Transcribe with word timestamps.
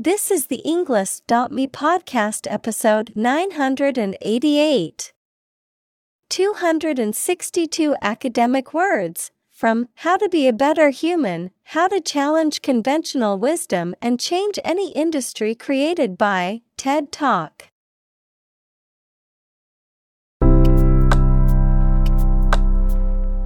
This 0.00 0.30
is 0.30 0.46
the 0.46 0.62
Englist.me 0.64 1.66
podcast 1.66 2.46
episode 2.48 3.10
988. 3.16 5.12
262 6.30 7.96
academic 8.00 8.72
words 8.72 9.32
from 9.50 9.88
How 9.96 10.16
to 10.18 10.28
Be 10.28 10.46
a 10.46 10.52
Better 10.52 10.90
Human, 10.90 11.50
How 11.64 11.88
to 11.88 12.00
Challenge 12.00 12.62
Conventional 12.62 13.40
Wisdom 13.40 13.96
and 14.00 14.20
Change 14.20 14.60
Any 14.64 14.92
Industry 14.92 15.56
created 15.56 16.16
by 16.16 16.60
TED 16.76 17.10
Talk. 17.10 17.64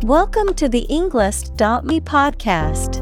Welcome 0.04 0.52
to 0.56 0.68
the 0.68 0.86
Englist.me 0.90 2.00
podcast. 2.02 3.01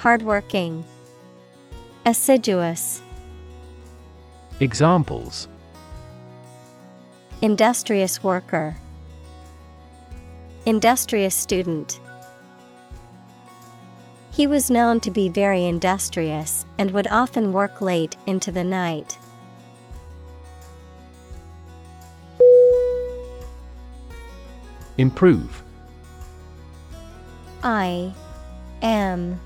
Hardworking, 0.00 0.82
Assiduous, 2.06 3.02
Examples 4.58 5.46
Industrious 7.42 8.24
worker, 8.24 8.76
Industrious 10.64 11.34
student. 11.34 12.00
He 14.30 14.46
was 14.46 14.70
known 14.70 15.00
to 15.00 15.10
be 15.10 15.28
very 15.28 15.66
industrious 15.66 16.64
and 16.78 16.92
would 16.92 17.08
often 17.08 17.52
work 17.52 17.82
late 17.82 18.16
into 18.26 18.50
the 18.50 18.64
night. 18.64 19.18
Improve 24.96 25.62
I 27.62 28.14
M 28.80 29.38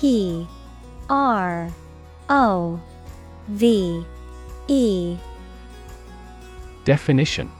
P 0.00 0.46
R 1.10 1.72
O 2.28 2.80
V 3.48 4.04
E 4.68 5.16
Definition 6.84 7.50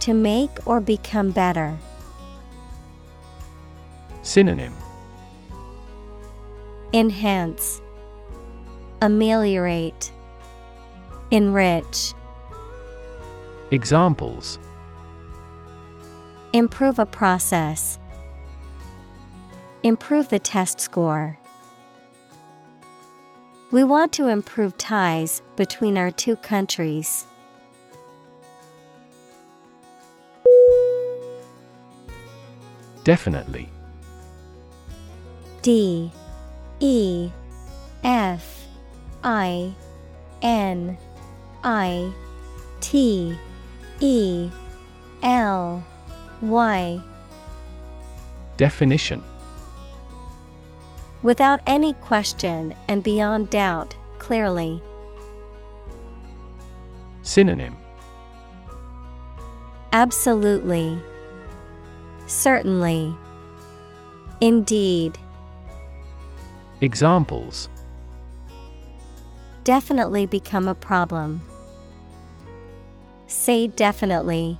To 0.00 0.12
make 0.12 0.50
or 0.66 0.80
become 0.80 1.30
better. 1.30 1.78
Synonym 4.22 4.74
Enhance, 6.92 7.80
Ameliorate, 9.00 10.10
Enrich. 11.30 12.12
Examples 13.70 14.58
Improve 16.52 16.98
a 16.98 17.06
process. 17.06 18.00
Improve 19.82 20.28
the 20.28 20.38
test 20.38 20.78
score. 20.78 21.38
We 23.70 23.82
want 23.82 24.12
to 24.14 24.28
improve 24.28 24.76
ties 24.76 25.40
between 25.56 25.96
our 25.96 26.10
two 26.10 26.36
countries. 26.36 27.24
Definitely 33.04 33.70
D 35.62 36.12
E 36.80 37.30
F 38.04 38.66
I 39.24 39.72
N 40.42 40.98
I 41.64 42.12
T 42.80 43.34
E 44.00 44.50
L 45.22 45.82
Y 46.42 47.00
Definition 48.58 49.22
Without 51.22 51.60
any 51.66 51.92
question 51.94 52.74
and 52.88 53.02
beyond 53.02 53.50
doubt, 53.50 53.94
clearly. 54.18 54.82
Synonym 57.22 57.76
Absolutely. 59.92 60.98
Certainly. 62.26 63.14
Indeed. 64.40 65.18
Examples 66.80 67.68
Definitely 69.64 70.26
become 70.26 70.68
a 70.68 70.74
problem. 70.74 71.42
Say 73.26 73.66
definitely. 73.66 74.58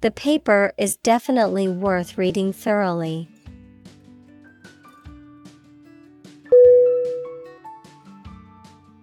The 0.00 0.10
paper 0.10 0.72
is 0.76 0.96
definitely 0.96 1.68
worth 1.68 2.18
reading 2.18 2.52
thoroughly. 2.52 3.28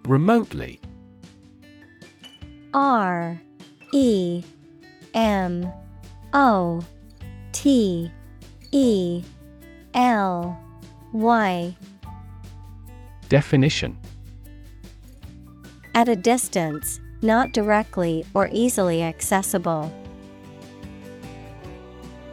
Remotely. 0.06 0.80
R 2.74 3.40
E 3.94 4.42
M 5.14 5.72
O 6.34 6.84
T 7.52 8.12
E 8.70 9.22
L 9.94 10.58
Y. 11.12 11.76
Definition. 13.30 13.96
At 15.94 16.10
a 16.10 16.16
distance, 16.16 17.00
not 17.22 17.52
directly 17.52 18.26
or 18.34 18.50
easily 18.52 19.02
accessible. 19.02 19.90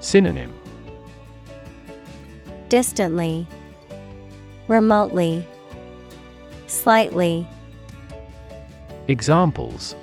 Synonym. 0.01 0.53
Distantly, 2.67 3.47
remotely, 4.67 5.47
slightly. 6.67 7.47
Examples. 9.11 9.93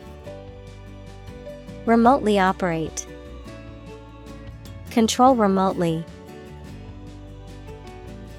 Remotely 1.87 2.39
operate. 2.39 3.07
Control 4.91 5.35
remotely. 5.35 6.05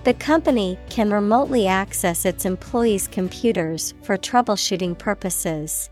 The 0.04 0.14
company 0.14 0.78
can 0.88 1.12
remotely 1.12 1.66
access 1.66 2.24
its 2.24 2.46
employees' 2.46 3.08
computers 3.08 3.96
for 4.04 4.16
troubleshooting 4.16 4.96
purposes. 4.96 5.90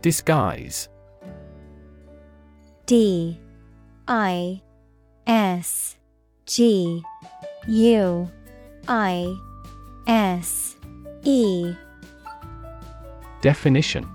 Disguise. 0.00 0.88
D. 2.86 3.38
I. 4.08 4.62
S. 5.26 5.96
G. 6.46 7.02
U 7.66 8.30
I 8.88 9.38
S 10.06 10.76
E. 11.22 11.74
Definition. 13.40 14.06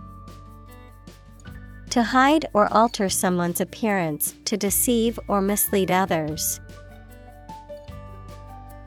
To 1.89 2.03
hide 2.03 2.45
or 2.53 2.71
alter 2.71 3.09
someone's 3.09 3.61
appearance 3.61 4.35
to 4.45 4.57
deceive 4.57 5.19
or 5.27 5.41
mislead 5.41 5.89
others. 5.89 6.59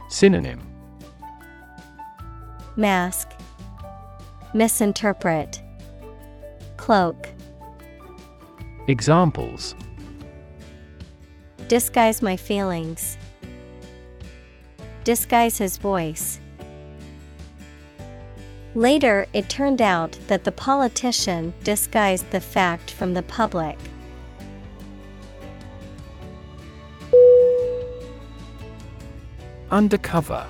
Synonym. 0.09 0.61
Mask. 2.77 3.29
Misinterpret. 4.55 5.61
Cloak. 6.77 7.29
Examples. 8.87 9.75
Disguise 11.69 12.23
my 12.23 12.37
feelings. 12.37 13.17
Disguise 15.05 15.59
his 15.59 15.79
voice. 15.79 16.39
Later, 18.75 19.27
it 19.33 19.49
turned 19.49 19.83
out 19.83 20.19
that 20.29 20.45
the 20.45 20.53
politician 20.53 21.53
disguised 21.63 22.31
the 22.31 22.41
fact 22.41 22.91
from 22.91 23.13
the 23.13 23.23
public. 23.23 23.79
Undercover 29.71 30.47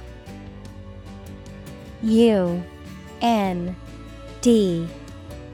U 2.02 2.62
N 3.20 3.74
D 4.40 4.86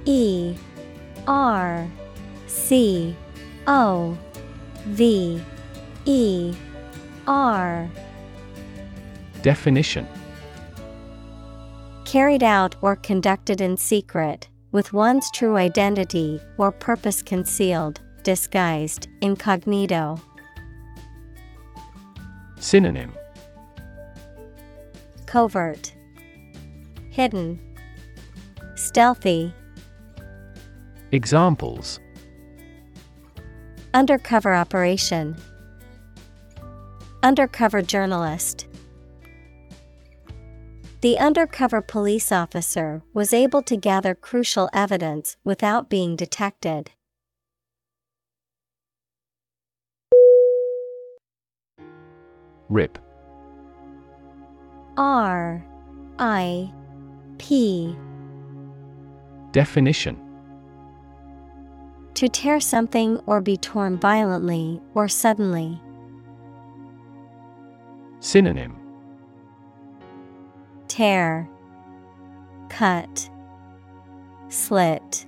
E 0.04 0.54
R 1.26 1.88
C 2.46 3.14
O 3.66 4.16
V 4.86 5.42
E 6.06 6.54
R 7.26 7.90
Definition. 9.42 10.06
Carried 12.04 12.42
out 12.42 12.74
or 12.80 12.96
conducted 12.96 13.60
in 13.60 13.76
secret, 13.76 14.48
with 14.72 14.92
one's 14.92 15.30
true 15.30 15.56
identity 15.56 16.40
or 16.56 16.72
purpose 16.72 17.22
concealed, 17.22 18.00
disguised, 18.22 19.08
incognito. 19.20 20.20
Synonym. 22.58 23.12
Covert, 25.26 25.94
Hidden, 27.10 27.60
Stealthy, 28.74 29.54
Examples. 31.12 32.00
Undercover 33.94 34.54
operation, 34.54 35.36
Undercover 37.22 37.82
journalist. 37.82 38.67
The 41.00 41.16
undercover 41.16 41.80
police 41.80 42.32
officer 42.32 43.02
was 43.14 43.32
able 43.32 43.62
to 43.62 43.76
gather 43.76 44.16
crucial 44.16 44.68
evidence 44.72 45.36
without 45.44 45.88
being 45.88 46.16
detected. 46.16 46.90
Rip 52.68 52.98
R 54.96 55.64
I 56.18 56.72
P 57.38 57.96
Definition 59.52 60.18
To 62.14 62.28
tear 62.28 62.58
something 62.58 63.18
or 63.24 63.40
be 63.40 63.56
torn 63.56 63.98
violently 63.98 64.82
or 64.94 65.06
suddenly. 65.06 65.80
Synonym 68.18 68.87
Tear, 70.98 71.48
Cut, 72.68 73.30
Slit. 74.48 75.26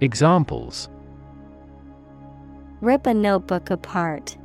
Examples 0.00 0.88
Rip 2.80 3.06
a 3.06 3.12
notebook 3.12 3.68
apart. 3.68 4.38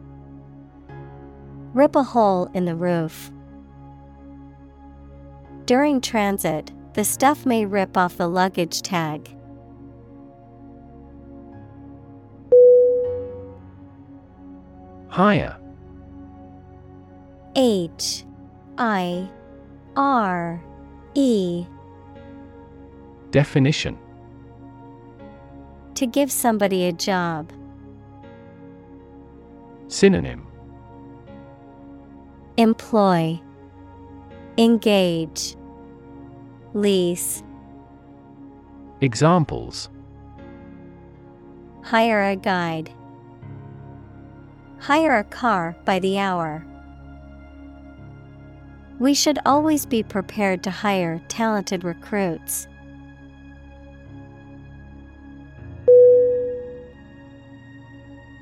Rip 1.73 1.95
a 1.95 2.03
hole 2.03 2.51
in 2.53 2.65
the 2.65 2.75
roof. 2.75 3.31
During 5.63 6.01
transit, 6.01 6.73
the 6.93 7.05
stuff 7.05 7.45
may 7.45 7.65
rip 7.65 7.95
off 7.95 8.17
the 8.17 8.27
luggage 8.27 8.81
tag. 8.81 9.33
Hire 15.07 15.57
H 17.55 18.25
I 18.77 19.29
R 19.95 20.63
E. 21.13 21.65
Definition. 23.31 23.97
To 25.95 26.05
give 26.07 26.31
somebody 26.31 26.85
a 26.85 26.91
job. 26.91 27.51
Synonym. 29.87 30.47
Employ. 32.57 33.41
Engage. 34.57 35.55
Lease. 36.73 37.43
Examples. 39.01 39.89
Hire 41.83 42.21
a 42.23 42.35
guide. 42.35 42.91
Hire 44.79 45.17
a 45.17 45.23
car 45.23 45.75
by 45.85 45.99
the 45.99 46.17
hour. 46.17 46.65
We 49.01 49.15
should 49.15 49.39
always 49.47 49.87
be 49.87 50.03
prepared 50.03 50.61
to 50.61 50.69
hire 50.69 51.19
talented 51.27 51.83
recruits. 51.83 52.67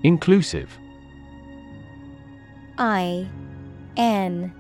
Inclusive. 0.04 0.78
I 2.78 3.26
N 3.96 4.54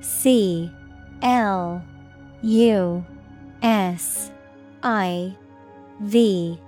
C 0.00 0.72
L 1.20 1.84
U 2.40 3.04
S 3.62 4.30
I 4.82 5.36
V 6.00 6.58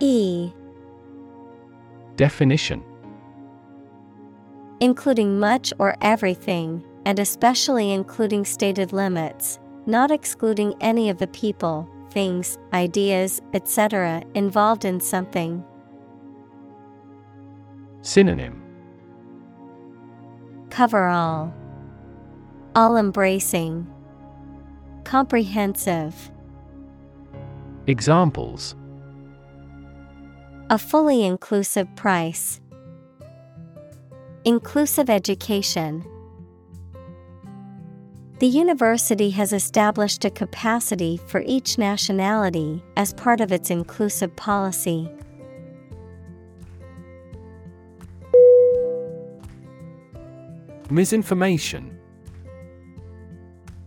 E. 0.00 0.50
Definition. 2.16 2.82
Including 4.80 5.38
much 5.38 5.74
or 5.78 5.94
everything, 6.00 6.82
and 7.06 7.18
especially 7.18 7.92
including 7.92 8.44
stated 8.44 8.92
limits, 8.92 9.58
not 9.86 10.10
excluding 10.10 10.74
any 10.80 11.10
of 11.10 11.18
the 11.18 11.26
people, 11.28 11.88
things, 12.10 12.58
ideas, 12.72 13.40
etc., 13.52 14.22
involved 14.34 14.84
in 14.84 15.00
something. 15.00 15.64
Synonym 18.02 18.62
Cover 20.70 21.06
all. 21.06 21.54
All 22.74 22.96
embracing. 22.96 23.86
Comprehensive. 25.04 26.30
Examples 27.86 28.74
A 30.70 30.78
fully 30.78 31.24
inclusive 31.24 31.94
price. 31.94 32.60
Inclusive 34.44 35.08
education. 35.08 36.04
The 38.44 38.50
university 38.50 39.30
has 39.30 39.54
established 39.54 40.22
a 40.26 40.30
capacity 40.30 41.16
for 41.16 41.42
each 41.46 41.78
nationality 41.78 42.84
as 42.94 43.14
part 43.14 43.40
of 43.40 43.50
its 43.52 43.70
inclusive 43.70 44.36
policy. 44.36 45.10
Misinformation 50.90 51.98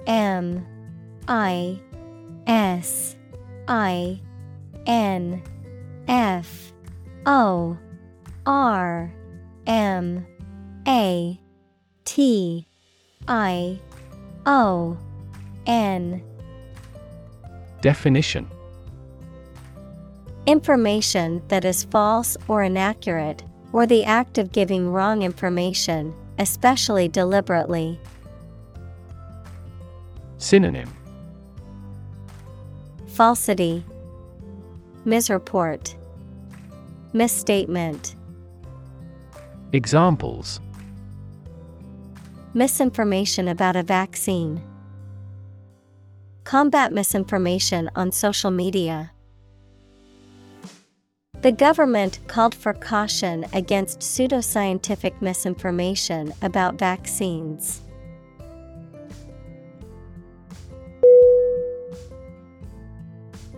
M 0.08 0.66
I 1.28 1.80
S 2.48 3.16
I 3.68 4.20
N 4.88 5.44
F 6.08 6.74
O 7.28 7.78
R 8.48 9.14
M 9.68 10.26
A 10.88 11.40
T 12.06 12.68
I 13.28 13.80
O 14.48 14.98
N. 15.66 16.24
Definition. 17.82 18.50
Information 20.46 21.42
that 21.50 21.66
is 21.66 21.84
false 21.84 22.38
or 22.48 22.64
inaccurate, 22.64 23.44
or 23.74 23.86
the 23.86 24.06
act 24.06 24.38
of 24.38 24.54
giving 24.54 24.90
wrong 24.90 25.22
information, 25.22 26.16
especially 26.40 27.10
deliberately. 27.10 28.00
Synonym. 30.38 30.96
Falsity, 33.08 33.84
Misreport, 35.06 35.96
Misstatement. 37.12 38.16
Examples 39.74 40.62
Misinformation 42.58 43.48
about 43.50 43.76
a 43.76 43.84
vaccine. 43.84 44.60
Combat 46.44 46.92
misinformation 46.92 47.88
on 47.96 48.12
social 48.12 48.50
media. 48.50 49.12
The 51.42 51.52
government 51.52 52.18
called 52.26 52.56
for 52.56 52.74
caution 52.74 53.46
against 53.54 54.00
pseudoscientific 54.00 55.22
misinformation 55.22 56.34
about 56.42 56.80
vaccines. 56.80 57.82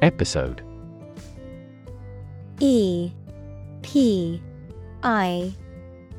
Episode 0.02 0.62
E 2.60 3.14
P 3.82 4.42
I 5.04 5.54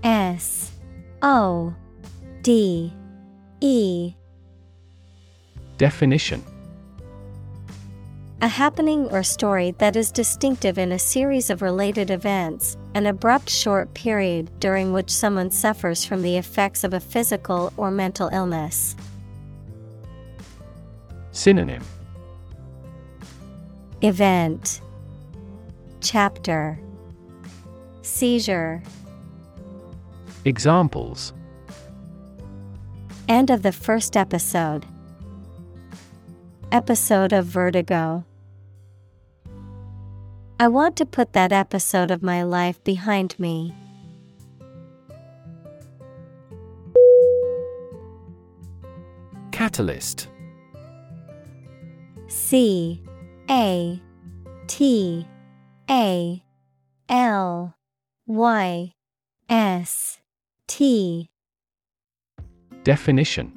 S 0.03 0.73
O 1.21 1.75
D. 2.43 2.91
E. 3.61 4.15
Definition. 5.77 6.43
A 8.41 8.49
happening 8.49 9.05
or 9.11 9.23
story 9.23 9.73
that 9.73 9.95
is 9.95 10.11
distinctive 10.11 10.79
in 10.79 10.93
a 10.93 10.99
series 10.99 11.51
of 11.51 11.61
related 11.61 12.11
events, 12.11 12.79
an 12.95 13.05
abrupt 13.05 13.51
short 13.51 13.93
period 13.93 14.51
during 14.59 14.95
which 14.95 15.11
someone 15.11 15.51
suffers 15.51 16.07
from 16.07 16.23
the 16.23 16.39
effects 16.39 16.83
of 16.83 16.95
a 16.95 17.01
physical 17.01 17.75
or 17.77 17.91
mental 17.91 18.31
illness. 18.33 18.97
Synonym. 21.33 21.83
Event. 24.01 24.81
Chapter. 26.01 26.81
Seizure. 28.01 28.83
Examples 30.47 31.35
End 33.31 33.49
of 33.49 33.63
the 33.63 33.71
first 33.71 34.17
episode. 34.17 34.85
Episode 36.73 37.33
of 37.33 37.47
Vertigo. 37.47 38.25
I 40.59 40.67
want 40.67 40.97
to 40.97 41.07
put 41.07 41.33
that 41.35 41.53
episode 41.53 42.11
of 42.11 42.25
my 42.25 42.43
life 42.43 42.83
behind 42.83 43.39
me. 43.39 43.73
Catalyst 49.53 50.27
C 52.27 53.01
A 53.49 54.03
T 54.67 55.25
A 55.89 56.43
L 57.09 57.77
Y 58.27 58.93
S 59.49 60.19
T 60.67 61.30
Definition 62.83 63.53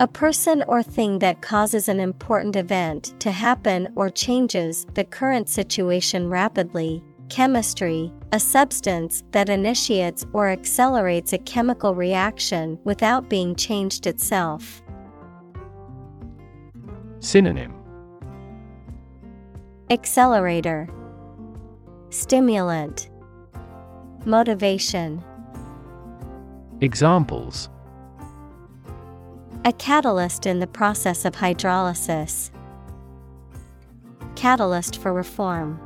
A 0.00 0.08
person 0.08 0.64
or 0.66 0.82
thing 0.82 1.20
that 1.20 1.42
causes 1.42 1.88
an 1.88 2.00
important 2.00 2.56
event 2.56 3.14
to 3.20 3.30
happen 3.30 3.88
or 3.94 4.10
changes 4.10 4.84
the 4.94 5.04
current 5.04 5.48
situation 5.48 6.28
rapidly. 6.28 7.04
Chemistry, 7.28 8.12
a 8.32 8.40
substance 8.40 9.22
that 9.30 9.48
initiates 9.48 10.26
or 10.32 10.48
accelerates 10.48 11.32
a 11.32 11.38
chemical 11.38 11.94
reaction 11.94 12.76
without 12.82 13.30
being 13.30 13.54
changed 13.54 14.08
itself. 14.08 14.82
Synonym 17.20 17.72
Accelerator, 19.90 20.88
Stimulant, 22.10 23.10
Motivation. 24.24 25.22
Examples 26.82 27.68
A 29.66 29.72
catalyst 29.74 30.46
in 30.46 30.60
the 30.60 30.66
process 30.66 31.26
of 31.26 31.34
hydrolysis. 31.34 32.50
Catalyst 34.34 34.98
for 34.98 35.12
reform. 35.12 35.78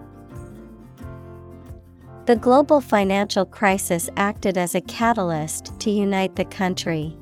The 2.27 2.37
global 2.37 2.81
financial 2.81 3.45
crisis 3.45 4.09
acted 4.17 4.57
as 4.57 4.77
a 4.77 4.81
catalyst 4.83 5.79
to 5.81 5.91
unite 5.91 6.37
the 6.37 6.45
country. 6.45 7.17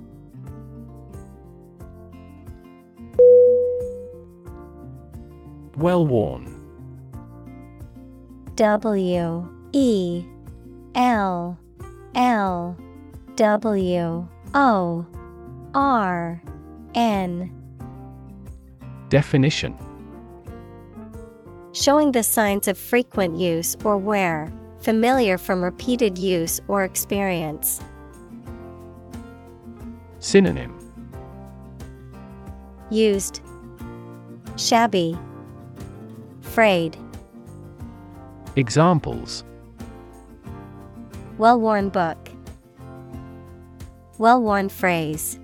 Well 5.76 6.06
worn 6.06 6.60
W 8.54 9.48
E 9.72 10.26
L 10.94 11.58
L 12.14 12.76
W 13.42 14.28
O 14.54 15.06
R 15.74 16.42
N. 16.94 17.50
Definition. 19.08 19.76
Showing 21.72 22.12
the 22.12 22.22
signs 22.22 22.68
of 22.68 22.78
frequent 22.78 23.36
use 23.36 23.76
or 23.82 23.98
wear, 23.98 24.52
familiar 24.78 25.38
from 25.38 25.60
repeated 25.60 26.18
use 26.18 26.60
or 26.68 26.84
experience. 26.84 27.80
Synonym. 30.20 30.78
Used, 32.90 33.40
Shabby, 34.56 35.18
Frayed, 36.42 36.96
Examples. 38.54 39.42
Well 41.38 41.58
worn 41.58 41.88
book, 41.88 42.21
Well 44.22 44.40
worn 44.40 44.68
phrase. 44.68 45.40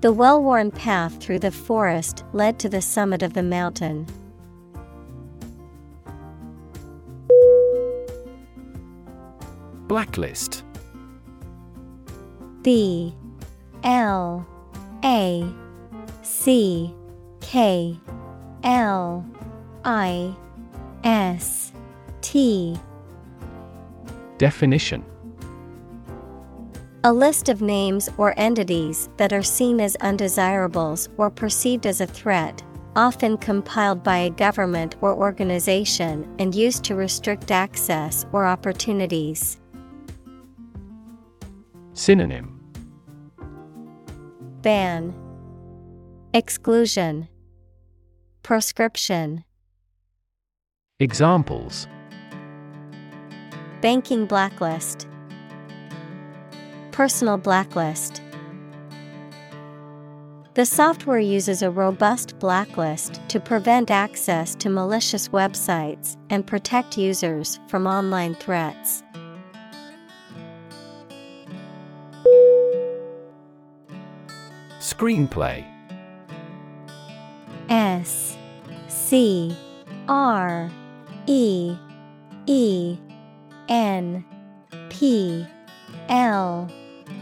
The 0.00 0.12
well 0.12 0.42
worn 0.42 0.72
path 0.72 1.22
through 1.22 1.38
the 1.38 1.52
forest 1.52 2.24
led 2.32 2.58
to 2.58 2.68
the 2.68 2.82
summit 2.82 3.22
of 3.22 3.34
the 3.34 3.42
mountain. 3.44 4.04
Blacklist. 9.86 10.64
B. 12.62 13.14
L. 13.84 14.44
A. 15.04 15.48
C. 16.22 16.92
K. 17.40 17.96
L. 18.64 19.24
I. 19.84 20.34
S. 21.04 21.72
T. 22.22 22.76
Definition 24.38 25.04
A 27.02 27.10
list 27.10 27.48
of 27.48 27.62
names 27.62 28.10
or 28.18 28.38
entities 28.38 29.08
that 29.16 29.32
are 29.32 29.42
seen 29.42 29.80
as 29.80 29.96
undesirables 30.02 31.08
or 31.16 31.30
perceived 31.30 31.86
as 31.86 32.02
a 32.02 32.06
threat, 32.06 32.62
often 32.94 33.38
compiled 33.38 34.04
by 34.04 34.18
a 34.18 34.30
government 34.30 34.96
or 35.00 35.14
organization 35.14 36.28
and 36.38 36.54
used 36.54 36.84
to 36.84 36.94
restrict 36.94 37.50
access 37.50 38.26
or 38.32 38.44
opportunities. 38.44 39.58
Synonym. 41.94 42.60
Ban. 44.60 45.14
Exclusion. 46.34 47.30
Proscription. 48.42 49.42
Examples. 50.98 51.88
Banking 53.80 54.26
blacklist 54.26 55.06
Personal 56.92 57.38
blacklist 57.38 58.20
The 60.54 60.66
software 60.66 61.20
uses 61.20 61.62
a 61.62 61.70
robust 61.70 62.38
blacklist 62.38 63.20
to 63.28 63.38
prevent 63.38 63.90
access 63.90 64.54
to 64.56 64.68
malicious 64.68 65.28
websites 65.28 66.16
and 66.30 66.46
protect 66.46 66.98
users 66.98 67.60
from 67.68 67.86
online 67.86 68.34
threats. 68.34 69.02
Screenplay 74.80 75.64
S 77.68 78.36
C 78.88 79.56
R 80.08 80.68
E 81.26 81.76
E 82.46 82.98
N 83.68 84.24
P 84.90 85.46
L 86.08 86.68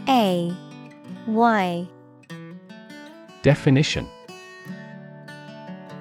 A 0.07 0.55
Y. 1.27 1.87
Definition. 3.41 4.07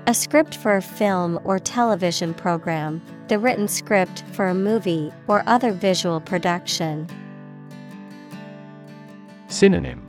A 0.07 0.14
script 0.14 0.57
for 0.57 0.76
a 0.76 0.83
film 0.83 1.38
or 1.45 1.59
television 1.59 2.33
program, 2.33 3.02
the 3.28 3.38
written 3.38 3.68
script 3.68 4.25
for 4.33 4.49
a 4.49 4.54
movie 4.54 5.12
or 5.26 5.42
other 5.47 5.71
visual 5.71 6.21
production. 6.21 7.07
Synonym. 9.49 10.09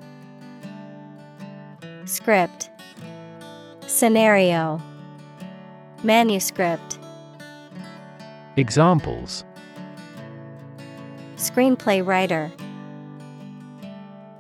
Script. 2.05 2.69
Scenario. 3.87 4.81
Manuscript. 6.03 6.97
Examples. 8.55 9.43
Screenplay 11.35 12.05
writer. 12.05 12.51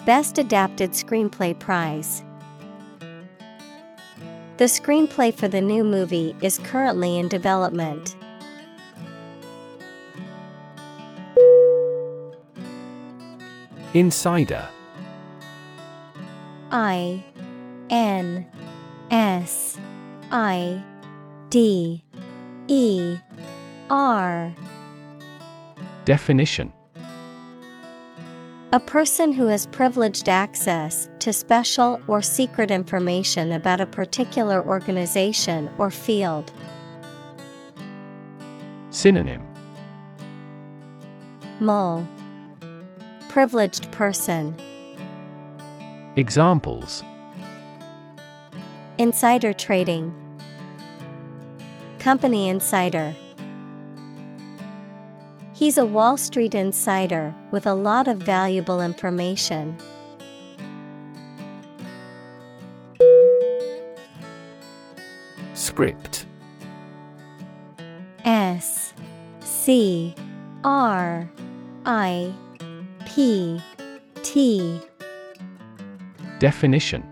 Best 0.09 0.39
Adapted 0.39 0.93
Screenplay 0.93 1.59
Prize. 1.59 2.23
The 4.57 4.65
screenplay 4.65 5.31
for 5.31 5.47
the 5.47 5.61
new 5.61 5.83
movie 5.83 6.35
is 6.41 6.57
currently 6.57 7.19
in 7.19 7.27
development. 7.27 8.15
Insider 13.93 14.67
I 16.71 17.23
N 17.91 18.47
S 19.11 19.77
I 20.31 20.83
D 21.51 22.03
E 22.67 23.15
R 23.91 24.55
Definition 26.05 26.73
A 28.71 28.79
person 28.79 29.31
who 29.31 29.47
has 29.47 29.65
privileged 29.65 30.29
access 30.29 31.09
to 31.17 31.33
special 31.33 31.99
or 32.05 32.21
secret 32.21 32.69
information 32.69 33.53
about 33.53 33.81
a 33.81 33.87
particular 33.87 34.63
organization 34.63 35.71
or 35.79 35.89
field. 35.89 36.51
Synonym 38.91 39.41
Mole 41.59 42.07
Privileged 43.27 43.91
person. 43.91 44.55
Examples 46.15 47.03
Insider 48.99 49.51
trading. 49.51 50.13
Company 51.97 52.49
insider. 52.49 53.15
He's 55.59 55.77
a 55.77 55.85
Wall 55.85 56.15
Street 56.15 56.55
insider 56.55 57.35
with 57.51 57.67
a 57.67 57.73
lot 57.73 58.07
of 58.07 58.19
valuable 58.19 58.79
information. 58.79 59.77
Script 65.53 66.25
S 68.23 68.93
C 69.41 70.15
R 70.63 71.29
I 71.85 72.33
P 73.05 73.59
T 74.23 74.79
Definition 76.39 77.03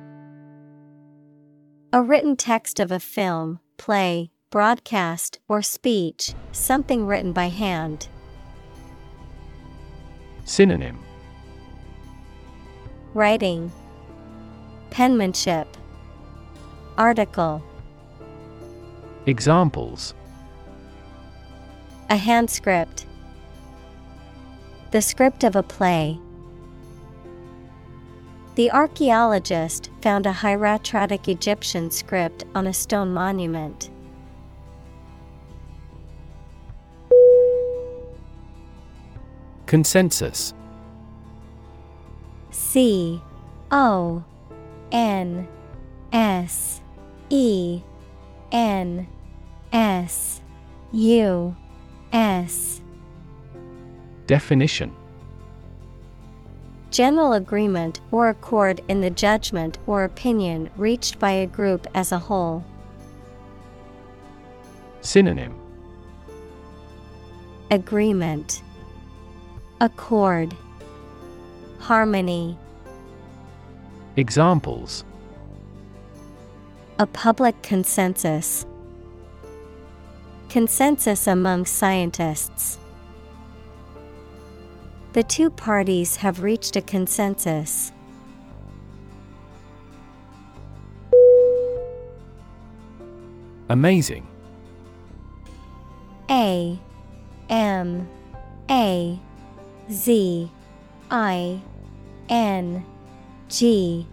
A 1.92 2.02
written 2.02 2.38
text 2.38 2.80
of 2.80 2.94
a 2.94 3.00
film, 3.02 3.60
play, 3.76 4.32
broadcast, 4.52 5.40
or 5.50 5.62
speech, 5.62 6.34
something 6.54 7.06
written 7.06 7.34
by 7.34 7.50
hand. 7.50 8.08
Synonym. 10.48 10.98
Writing, 13.14 13.70
Penmanship, 14.90 15.68
Article, 16.98 17.62
Examples. 19.26 20.14
A 22.10 22.16
hand 22.16 22.50
script, 22.50 23.06
The 24.92 25.02
script 25.02 25.44
of 25.44 25.58
a 25.58 25.64
play. 25.64 26.18
The 28.56 28.72
archaeologist 28.72 29.90
found 30.02 30.26
a 30.26 30.32
hieratic 30.32 31.28
Egyptian 31.28 31.92
script 31.92 32.46
on 32.56 32.68
a 32.68 32.74
stone 32.74 33.14
monument. 33.14 33.90
Consensus. 39.68 40.54
C 42.52 43.22
O 43.70 44.24
N 44.94 45.48
S 46.14 46.82
E 47.30 47.82
N 48.54 49.06
S 49.74 50.42
U 50.94 51.56
S. 52.14 52.82
Definition. 54.26 54.96
General 56.90 57.34
agreement 57.34 58.00
or 58.12 58.30
accord 58.30 58.82
in 58.88 59.02
the 59.02 59.10
judgment 59.10 59.78
or 59.86 60.06
opinion 60.06 60.70
reached 60.78 61.20
by 61.20 61.32
a 61.32 61.46
group 61.46 61.86
as 61.94 62.14
a 62.14 62.20
whole. 62.20 62.64
Synonym. 65.02 65.54
Agreement 67.70 68.62
Accord 69.80 70.56
Harmony 71.78 72.58
Examples 74.16 75.06
A 76.98 77.06
public 77.06 77.62
consensus. 77.62 78.66
Consensus 80.50 81.28
among 81.28 81.68
scientists. 81.68 82.80
The 85.14 85.22
two 85.22 85.52
parties 85.52 86.16
have 86.16 86.42
reached 86.42 86.76
a 86.76 86.82
consensus. 86.82 87.92
Amazing 93.70 94.26
A 96.32 96.80
M 97.50 98.10
A 98.72 99.20
Z 99.92 100.52
I 101.10 101.62
N 102.30 102.86
G 103.48 104.06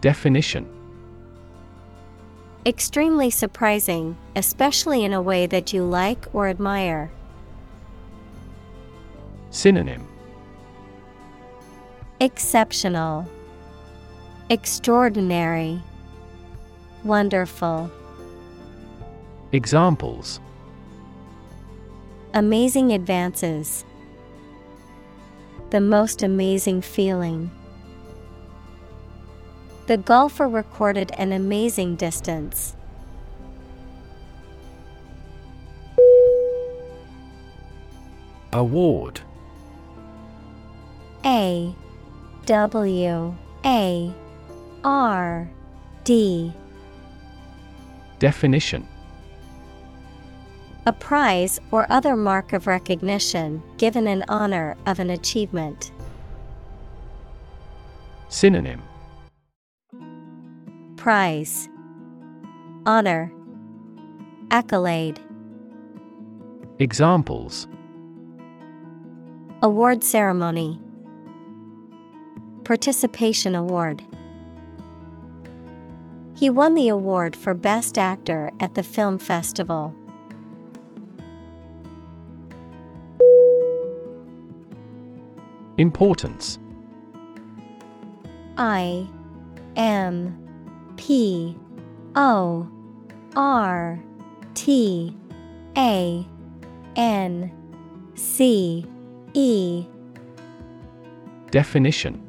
Definition 0.00 0.66
Extremely 2.66 3.28
surprising, 3.28 4.16
especially 4.34 5.04
in 5.04 5.12
a 5.12 5.20
way 5.20 5.46
that 5.46 5.74
you 5.74 5.84
like 5.84 6.26
or 6.32 6.48
admire. 6.48 7.10
Synonym 9.50 10.08
Exceptional, 12.20 13.28
Extraordinary, 14.48 15.82
Wonderful. 17.04 17.90
Examples 19.52 20.40
Amazing 22.32 22.92
advances. 22.92 23.84
The 25.74 25.80
most 25.80 26.22
amazing 26.22 26.82
feeling. 26.82 27.50
The 29.88 29.96
golfer 29.96 30.46
recorded 30.46 31.10
an 31.18 31.32
amazing 31.32 31.96
distance. 31.96 32.76
Award 38.52 39.20
A 41.24 41.74
W 42.46 43.34
A 43.64 44.14
R 44.84 45.50
D 46.04 46.52
Definition 48.20 48.86
A 50.86 50.92
prize 50.92 51.58
or 51.70 51.90
other 51.90 52.14
mark 52.14 52.52
of 52.52 52.66
recognition 52.66 53.62
given 53.78 54.06
in 54.06 54.22
honor 54.28 54.76
of 54.84 54.98
an 54.98 55.08
achievement. 55.08 55.90
Synonym. 58.28 58.82
Prize. 60.96 61.70
Honor. 62.84 63.32
Accolade. 64.50 65.18
Examples. 66.78 67.66
Award 69.62 70.04
ceremony. 70.04 70.78
Participation 72.64 73.54
award. 73.54 74.02
He 76.36 76.50
won 76.50 76.74
the 76.74 76.88
award 76.88 77.34
for 77.36 77.54
Best 77.54 77.96
Actor 77.96 78.50
at 78.60 78.74
the 78.74 78.82
film 78.82 79.18
festival. 79.18 79.94
Importance. 85.76 86.58
I 88.56 89.08
M 89.76 90.38
P 90.96 91.56
O 92.14 92.68
R 93.34 94.00
T 94.54 95.16
A 95.76 96.26
N 96.94 97.52
C 98.14 98.86
E. 99.34 99.86
Definition. 101.50 102.20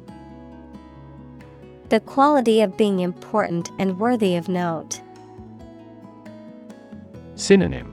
The 1.88 2.00
quality 2.00 2.62
of 2.62 2.76
being 2.76 2.98
important 2.98 3.70
and 3.78 4.00
worthy 4.00 4.34
of 4.34 4.48
note. 4.48 5.00
Synonym. 7.36 7.92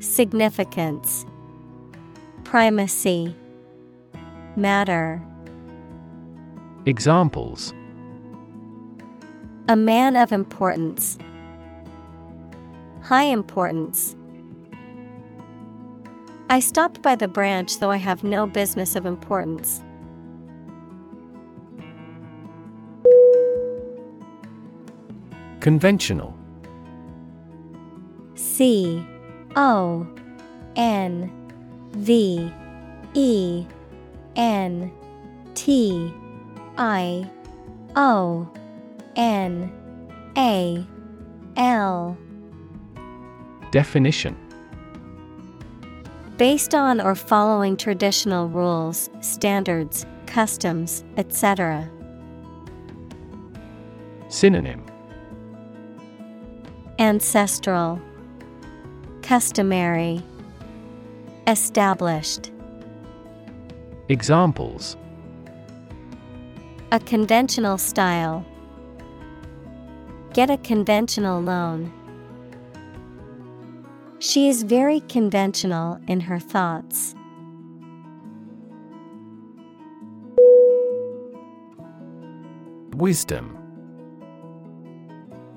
Significance 0.00 1.24
Primacy, 2.50 3.32
Matter. 4.56 5.22
Examples 6.84 7.72
A 9.68 9.76
man 9.76 10.16
of 10.16 10.32
importance, 10.32 11.16
High 13.02 13.22
importance. 13.22 14.16
I 16.48 16.58
stopped 16.58 17.02
by 17.02 17.14
the 17.14 17.28
branch 17.28 17.78
though 17.78 17.92
I 17.92 17.98
have 17.98 18.24
no 18.24 18.48
business 18.48 18.96
of 18.96 19.06
importance. 19.06 19.84
Conventional 25.60 26.36
C 28.34 29.06
O 29.54 30.04
N 30.74 31.36
V 31.92 32.52
E 33.14 33.66
N 34.36 34.92
T 35.54 36.12
I 36.78 37.28
O 37.96 38.48
N 39.16 39.72
A 40.36 40.86
L. 41.56 42.16
Definition. 43.70 44.36
Based 46.36 46.74
on 46.74 47.00
or 47.00 47.14
following 47.14 47.76
traditional 47.76 48.48
rules, 48.48 49.10
standards, 49.20 50.06
customs, 50.26 51.04
etc. 51.16 51.88
Synonym. 54.28 54.84
Ancestral, 56.98 58.00
Customary, 59.22 60.22
Established. 61.50 62.52
Examples 64.08 64.96
A 66.92 67.00
conventional 67.00 67.76
style. 67.76 68.46
Get 70.32 70.48
a 70.48 70.58
conventional 70.58 71.42
loan. 71.42 71.92
She 74.20 74.48
is 74.48 74.62
very 74.62 75.00
conventional 75.08 75.98
in 76.06 76.20
her 76.20 76.38
thoughts. 76.38 77.16
Wisdom 82.94 83.58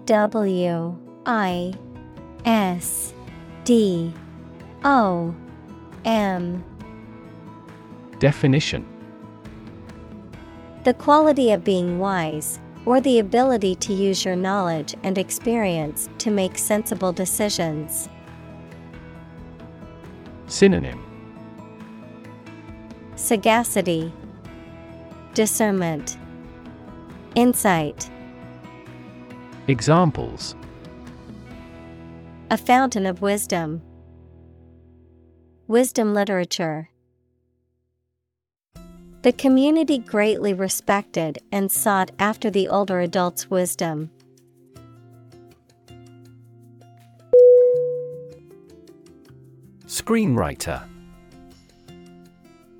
W 0.06 0.97
I 1.27 1.73
S 2.45 3.13
D 3.63 4.12
O 4.84 5.36
M 6.05 6.63
Definition 8.19 8.85
The 10.83 10.93
quality 10.93 11.51
of 11.51 11.63
being 11.63 11.99
wise, 11.99 12.59
or 12.85 12.99
the 12.99 13.19
ability 13.19 13.75
to 13.75 13.93
use 13.93 14.25
your 14.25 14.35
knowledge 14.35 14.95
and 15.03 15.17
experience 15.17 16.09
to 16.19 16.31
make 16.31 16.57
sensible 16.57 17.13
decisions. 17.13 18.09
Synonym 20.47 21.01
Sagacity, 23.15 24.11
Discernment, 25.33 26.17
Insight. 27.35 28.09
Examples 29.67 30.55
A 32.51 32.57
fountain 32.57 33.05
of 33.05 33.21
wisdom. 33.21 33.81
Wisdom 35.67 36.13
literature. 36.13 36.89
The 39.21 39.32
community 39.32 39.97
greatly 39.97 40.54
respected 40.54 41.39
and 41.54 41.71
sought 41.71 42.12
after 42.19 42.49
the 42.49 42.67
older 42.67 42.99
adult's 42.99 43.49
wisdom. 43.49 44.12
Screenwriter 49.86 50.86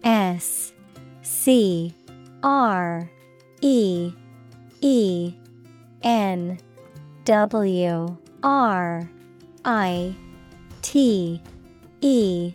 S 0.04 0.74
C 1.22 1.96
R 2.44 3.10
E 3.62 4.12
E 4.82 5.34
N 6.02 6.60
W 7.24 8.18
R 8.44 9.10
I 9.64 10.16
T 10.82 11.42
E 12.02 12.54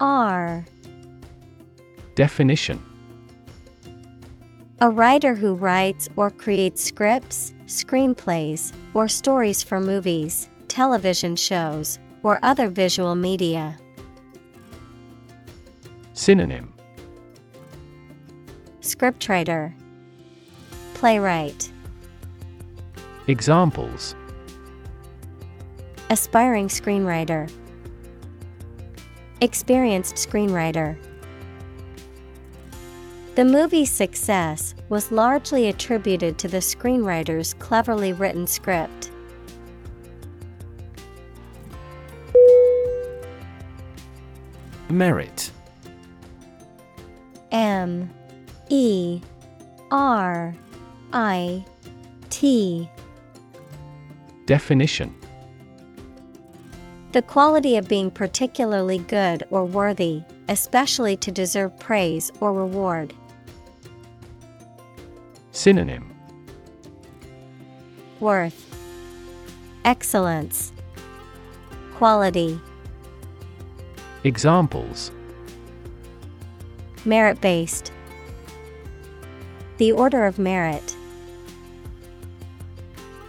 R. 0.00 0.64
Definition. 2.14 2.82
A 4.80 4.88
writer 4.88 5.34
who 5.34 5.54
writes 5.54 6.08
or 6.16 6.30
creates 6.30 6.82
scripts, 6.82 7.52
screenplays, 7.66 8.72
or 8.94 9.08
stories 9.08 9.62
for 9.62 9.78
movies, 9.78 10.48
television 10.68 11.36
shows, 11.36 11.98
or 12.22 12.38
other 12.42 12.68
visual 12.68 13.14
media. 13.14 13.78
Synonym. 16.14 16.72
Scriptwriter, 18.80 19.74
Playwright, 20.94 21.70
Examples. 23.26 24.14
Aspiring 26.08 26.68
screenwriter, 26.68 27.50
Experienced 29.42 30.16
screenwriter. 30.16 30.98
The 33.36 33.44
movie's 33.44 33.90
success 33.90 34.74
was 34.90 35.10
largely 35.10 35.68
attributed 35.68 36.36
to 36.38 36.48
the 36.48 36.58
screenwriter's 36.58 37.54
cleverly 37.54 38.12
written 38.12 38.46
script. 38.46 39.10
Merit 44.90 45.50
M 47.52 48.10
E 48.68 49.20
R 49.90 50.54
I 51.12 51.64
T 52.28 52.90
Definition 54.46 55.14
The 57.12 57.22
quality 57.22 57.76
of 57.76 57.88
being 57.88 58.12
particularly 58.12 58.98
good 58.98 59.42
or 59.50 59.64
worthy, 59.64 60.22
especially 60.48 61.16
to 61.16 61.32
deserve 61.32 61.76
praise 61.80 62.30
or 62.40 62.52
reward. 62.52 63.12
Synonym 65.50 66.14
Worth, 68.20 68.76
Excellence, 69.84 70.72
Quality, 71.94 72.60
Examples 74.22 75.10
Merit 77.04 77.40
based. 77.40 77.90
The 79.78 79.90
Order 79.90 80.26
of 80.26 80.38
Merit. 80.38 80.96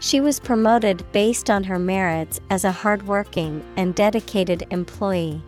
She 0.02 0.20
was 0.20 0.40
promoted 0.40 1.06
based 1.12 1.52
on 1.52 1.64
her 1.66 1.78
merits 1.78 2.40
as 2.50 2.64
a 2.64 2.72
hardworking 2.72 3.64
and 3.78 3.94
dedicated 3.94 4.66
employee. 4.72 5.44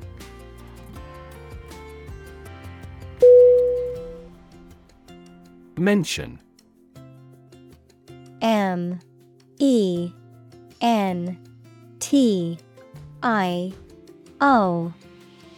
Mention 5.76 6.39
M 8.44 9.00
E 9.58 10.12
N 10.82 11.39
T 12.00 12.60
I 13.24 13.74
O 14.39 14.94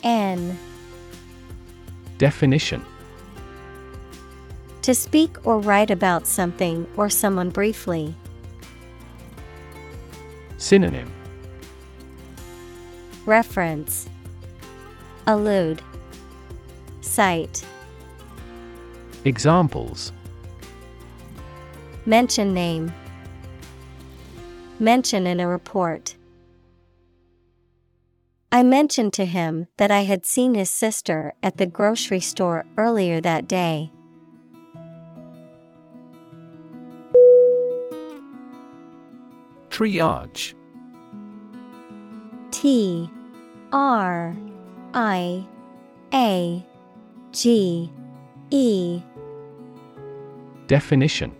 N 0.03 0.57
Definition 2.17 2.81
To 4.83 4.95
speak 4.95 5.45
or 5.45 5.59
write 5.59 5.91
about 5.91 6.25
something 6.25 6.87
or 6.95 7.09
someone 7.09 7.49
briefly. 7.49 8.15
Synonym. 10.57 11.11
Reference. 13.25 14.07
Allude. 15.27 15.81
Cite. 17.01 17.65
Examples. 19.25 20.11
Mention 22.05 22.53
name. 22.53 22.93
Mention 24.79 25.25
in 25.25 25.39
a 25.39 25.47
report. 25.47 26.15
I 28.51 28.63
mentioned 28.63 29.13
to 29.13 29.25
him 29.25 29.67
that 29.77 29.91
I 29.91 30.01
had 30.01 30.25
seen 30.25 30.53
his 30.53 30.69
sister 30.69 31.33
at 31.41 31.57
the 31.57 31.65
grocery 31.65 32.19
store 32.19 32.65
earlier 32.77 33.19
that 33.19 33.47
day. 33.47 33.91
Triage. 39.75 40.53
T 42.49 43.09
R 43.73 44.33
I 44.93 45.45
A 46.13 46.65
G 47.33 47.91
E. 48.51 49.01
Definition. 50.67 51.35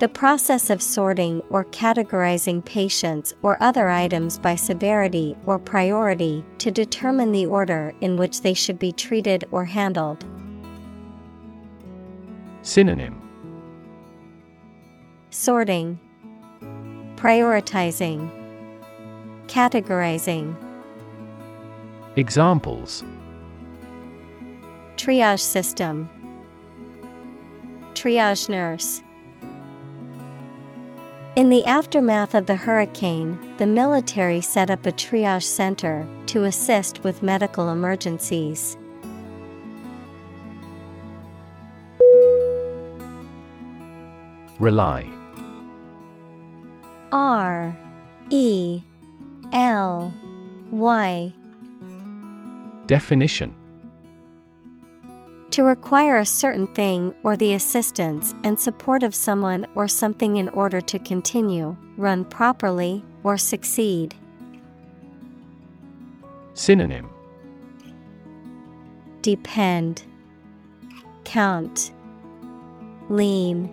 The 0.00 0.08
process 0.08 0.68
of 0.68 0.82
sorting 0.82 1.42
or 1.48 1.64
categorizing 1.66 2.64
patients 2.64 3.34
or 3.42 3.56
other 3.62 3.88
items 3.88 4.36
by 4.36 4.56
severity 4.56 5.36
or 5.46 5.60
priority 5.60 6.44
to 6.58 6.72
determine 6.72 7.30
the 7.30 7.46
order 7.46 7.94
in 8.00 8.16
which 8.16 8.40
they 8.40 8.54
should 8.54 8.80
be 8.80 8.90
treated 8.90 9.44
or 9.52 9.64
handled. 9.64 10.24
Synonym. 12.62 13.22
Sorting, 15.30 16.00
Prioritizing, 17.22 18.28
Categorizing. 19.46 20.56
Examples 22.16 23.04
Triage 24.96 25.38
system, 25.38 26.10
Triage 27.94 28.48
nurse. 28.48 29.04
In 31.36 31.48
the 31.48 31.64
aftermath 31.64 32.34
of 32.34 32.46
the 32.46 32.56
hurricane, 32.56 33.38
the 33.56 33.68
military 33.68 34.40
set 34.40 34.68
up 34.68 34.84
a 34.84 34.90
triage 34.90 35.44
center 35.44 36.04
to 36.26 36.42
assist 36.42 37.04
with 37.04 37.22
medical 37.22 37.68
emergencies. 37.68 38.76
Rely 44.58 45.21
R 47.12 47.76
E 48.30 48.80
L 49.52 50.12
Y. 50.70 51.32
Definition. 52.86 53.54
To 55.50 55.62
require 55.62 56.16
a 56.16 56.24
certain 56.24 56.66
thing 56.68 57.14
or 57.22 57.36
the 57.36 57.52
assistance 57.52 58.34
and 58.42 58.58
support 58.58 59.02
of 59.02 59.14
someone 59.14 59.66
or 59.74 59.86
something 59.86 60.38
in 60.38 60.48
order 60.48 60.80
to 60.80 60.98
continue, 60.98 61.76
run 61.98 62.24
properly, 62.24 63.04
or 63.22 63.36
succeed. 63.36 64.14
Synonym. 66.54 67.10
Depend, 69.20 70.02
Count, 71.24 71.92
Lean. 73.10 73.70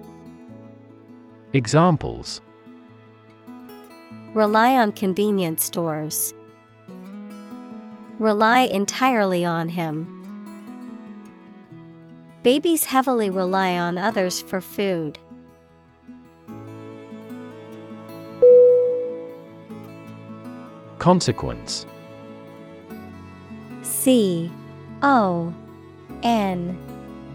Examples 1.53 2.41
Rely 4.33 4.75
on 4.77 4.91
convenience 4.91 5.63
stores. 5.63 6.33
Rely 8.19 8.61
entirely 8.61 9.43
on 9.43 9.69
him. 9.69 10.15
Babies 12.43 12.85
heavily 12.85 13.29
rely 13.29 13.77
on 13.77 13.97
others 13.97 14.41
for 14.41 14.61
food. 14.61 15.17
Consequence 20.99 21.85
C 23.81 24.51
O 25.01 25.53
N 26.23 26.77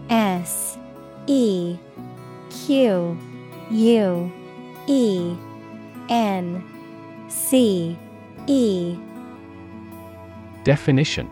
S 0.09 0.77
E 1.27 1.77
Q 2.51 3.17
U 3.71 4.31
E 4.87 5.35
N 6.09 6.74
C 7.35 7.97
E. 8.47 8.97
Definition. 10.63 11.29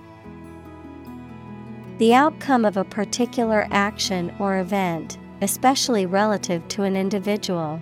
The 1.97 2.13
outcome 2.13 2.65
of 2.65 2.75
a 2.75 2.83
particular 2.83 3.67
action 3.71 4.35
or 4.37 4.59
event, 4.59 5.17
especially 5.41 6.05
relative 6.05 6.67
to 6.67 6.83
an 6.83 6.97
individual. 6.97 7.81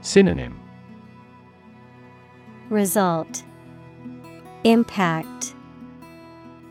Synonym. 0.00 0.58
Result. 2.70 3.44
Impact. 4.64 5.54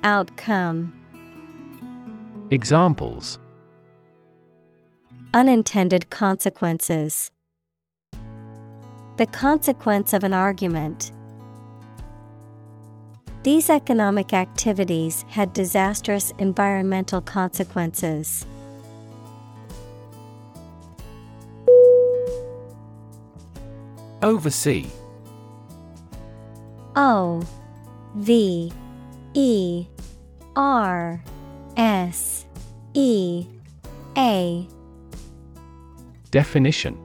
Outcome. 0.04 0.92
Examples. 2.50 3.38
Unintended 5.36 6.10
consequences. 6.10 7.33
The 9.18 9.28
consequence 9.28 10.14
of 10.14 10.24
an 10.24 10.34
argument. 10.34 11.12
These 13.44 13.70
economic 13.70 14.34
activities 14.34 15.24
had 15.30 15.54
disastrous 15.54 16.32
environmental 16.40 17.22
consequences. 17.22 18.46
Oversea 24.24 24.86
O 26.96 27.44
V 28.16 28.72
E 29.34 29.86
R 30.56 31.22
S 31.76 32.46
E 32.94 33.46
A 34.18 34.68
Definition 36.32 37.03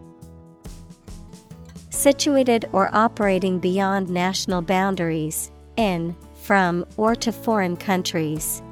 Situated 1.98 2.68
or 2.70 2.94
operating 2.94 3.58
beyond 3.58 4.08
national 4.08 4.62
boundaries, 4.62 5.50
in, 5.76 6.14
from, 6.44 6.86
or 6.96 7.16
to 7.16 7.32
foreign 7.32 7.76
countries. 7.76 8.62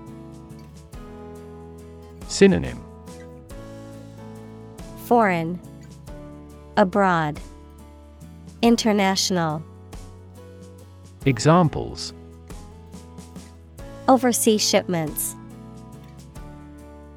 Synonym 2.28 2.80
Foreign, 5.06 5.58
Abroad, 6.76 7.40
International. 8.62 9.60
Examples 11.24 12.14
Overseas 14.06 14.62
shipments. 14.62 15.34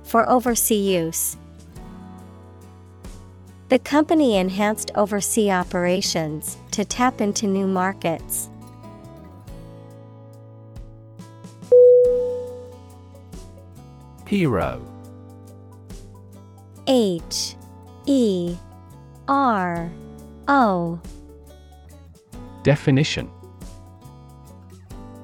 For 0.01 0.27
overseas 0.27 0.87
use. 0.87 1.37
The 3.69 3.77
company 3.77 4.37
enhanced 4.37 4.89
overseas 4.95 5.51
operations 5.51 6.57
to 6.71 6.83
tap 6.83 7.21
into 7.21 7.45
new 7.45 7.67
markets. 7.67 8.49
Hero. 14.25 14.83
H. 16.87 17.55
E. 18.07 18.55
R. 19.27 19.91
O. 20.47 20.99
Definition. 22.63 23.29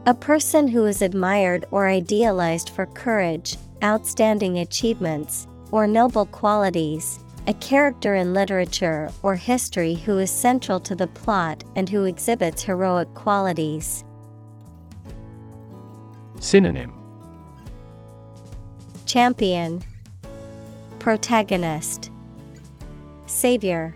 A 0.06 0.14
person 0.14 0.68
who 0.68 0.86
is 0.86 1.02
admired 1.02 1.66
or 1.72 1.88
idealized 1.88 2.70
for 2.70 2.86
courage, 2.86 3.58
outstanding 3.84 4.60
achievements, 4.60 5.48
or 5.72 5.88
noble 5.88 6.28
qualities, 6.28 7.25
a 7.48 7.54
character 7.56 8.16
in 8.16 8.34
literature 8.34 9.10
or 9.22 9.36
history 9.36 9.94
who 9.94 10.18
is 10.18 10.32
central 10.32 10.80
to 10.80 10.96
the 10.96 11.08
plot 11.08 11.64
and 11.76 11.88
who 11.90 12.06
exhibits 12.06 12.64
heroic 12.64 13.14
qualities. 13.14 14.04
Synonym. 16.40 16.94
Champion, 19.06 19.84
Protagonist, 21.00 22.10
Savior, 23.28 23.96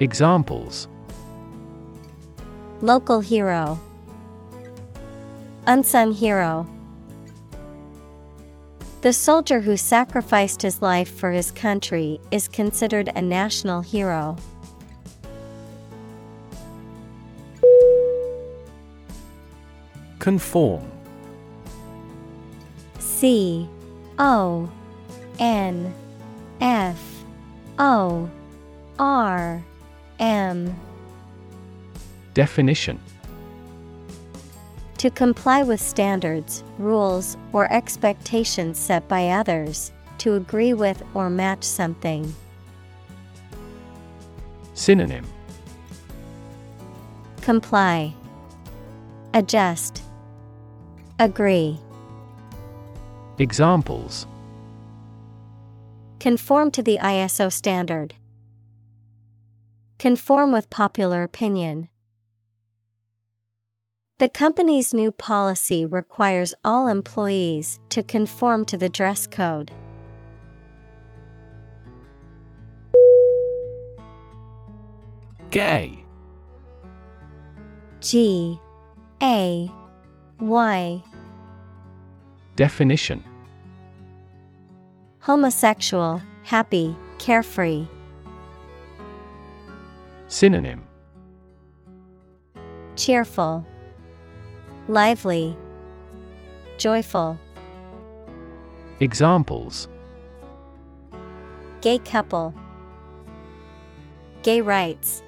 Examples. 0.00 0.86
Local 2.82 3.20
hero, 3.20 3.80
Unsung 5.66 6.12
hero. 6.12 6.68
The 9.00 9.12
soldier 9.12 9.60
who 9.60 9.76
sacrificed 9.76 10.60
his 10.62 10.82
life 10.82 11.08
for 11.08 11.30
his 11.30 11.52
country 11.52 12.18
is 12.32 12.48
considered 12.48 13.10
a 13.14 13.22
national 13.22 13.80
hero. 13.80 14.36
Conform. 20.18 20.90
C 22.98 23.68
O 24.18 24.68
N 25.38 25.94
F 26.60 27.00
O 27.78 28.28
R 28.98 29.64
M. 30.18 30.76
Definition 32.34 32.98
To 34.98 35.10
comply 35.10 35.62
with 35.62 35.80
standards, 35.80 36.64
rules, 36.76 37.36
or 37.52 37.72
expectations 37.72 38.78
set 38.78 39.06
by 39.06 39.28
others, 39.28 39.92
to 40.18 40.34
agree 40.34 40.74
with 40.74 41.02
or 41.14 41.30
match 41.30 41.62
something. 41.62 42.34
Synonym 44.74 45.24
Comply, 47.42 48.12
Adjust. 49.34 50.02
Agree. 51.20 51.78
Examples 53.38 54.26
Conform 56.18 56.72
to 56.72 56.82
the 56.82 56.98
ISO 56.98 57.52
standard. 57.52 58.14
Conform 59.98 60.50
with 60.50 60.70
popular 60.70 61.22
opinion. 61.22 61.88
The 64.18 64.28
company's 64.28 64.92
new 64.92 65.12
policy 65.12 65.86
requires 65.86 66.52
all 66.64 66.88
employees 66.88 67.78
to 67.90 68.02
conform 68.02 68.64
to 68.64 68.76
the 68.76 68.88
dress 68.88 69.28
code. 69.28 69.70
Gay. 75.50 76.04
G. 78.00 78.58
A. 79.22 79.70
Y. 80.40 81.04
Definition. 82.56 83.22
Homosexual, 85.20 86.20
happy, 86.42 86.96
carefree. 87.18 87.86
Synonym. 90.26 90.82
Cheerful, 92.96 93.64
lively, 94.88 95.56
joyful. 96.78 97.38
Examples 99.00 99.88
Gay 101.80 101.98
couple, 101.98 102.52
gay 104.42 104.60
rights. 104.60 105.22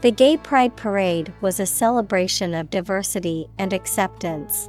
The 0.00 0.10
Gay 0.10 0.36
Pride 0.36 0.76
Parade 0.76 1.32
was 1.40 1.60
a 1.60 1.66
celebration 1.66 2.54
of 2.54 2.70
diversity 2.70 3.48
and 3.58 3.72
acceptance. 3.72 4.68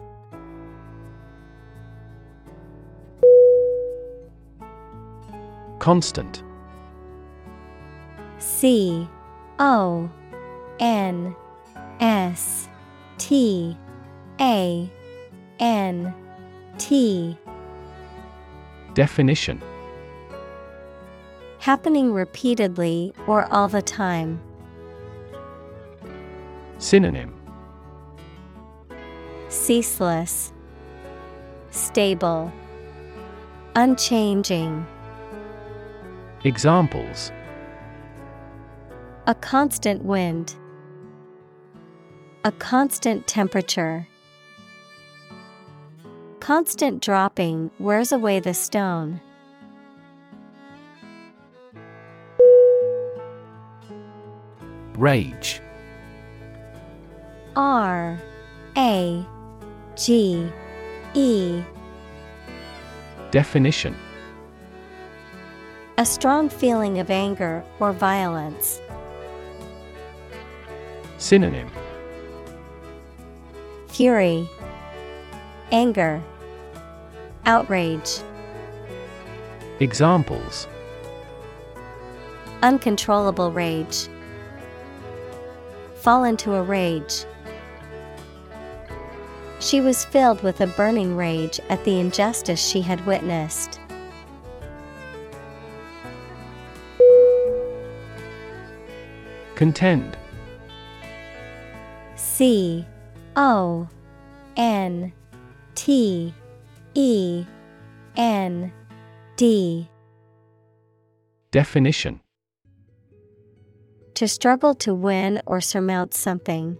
Constant 5.80 6.44
C 8.40 9.08
O 9.60 10.10
N 10.80 11.36
S 12.00 12.68
T 13.18 13.78
A 14.40 14.90
N 15.60 16.14
T 16.78 17.38
Definition 18.94 19.62
Happening 21.60 22.14
repeatedly 22.14 23.14
or 23.26 23.52
all 23.52 23.68
the 23.68 23.82
time. 23.82 24.40
Synonym 26.78 27.34
Ceaseless, 29.50 30.52
Stable, 31.72 32.52
Unchanging. 33.76 34.86
Examples 36.44 37.32
A 39.28 39.34
constant 39.36 40.04
wind. 40.04 40.56
A 42.46 42.52
constant 42.52 43.26
temperature. 43.26 44.08
Constant 46.40 47.02
dropping 47.02 47.72
wears 47.80 48.12
away 48.12 48.40
the 48.40 48.54
stone. 48.54 49.20
Rage 54.94 55.60
R 57.56 58.22
A 58.78 59.26
G 59.96 60.48
E 61.16 61.64
Definition 63.32 63.96
A 65.98 66.06
strong 66.06 66.50
feeling 66.50 67.00
of 67.00 67.10
anger 67.10 67.64
or 67.80 67.92
violence. 67.92 68.80
Synonym 71.18 71.72
Fury, 73.96 74.50
Anger, 75.72 76.22
Outrage, 77.46 78.20
Examples 79.80 80.68
Uncontrollable 82.62 83.54
rage. 83.54 84.10
Fall 85.96 86.26
into 86.26 86.56
a 86.56 86.62
rage. 86.62 87.24
She 89.62 89.80
was 89.80 90.04
filled 90.04 90.44
with 90.44 90.60
a 90.60 90.68
burning 90.68 91.16
rage 91.16 91.62
at 91.70 91.86
the 91.86 91.98
injustice 91.98 92.60
she 92.60 92.82
had 92.82 93.06
witnessed. 93.06 93.80
Contend 99.56 100.18
C 102.18 102.86
O 103.36 103.88
N 104.56 105.12
T 105.76 106.34
E 106.94 107.46
N 108.16 108.72
D. 109.36 109.90
Definition. 111.52 112.22
To 114.16 114.28
struggle 114.28 114.74
to 114.76 114.94
win 114.94 115.42
or 115.46 115.60
surmount 115.60 116.14
something. 116.14 116.78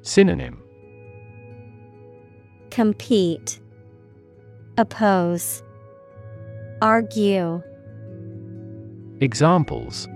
Synonym. 0.00 0.62
Compete, 2.70 3.60
Oppose, 4.78 5.62
Argue. 6.82 7.62
Examples 9.20 10.08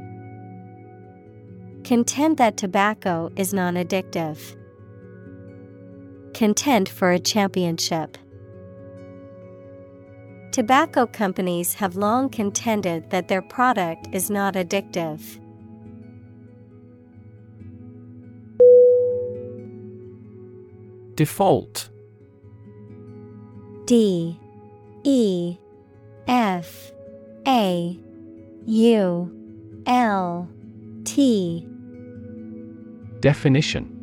Contend 1.88 2.36
that 2.36 2.58
tobacco 2.58 3.32
is 3.34 3.54
non 3.54 3.76
addictive. 3.76 4.54
Contend 6.34 6.86
for 6.86 7.12
a 7.12 7.18
championship. 7.18 8.18
Tobacco 10.52 11.06
companies 11.06 11.72
have 11.72 11.96
long 11.96 12.28
contended 12.28 13.08
that 13.08 13.28
their 13.28 13.40
product 13.40 14.06
is 14.12 14.28
not 14.28 14.52
addictive. 14.52 15.40
Default. 21.14 21.88
D. 23.86 24.38
E. 25.04 25.56
F. 26.26 26.92
A. 27.46 27.98
U. 28.66 29.82
L. 29.86 30.50
T 31.06 31.66
Definition 33.20 33.94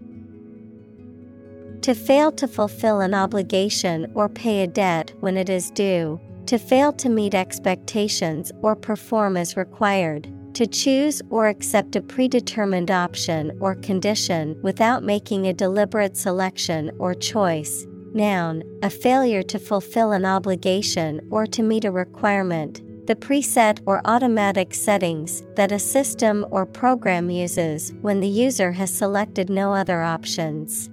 To 1.81 1.93
fail 1.93 2.31
to 2.33 2.47
fulfill 2.47 2.99
an 3.01 3.13
obligation 3.13 4.11
or 4.13 4.27
pay 4.27 4.63
a 4.63 4.67
debt 4.67 5.13
when 5.21 5.37
it 5.37 5.49
is 5.49 5.71
due, 5.71 6.19
to 6.47 6.57
fail 6.57 6.91
to 6.93 7.09
meet 7.09 7.33
expectations 7.33 8.51
or 8.61 8.75
perform 8.75 9.37
as 9.37 9.55
required, 9.55 10.27
to 10.53 10.67
choose 10.67 11.21
or 11.29 11.47
accept 11.47 11.95
a 11.95 12.01
predetermined 12.01 12.91
option 12.91 13.57
or 13.59 13.75
condition 13.75 14.57
without 14.61 15.03
making 15.03 15.47
a 15.47 15.53
deliberate 15.53 16.17
selection 16.17 16.91
or 16.99 17.13
choice. 17.13 17.85
Noun, 18.13 18.63
a 18.81 18.89
failure 18.89 19.43
to 19.43 19.59
fulfill 19.59 20.13
an 20.13 20.25
obligation 20.25 21.19
or 21.29 21.45
to 21.47 21.61
meet 21.61 21.83
a 21.83 21.91
requirement, 21.91 22.81
the 23.07 23.15
preset 23.15 23.79
or 23.85 24.01
automatic 24.05 24.73
settings 24.73 25.43
that 25.55 25.71
a 25.71 25.77
system 25.77 26.45
or 26.49 26.65
program 26.65 27.29
uses 27.29 27.93
when 28.01 28.19
the 28.19 28.27
user 28.27 28.71
has 28.71 28.91
selected 28.91 29.49
no 29.49 29.73
other 29.73 30.01
options. 30.01 30.89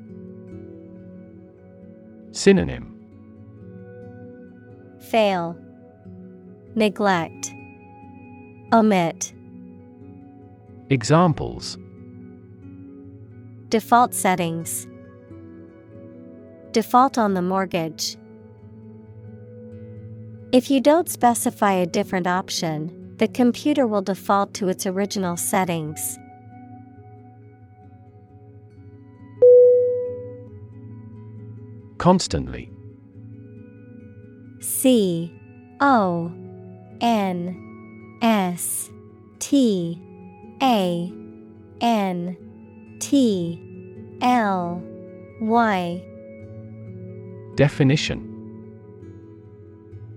Synonym 2.33 2.89
Fail, 5.01 5.57
Neglect, 6.75 7.53
Omit. 8.73 9.33
Examples 10.91 11.79
Default 13.69 14.13
settings. 14.13 14.87
Default 16.73 17.17
on 17.17 17.33
the 17.33 17.41
mortgage. 17.41 18.19
If 20.53 20.71
you 20.71 20.83
don't 20.83 21.09
specify 21.09 21.73
a 21.73 21.87
different 21.87 22.27
option, 22.27 23.17
the 23.17 23.27
computer 23.27 23.87
will 23.87 24.03
default 24.03 24.53
to 24.55 24.69
its 24.69 24.85
original 24.85 25.39
settings. 25.39 26.19
Constantly. 31.97 32.71
C 34.61 35.33
O 35.81 36.31
N 37.01 38.19
S 38.21 38.91
T 39.39 39.99
A 40.61 41.11
N 41.81 42.37
T 43.01 44.19
L 44.21 44.83
Y. 45.41 46.05
Definition 47.55 48.32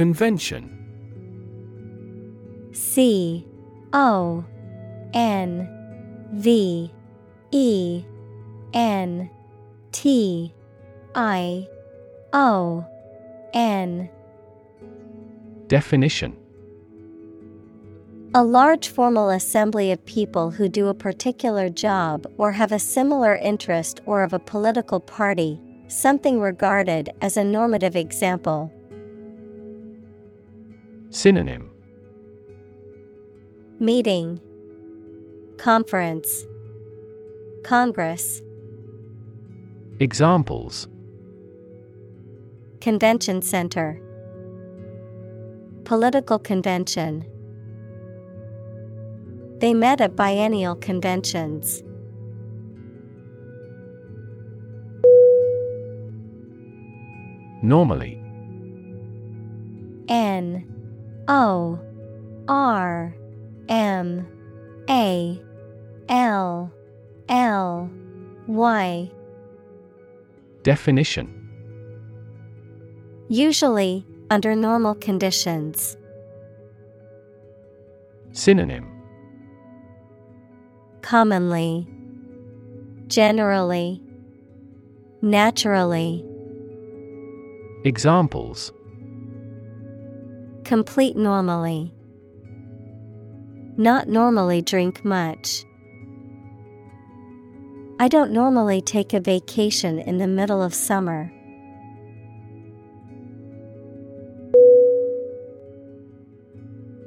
Convention. 0.00 0.64
C 2.72 3.46
O 3.92 4.42
N 5.12 5.68
V 6.32 6.90
E 7.50 8.04
N 8.72 9.28
T 9.92 10.54
I 11.14 11.68
O 12.32 12.86
N. 13.52 14.08
Definition. 15.66 16.34
A 18.34 18.42
large 18.42 18.88
formal 18.88 19.28
assembly 19.28 19.92
of 19.92 20.02
people 20.06 20.52
who 20.52 20.70
do 20.70 20.88
a 20.88 20.94
particular 20.94 21.68
job 21.68 22.26
or 22.38 22.52
have 22.52 22.72
a 22.72 22.78
similar 22.78 23.36
interest 23.36 24.00
or 24.06 24.22
of 24.22 24.32
a 24.32 24.38
political 24.38 24.98
party, 24.98 25.60
something 25.88 26.40
regarded 26.40 27.10
as 27.20 27.36
a 27.36 27.44
normative 27.44 27.96
example. 27.96 28.72
Synonym. 31.12 31.68
Meeting. 33.80 34.40
Conference. 35.58 36.46
Congress. 37.64 38.40
Examples. 39.98 40.86
Convention 42.80 43.42
Center. 43.42 44.00
Political 45.82 46.38
Convention. 46.38 47.26
They 49.58 49.74
met 49.74 50.00
at 50.00 50.14
biennial 50.14 50.76
conventions. 50.76 51.82
Normally. 57.64 58.22
N 60.08 60.79
O 61.30 61.78
R 62.48 63.14
M 63.68 64.26
A 64.90 65.40
L 66.08 66.72
L 67.28 67.90
Y. 68.48 69.10
Definition. 70.64 71.48
Usually, 73.28 74.04
under 74.28 74.56
normal 74.56 74.96
conditions. 74.96 75.96
Synonym. 78.32 78.88
Commonly, 81.02 81.86
Generally, 83.06 84.02
Naturally. 85.22 86.24
Examples 87.84 88.72
Complete 90.70 91.16
normally. 91.16 91.92
Not 93.76 94.06
normally 94.06 94.62
drink 94.62 95.04
much. 95.04 95.64
I 97.98 98.06
don't 98.06 98.30
normally 98.30 98.80
take 98.80 99.12
a 99.12 99.18
vacation 99.18 99.98
in 99.98 100.18
the 100.18 100.28
middle 100.28 100.62
of 100.62 100.72
summer. 100.72 101.32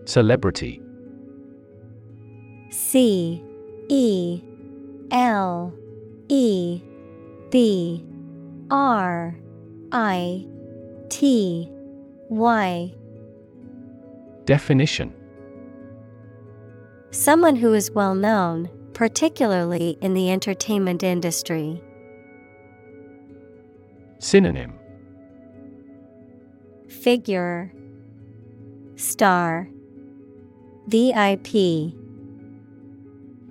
Celebrity 0.04 0.82
C 2.70 3.42
E 3.88 4.44
L 5.10 5.74
E 6.28 6.82
B 7.50 8.06
R 8.70 9.38
I 9.94 10.46
T 11.08 11.72
Y 12.28 12.94
Definition. 14.46 15.14
Someone 17.12 17.56
who 17.56 17.74
is 17.74 17.92
well 17.92 18.16
known, 18.16 18.70
particularly 18.94 19.98
in 20.02 20.14
the 20.14 20.32
entertainment 20.32 21.04
industry. 21.04 21.82
Synonym. 24.20 24.74
Figure. 26.88 27.72
Star. 28.96 29.68
VIP 30.88 31.94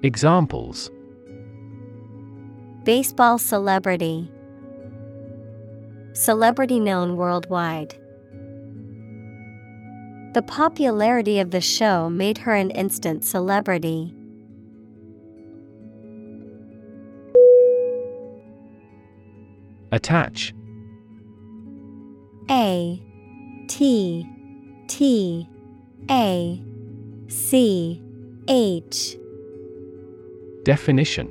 Examples. 0.03 0.91
Baseball 2.83 3.39
celebrity. 3.39 4.29
Celebrity 6.13 6.81
known 6.81 7.17
worldwide. 7.17 7.95
The 10.33 10.43
popularity 10.43 11.41
of 11.41 11.51
the 11.51 11.61
show 11.61 12.09
made 12.09 12.39
her 12.39 12.55
an 12.55 12.71
instant 12.71 13.23
celebrity. 13.23 14.15
Attach 19.91 20.55
A 22.51 23.03
T 23.69 24.27
T 24.89 25.47
A 26.11 26.63
C 27.29 28.03
H 28.49 29.17
Definition 30.63 31.31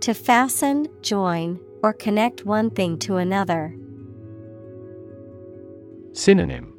To 0.00 0.12
fasten, 0.12 0.88
join, 1.02 1.60
or 1.84 1.92
connect 1.92 2.44
one 2.44 2.70
thing 2.70 2.98
to 2.98 3.16
another. 3.16 3.76
Synonym 6.12 6.75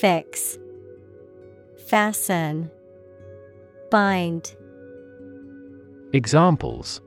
Fix, 0.00 0.58
Fasten, 1.86 2.70
Bind. 3.90 4.56
Examples 6.12 7.00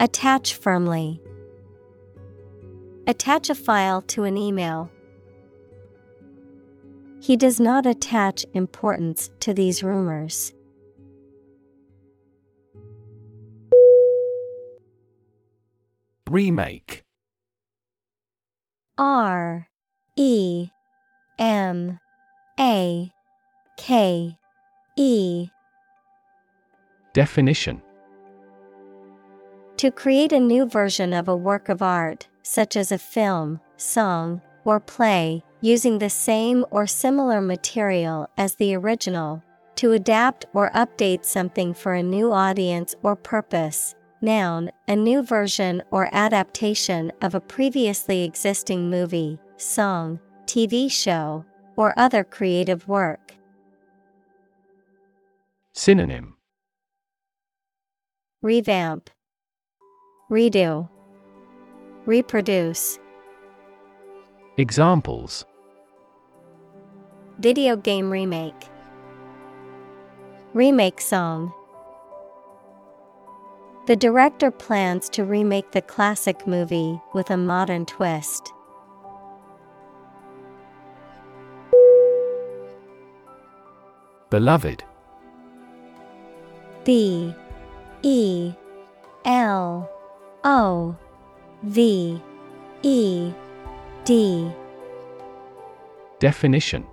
Attach 0.00 0.54
firmly. 0.54 1.20
Attach 3.06 3.50
a 3.50 3.54
file 3.54 4.02
to 4.02 4.24
an 4.24 4.36
email. 4.36 4.90
He 7.20 7.36
does 7.36 7.60
not 7.60 7.86
attach 7.86 8.44
importance 8.54 9.30
to 9.40 9.54
these 9.54 9.82
rumors. 9.82 10.52
Remake 16.28 17.04
R 18.98 19.68
E 20.16 20.70
M 21.38 21.98
A 22.58 23.12
K 23.76 24.38
E 24.96 25.48
Definition 27.12 27.82
To 29.76 29.90
create 29.90 30.32
a 30.32 30.40
new 30.40 30.64
version 30.64 31.12
of 31.12 31.28
a 31.28 31.36
work 31.36 31.68
of 31.68 31.82
art, 31.82 32.26
such 32.42 32.74
as 32.74 32.90
a 32.90 32.96
film, 32.96 33.60
song, 33.76 34.40
or 34.64 34.80
play, 34.80 35.44
using 35.60 35.98
the 35.98 36.08
same 36.08 36.64
or 36.70 36.86
similar 36.86 37.42
material 37.42 38.30
as 38.38 38.54
the 38.54 38.74
original. 38.74 39.42
To 39.76 39.92
adapt 39.92 40.46
or 40.54 40.70
update 40.70 41.26
something 41.26 41.74
for 41.74 41.92
a 41.92 42.02
new 42.02 42.32
audience 42.32 42.94
or 43.02 43.14
purpose. 43.14 43.94
Noun, 44.22 44.70
a 44.88 44.96
new 44.96 45.22
version 45.22 45.82
or 45.90 46.08
adaptation 46.12 47.12
of 47.20 47.34
a 47.34 47.40
previously 47.40 48.24
existing 48.24 48.88
movie, 48.88 49.38
song, 49.58 50.18
TV 50.46 50.90
show, 50.90 51.44
or 51.76 51.92
other 51.98 52.24
creative 52.24 52.88
work. 52.88 53.34
Synonym 55.74 56.36
Revamp, 58.42 59.10
Redo, 60.30 60.88
Reproduce. 62.06 62.98
Examples 64.56 65.44
Video 67.40 67.76
game 67.76 68.10
remake. 68.10 68.68
Remake 70.54 71.00
song. 71.00 71.52
The 73.86 73.96
director 73.96 74.50
plans 74.50 75.08
to 75.10 75.24
remake 75.24 75.72
the 75.72 75.82
classic 75.82 76.46
movie 76.46 76.98
with 77.12 77.30
a 77.30 77.36
modern 77.36 77.84
twist. 77.84 78.52
Beloved. 84.30 84.82
B 86.84 87.34
E 88.02 88.52
L 89.24 89.90
O 90.44 90.96
V 91.62 92.20
E 92.82 93.32
D. 94.04 94.50
Definition 96.18 96.84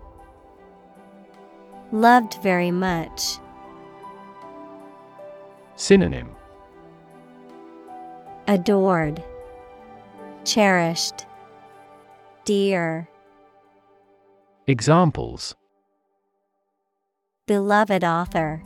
Loved 1.92 2.36
very 2.42 2.72
much. 2.72 3.38
Synonym 5.76 6.30
Adored, 8.48 9.24
Cherished, 10.44 11.26
Dear. 12.46 13.08
Examples 14.68 15.56
Beloved 17.46 18.06
author. 18.06 18.64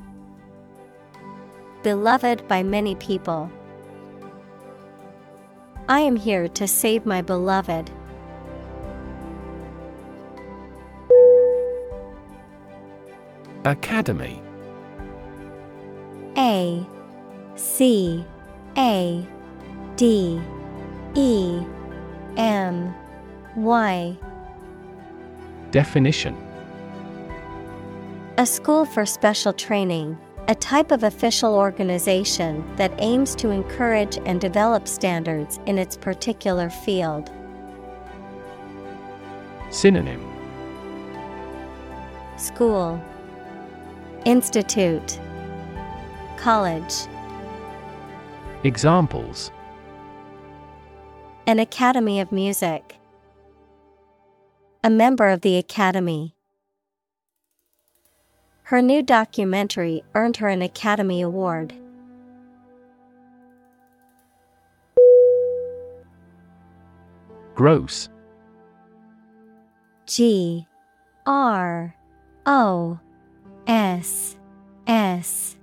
Beloved 1.82 2.47
by 2.47 2.61
many 2.61 2.93
people. 2.93 3.51
I 5.89 6.01
am 6.01 6.15
here 6.15 6.47
to 6.49 6.67
save 6.67 7.03
my 7.03 7.23
beloved. 7.23 7.89
Academy 13.65 14.39
A 16.38 16.86
C 17.55 18.23
A 18.78 19.28
D 19.95 20.39
E 21.15 21.63
M 22.38 22.93
Y 23.55 24.15
Definition 25.71 26.46
A 28.39 28.45
school 28.45 28.85
for 28.85 29.03
special 29.03 29.51
training, 29.51 30.15
a 30.47 30.53
type 30.53 30.91
of 30.91 31.01
official 31.01 31.55
organization 31.55 32.63
that 32.75 32.93
aims 32.99 33.33
to 33.33 33.49
encourage 33.49 34.19
and 34.27 34.39
develop 34.39 34.88
standards 34.88 35.59
in 35.65 35.79
its 35.79 35.97
particular 35.97 36.69
field. 36.69 37.31
Synonym. 39.71 40.23
School. 42.38 43.01
Institute. 44.25 45.19
College. 46.38 46.93
Examples. 48.63 49.49
An 51.47 51.57
Academy 51.57 52.19
of 52.19 52.31
Music. 52.31 52.99
A 54.83 54.91
member 54.91 55.27
of 55.27 55.41
the 55.41 55.57
Academy 55.57 56.36
Her 58.68 58.82
new 58.82 59.01
documentary 59.01 60.03
earned 60.13 60.36
her 60.38 60.49
an 60.49 60.61
Academy 60.61 61.22
Award. 61.22 61.74
Gross 67.55 68.09
G 70.05 70.68
R 71.26 71.95
O 72.45 72.99
S 73.68 74.36
S 74.86 75.55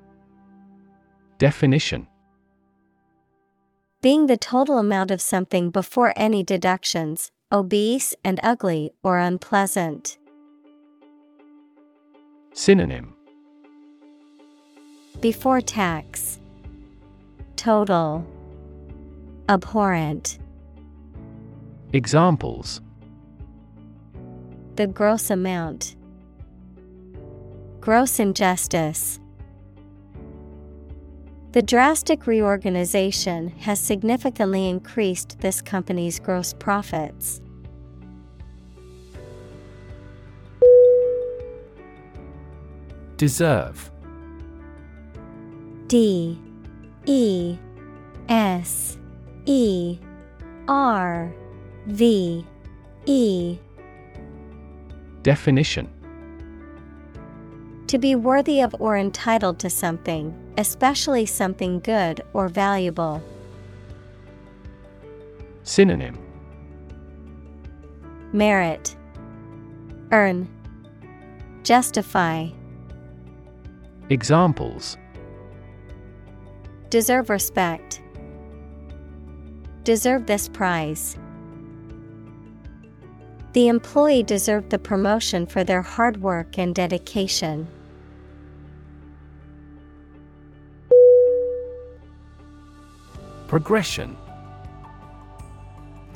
Definition 1.36 2.06
Being 4.00 4.28
the 4.28 4.38
total 4.38 4.78
amount 4.78 5.10
of 5.10 5.20
something 5.20 5.68
before 5.68 6.14
any 6.16 6.42
deductions, 6.42 7.30
obese 7.52 8.14
and 8.24 8.40
ugly 8.42 8.92
or 9.02 9.18
unpleasant. 9.18 10.16
Synonym 12.56 13.12
Before 15.20 15.60
tax. 15.60 16.38
Total. 17.56 18.24
Abhorrent. 19.48 20.38
Examples 21.92 22.80
The 24.76 24.86
gross 24.86 25.30
amount. 25.30 25.96
Gross 27.80 28.20
injustice. 28.20 29.18
The 31.50 31.62
drastic 31.62 32.28
reorganization 32.28 33.48
has 33.60 33.80
significantly 33.80 34.68
increased 34.68 35.40
this 35.40 35.60
company's 35.60 36.20
gross 36.20 36.52
profits. 36.52 37.40
Deserve. 43.16 43.90
D 45.86 46.38
E 47.06 47.56
S 48.28 48.98
E 49.46 49.98
R 50.66 51.32
V 51.86 52.44
E. 53.06 53.58
Definition. 55.22 55.88
To 57.86 57.98
be 57.98 58.14
worthy 58.16 58.60
of 58.60 58.74
or 58.80 58.96
entitled 58.96 59.58
to 59.60 59.70
something, 59.70 60.34
especially 60.58 61.26
something 61.26 61.80
good 61.80 62.22
or 62.32 62.48
valuable. 62.48 63.22
Synonym. 65.62 66.18
Merit. 68.32 68.96
Earn. 70.10 70.48
Justify 71.62 72.48
Examples 74.10 74.98
Deserve 76.90 77.30
respect. 77.30 78.02
Deserve 79.82 80.26
this 80.26 80.46
prize. 80.48 81.18
The 83.54 83.68
employee 83.68 84.22
deserved 84.22 84.70
the 84.70 84.78
promotion 84.78 85.46
for 85.46 85.64
their 85.64 85.80
hard 85.80 86.20
work 86.20 86.58
and 86.58 86.74
dedication. 86.74 87.66
Progression 93.48 94.16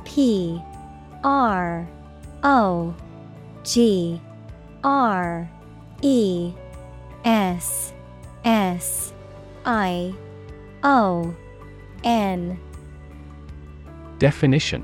P 0.04 0.62
R 1.24 1.88
O 2.42 2.94
G 3.64 4.20
R 4.84 5.50
E 6.02 6.52
S 7.28 7.92
S 8.46 9.12
I 9.66 10.14
O 10.82 11.34
N. 12.02 12.58
Definition. 14.18 14.82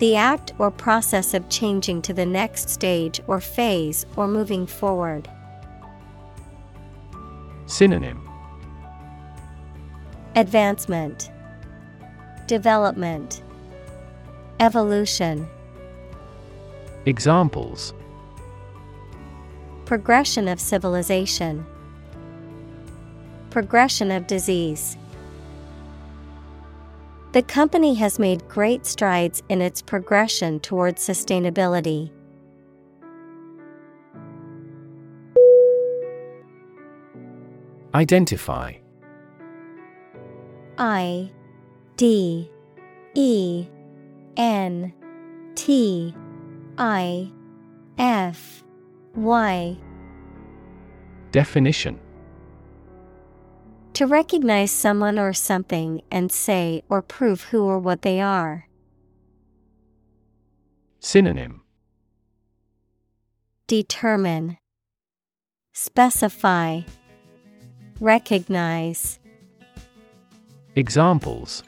The 0.00 0.16
act 0.16 0.52
or 0.58 0.72
process 0.72 1.32
of 1.32 1.48
changing 1.48 2.02
to 2.02 2.12
the 2.12 2.26
next 2.26 2.68
stage 2.68 3.20
or 3.28 3.38
phase 3.38 4.04
or 4.16 4.26
moving 4.26 4.66
forward. 4.66 5.30
Synonym. 7.66 8.28
Advancement. 10.34 11.30
Development. 12.48 13.44
Evolution. 14.58 15.48
Examples 17.06 17.94
Progression 19.92 20.48
of 20.48 20.58
civilization. 20.58 21.66
Progression 23.50 24.10
of 24.10 24.26
disease. 24.26 24.96
The 27.32 27.42
company 27.42 27.92
has 27.96 28.18
made 28.18 28.48
great 28.48 28.86
strides 28.86 29.42
in 29.50 29.60
its 29.60 29.82
progression 29.82 30.60
towards 30.60 31.06
sustainability. 31.06 32.10
Identify. 37.94 38.72
I 40.78 41.30
D 41.98 42.50
E 43.12 43.66
N 44.38 44.94
T 45.54 46.14
I 46.78 47.30
F 47.98 48.64
Y 49.14 49.76
Definition 51.32 51.98
To 53.94 54.06
recognize 54.06 54.70
someone 54.70 55.18
or 55.18 55.32
something 55.32 56.02
and 56.10 56.30
say 56.32 56.82
or 56.88 57.02
prove 57.02 57.42
who 57.44 57.64
or 57.64 57.78
what 57.78 58.02
they 58.02 58.20
are. 58.20 58.68
Synonym 61.00 61.62
Determine, 63.66 64.58
Specify, 65.72 66.82
Recognize. 68.00 69.18
Examples 70.74 71.62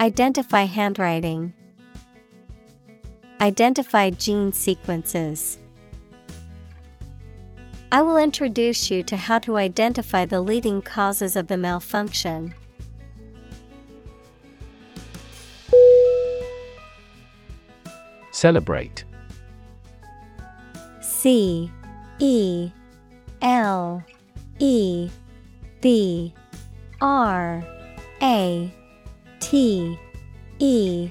Identify 0.00 0.64
handwriting. 0.64 1.54
Identify 3.42 4.10
gene 4.10 4.52
sequences. 4.52 5.58
I 7.90 8.00
will 8.00 8.16
introduce 8.16 8.88
you 8.88 9.02
to 9.02 9.16
how 9.16 9.40
to 9.40 9.56
identify 9.56 10.26
the 10.26 10.40
leading 10.40 10.80
causes 10.80 11.34
of 11.34 11.48
the 11.48 11.56
malfunction. 11.56 12.54
Celebrate 18.30 19.02
C 21.00 21.68
E 22.20 22.70
L 23.42 24.04
E 24.60 25.10
B 25.80 26.32
R 27.00 27.64
A 28.22 28.72
T 29.40 29.98
E 30.60 31.10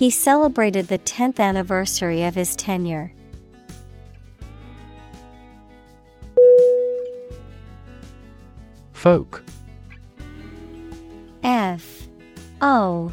He 0.00 0.08
celebrated 0.08 0.88
the 0.88 0.98
10th 0.98 1.38
anniversary 1.38 2.22
of 2.22 2.34
his 2.34 2.56
tenure. 2.56 3.12
Folk. 8.94 9.44
F. 11.42 12.08
O. 12.62 13.12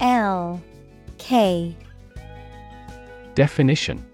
L. 0.00 0.60
K. 1.18 1.76
Definition. 3.36 4.04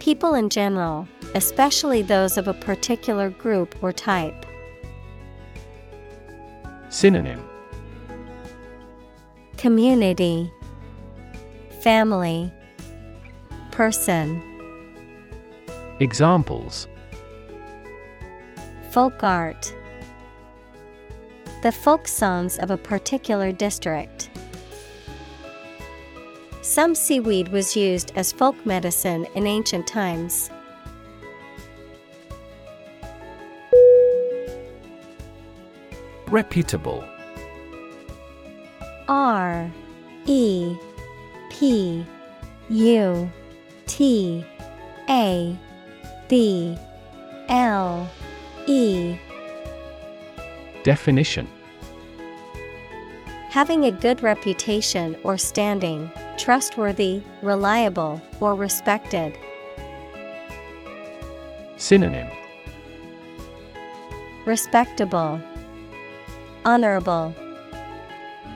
People 0.00 0.34
in 0.34 0.50
general, 0.50 1.06
especially 1.36 2.02
those 2.02 2.36
of 2.36 2.48
a 2.48 2.54
particular 2.54 3.30
group 3.30 3.80
or 3.80 3.92
type. 3.92 4.44
Synonym 6.88 7.47
Community 9.58 10.52
Family 11.80 12.52
Person 13.72 14.40
Examples 15.98 16.86
Folk 18.92 19.24
art 19.24 19.74
The 21.64 21.72
folk 21.72 22.06
songs 22.06 22.56
of 22.58 22.70
a 22.70 22.76
particular 22.76 23.50
district. 23.50 24.30
Some 26.62 26.94
seaweed 26.94 27.48
was 27.48 27.74
used 27.74 28.12
as 28.14 28.30
folk 28.30 28.54
medicine 28.64 29.26
in 29.34 29.48
ancient 29.48 29.88
times. 29.88 30.52
Reputable 36.28 37.04
R 39.08 39.70
E 40.26 40.76
P 41.50 42.06
U 42.68 43.30
T 43.86 44.44
A 45.08 45.58
B 46.28 46.76
L 47.48 48.08
E. 48.66 49.16
Definition. 50.84 51.48
Having 53.50 53.86
a 53.86 53.90
good 53.90 54.22
reputation 54.22 55.16
or 55.24 55.38
standing, 55.38 56.10
trustworthy, 56.36 57.22
reliable, 57.42 58.20
or 58.40 58.54
respected. 58.54 59.36
Synonym. 61.78 62.28
Respectable, 64.44 65.40
Honorable, 66.64 67.34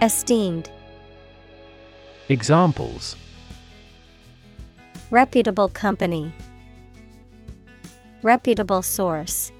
Esteemed. 0.02 0.68
Examples 2.28 3.14
Reputable 5.12 5.68
company, 5.68 6.32
Reputable 8.24 8.82
source. 8.82 9.52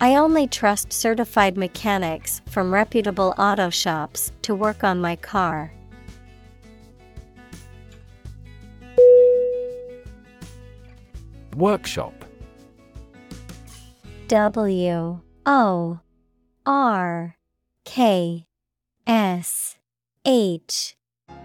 I 0.00 0.14
only 0.14 0.46
trust 0.46 0.92
certified 0.92 1.56
mechanics 1.56 2.40
from 2.48 2.72
reputable 2.72 3.34
auto 3.36 3.68
shops 3.68 4.30
to 4.42 4.54
work 4.54 4.84
on 4.84 5.00
my 5.00 5.16
car. 5.16 5.72
Workshop 11.56 12.14
W 14.28 15.20
O 15.46 16.00
R 16.64 17.36
K 17.84 18.46
S 19.06 19.76
H 20.24 20.96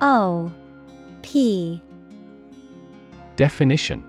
O 0.02 0.52
P. 1.22 1.82
Definition. 3.36 4.04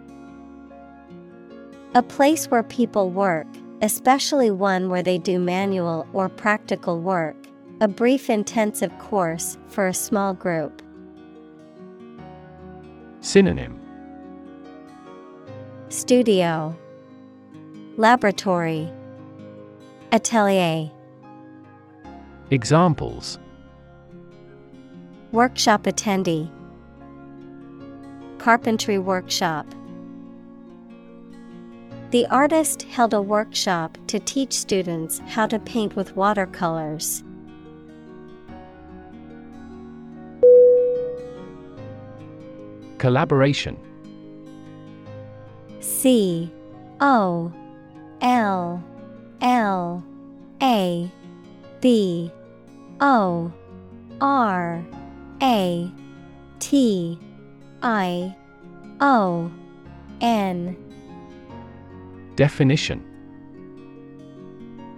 A 1.94 2.02
place 2.02 2.46
where 2.46 2.62
people 2.62 3.10
work, 3.10 3.46
especially 3.82 4.50
one 4.50 4.88
where 4.88 5.02
they 5.02 5.18
do 5.18 5.40
manual 5.40 6.06
or 6.12 6.28
practical 6.28 7.00
work, 7.00 7.36
a 7.80 7.88
brief 7.88 8.30
intensive 8.30 8.96
course 8.98 9.58
for 9.68 9.88
a 9.88 9.94
small 9.94 10.32
group. 10.32 10.82
Synonym. 13.20 13.78
Studio. 15.88 16.76
Laboratory. 17.96 18.88
Atelier 20.12 20.90
Examples. 22.52 23.38
Workshop 25.30 25.84
attendee. 25.84 26.50
Carpentry 28.38 28.98
workshop. 28.98 29.66
The 32.10 32.26
artist 32.26 32.82
held 32.82 33.14
a 33.14 33.22
workshop 33.22 33.96
to 34.08 34.18
teach 34.18 34.52
students 34.52 35.20
how 35.28 35.46
to 35.46 35.60
paint 35.60 35.94
with 35.94 36.16
watercolors. 36.16 37.22
Collaboration. 42.98 43.78
C 45.78 46.52
O 47.00 47.52
L 48.20 48.82
L 49.40 50.04
A 50.60 51.12
B 51.80 52.32
O 53.00 53.52
R 54.20 54.84
A 55.42 55.90
T 56.58 57.18
I 57.82 58.36
O 59.00 59.50
N 60.20 60.76
Definition. 62.36 63.04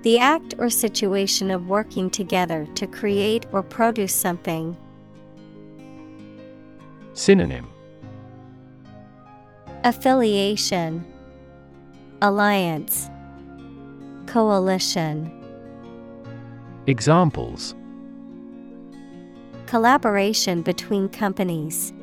The 0.02 0.18
act 0.18 0.54
or 0.58 0.68
situation 0.68 1.50
of 1.50 1.68
working 1.68 2.10
together 2.10 2.66
to 2.74 2.86
create 2.88 3.46
or 3.52 3.62
produce 3.62 4.14
something. 4.14 4.76
Synonym. 7.14 7.68
Affiliation. 9.84 11.04
Alliance. 12.20 13.08
Coalition. 14.26 15.30
Examples 16.86 17.76
Collaboration 19.72 20.60
between 20.60 21.08
companies. 21.08 21.94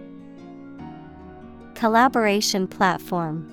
Collaboration 1.76 2.66
platform. 2.66 3.48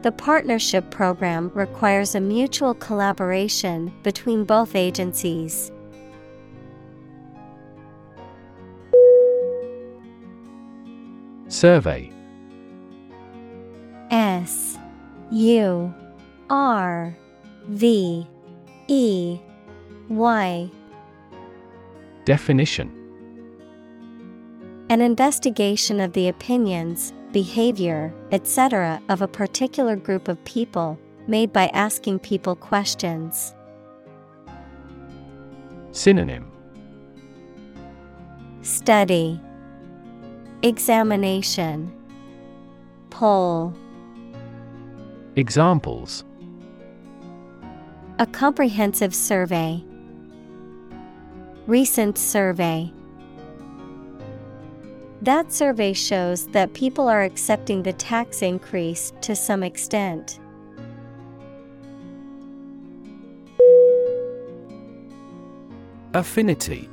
The 0.00 0.10
partnership 0.10 0.90
program 0.90 1.50
requires 1.52 2.14
a 2.14 2.20
mutual 2.22 2.72
collaboration 2.72 3.92
between 4.02 4.44
both 4.44 4.74
agencies. 4.74 5.70
Survey 11.48 12.10
S 14.10 14.78
U 15.30 15.92
R 16.48 17.14
V 17.68 18.26
E 18.88 19.38
Y 20.08 20.70
Definition 22.24 22.88
An 24.90 25.00
investigation 25.00 26.00
of 26.00 26.12
the 26.12 26.28
opinions, 26.28 27.12
behavior, 27.32 28.14
etc. 28.30 29.02
of 29.08 29.22
a 29.22 29.28
particular 29.28 29.96
group 29.96 30.28
of 30.28 30.42
people, 30.44 30.96
made 31.26 31.52
by 31.52 31.66
asking 31.68 32.20
people 32.20 32.54
questions. 32.54 33.54
Synonym 35.90 36.48
Study 38.62 39.40
Examination 40.62 41.92
Poll 43.10 43.74
Examples 45.34 46.24
A 48.20 48.26
comprehensive 48.26 49.12
survey. 49.12 49.82
Recent 51.68 52.18
survey. 52.18 52.92
That 55.22 55.52
survey 55.52 55.92
shows 55.92 56.48
that 56.48 56.74
people 56.74 57.06
are 57.08 57.22
accepting 57.22 57.84
the 57.84 57.92
tax 57.92 58.42
increase 58.42 59.12
to 59.20 59.36
some 59.36 59.62
extent. 59.62 60.40
Affinity. 66.14 66.90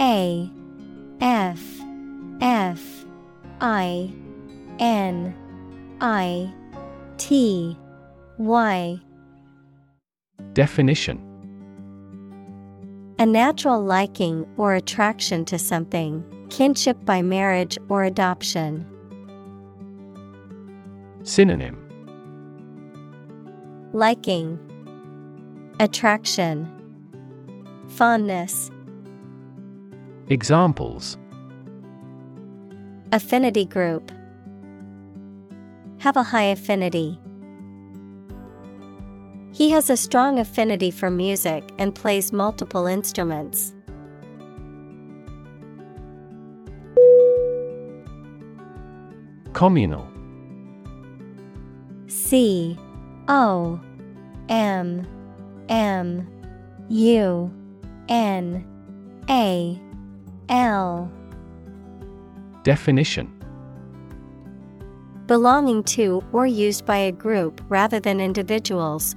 A. 0.00 0.48
F. 1.20 1.60
F. 2.40 3.04
I. 3.60 4.12
N. 4.78 5.34
I. 6.00 6.54
T. 7.16 7.76
Y. 8.38 9.00
Definition 10.52 11.27
A 13.20 13.26
natural 13.26 13.82
liking 13.82 14.46
or 14.56 14.74
attraction 14.74 15.44
to 15.46 15.58
something, 15.58 16.22
kinship 16.50 17.04
by 17.04 17.20
marriage 17.20 17.76
or 17.88 18.04
adoption. 18.04 18.86
Synonym. 21.24 21.76
Liking. 23.92 24.56
Attraction. 25.80 26.70
Fondness. 27.88 28.70
Examples. 30.28 31.18
Affinity 33.10 33.64
group. 33.64 34.12
Have 35.98 36.16
a 36.16 36.22
high 36.22 36.44
affinity. 36.44 37.18
He 39.58 39.70
has 39.70 39.90
a 39.90 39.96
strong 39.96 40.38
affinity 40.38 40.92
for 40.92 41.10
music 41.10 41.64
and 41.78 41.92
plays 41.92 42.32
multiple 42.32 42.86
instruments. 42.86 43.74
Communal. 49.54 50.06
C 52.06 52.78
O 53.26 53.80
M 54.48 55.04
M 55.68 56.28
U 56.88 57.50
N 58.08 58.64
A 59.28 59.82
L. 60.50 61.10
Definition. 62.62 63.34
Belonging 65.26 65.82
to 65.82 66.22
or 66.32 66.46
used 66.46 66.86
by 66.86 66.98
a 66.98 67.10
group 67.10 67.60
rather 67.68 67.98
than 67.98 68.20
individuals, 68.20 69.16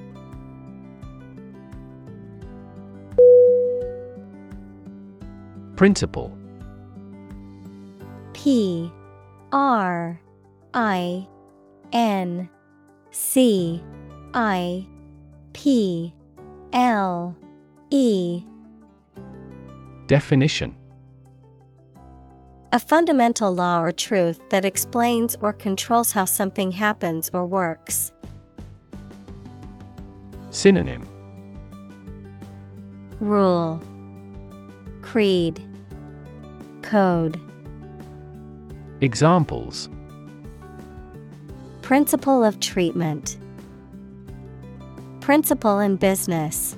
Principle. 5.81 6.31
P 8.33 8.93
R 9.51 10.21
I 10.75 11.27
N 11.91 12.47
C 13.09 13.83
I 14.35 14.85
P 15.53 16.13
L 16.71 17.35
E. 17.89 18.43
Definition. 20.05 20.75
A 22.71 22.77
fundamental 22.79 23.51
law 23.51 23.81
or 23.81 23.91
truth 23.91 24.39
that 24.51 24.63
explains 24.63 25.35
or 25.41 25.51
controls 25.51 26.11
how 26.11 26.25
something 26.25 26.73
happens 26.73 27.31
or 27.33 27.43
works. 27.43 28.11
Synonym. 30.51 31.09
Rule. 33.19 33.81
Creed 35.01 35.59
Code. 36.81 37.39
Examples. 39.01 39.89
Principle 41.81 42.43
of 42.43 42.59
treatment. 42.59 43.37
Principle 45.19 45.79
in 45.79 45.95
business. 45.95 46.77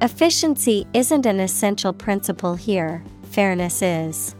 Efficiency 0.00 0.86
isn't 0.92 1.26
an 1.26 1.40
essential 1.40 1.92
principle 1.92 2.54
here, 2.54 3.02
fairness 3.30 3.80
is. 3.82 4.34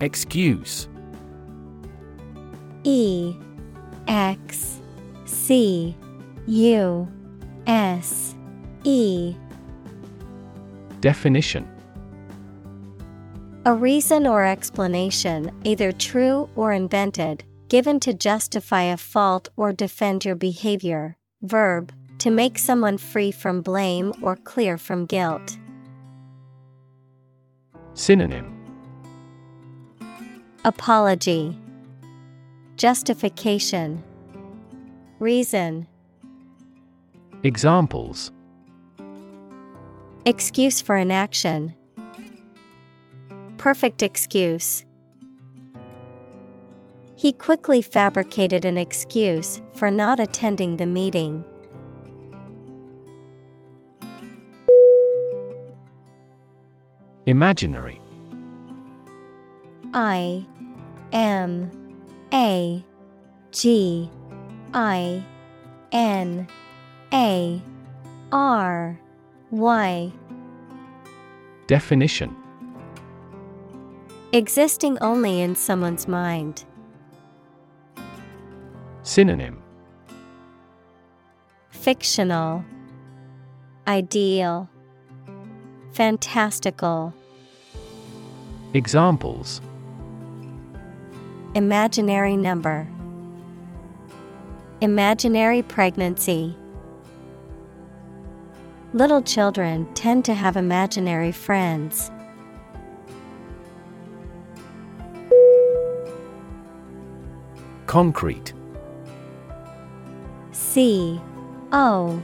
Excuse. 0.00 0.88
E 2.84 3.36
X 4.08 4.80
C 5.24 5.96
U 6.46 7.08
S 7.66 8.34
E. 8.84 9.34
Definition. 11.00 11.68
A 13.64 13.72
reason 13.72 14.26
or 14.26 14.44
explanation, 14.44 15.52
either 15.62 15.92
true 15.92 16.48
or 16.56 16.72
invented, 16.72 17.44
given 17.68 18.00
to 18.00 18.12
justify 18.12 18.82
a 18.82 18.96
fault 18.96 19.48
or 19.56 19.72
defend 19.72 20.24
your 20.24 20.34
behavior. 20.34 21.16
Verb, 21.42 21.92
to 22.18 22.30
make 22.30 22.58
someone 22.58 22.98
free 22.98 23.30
from 23.30 23.62
blame 23.62 24.12
or 24.20 24.36
clear 24.36 24.76
from 24.76 25.06
guilt. 25.06 25.58
Synonym. 27.94 28.58
Apology, 30.64 31.56
Justification, 32.76 34.02
Reason, 35.18 35.86
Examples 37.44 38.30
Excuse 40.24 40.80
for 40.80 40.96
inaction. 40.96 41.74
Perfect 43.58 44.00
excuse. 44.00 44.84
He 47.16 47.32
quickly 47.32 47.82
fabricated 47.82 48.64
an 48.64 48.78
excuse 48.78 49.60
for 49.74 49.90
not 49.90 50.20
attending 50.20 50.76
the 50.76 50.86
meeting. 50.86 51.44
Imaginary 57.26 58.00
I 59.92 60.46
M 61.12 61.70
A 62.32 62.84
G 63.50 64.08
I 64.72 65.24
N 65.90 66.46
A 67.12 67.60
R 68.32 68.98
Y. 69.50 70.12
Definition. 71.66 72.34
Existing 74.32 74.96
only 75.00 75.42
in 75.42 75.54
someone's 75.54 76.08
mind. 76.08 76.64
Synonym. 79.02 79.62
Fictional, 81.70 82.64
Ideal, 83.86 84.70
fantastical, 85.92 87.12
Examples. 88.74 89.60
Imaginary 91.54 92.38
number, 92.38 92.86
imaginary 94.80 95.60
pregnancy. 95.60 96.56
Little 98.94 99.22
children 99.22 99.86
tend 99.94 100.22
to 100.26 100.34
have 100.34 100.54
imaginary 100.54 101.32
friends. 101.32 102.10
Concrete. 107.86 108.52
C 110.52 111.18
O 111.72 112.22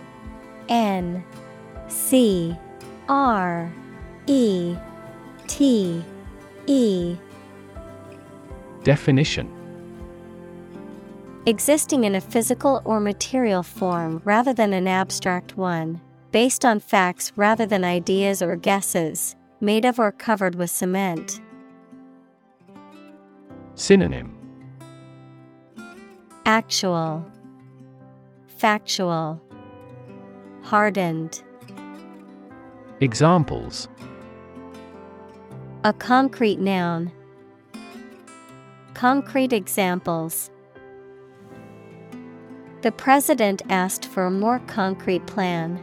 N 0.69 1.25
C 1.89 2.55
R 3.09 3.73
E 4.27 4.77
T 5.47 6.05
E. 6.67 7.17
Definition. 8.85 9.51
Existing 11.47 12.05
in 12.05 12.15
a 12.15 12.21
physical 12.21 12.83
or 12.85 13.01
material 13.01 13.63
form 13.63 14.21
rather 14.27 14.53
than 14.53 14.75
an 14.75 14.87
abstract 14.87 15.57
one, 15.57 16.03
based 16.31 16.65
on 16.65 16.81
facts 16.81 17.33
rather 17.37 17.67
than 17.67 17.85
ideas 17.85 18.43
or 18.43 18.57
guesses, 18.57 19.35
made 19.61 19.85
of 19.85 19.99
or 19.99 20.13
covered 20.13 20.55
with 20.55 20.71
cement. 20.71 21.41
Synonym 23.75 24.35
Actual, 26.45 27.25
Factual, 28.47 29.41
Hardened. 30.63 31.43
Examples 33.01 33.89
A 35.85 35.93
concrete 35.93 36.59
noun. 36.59 37.13
Concrete 38.95 39.53
examples. 39.53 40.51
The 42.83 42.91
president 42.93 43.63
asked 43.69 44.07
for 44.07 44.27
a 44.27 44.31
more 44.31 44.59
concrete 44.61 45.27
plan. 45.27 45.81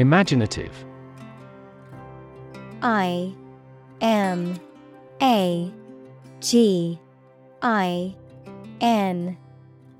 Imaginative. 0.00 0.72
I 2.80 3.34
M 4.00 4.58
A 5.20 5.70
G 6.40 6.98
I 7.60 8.16
N 8.80 9.36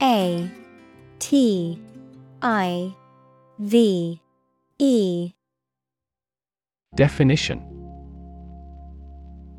A 0.01 0.51
T 1.19 1.79
I 2.41 2.95
V 3.59 4.23
E. 4.79 5.33
Definition. 6.97 7.61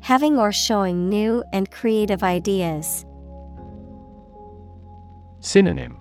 Having 0.00 0.38
or 0.38 0.50
showing 0.50 1.08
new 1.08 1.44
and 1.52 1.70
creative 1.70 2.24
ideas. 2.24 3.06
Synonym. 5.38 5.98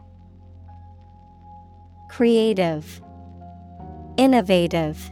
Creative, 2.09 3.03
Innovative, 4.21 5.11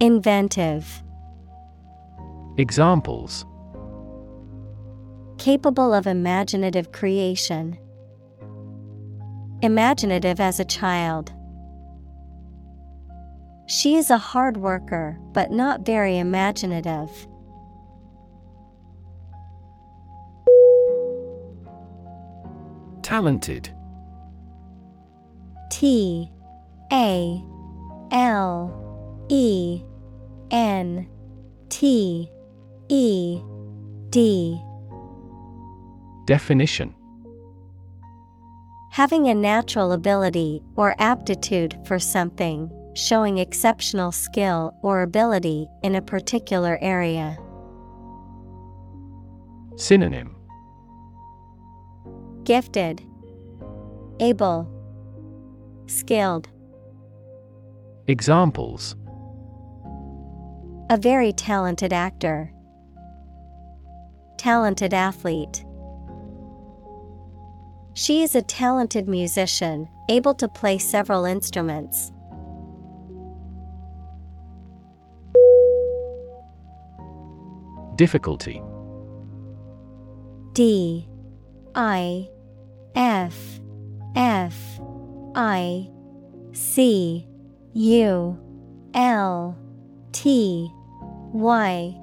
Inventive. 0.00 1.02
Examples 2.56 3.44
Capable 5.36 5.92
of 5.92 6.06
imaginative 6.06 6.90
creation. 6.92 7.76
Imaginative 9.60 10.40
as 10.40 10.58
a 10.58 10.64
child. 10.64 11.34
She 13.66 13.96
is 13.96 14.10
a 14.10 14.16
hard 14.16 14.56
worker, 14.56 15.18
but 15.34 15.50
not 15.50 15.84
very 15.84 16.16
imaginative. 16.16 17.10
Talented 23.02 23.68
T 25.70 26.32
A 26.90 27.44
L 28.12 29.26
E 29.30 29.82
N 30.50 31.08
T 31.70 32.28
E 32.88 33.40
D. 34.10 34.60
Definition. 36.26 36.94
Having 38.90 39.28
a 39.28 39.34
natural 39.34 39.92
ability 39.92 40.62
or 40.76 40.94
aptitude 40.98 41.78
for 41.86 41.98
something, 41.98 42.70
showing 42.94 43.38
exceptional 43.38 44.12
skill 44.12 44.74
or 44.82 45.00
ability 45.00 45.66
in 45.82 45.94
a 45.94 46.02
particular 46.02 46.78
area. 46.82 47.38
Synonym. 49.76 50.36
Gifted, 52.44 53.02
Able, 54.20 54.68
Skilled. 55.86 56.51
Examples 58.08 58.96
A 60.90 60.98
very 60.98 61.32
talented 61.32 61.92
actor. 61.92 62.52
Talented 64.38 64.92
athlete. 64.92 65.64
She 67.94 68.24
is 68.24 68.34
a 68.34 68.42
talented 68.42 69.06
musician, 69.06 69.88
able 70.08 70.34
to 70.34 70.48
play 70.48 70.78
several 70.78 71.24
instruments. 71.24 72.10
Difficulty 77.94 78.60
D 80.54 81.08
I 81.76 82.28
F 82.96 83.60
F 84.16 84.80
I 85.36 85.88
C 86.52 87.28
U 87.74 88.38
L 88.92 89.56
T 90.12 90.70
Y 91.32 91.98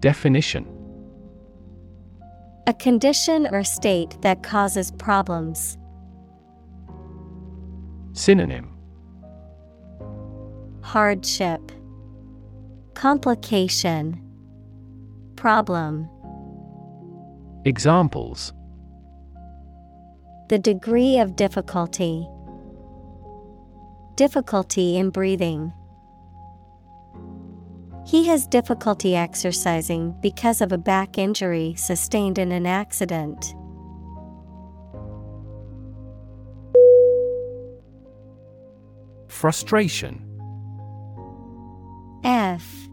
Definition 0.00 0.66
A 2.66 2.72
condition 2.72 3.46
or 3.52 3.62
state 3.62 4.16
that 4.22 4.42
causes 4.42 4.90
problems. 4.92 5.76
Synonym 8.14 8.70
Hardship, 10.80 11.60
Complication, 12.94 14.20
Problem. 15.36 16.08
Examples 17.66 18.54
The 20.48 20.58
degree 20.58 21.18
of 21.18 21.36
difficulty. 21.36 22.26
Difficulty 24.16 24.96
in 24.96 25.10
breathing. 25.10 25.72
He 28.06 28.28
has 28.28 28.46
difficulty 28.46 29.16
exercising 29.16 30.14
because 30.20 30.60
of 30.60 30.70
a 30.70 30.78
back 30.78 31.18
injury 31.18 31.74
sustained 31.76 32.38
in 32.38 32.52
an 32.52 32.64
accident. 32.64 33.54
Frustration 39.26 40.22
F 42.22 42.88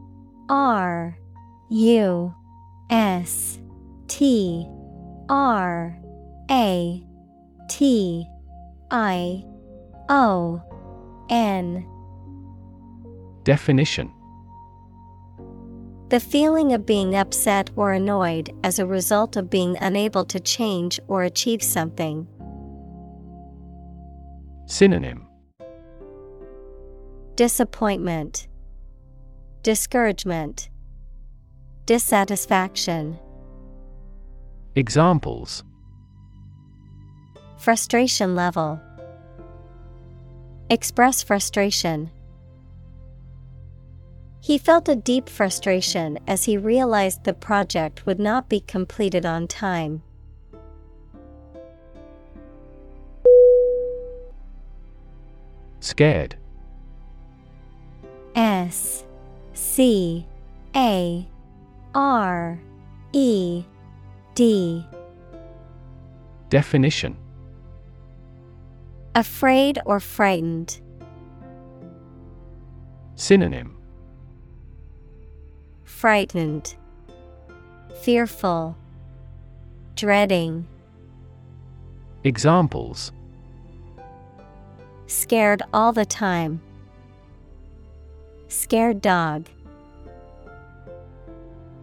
R 0.49 1.17
U 1.69 2.35
S 2.89 3.59
T 4.07 4.65
R 5.29 5.99
A 6.49 7.03
T 7.69 8.25
I 8.89 9.43
O 10.09 10.70
N 11.31 11.87
Definition 13.45 14.11
The 16.09 16.19
feeling 16.19 16.73
of 16.73 16.85
being 16.85 17.15
upset 17.15 17.71
or 17.77 17.93
annoyed 17.93 18.53
as 18.63 18.77
a 18.77 18.85
result 18.85 19.37
of 19.37 19.49
being 19.49 19.77
unable 19.79 20.25
to 20.25 20.39
change 20.41 20.99
or 21.07 21.23
achieve 21.23 21.63
something. 21.63 22.27
Synonym 24.65 25.25
Disappointment, 27.35 28.47
Discouragement, 29.63 30.69
Dissatisfaction. 31.85 33.17
Examples 34.75 35.63
Frustration 37.57 38.35
level. 38.35 38.81
Express 40.71 41.21
frustration. 41.21 42.09
He 44.39 44.57
felt 44.57 44.87
a 44.87 44.95
deep 44.95 45.27
frustration 45.27 46.17
as 46.25 46.45
he 46.45 46.55
realized 46.55 47.25
the 47.25 47.33
project 47.33 48.05
would 48.05 48.19
not 48.19 48.47
be 48.47 48.61
completed 48.61 49.25
on 49.25 49.49
time. 49.49 50.01
Scared. 55.81 56.37
S 58.33 59.03
C 59.53 60.25
A 60.73 61.27
R 61.93 62.61
E 63.11 63.65
D. 64.35 64.85
Definition 66.47 67.17
Afraid 69.15 69.79
or 69.85 69.99
frightened. 69.99 70.79
Synonym 73.15 73.77
Frightened. 75.83 76.75
Fearful. 78.01 78.77
Dreading. 79.95 80.65
Examples 82.23 83.11
Scared 85.07 85.61
all 85.73 85.91
the 85.91 86.05
time. 86.05 86.61
Scared 88.47 89.01
dog. 89.01 89.47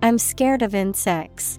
I'm 0.03 0.16
scared 0.16 0.62
of 0.62 0.74
insects. 0.74 1.59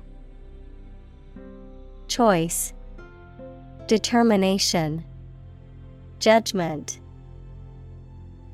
Choice 2.11 2.73
Determination 3.87 5.05
Judgment. 6.19 6.99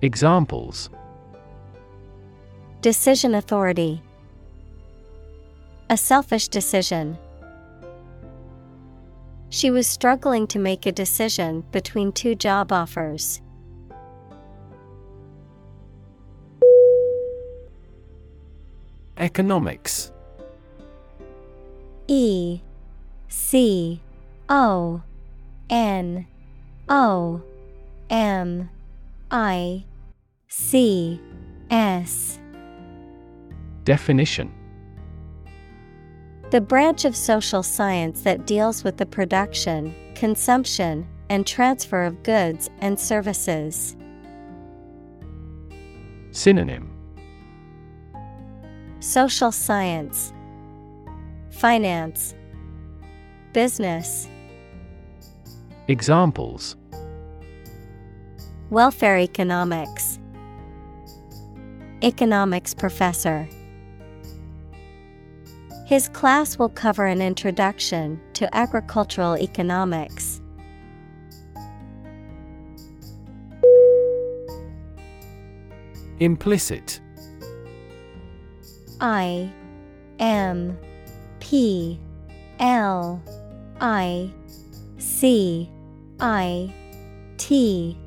Examples. 0.03 0.91
Decision 2.81 3.33
authority. 3.33 4.03
A 5.89 5.97
selfish 5.97 6.49
decision. 6.49 7.17
She 9.49 9.71
was 9.71 9.87
struggling 9.87 10.45
to 10.49 10.59
make 10.59 10.85
a 10.85 10.91
decision 10.91 11.63
between 11.71 12.11
two 12.11 12.35
job 12.35 12.71
offers. 12.71 13.41
Economics. 19.17 20.11
E 22.07 22.61
C 23.39 24.01
O 24.49 25.01
N 25.69 26.27
O 26.89 27.41
M 28.09 28.69
I 29.31 29.85
C 30.49 31.21
S 31.69 32.39
Definition. 33.85 34.51
The 36.49 36.59
branch 36.59 37.05
of 37.05 37.15
social 37.15 37.63
science 37.63 38.23
that 38.23 38.47
deals 38.47 38.83
with 38.83 38.97
the 38.97 39.05
production, 39.05 39.95
consumption, 40.15 41.07
and 41.29 41.47
transfer 41.47 42.03
of 42.03 42.23
goods 42.23 42.69
and 42.79 42.99
services. 42.99 43.95
Synonym. 46.31 46.91
Social 48.99 49.51
science, 49.53 50.33
Finance, 51.49 52.33
Business, 53.57 54.29
Examples 55.87 56.75
Welfare 58.69 59.17
economics, 59.17 60.19
Economics 62.03 62.75
professor. 62.75 63.49
His 65.87 66.07
class 66.09 66.59
will 66.59 66.69
cover 66.69 67.07
an 67.07 67.19
introduction 67.19 68.21
to 68.33 68.55
agricultural 68.55 69.35
economics. 69.39 70.39
Implicit 76.19 77.01
I 79.01 79.51
M 80.19 80.77
P 81.39 81.99
L 82.59 83.19
I 83.79 84.31
C 84.97 85.69
I 86.19 86.73
T. 87.37 87.97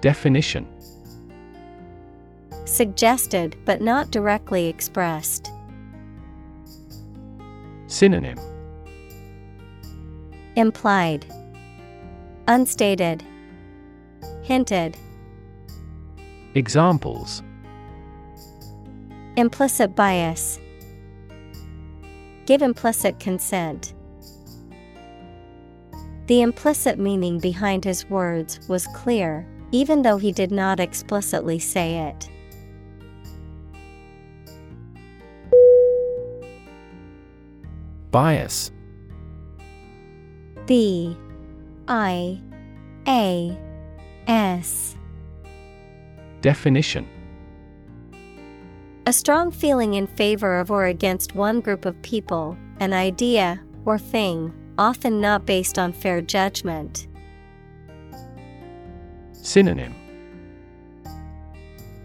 Definition. 0.00 0.66
Suggested 2.64 3.56
but 3.64 3.80
not 3.80 4.10
directly 4.10 4.66
expressed. 4.66 5.50
Synonym. 7.86 8.38
Implied, 10.56 11.26
Unstated, 12.48 13.22
Hinted, 14.42 14.96
Examples. 16.54 17.42
Implicit 19.36 19.96
bias. 19.96 20.60
Give 22.46 22.62
implicit 22.62 23.18
consent. 23.18 23.92
The 26.26 26.40
implicit 26.40 26.98
meaning 26.98 27.38
behind 27.38 27.84
his 27.84 28.08
words 28.08 28.60
was 28.68 28.86
clear, 28.88 29.46
even 29.72 30.02
though 30.02 30.16
he 30.16 30.32
did 30.32 30.50
not 30.50 30.80
explicitly 30.80 31.58
say 31.58 31.98
it. 32.08 32.30
Bias. 38.10 38.70
B 40.66 41.16
I 41.88 42.40
A 43.06 43.58
S. 44.26 44.96
Definition. 46.40 47.06
A 49.06 49.12
strong 49.12 49.50
feeling 49.50 49.94
in 49.94 50.06
favor 50.06 50.58
of 50.58 50.70
or 50.70 50.86
against 50.86 51.34
one 51.34 51.60
group 51.60 51.84
of 51.84 52.00
people, 52.00 52.56
an 52.80 52.94
idea, 52.94 53.62
or 53.84 53.98
thing, 53.98 54.54
often 54.78 55.20
not 55.20 55.46
based 55.46 55.78
on 55.78 55.92
fair 55.92 56.20
judgment. 56.20 57.06
Synonym 59.32 59.94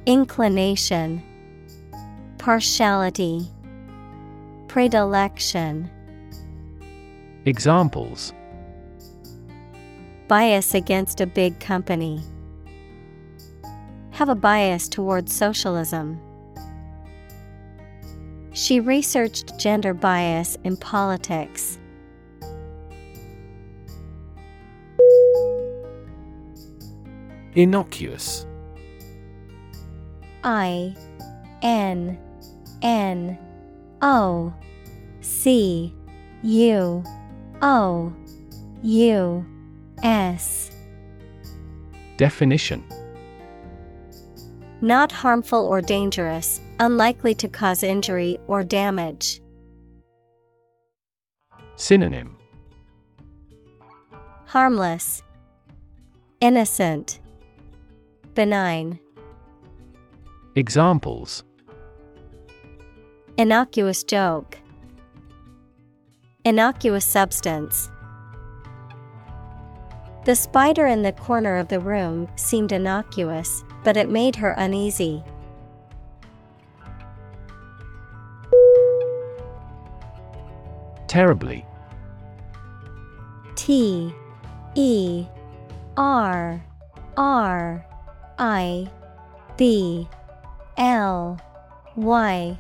Inclination, 0.06 1.24
Partiality, 2.38 3.48
Predilection. 4.68 5.90
Examples 7.46 8.34
Bias 10.28 10.74
against 10.74 11.22
a 11.22 11.26
big 11.26 11.60
company. 11.60 12.22
Have 14.12 14.30
a 14.30 14.36
bias 14.36 14.90
towards 14.90 15.34
socialism. 15.34 16.20
She 18.52 18.80
researched 18.80 19.58
gender 19.58 19.94
bias 19.94 20.58
in 20.64 20.76
politics. 20.76 21.80
Innocuous. 27.56 28.46
I 30.44 30.96
N 31.62 32.18
N 32.82 33.38
O 34.02 34.54
C 35.22 35.94
U 36.44 37.04
O 37.62 38.14
U 38.84 39.46
S. 40.04 40.72
Definition. 42.18 42.84
Not 44.82 45.12
harmful 45.12 45.66
or 45.66 45.82
dangerous, 45.82 46.62
unlikely 46.80 47.36
to 47.36 47.50
cause 47.50 47.84
injury 47.84 48.38
or 48.48 48.64
damage. 48.64 49.42
Synonym 51.76 52.39
Harmless, 54.50 55.22
Innocent, 56.42 57.20
Benign. 58.34 59.00
Examples 60.56 61.44
Innocuous 63.38 64.04
joke. 64.04 64.58
Innocuous 66.44 67.06
substance. 67.06 67.92
The 70.26 70.34
spider 70.34 70.88
in 70.88 71.04
the 71.04 71.12
corner 71.12 71.58
of 71.58 71.68
the 71.68 71.80
room 71.80 72.28
seemed 72.36 72.72
innocuous, 72.72 73.64
but 73.84 73.98
it 73.98 74.10
made 74.10 74.36
her 74.38 74.56
uneasy. 74.58 75.24
Terribly. 81.08 81.64
T 83.56 84.12
E 84.76 85.26
R 85.98 86.64
R 87.18 87.86
I 88.38 88.90
B 89.58 90.08
L 90.78 91.40
Y. 91.96 92.58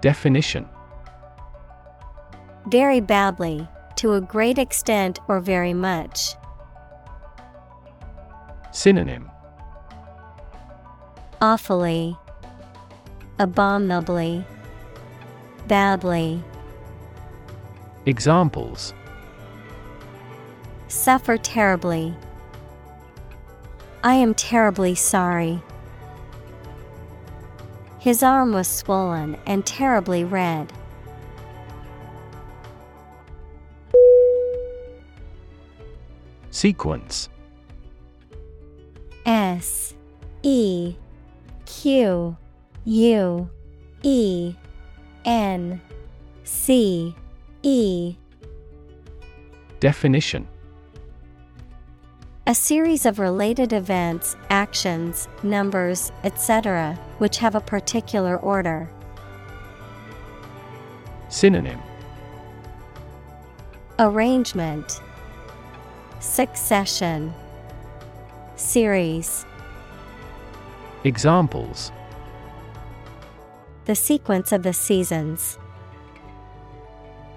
Definition 0.00 0.68
Very 2.66 3.00
badly, 3.00 3.66
to 3.96 4.12
a 4.12 4.20
great 4.20 4.58
extent 4.58 5.18
or 5.28 5.40
very 5.40 5.74
much. 5.74 6.34
Synonym 8.70 9.30
Awfully, 11.40 12.16
Abominably, 13.38 14.44
Badly. 15.68 16.42
Examples 18.06 18.94
Suffer 20.88 21.36
terribly. 21.36 22.14
I 24.02 24.14
am 24.14 24.34
terribly 24.34 24.94
sorry. 24.94 25.60
His 27.98 28.22
arm 28.22 28.52
was 28.52 28.66
swollen 28.66 29.36
and 29.46 29.66
terribly 29.66 30.24
red. 30.24 30.72
Sequence 36.50 37.28
S 39.26 39.94
E 40.42 40.96
Q 41.66 42.36
U 42.84 43.50
E 44.02 44.54
N 45.24 45.80
C 46.44 47.14
E 47.62 48.16
Definition 49.80 50.48
A 52.48 52.54
series 52.54 53.04
of 53.04 53.18
related 53.18 53.74
events, 53.74 54.34
actions, 54.48 55.28
numbers, 55.42 56.10
etc., 56.24 56.98
which 57.18 57.36
have 57.36 57.54
a 57.54 57.60
particular 57.60 58.38
order. 58.38 58.88
Synonym 61.28 61.78
Arrangement 63.98 65.02
Succession 66.20 67.34
Series 68.56 69.44
Examples 71.04 71.92
The 73.84 73.94
sequence 73.94 74.52
of 74.52 74.62
the 74.62 74.72
seasons. 74.72 75.58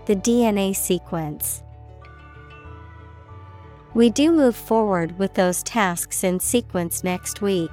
The 0.05 0.15
DNA 0.15 0.73
sequence. 0.73 1.63
We 3.93 4.09
do 4.09 4.31
move 4.31 4.55
forward 4.55 5.19
with 5.19 5.33
those 5.33 5.63
tasks 5.63 6.23
in 6.23 6.39
sequence 6.39 7.03
next 7.03 7.41
week. 7.41 7.71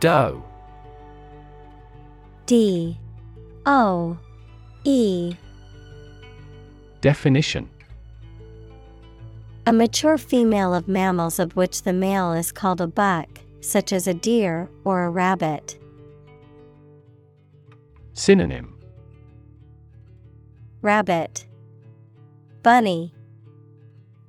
Doe. 0.00 0.42
D. 2.46 2.98
O. 3.66 4.18
E. 4.84 5.34
Definition. 7.00 7.68
A 9.66 9.72
mature 9.72 10.18
female 10.18 10.74
of 10.74 10.88
mammals 10.88 11.38
of 11.38 11.56
which 11.56 11.82
the 11.82 11.92
male 11.92 12.32
is 12.32 12.52
called 12.52 12.82
a 12.82 12.86
buck, 12.86 13.28
such 13.60 13.92
as 13.92 14.06
a 14.06 14.12
deer 14.12 14.68
or 14.84 15.04
a 15.04 15.10
rabbit. 15.10 15.78
Synonym 18.12 18.73
Rabbit, 20.84 21.46
Bunny, 22.62 23.14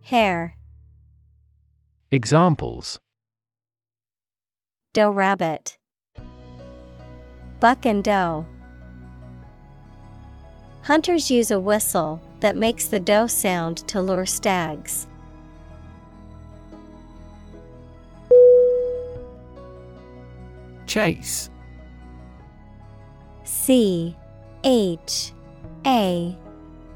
Hare, 0.03 0.55
Examples. 2.11 2.97
Doe 4.93 5.11
rabbit, 5.11 5.77
Buck 7.59 7.85
and 7.85 8.01
doe. 8.01 8.45
Hunters 10.83 11.29
use 11.29 11.51
a 11.51 11.59
whistle 11.59 12.21
that 12.39 12.55
makes 12.55 12.85
the 12.85 13.01
doe 13.01 13.27
sound 13.27 13.79
to 13.89 14.01
lure 14.01 14.25
stags. 14.25 15.07
Chase. 20.87 21.49
C 23.43 24.15
H 24.63 25.33
A 25.85 26.37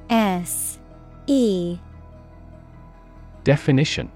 S 0.10 0.80
E 1.28 1.78
Definition 3.44 4.12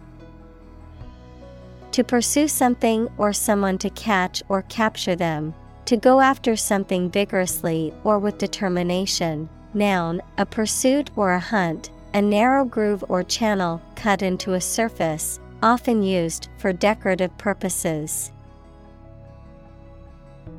To 1.92 2.04
pursue 2.04 2.48
something 2.48 3.08
or 3.18 3.32
someone 3.32 3.78
to 3.78 3.90
catch 3.92 4.42
or 4.50 4.64
capture 4.64 5.16
them. 5.16 5.54
To 5.86 5.98
go 5.98 6.22
after 6.22 6.56
something 6.56 7.12
vigorously 7.12 7.94
or 8.04 8.18
with 8.18 8.38
determination. 8.38 9.50
Noun, 9.74 10.22
a 10.38 10.46
pursuit 10.46 11.12
or 11.16 11.34
a 11.34 11.40
hunt, 11.40 11.92
a 12.14 12.22
narrow 12.22 12.66
groove 12.66 13.04
or 13.10 13.24
channel 13.24 13.82
cut 13.96 14.22
into 14.22 14.54
a 14.54 14.62
surface, 14.62 15.40
often 15.62 16.04
used 16.04 16.50
for 16.58 16.74
decorative 16.74 17.36
purposes. 17.38 18.32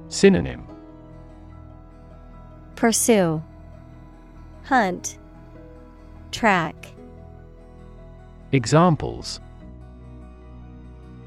Synonym 0.08 0.66
Pursue, 2.76 3.42
Hunt, 4.64 5.18
Track, 6.34 6.74
Examples 8.50 9.38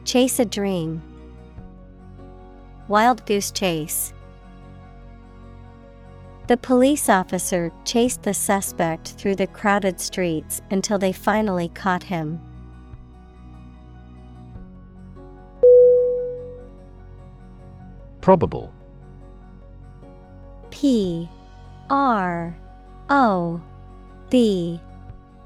Chase 0.04 0.38
a 0.38 0.44
dream. 0.44 1.02
Wild 2.90 3.26
goose 3.26 3.50
chase. 3.52 4.14
The 6.48 6.58
police 6.58 7.08
officer 7.08 7.72
chased 7.86 8.24
the 8.24 8.34
suspect 8.34 9.14
through 9.14 9.36
the 9.36 9.48
crowded 9.48 10.02
streets 10.02 10.62
until 10.72 11.00
they 11.00 11.14
finally 11.14 11.70
caught 11.70 12.04
him. 12.04 12.42
Probable 18.20 18.74
P 20.70 21.30
R 21.90 22.58
O 23.10 23.62
B 24.30 24.82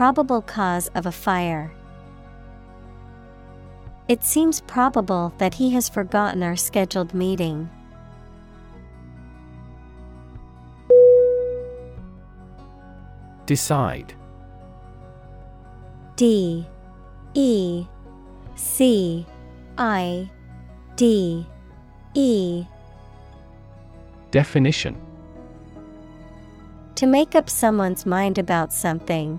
Probable 0.00 0.40
cause 0.40 0.88
of 0.94 1.04
a 1.04 1.12
fire. 1.12 1.70
It 4.08 4.24
seems 4.24 4.62
probable 4.62 5.34
that 5.36 5.52
he 5.52 5.68
has 5.72 5.90
forgotten 5.90 6.42
our 6.42 6.56
scheduled 6.56 7.12
meeting. 7.12 7.68
Decide. 13.44 14.14
D. 16.16 16.66
E. 17.34 17.84
C. 18.54 19.26
I. 19.76 20.30
D. 20.96 21.46
E. 22.14 22.64
Definition. 24.30 24.96
To 26.94 27.06
make 27.06 27.34
up 27.34 27.50
someone's 27.50 28.06
mind 28.06 28.38
about 28.38 28.72
something, 28.72 29.38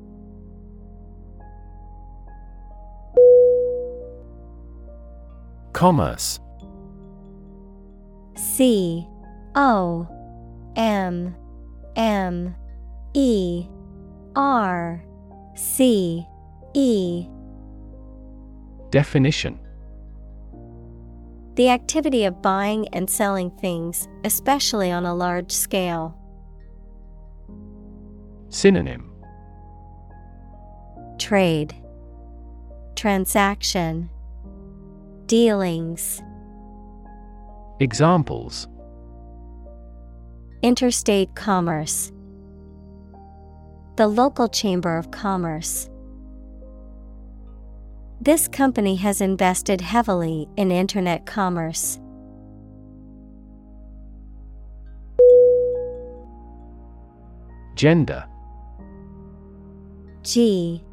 Commerce. 5.81 6.39
C 8.35 9.07
O 9.55 10.07
M 10.75 11.35
M 11.95 12.55
E 13.15 13.65
R 14.35 15.03
C 15.55 16.23
E. 16.75 17.25
Definition. 18.91 19.59
The 21.55 21.69
activity 21.69 22.25
of 22.25 22.43
buying 22.43 22.87
and 22.89 23.09
selling 23.09 23.49
things, 23.49 24.07
especially 24.23 24.91
on 24.91 25.07
a 25.07 25.15
large 25.15 25.51
scale. 25.51 26.15
Synonym. 28.49 29.11
Trade. 31.17 31.73
Transaction 32.95 34.11
Dealings. 35.31 36.21
Examples. 37.79 38.67
Interstate 40.61 41.33
commerce. 41.35 42.11
The 43.95 44.09
local 44.09 44.49
chamber 44.49 44.97
of 44.97 45.09
commerce. 45.11 45.89
This 48.19 48.49
company 48.49 48.97
has 48.97 49.21
invested 49.21 49.79
heavily 49.79 50.49
in 50.57 50.69
internet 50.69 51.25
commerce. 51.25 51.97
Gender. 57.75 58.25
G 60.23 60.83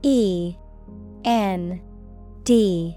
E 0.00 0.56
N 1.26 1.82
D 2.44 2.96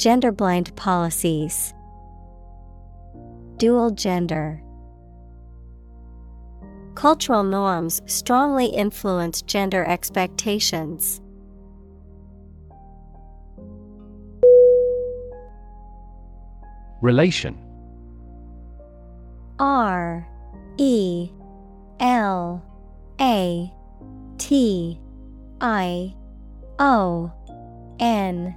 Gender 0.00 0.32
blind 0.32 0.74
policies. 0.76 1.74
Dual 3.58 3.90
gender. 3.90 4.62
Cultural 6.94 7.42
norms 7.44 8.00
strongly 8.06 8.64
influence 8.64 9.42
gender 9.42 9.84
expectations. 9.84 11.20
Relation. 17.02 17.58
R. 19.58 20.26
E. 20.78 21.30
L. 22.00 22.64
A. 23.20 23.70
T. 24.38 24.98
I. 25.60 26.14
O. 26.78 27.30
N 27.98 28.56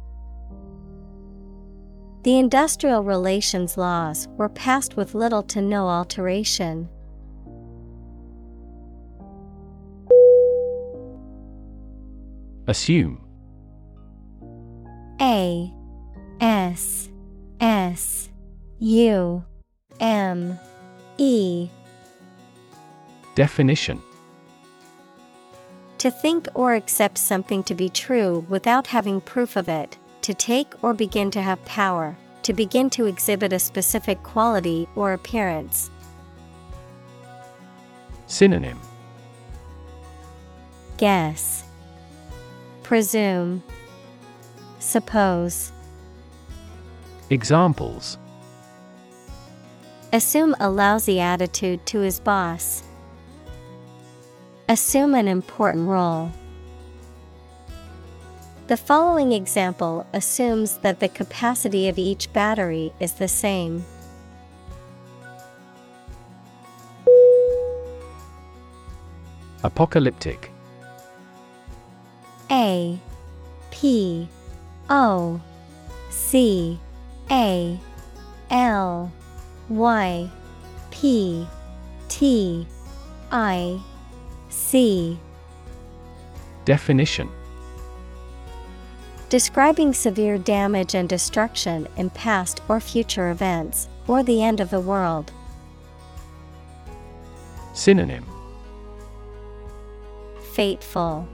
The 2.23 2.37
industrial 2.37 3.03
relations 3.03 3.77
laws 3.77 4.27
were 4.37 4.49
passed 4.49 4.95
with 4.95 5.15
little 5.15 5.41
to 5.43 5.61
no 5.61 5.87
alteration. 5.87 6.87
Assume. 12.67 13.19
A 15.19 15.73
S 16.39 17.09
S 17.59 18.29
U 18.77 19.43
M 19.99 20.59
E. 21.17 21.69
Definition. 23.33 23.99
To 25.97 26.11
think 26.11 26.47
or 26.53 26.75
accept 26.75 27.17
something 27.17 27.63
to 27.63 27.73
be 27.73 27.89
true 27.89 28.45
without 28.47 28.87
having 28.87 29.21
proof 29.21 29.55
of 29.55 29.67
it, 29.67 29.97
to 30.23 30.33
take 30.33 30.73
or 30.83 30.93
begin 30.93 31.31
to 31.31 31.41
have 31.41 31.63
power, 31.65 32.15
to 32.43 32.53
begin 32.53 32.89
to 32.91 33.05
exhibit 33.05 33.53
a 33.53 33.59
specific 33.59 34.21
quality 34.23 34.87
or 34.95 35.13
appearance. 35.13 35.89
Synonym 38.27 38.79
Guess, 40.97 41.63
Presume, 42.83 43.63
Suppose. 44.79 45.71
Examples 47.29 48.17
Assume 50.13 50.55
a 50.59 50.69
lousy 50.69 51.19
attitude 51.21 51.85
to 51.85 51.99
his 52.01 52.19
boss. 52.19 52.83
Assume 54.67 55.15
an 55.15 55.27
important 55.27 55.87
role. 55.87 56.31
The 58.71 58.77
following 58.77 59.33
example 59.33 60.07
assumes 60.13 60.77
that 60.77 61.01
the 61.01 61.09
capacity 61.09 61.89
of 61.89 61.97
each 61.97 62.31
battery 62.31 62.93
is 63.01 63.11
the 63.11 63.27
same. 63.27 63.83
Apocalyptic. 69.61 70.51
A 72.49 72.97
P 73.71 74.29
O 74.89 75.41
C 76.09 76.79
A 77.29 77.77
L 78.49 79.11
Y 79.67 80.29
P 80.91 81.45
T 82.07 82.65
I 83.33 83.81
C. 84.47 85.19
Definition 86.63 87.29
Describing 89.31 89.93
severe 89.93 90.37
damage 90.37 90.93
and 90.93 91.07
destruction 91.07 91.87
in 91.95 92.09
past 92.09 92.59
or 92.67 92.81
future 92.81 93.31
events, 93.31 93.87
or 94.05 94.23
the 94.23 94.43
end 94.43 94.59
of 94.59 94.69
the 94.71 94.81
world. 94.81 95.31
Synonym 97.73 98.25
Fateful, 100.51 101.25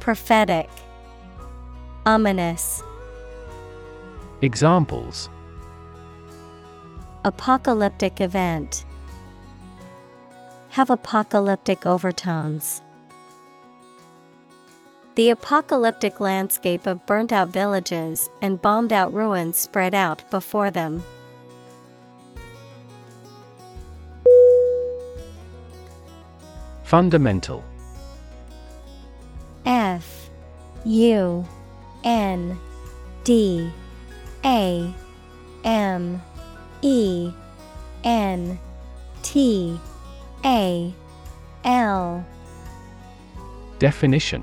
Prophetic, 0.00 0.68
Ominous. 2.04 2.82
Examples 4.40 5.30
Apocalyptic 7.24 8.20
event. 8.20 8.84
Have 10.70 10.90
apocalyptic 10.90 11.86
overtones. 11.86 12.82
The 15.14 15.28
apocalyptic 15.28 16.20
landscape 16.20 16.86
of 16.86 17.04
burnt 17.04 17.32
out 17.32 17.48
villages 17.48 18.30
and 18.40 18.62
bombed 18.62 18.94
out 18.94 19.12
ruins 19.12 19.58
spread 19.58 19.94
out 19.94 20.28
before 20.30 20.70
them. 20.70 21.02
Fundamental. 26.82 27.62
F 29.66 30.30
U 30.86 31.46
N 32.04 32.58
D 33.24 33.70
A 34.46 34.94
M 35.62 36.22
E 36.80 37.30
N 38.02 38.58
T 39.22 39.78
A 40.42 40.94
L. 41.64 42.26
Definition 43.78 44.42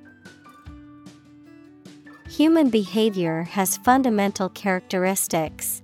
Human 2.37 2.69
behavior 2.69 3.43
has 3.43 3.75
fundamental 3.75 4.47
characteristics. 4.47 5.81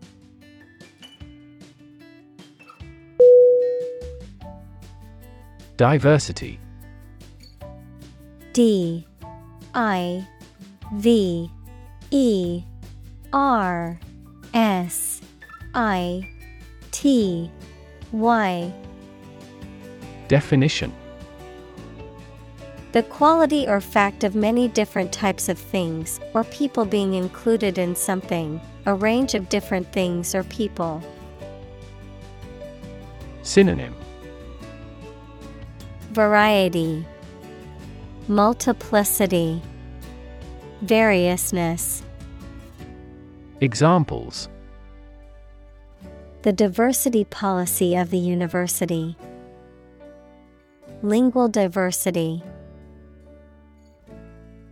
Diversity. 5.76 6.58
D 8.54 9.06
I 9.76 10.26
V 10.94 11.52
E 12.12 12.64
R 13.34 14.00
S 14.54 15.22
I 15.76 16.32
T 16.92 17.52
Y. 18.14 18.74
Definition 20.30 20.94
The 22.94 23.04
quality 23.04 23.68
or 23.68 23.82
fact 23.82 24.24
of 24.24 24.34
many 24.34 24.70
different 24.70 25.12
types 25.12 25.50
of 25.50 25.60
things 25.60 26.20
or 26.34 26.46
people 26.46 26.86
being 26.86 27.14
included 27.14 27.78
in 27.78 27.96
something, 27.96 28.62
a 28.86 28.94
range 28.94 29.36
of 29.36 29.50
different 29.50 29.92
things 29.92 30.34
or 30.34 30.44
people. 30.46 31.04
Synonym 33.44 33.94
Variety 36.12 37.06
Multiplicity 38.30 39.62
Variousness 40.82 42.04
Examples 43.60 44.48
The 46.44 46.54
diversity 46.54 47.26
policy 47.26 47.96
of 47.96 48.12
the 48.12 48.18
university. 48.18 49.18
Lingual 51.02 51.48
diversity. 51.48 52.44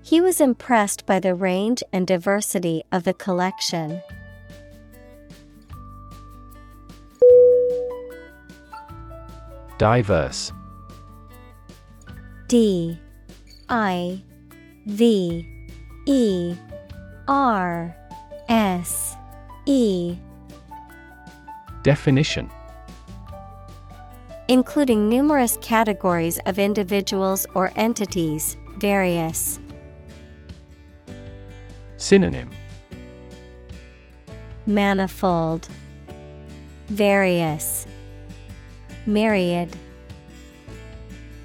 He 0.06 0.22
was 0.22 0.40
impressed 0.40 1.07
by 1.07 1.19
the 1.19 1.34
range 1.34 1.82
and 1.91 2.06
diversity 2.06 2.84
of 2.91 3.06
the 3.06 3.14
collection. 3.15 4.03
Diverse. 9.80 10.53
D. 12.48 12.99
I. 13.68 14.22
V. 14.86 15.49
E. 16.06 16.56
R. 17.27 17.98
S. 18.48 19.15
E. 19.65 20.15
Definition. 21.82 22.52
Including 24.49 25.10
numerous 25.10 25.57
categories 25.64 26.38
of 26.45 26.60
individuals 26.60 27.48
or 27.56 27.73
entities, 27.76 28.56
various. 28.77 29.60
Synonym 32.06 32.52
Manifold, 34.68 35.68
Various, 36.90 37.88
Myriad. 39.07 39.76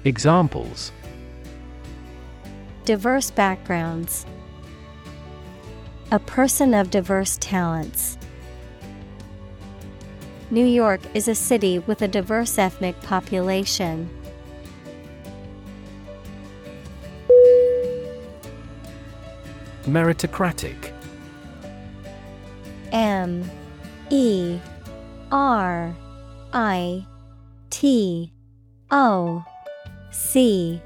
Examples 0.03 0.91
Diverse 2.85 3.31
backgrounds. 3.31 4.27
A 6.11 6.19
person 6.19 6.75
of 6.75 6.91
diverse 6.91 7.39
talents. 7.41 8.19
New 10.51 10.67
York 10.67 11.01
is 11.15 11.27
a 11.27 11.33
city 11.33 11.79
with 11.79 12.03
a 12.03 12.07
diverse 12.07 12.59
ethnic 12.59 13.01
population. 13.01 14.07
Meritocratic. 19.83 20.91
M 22.91 23.49
E 24.09 24.59
R 25.31 25.95
I 26.53 27.05
T 27.69 28.31
O 28.91 29.43
C 30.11 30.81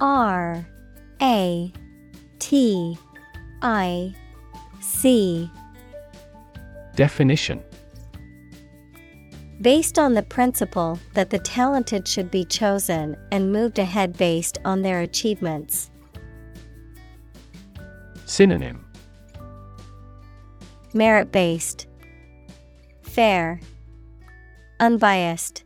R 0.00 0.66
A 1.22 1.72
T 2.38 2.98
I 3.62 4.14
C. 4.80 5.50
Definition. 6.96 7.62
Based 9.60 9.98
on 9.98 10.14
the 10.14 10.22
principle 10.22 10.98
that 11.12 11.28
the 11.28 11.38
talented 11.38 12.08
should 12.08 12.30
be 12.30 12.44
chosen 12.46 13.16
and 13.30 13.52
moved 13.52 13.78
ahead 13.78 14.16
based 14.16 14.58
on 14.64 14.80
their 14.80 15.02
achievements. 15.02 15.90
Synonym 18.30 18.86
Merit 20.94 21.32
based, 21.32 21.88
Fair, 23.02 23.60
Unbiased. 24.78 25.64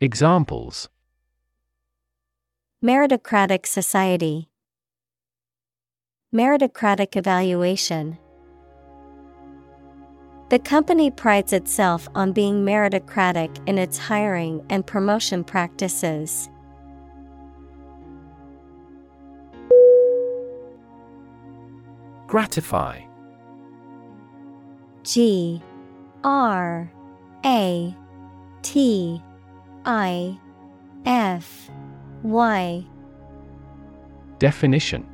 Examples 0.00 0.88
Meritocratic 2.82 3.66
society. 3.66 4.48
Meritocratic 6.34 7.14
evaluation. 7.14 8.16
The 10.48 10.58
company 10.58 11.10
prides 11.10 11.52
itself 11.52 12.08
on 12.14 12.32
being 12.32 12.64
meritocratic 12.64 13.68
in 13.68 13.76
its 13.76 13.98
hiring 13.98 14.64
and 14.70 14.86
promotion 14.86 15.44
practices. 15.44 16.48
Gratify. 22.32 23.02
G 25.02 25.62
R 26.24 26.90
A 27.44 27.94
T 28.62 29.22
I 29.84 30.38
F 31.04 31.70
Y. 32.22 32.86
Definition. 34.38 35.06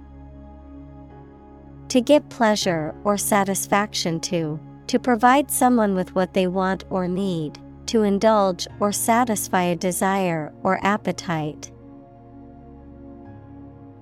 To 1.89 2.01
give 2.01 2.29
pleasure 2.29 2.95
or 3.03 3.19
satisfaction 3.19 4.21
to, 4.21 4.61
to 4.87 5.01
provide 5.01 5.51
someone 5.51 5.97
with 5.97 6.15
what 6.15 6.35
they 6.35 6.47
want 6.47 6.85
or 6.89 7.09
need, 7.09 7.59
to 7.87 8.05
indulge 8.05 8.69
or 8.79 8.93
satisfy 8.93 9.65
a 9.65 9.75
desire 9.75 10.53
or 10.63 10.79
appetite. 10.87 11.73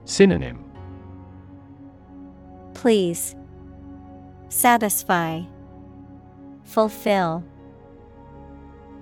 Synonym 0.04 0.65
Please, 2.76 3.34
satisfy, 4.50 5.40
fulfill, 6.62 7.42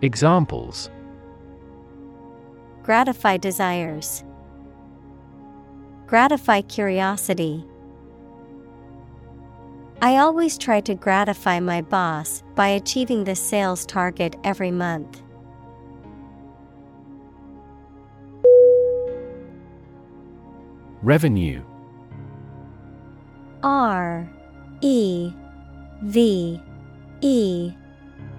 Examples. 0.01 0.91
Gratify 2.85 3.39
desires, 3.39 4.23
gratify 6.07 6.61
curiosity. 6.61 7.65
I 10.01 10.19
always 10.19 10.57
try 10.57 10.81
to 10.83 10.95
gratify 10.95 11.59
my 11.59 11.83
boss 11.83 12.45
by 12.55 12.69
achieving 12.69 13.25
the 13.25 13.35
sales 13.35 13.85
target 13.87 14.37
every 14.45 14.71
month. 14.71 15.21
Revenue 21.03 21.65
R 23.65 24.29
E 24.83 25.33
V 26.03 26.61
E 27.23 27.73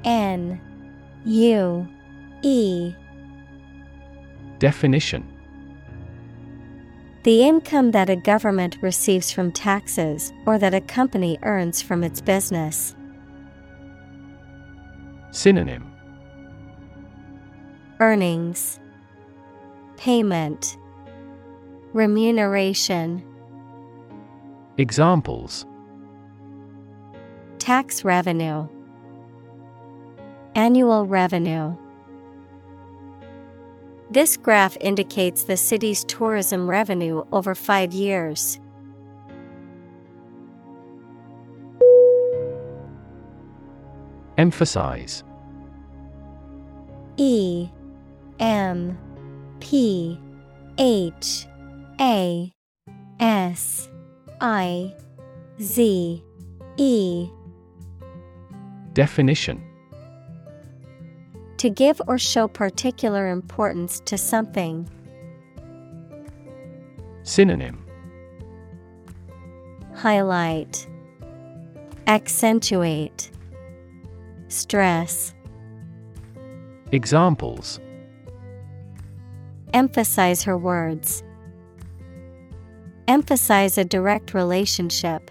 N 0.04 0.62
U 1.26 1.88
E. 2.44 2.94
Definition. 4.60 5.28
The 7.24 7.42
income 7.42 7.90
that 7.90 8.08
a 8.08 8.16
government 8.16 8.78
receives 8.82 9.32
from 9.32 9.52
taxes 9.52 10.32
or 10.46 10.60
that 10.60 10.76
a 10.76 10.82
company 10.82 11.40
earns 11.42 11.82
from 11.82 12.04
its 12.04 12.22
business. 12.22 12.96
Synonym. 15.32 15.92
Earnings, 18.00 18.80
Payment, 19.98 20.78
Remuneration. 21.94 23.24
Examples 24.78 25.66
Tax 27.60 28.04
revenue, 28.04 28.68
Annual 30.54 31.08
revenue. 31.08 31.78
This 34.12 34.36
graph 34.36 34.76
indicates 34.82 35.44
the 35.44 35.56
city's 35.56 36.04
tourism 36.04 36.70
revenue 36.70 37.24
over 37.32 37.56
five 37.56 37.94
years. 37.94 38.60
Emphasize 44.38 45.24
E 47.16 47.70
M 48.40 48.98
P 49.62 50.20
H 50.78 51.48
A 52.02 52.52
S 53.22 53.90
I 54.48 54.94
Z 55.60 56.24
E. 56.78 57.30
Definition. 58.94 59.60
To 61.58 61.68
give 61.72 62.00
or 62.06 62.20
show 62.20 62.48
particular 62.48 63.28
importance 63.30 64.02
to 64.02 64.20
something. 64.20 64.88
Synonym. 67.24 67.84
Highlight. 69.96 70.86
Accentuate. 72.06 73.32
Stress. 74.50 75.34
Examples. 76.92 77.80
Emphasize 79.74 80.44
her 80.44 80.56
words. 80.56 81.24
Emphasize 83.08 83.78
a 83.78 83.86
direct 83.86 84.34
relationship. 84.34 85.30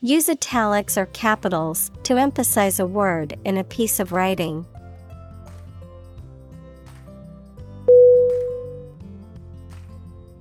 Use 0.00 0.28
italics 0.28 0.96
or 0.96 1.06
capitals 1.06 1.90
to 2.04 2.16
emphasize 2.16 2.78
a 2.78 2.86
word 2.86 3.36
in 3.44 3.56
a 3.56 3.64
piece 3.64 3.98
of 3.98 4.12
writing. 4.12 4.64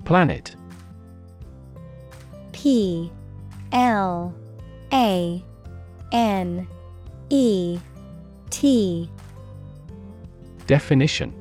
Planet 0.06 0.56
P 2.52 3.11
L 3.72 4.36
A 4.94 5.44
N 6.11 6.68
E 7.30 7.80
T 8.52 9.10
Definition 10.68 11.40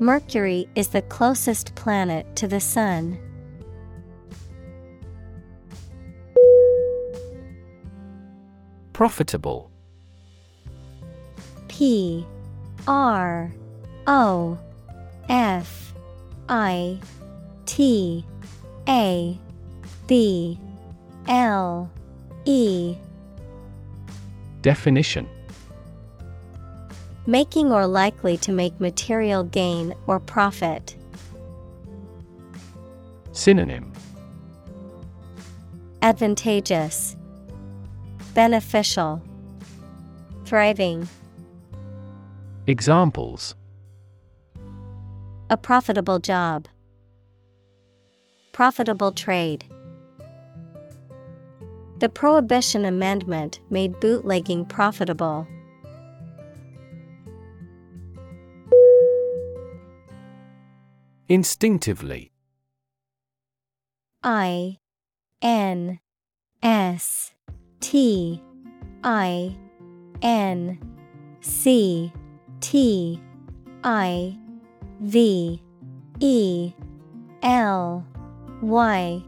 Mercury 0.00 0.68
is 0.74 0.88
the 0.88 1.02
closest 1.02 1.74
planet 1.76 2.34
to 2.36 2.48
the 2.48 2.58
Sun. 2.58 3.16
Profitable. 8.92 9.70
P 11.68 12.26
R 12.88 13.52
O 14.06 14.58
F 15.28 15.94
I 16.48 16.98
T 17.66 18.26
A 18.88 19.38
B 20.08 20.58
L 21.28 21.90
E. 22.44 22.96
Definition 24.62 25.28
Making 27.26 27.72
or 27.72 27.86
likely 27.86 28.36
to 28.38 28.52
make 28.52 28.78
material 28.78 29.44
gain 29.44 29.94
or 30.06 30.20
profit. 30.20 30.94
Synonym 33.32 33.92
Advantageous, 36.02 37.16
Beneficial, 38.34 39.22
Thriving. 40.44 41.08
Examples 42.66 43.54
A 45.48 45.56
profitable 45.56 46.18
job. 46.18 46.68
Profitable 48.52 49.12
trade. 49.12 49.64
The 52.00 52.10
Prohibition 52.10 52.84
Amendment 52.84 53.60
made 53.70 53.98
bootlegging 53.98 54.66
profitable. 54.66 55.46
Instinctively. 61.28 62.32
I 64.22 64.76
N 65.40 65.98
S 66.62 67.32
T 67.80 68.42
I 69.02 69.56
N 70.20 70.78
C 71.40 72.12
T 72.60 73.22
I 73.82 74.38
V 75.00 75.62
E 76.20 76.72
L 77.42 78.06
Y. 78.60 79.22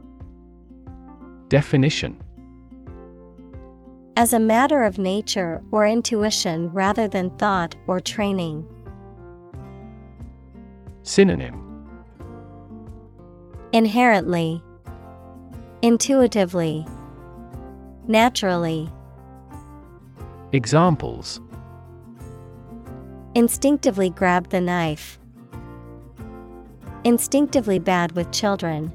Definition. 1.49 2.23
As 4.19 4.35
a 4.35 4.39
matter 4.39 4.83
of 4.83 4.99
nature 4.99 5.63
or 5.71 5.87
intuition 5.87 6.71
rather 6.75 7.09
than 7.09 7.31
thought 7.39 7.75
or 7.87 8.01
training. 8.01 8.67
Synonym 11.03 11.66
Inherently, 13.77 14.63
Intuitively, 15.83 16.87
Naturally, 18.09 18.91
Examples 20.53 21.43
instinctively 23.35 24.09
grab 24.09 24.49
the 24.49 24.63
knife. 24.63 25.19
Instinctively 27.05 27.79
bad 27.79 28.13
with 28.13 28.33
children. 28.33 28.91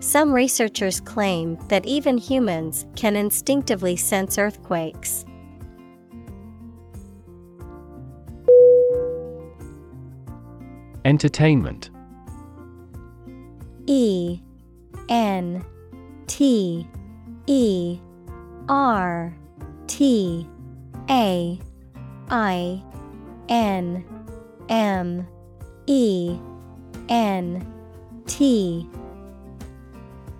Some 0.00 0.32
researchers 0.32 1.00
claim 1.00 1.56
that 1.68 1.86
even 1.86 2.18
humans 2.18 2.84
can 2.96 3.14
instinctively 3.14 3.94
sense 3.94 4.38
earthquakes. 4.38 5.24
Entertainment 11.04 11.90
E 13.90 14.40
N 15.08 15.64
T 16.28 16.86
E 17.48 17.98
R 18.68 19.36
T 19.88 20.46
A 21.10 21.58
I 22.30 22.82
N 23.48 24.04
M 24.68 25.26
E 25.88 26.38
N 27.08 27.66
T. 28.28 28.88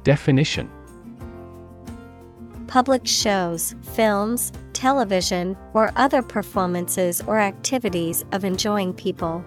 Definition. 0.05 0.71
Public 2.69 3.05
shows, 3.05 3.75
films, 3.83 4.53
television, 4.75 5.57
or 5.75 5.91
other 5.97 6.23
performances 6.23 7.21
or 7.27 7.41
activities 7.41 8.25
of 8.31 8.45
enjoying 8.45 8.95
people. 8.95 9.45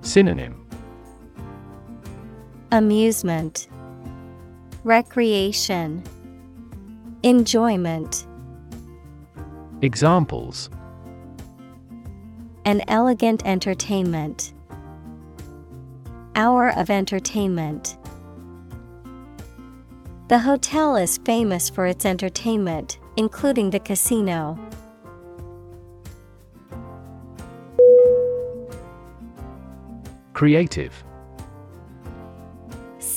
Synonym 0.00 0.57
Amusement, 2.70 3.66
Recreation, 4.84 6.02
Enjoyment. 7.22 8.26
Examples 9.80 10.68
An 12.66 12.82
elegant 12.88 13.44
entertainment. 13.46 14.52
hour 16.34 16.68
of 16.76 16.90
entertainment. 16.90 17.96
The 20.28 20.38
hotel 20.38 20.94
is 20.94 21.18
famous 21.18 21.70
for 21.70 21.86
its 21.86 22.04
entertainment, 22.04 22.98
including 23.16 23.70
the 23.70 23.80
casino. 23.80 24.58
Creative. 30.34 30.92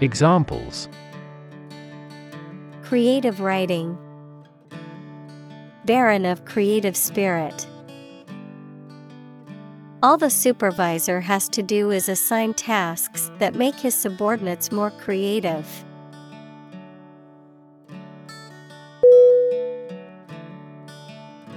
Examples 0.00 0.88
Creative 2.82 3.40
writing, 3.40 3.96
Barren 5.84 6.26
of 6.26 6.44
creative 6.44 6.96
spirit. 6.96 7.66
All 10.02 10.16
the 10.16 10.30
supervisor 10.30 11.20
has 11.20 11.48
to 11.50 11.62
do 11.62 11.92
is 11.92 12.08
assign 12.08 12.54
tasks 12.54 13.30
that 13.38 13.54
make 13.54 13.76
his 13.76 13.94
subordinates 13.94 14.72
more 14.72 14.90
creative. 14.90 15.66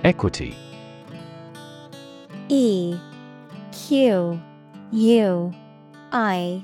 Equity 0.03 0.55
E 2.49 2.97
Q 3.71 4.39
U 4.91 5.53
I 6.11 6.63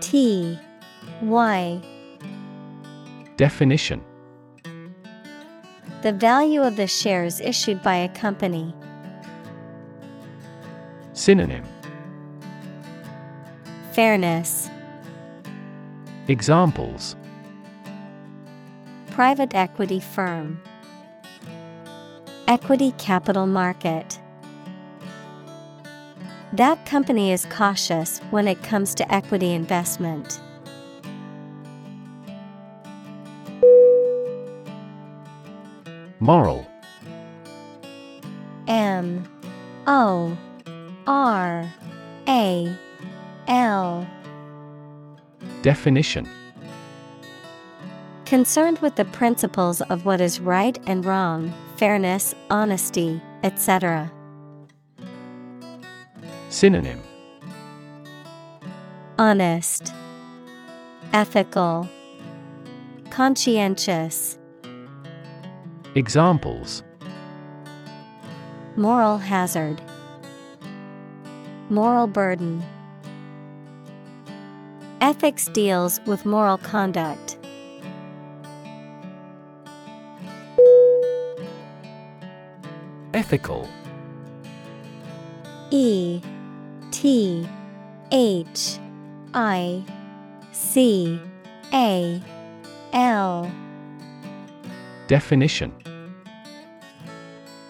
T 0.00 0.58
Y 1.22 1.80
Definition 3.36 4.04
The 6.02 6.12
value 6.12 6.62
of 6.62 6.76
the 6.76 6.86
shares 6.86 7.40
issued 7.40 7.82
by 7.82 7.96
a 7.96 8.08
company. 8.10 8.72
Synonym 11.12 11.64
Fairness, 13.92 14.70
Examples 16.28 17.16
Private 19.10 19.56
equity 19.56 19.98
firm, 19.98 20.60
Equity 22.46 22.92
capital 22.98 23.46
market. 23.46 24.20
That 26.52 26.86
company 26.86 27.32
is 27.32 27.44
cautious 27.46 28.20
when 28.30 28.46
it 28.46 28.62
comes 28.62 28.94
to 28.94 29.12
equity 29.12 29.52
investment. 29.52 30.40
Moral. 36.20 36.66
M 38.66 39.24
O 39.86 40.36
R 41.06 41.72
A 42.26 42.76
L. 43.46 44.06
Definition. 45.62 46.28
Concerned 48.26 48.78
with 48.80 48.96
the 48.96 49.04
principles 49.06 49.80
of 49.82 50.04
what 50.04 50.20
is 50.20 50.40
right 50.40 50.78
and 50.86 51.04
wrong, 51.04 51.54
fairness, 51.76 52.34
honesty, 52.50 53.22
etc. 53.42 54.12
Synonym. 56.48 57.00
Honest, 59.18 59.94
Ethical, 61.12 61.88
Conscientious, 63.10 64.38
Examples 65.98 66.84
Moral 68.76 69.18
hazard, 69.18 69.82
Moral 71.70 72.06
burden. 72.06 72.62
Ethics 75.00 75.46
deals 75.46 75.98
with 76.06 76.24
moral 76.24 76.56
conduct. 76.56 77.36
Ethical 83.12 83.68
E 85.72 86.22
T 86.92 87.48
H 88.12 88.78
I 89.34 89.84
C 90.52 91.20
A 91.72 92.22
L 92.92 93.50
Definition 95.08 95.72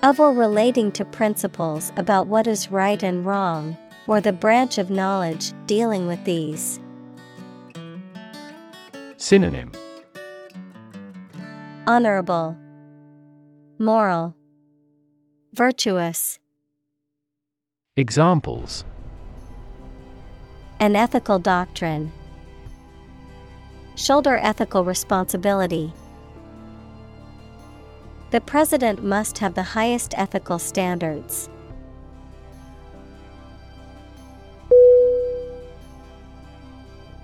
of 0.03 0.19
or 0.19 0.33
relating 0.33 0.91
to 0.93 1.05
principles 1.05 1.93
about 1.97 2.27
what 2.27 2.49
is 2.49 2.71
right 2.73 3.01
and 3.03 3.25
wrong, 3.25 3.77
or 4.09 4.21
the 4.21 4.33
branch 4.33 4.77
of 4.77 4.91
knowledge 4.91 5.53
dealing 5.67 6.09
with 6.09 6.25
these. 6.25 6.81
Synonym 9.19 9.71
Honorable, 11.87 12.57
Moral, 13.79 14.35
Virtuous, 15.53 16.41
Examples 17.97 18.85
an 20.81 20.97
ethical 20.97 21.39
doctrine. 21.39 22.11
Shoulder 23.95 24.39
ethical 24.39 24.85
responsibility. 24.85 25.93
The 28.31 28.41
president 28.43 29.03
must 29.03 29.39
have 29.39 29.55
the 29.55 29.63
highest 29.63 30.13
ethical 30.17 30.59
standards. 30.59 31.49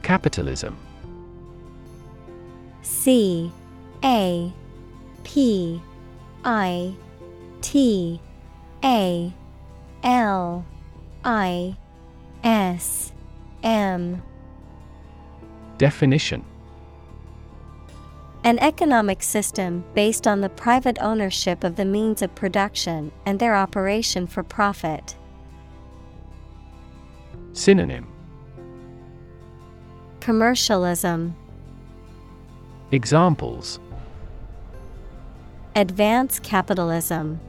Capitalism. 0.03 0.79
C 2.83 3.53
A 4.03 4.53
P 5.25 5.83
I 6.45 6.95
T 7.61 8.21
A 8.83 9.33
L 10.03 10.65
I 11.25 11.77
S 12.43 13.13
M. 13.63 14.23
Definition 15.77 16.45
An 18.45 18.59
economic 18.59 19.23
system 19.23 19.83
based 19.95 20.27
on 20.27 20.43
the 20.43 20.51
private 20.51 20.99
ownership 21.01 21.65
of 21.65 21.77
the 21.77 21.85
means 21.87 22.21
of 22.21 22.35
production 22.35 23.11
and 23.25 23.41
their 23.41 23.57
operation 23.57 24.27
for 24.27 24.43
profit. 24.43 25.17
Synonym 27.55 28.07
Commercialism, 30.21 31.35
Examples 32.93 33.81
Advance 35.75 36.39
capitalism. 36.39 37.41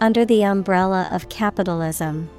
Under 0.00 0.24
the 0.24 0.44
umbrella 0.44 1.08
of 1.10 1.28
capitalism. 1.28 2.30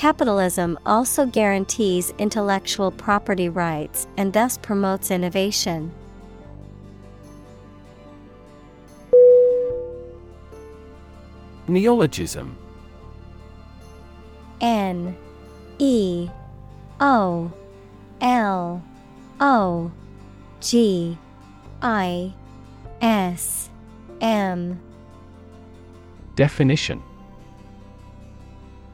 Capitalism 0.00 0.78
also 0.86 1.26
guarantees 1.26 2.14
intellectual 2.16 2.90
property 2.90 3.50
rights 3.50 4.06
and 4.16 4.32
thus 4.32 4.56
promotes 4.56 5.10
innovation. 5.10 5.92
Neologism. 11.68 12.56
N 14.62 15.14
E 15.78 16.30
O 16.98 17.52
L 18.22 18.82
O 19.38 19.92
G 20.62 21.18
I 21.82 22.32
S 23.02 23.68
M. 24.22 24.80
Definition 26.36 27.02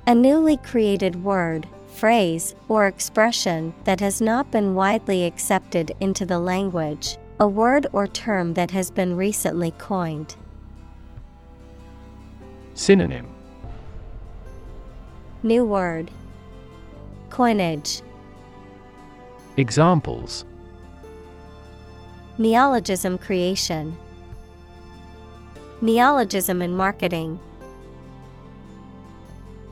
A 0.09 0.15
newly 0.15 0.57
created 0.59 1.25
word, 1.25 1.67
phrase, 1.89 2.55
or 2.69 2.87
expression 2.87 3.75
that 3.83 3.99
has 3.99 4.21
not 4.21 4.53
been 4.53 4.77
widely 4.77 5.25
accepted 5.25 5.91
into 5.99 6.25
the 6.25 6.39
language, 6.39 7.17
a 7.41 7.49
word 7.49 7.89
or 7.93 8.07
term 8.07 8.55
that 8.55 8.71
has 8.71 8.89
been 8.89 9.17
recently 9.17 9.73
coined. 9.73 10.37
Synonym 12.75 13.27
New 15.43 15.65
word. 15.65 16.13
Coinage. 17.29 18.01
Examples 19.57 20.45
Neologism 22.39 23.19
creation. 23.19 23.97
Neologism 25.81 26.63
in 26.63 26.77
marketing. 26.77 27.41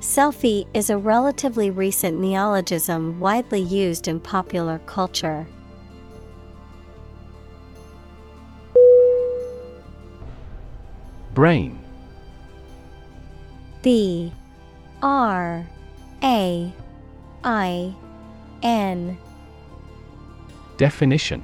Selfie 0.05 0.67
is 0.75 0.91
a 0.91 0.99
relatively 0.99 1.71
recent 1.71 2.21
neologism 2.21 3.19
widely 3.19 3.63
used 3.63 4.07
in 4.07 4.21
popular 4.21 4.79
culture. 4.81 5.47
Brain. 11.33 11.79
B. 13.83 14.31
R. 15.03 15.67
A. 16.23 16.73
I. 17.43 17.95
N. 18.63 19.17
Definition. 20.77 21.43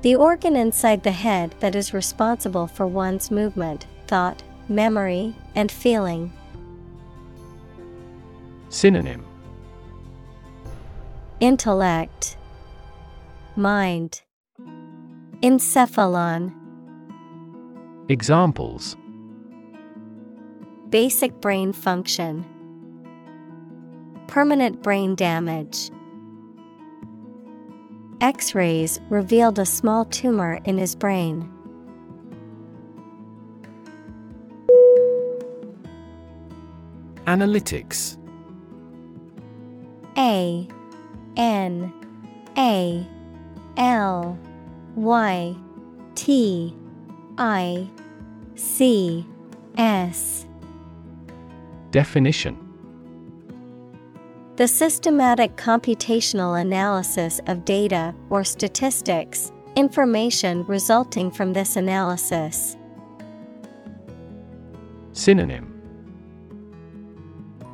The 0.00 0.14
organ 0.16 0.56
inside 0.56 1.02
the 1.02 1.12
head 1.12 1.54
that 1.60 1.76
is 1.76 1.92
responsible 1.92 2.66
for 2.66 2.86
one's 2.86 3.30
movement, 3.30 3.86
thought, 4.06 4.42
memory, 4.66 5.36
and 5.54 5.70
feeling. 5.70 6.32
Synonym 8.74 9.24
Intellect, 11.38 12.36
Mind, 13.54 14.22
Encephalon. 15.44 16.52
Examples 18.08 18.96
Basic 20.88 21.40
brain 21.40 21.72
function, 21.72 22.44
Permanent 24.26 24.82
brain 24.82 25.14
damage. 25.14 25.92
X 28.20 28.56
rays 28.56 28.98
revealed 29.08 29.60
a 29.60 29.66
small 29.66 30.04
tumor 30.06 30.58
in 30.64 30.78
his 30.78 30.96
brain. 30.96 31.48
Analytics 37.28 38.18
A 40.16 40.68
N 41.36 41.92
A 42.56 43.06
L 43.76 44.38
Y 44.94 45.56
T 46.14 46.76
I 47.38 47.88
C 48.54 49.26
S. 49.76 50.46
Definition. 51.90 52.58
The 54.56 54.68
systematic 54.68 55.56
computational 55.56 56.60
analysis 56.60 57.40
of 57.48 57.64
data 57.64 58.14
or 58.30 58.44
statistics, 58.44 59.50
information 59.74 60.64
resulting 60.66 61.30
from 61.32 61.52
this 61.52 61.74
analysis. 61.74 62.76
Synonym. 65.12 65.70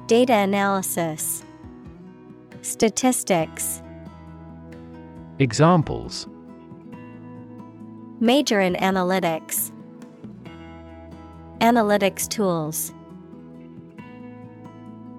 Data 0.06 0.34
analysis, 0.34 1.44
Statistics, 2.62 3.82
Examples 5.38 6.28
Major 8.20 8.60
in 8.60 8.74
analytics, 8.74 9.72
Analytics 11.60 12.28
tools. 12.28 12.92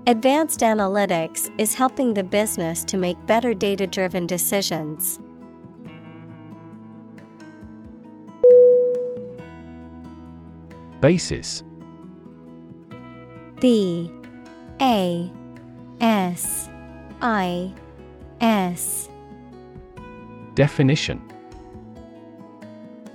Advanced 0.06 0.60
analytics 0.60 1.52
is 1.58 1.74
helping 1.74 2.14
the 2.14 2.24
business 2.24 2.84
to 2.84 2.98
make 2.98 3.18
better 3.26 3.54
data 3.54 3.88
driven 3.88 4.28
decisions. 4.28 5.20
Basis 11.00 11.64
B 13.60 14.12
A 14.80 15.32
S 16.00 16.71
I 17.22 17.72
S. 18.40 19.08
Definition. 20.56 21.22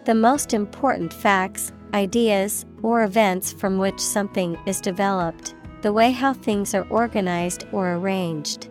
The 0.04 0.14
most 0.14 0.54
important 0.54 1.12
facts, 1.12 1.72
ideas, 1.92 2.64
or 2.82 3.02
events 3.02 3.52
from 3.52 3.78
which 3.78 3.98
something 3.98 4.56
is 4.64 4.80
developed, 4.80 5.56
the 5.82 5.92
way 5.92 6.12
how 6.12 6.32
things 6.32 6.72
are 6.72 6.86
organized 6.88 7.66
or 7.72 7.94
arranged. 7.94 8.68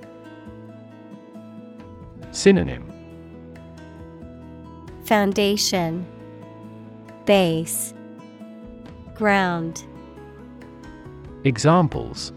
Synonym. 2.31 2.89
Foundation. 5.03 6.05
Base. 7.25 7.93
Ground. 9.15 9.85
Examples 11.43 12.31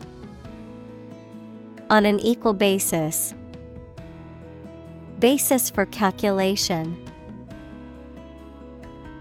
On 1.90 2.05
an 2.05 2.20
equal 2.20 2.52
basis. 2.52 3.35
Basis 5.19 5.70
for 5.70 5.86
calculation. 5.86 7.02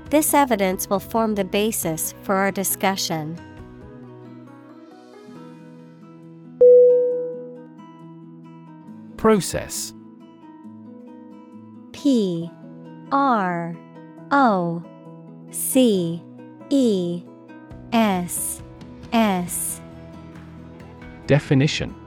This 0.09 0.33
evidence 0.33 0.89
will 0.89 0.99
form 0.99 1.35
the 1.35 1.43
basis 1.43 2.13
for 2.23 2.35
our 2.35 2.51
discussion. 2.51 3.39
Process 9.17 9.93
P 11.91 12.49
R 13.11 13.75
O 14.31 14.83
C 15.51 16.21
E 16.69 17.23
S 17.91 18.61
S 19.11 19.81
Definition 21.25 22.06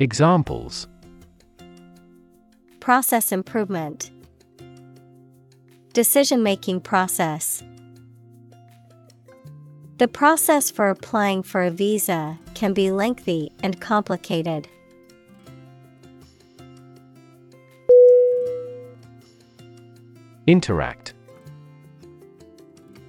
Examples. 0.00 0.86
Process 2.78 3.32
improvement. 3.32 4.12
Decision 5.92 6.44
making 6.44 6.82
process. 6.82 7.64
The 9.96 10.06
process 10.06 10.70
for 10.70 10.88
applying 10.88 11.42
for 11.42 11.64
a 11.64 11.70
visa 11.72 12.38
can 12.54 12.74
be 12.74 12.92
lengthy 12.92 13.50
and 13.64 13.80
complicated. 13.80 14.68
Interact. 20.46 21.14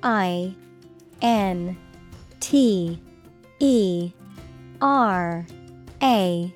I 0.02 0.56
N 1.22 1.78
T 2.40 3.00
E 3.60 4.12
R 4.82 5.46
A 6.02 6.54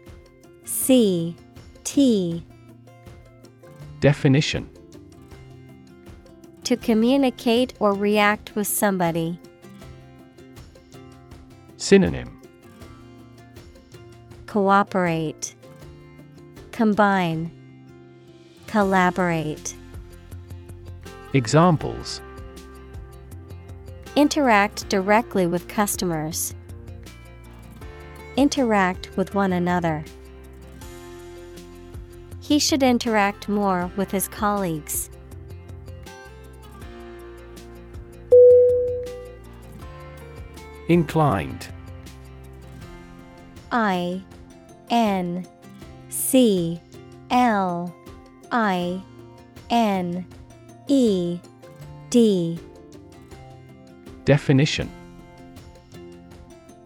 C 0.73 1.35
T 1.85 2.43
Definition 4.01 4.69
To 6.65 6.75
communicate 6.75 7.73
or 7.79 7.93
react 7.93 8.53
with 8.55 8.67
somebody. 8.67 9.39
Synonym 11.77 12.41
Cooperate, 14.47 15.55
Combine, 16.71 17.49
Collaborate. 18.67 19.75
Examples 21.33 22.19
Interact 24.15 24.89
directly 24.89 25.47
with 25.47 25.67
customers. 25.67 26.55
Interact 28.35 29.15
with 29.15 29.33
one 29.33 29.53
another. 29.53 30.03
He 32.43 32.59
should 32.59 32.83
interact 32.83 33.47
more 33.47 33.89
with 33.95 34.11
his 34.11 34.27
colleagues. 34.27 35.09
Inclined. 40.89 41.69
I 43.71 44.21
N 44.89 45.47
C 46.09 46.81
L 47.31 47.95
I 48.51 49.01
N 49.69 50.27
E 50.89 51.39
D. 52.09 52.59
Definition 54.25 54.91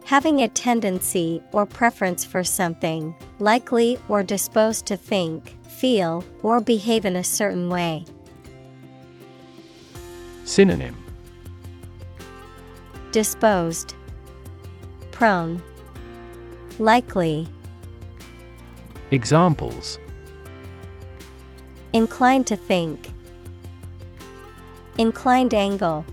Having 0.07 0.39
a 0.41 0.47
tendency 0.47 1.43
or 1.51 1.65
preference 1.65 2.23
for 2.23 2.41
something, 2.41 3.13
likely 3.39 3.99
or 4.07 4.23
disposed 4.23 4.85
to 4.85 4.95
think, 4.95 5.57
feel, 5.67 6.23
or 6.43 6.61
behave 6.61 7.03
in 7.03 7.17
a 7.17 7.23
certain 7.25 7.69
way. 7.69 8.05
Synonym 10.45 10.95
Disposed, 13.11 13.95
Prone, 15.11 15.61
Likely. 16.79 17.45
Examples 19.11 19.99
Inclined 21.91 22.47
to 22.47 22.55
think, 22.55 23.11
Inclined 24.97 25.53
angle. 25.53 26.05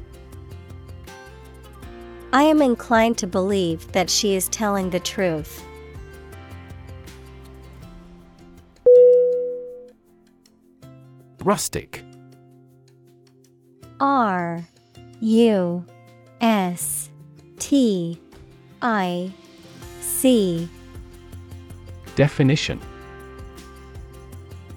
I 2.35 2.43
am 2.43 2.61
inclined 2.61 3.17
to 3.19 3.29
believe 3.29 3.93
that 3.93 4.11
she 4.11 4.35
is 4.35 4.49
telling 4.49 4.91
the 4.91 4.99
truth. 4.99 5.65
Rustic. 11.45 12.03
R 14.01 14.67
U 15.21 15.87
S 16.41 17.09
T 17.61 18.21
I 18.83 19.33
C. 20.01 20.69
Definition. 22.17 22.81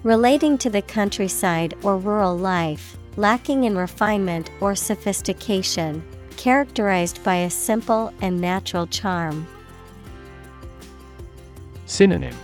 Relating 0.04 0.58
to 0.58 0.70
the 0.70 0.82
countryside 0.82 1.74
or 1.82 1.98
rural 1.98 2.38
life, 2.38 2.96
lacking 3.16 3.64
in 3.64 3.76
refinement 3.76 4.48
or 4.60 4.76
sophistication, 4.76 6.04
characterized 6.38 7.22
by 7.24 7.34
a 7.34 7.50
simple 7.50 8.10
and 8.22 8.40
natural 8.40 8.86
charm. 8.86 9.46
Synonym 11.84 12.36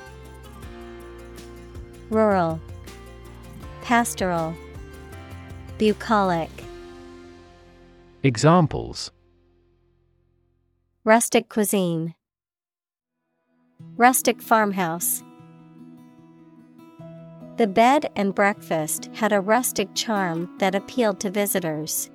Rural, 2.10 2.60
Pastoral, 3.82 4.54
Bucolic. 5.78 6.50
Examples 8.22 9.10
Rustic 11.04 11.48
cuisine, 11.48 12.14
Rustic 13.96 14.42
farmhouse. 14.42 15.22
The 17.58 17.68
bed 17.68 18.10
and 18.16 18.34
breakfast 18.34 19.08
had 19.14 19.32
a 19.32 19.40
rustic 19.40 19.88
charm 19.94 20.50
that 20.58 20.74
appealed 20.74 21.20
to 21.20 21.30
visitors. 21.30 22.10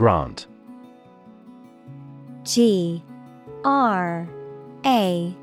Grant. 0.00 0.46
G 2.42 3.04
R 3.66 4.26
A 4.86 5.36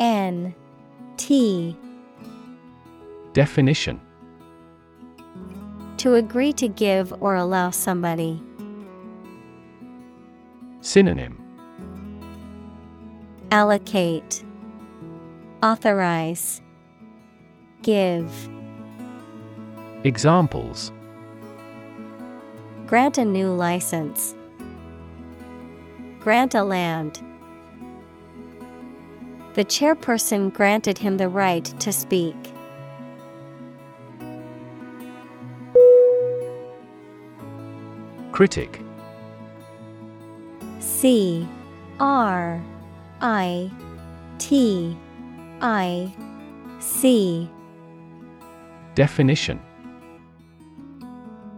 N 0.00 0.54
T. 1.16 1.78
Definition. 3.34 4.00
To 5.98 6.14
agree 6.14 6.52
to 6.54 6.66
give 6.66 7.14
or 7.22 7.36
allow 7.36 7.70
somebody. 7.70 8.42
Synonym. 10.80 11.40
Allocate, 13.52 14.42
Authorize, 15.62 16.60
Give. 17.82 18.28
Examples 20.02 20.90
Grant 22.86 23.16
a 23.16 23.24
new 23.24 23.48
license. 23.52 24.34
Grant 26.20 26.54
a 26.54 26.62
land. 26.62 27.22
The 29.54 29.64
chairperson 29.64 30.52
granted 30.52 30.98
him 30.98 31.16
the 31.16 31.28
right 31.28 31.64
to 31.64 31.92
speak. 31.92 32.36
Critic 38.32 38.80
C 40.80 41.48
R 42.00 42.60
I 43.20 43.70
T 44.38 44.96
I 45.60 46.12
C 46.80 47.48
Definition 48.94 49.60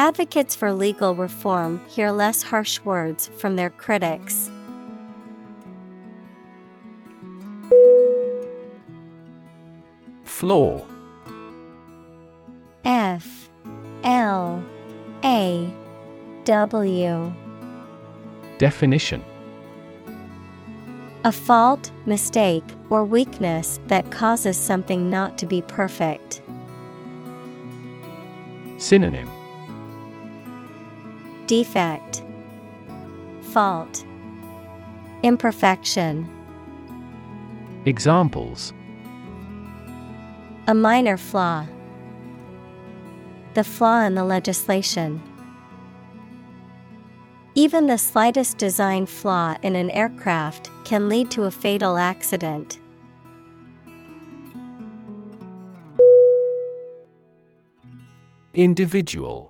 Advocates 0.00 0.56
for 0.56 0.72
legal 0.72 1.14
reform 1.14 1.78
hear 1.86 2.10
less 2.10 2.42
harsh 2.42 2.80
words 2.86 3.28
from 3.36 3.56
their 3.56 3.68
critics. 3.68 4.50
Flaw 10.24 10.86
F. 12.82 13.50
L. 14.02 14.64
A. 15.22 15.70
W. 16.44 17.34
Definition. 18.56 19.22
A 21.24 21.30
fault, 21.30 21.90
mistake, 22.06 22.64
or 22.88 23.04
weakness 23.04 23.78
that 23.88 24.10
causes 24.10 24.56
something 24.56 25.10
not 25.10 25.36
to 25.36 25.44
be 25.44 25.60
perfect. 25.60 26.40
Synonym 28.78 29.28
Defect, 31.50 32.22
Fault, 33.40 34.04
Imperfection. 35.24 36.30
Examples 37.86 38.72
A 40.68 40.74
minor 40.74 41.16
flaw. 41.16 41.66
The 43.54 43.64
flaw 43.64 44.02
in 44.02 44.14
the 44.14 44.22
legislation. 44.22 45.20
Even 47.56 47.88
the 47.88 47.98
slightest 47.98 48.56
design 48.56 49.04
flaw 49.04 49.56
in 49.62 49.74
an 49.74 49.90
aircraft 49.90 50.70
can 50.84 51.08
lead 51.08 51.32
to 51.32 51.46
a 51.46 51.50
fatal 51.50 51.96
accident. 51.96 52.78
Individual 58.54 59.49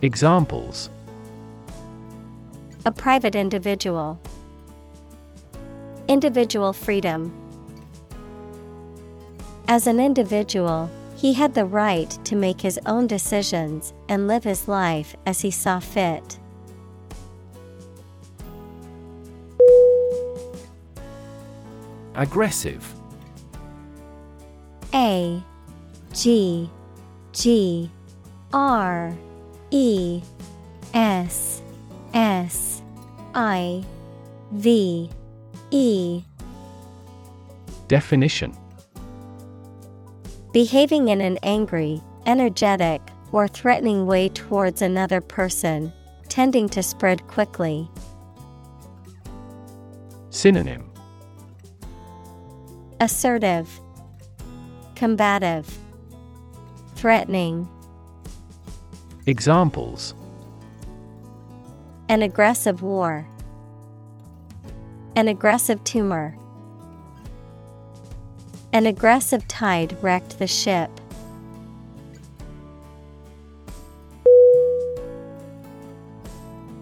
Examples 0.00 0.90
A 2.86 2.92
private 2.92 3.34
individual. 3.34 4.20
Individual 6.06 6.72
freedom. 6.72 7.32
As 9.66 9.88
an 9.88 9.98
individual, 9.98 10.88
he 11.16 11.32
had 11.32 11.52
the 11.52 11.64
right 11.64 12.16
to 12.24 12.36
make 12.36 12.60
his 12.60 12.78
own 12.86 13.08
decisions 13.08 13.92
and 14.08 14.28
live 14.28 14.44
his 14.44 14.68
life 14.68 15.16
as 15.26 15.40
he 15.40 15.50
saw 15.50 15.80
fit. 15.80 16.38
Aggressive. 22.14 22.94
A 24.94 25.42
G 26.12 26.70
G 27.32 27.90
R 28.52 29.12
E 29.70 30.22
S 30.94 31.62
S 32.14 32.82
I 33.34 33.84
V 34.52 35.10
E. 35.70 36.22
Definition. 37.88 38.56
Behaving 40.52 41.08
in 41.08 41.20
an 41.20 41.38
angry, 41.42 42.00
energetic, 42.26 43.02
or 43.32 43.46
threatening 43.46 44.06
way 44.06 44.28
towards 44.30 44.80
another 44.80 45.20
person, 45.20 45.92
tending 46.28 46.68
to 46.70 46.82
spread 46.82 47.26
quickly. 47.26 47.88
Synonym. 50.30 50.90
Assertive, 53.00 53.68
Combative, 54.94 55.78
Threatening. 56.96 57.68
Examples 59.28 60.14
An 62.08 62.22
aggressive 62.22 62.80
war, 62.80 63.28
An 65.16 65.28
aggressive 65.28 65.84
tumor. 65.84 66.34
An 68.72 68.86
aggressive 68.86 69.46
tide 69.46 70.02
wrecked 70.02 70.38
the 70.38 70.46
ship. 70.46 70.90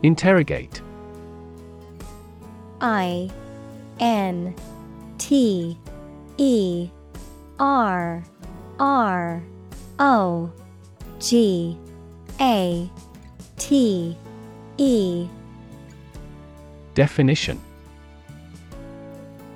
Interrogate 0.05 0.81
I 2.81 3.29
N 3.99 4.55
T 5.19 5.77
E 6.37 6.91
R 7.59 8.23
R 8.79 9.43
O 9.99 10.53
G 11.19 11.77
A 12.41 12.91
T 13.57 14.17
E. 14.77 15.29
Definition. 16.95 17.61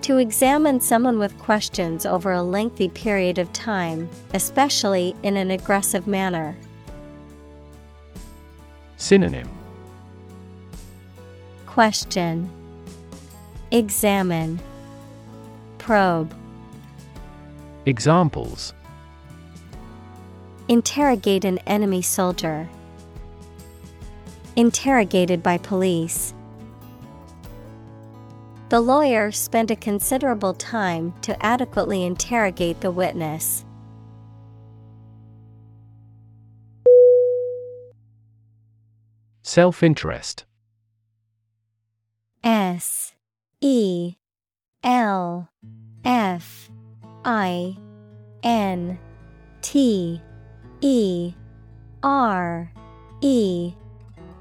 To 0.02 0.16
examine 0.16 0.80
someone 0.80 1.18
with 1.18 1.36
questions 1.38 2.06
over 2.06 2.32
a 2.32 2.42
lengthy 2.42 2.88
period 2.88 3.38
of 3.38 3.52
time, 3.52 4.08
especially 4.32 5.14
in 5.22 5.36
an 5.36 5.50
aggressive 5.50 6.06
manner. 6.06 6.56
Synonym. 8.96 9.48
Question. 11.66 12.50
Examine. 13.70 14.58
Probe. 15.78 16.34
Examples 17.86 18.74
Interrogate 20.70 21.44
an 21.44 21.58
enemy 21.66 22.00
soldier. 22.00 22.68
Interrogated 24.54 25.42
by 25.42 25.58
police. 25.58 26.32
The 28.68 28.78
lawyer 28.78 29.32
spent 29.32 29.72
a 29.72 29.74
considerable 29.74 30.54
time 30.54 31.12
to 31.22 31.44
adequately 31.44 32.04
interrogate 32.04 32.80
the 32.82 32.92
witness. 32.92 33.64
Self 39.42 39.82
interest 39.82 40.44
S 42.44 43.12
E 43.60 44.14
L 44.84 45.48
F 46.04 46.70
I 47.24 47.76
N 48.44 49.00
T 49.62 50.22
E 50.80 51.34
R 52.02 52.72
E 53.20 53.74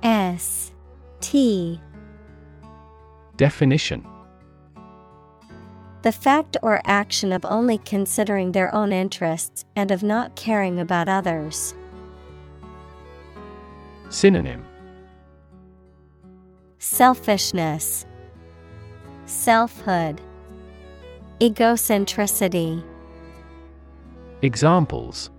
S 0.03 0.72
T. 1.20 1.82
Definition. 3.36 4.06
The 6.02 6.11
fact 6.14 6.56
or 6.64 6.82
action 6.86 7.34
of 7.34 7.44
only 7.44 7.78
considering 7.80 8.53
their 8.53 8.74
own 8.74 8.94
interests 8.94 9.66
and 9.76 9.91
of 9.91 10.02
not 10.02 10.38
caring 10.38 10.80
about 10.80 11.10
others. 11.10 11.76
Synonym. 14.10 14.66
Selfishness, 16.78 18.06
Selfhood, 19.26 20.22
Egocentricity. 21.41 22.82
Examples 24.41 25.30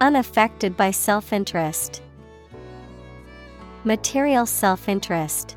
Unaffected 0.00 0.76
by 0.76 0.90
self 0.90 1.32
interest. 1.32 2.02
Material 3.84 4.46
self 4.46 4.88
interest. 4.88 5.56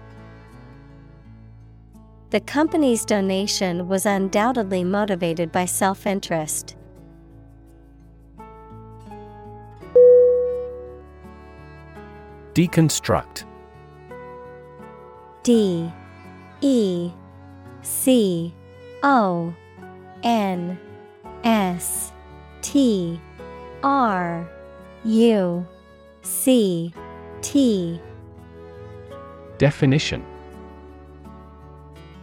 The 2.29 2.41
company's 2.41 3.05
donation 3.05 3.87
was 3.87 4.05
undoubtedly 4.05 4.83
motivated 4.83 5.51
by 5.51 5.65
self 5.65 6.05
interest. 6.05 6.75
Deconstruct 12.53 13.45
D 15.43 15.91
E 16.61 17.11
C 17.81 18.53
O 19.03 19.53
N 20.23 20.77
S 21.43 22.11
T 22.61 23.21
R 23.87 24.45
U 25.05 25.65
C 26.21 26.93
T. 27.41 28.01
Definition. 29.57 30.25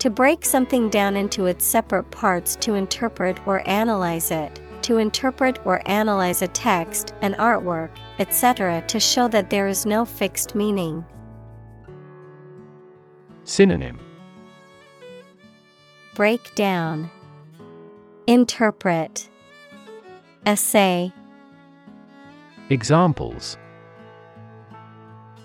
To 0.00 0.10
break 0.10 0.44
something 0.44 0.90
down 0.90 1.16
into 1.16 1.46
its 1.46 1.64
separate 1.64 2.10
parts 2.10 2.54
to 2.56 2.74
interpret 2.74 3.38
or 3.46 3.66
analyze 3.66 4.30
it, 4.30 4.60
to 4.82 4.98
interpret 4.98 5.58
or 5.64 5.80
analyze 5.88 6.42
a 6.42 6.48
text, 6.48 7.14
an 7.22 7.32
artwork, 7.36 7.88
etc., 8.18 8.84
to 8.86 9.00
show 9.00 9.26
that 9.28 9.48
there 9.48 9.66
is 9.66 9.86
no 9.86 10.04
fixed 10.04 10.54
meaning. 10.54 11.02
Synonym. 13.44 13.98
Break 16.14 16.54
down, 16.54 17.10
Interpret, 18.26 19.30
Essay, 20.44 21.10
Examples 22.70 23.58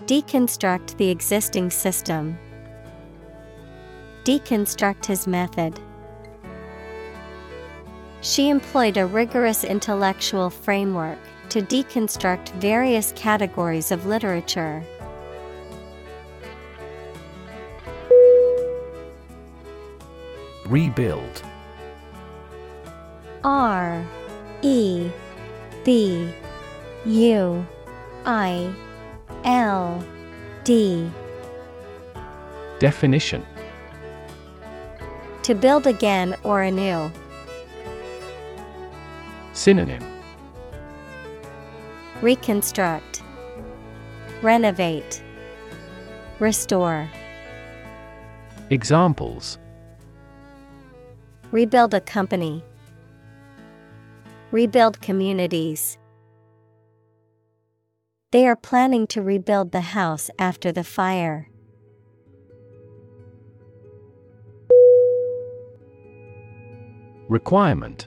Deconstruct 0.06 0.96
the 0.96 1.10
existing 1.10 1.70
system. 1.70 2.38
Deconstruct 4.24 5.04
his 5.04 5.26
method. 5.26 5.78
She 8.22 8.48
employed 8.48 8.96
a 8.96 9.04
rigorous 9.04 9.64
intellectual 9.64 10.48
framework 10.48 11.18
to 11.50 11.60
deconstruct 11.60 12.52
various 12.52 13.12
categories 13.16 13.92
of 13.92 14.06
literature. 14.06 14.82
Rebuild 20.66 21.42
R 23.44 24.06
E 24.62 25.10
B 25.84 26.32
U 27.06 27.66
I 28.26 28.74
L 29.44 30.04
D 30.64 31.10
Definition 32.78 33.44
To 35.44 35.54
build 35.54 35.86
again 35.86 36.36
or 36.44 36.62
anew. 36.62 37.10
Synonym 39.54 40.04
Reconstruct, 42.20 43.22
Renovate, 44.42 45.22
Restore. 46.38 47.08
Examples 48.68 49.58
Rebuild 51.50 51.94
a 51.94 52.00
company. 52.00 52.62
Rebuild 54.52 55.00
communities. 55.00 55.96
They 58.32 58.46
are 58.46 58.54
planning 58.54 59.08
to 59.08 59.22
rebuild 59.22 59.72
the 59.72 59.80
house 59.80 60.30
after 60.38 60.70
the 60.70 60.84
fire. 60.84 61.50
Requirement. 67.28 68.06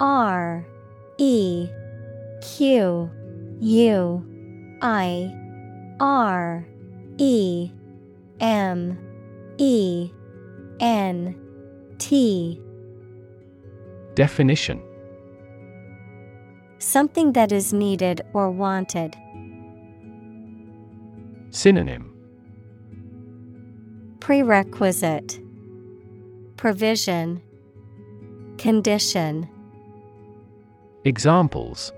R 0.00 0.66
E 1.18 1.68
Q 2.40 3.10
U 3.60 4.78
I 4.80 5.34
R 6.00 6.66
E 7.18 7.70
M 8.40 8.98
E 9.58 10.10
N 10.80 11.36
T. 11.98 12.60
Definition 14.14 14.82
Something 16.84 17.32
that 17.32 17.50
is 17.50 17.72
needed 17.72 18.20
or 18.34 18.50
wanted. 18.50 19.16
Synonym. 21.48 22.12
Prerequisite. 24.20 25.40
Provision. 26.58 27.40
Condition. 28.58 29.48
Examples. 31.04 31.90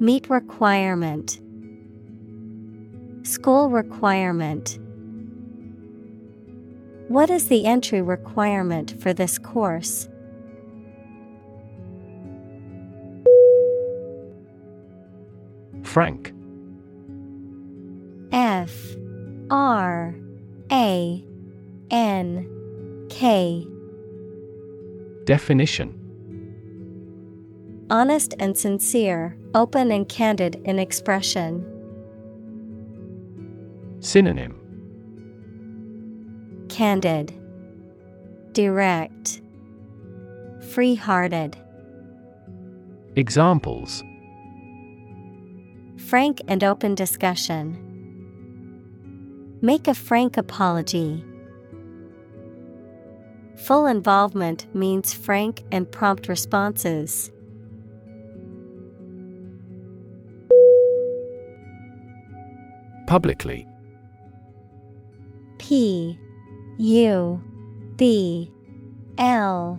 Meet 0.00 0.28
requirement. 0.28 1.40
School 3.22 3.70
requirement. 3.70 4.76
What 7.06 7.30
is 7.30 7.46
the 7.46 7.64
entry 7.64 8.02
requirement 8.02 9.00
for 9.00 9.12
this 9.12 9.38
course? 9.38 10.08
Frank. 15.98 16.32
F 18.30 18.72
R 19.50 20.14
A 20.70 21.24
N 21.90 23.06
K. 23.10 23.66
Definition. 25.24 25.92
Honest 27.90 28.34
and 28.38 28.56
sincere, 28.56 29.36
open 29.56 29.90
and 29.90 30.08
candid 30.08 30.60
in 30.64 30.78
expression. 30.78 31.66
Synonym. 33.98 34.54
Candid, 36.68 37.34
Direct, 38.52 39.40
Free 40.70 40.94
hearted. 40.94 41.56
Examples 43.16 44.04
Frank 46.08 46.40
and 46.48 46.64
open 46.64 46.94
discussion. 46.94 47.76
Make 49.60 49.86
a 49.88 49.92
frank 49.92 50.38
apology. 50.38 51.22
Full 53.56 53.84
involvement 53.84 54.74
means 54.74 55.12
frank 55.12 55.64
and 55.70 55.92
prompt 55.92 56.26
responses. 56.26 57.30
Publicly 63.06 63.66
P 65.58 66.18
U 66.78 67.42
B 67.96 68.50
L 69.18 69.78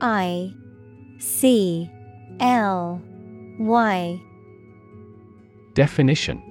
I 0.00 0.52
C 1.20 1.88
L 2.40 3.00
Y 3.60 4.20
Definition 5.74 6.42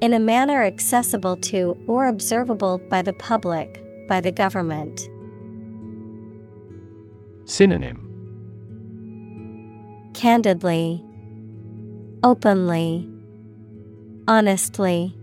In 0.00 0.14
a 0.14 0.20
manner 0.20 0.62
accessible 0.62 1.36
to 1.38 1.76
or 1.88 2.06
observable 2.06 2.78
by 2.88 3.02
the 3.02 3.12
public, 3.12 3.82
by 4.08 4.20
the 4.20 4.30
government. 4.30 5.08
Synonym 7.44 8.00
Candidly, 10.14 11.04
Openly, 12.22 13.10
Honestly. 14.28 15.14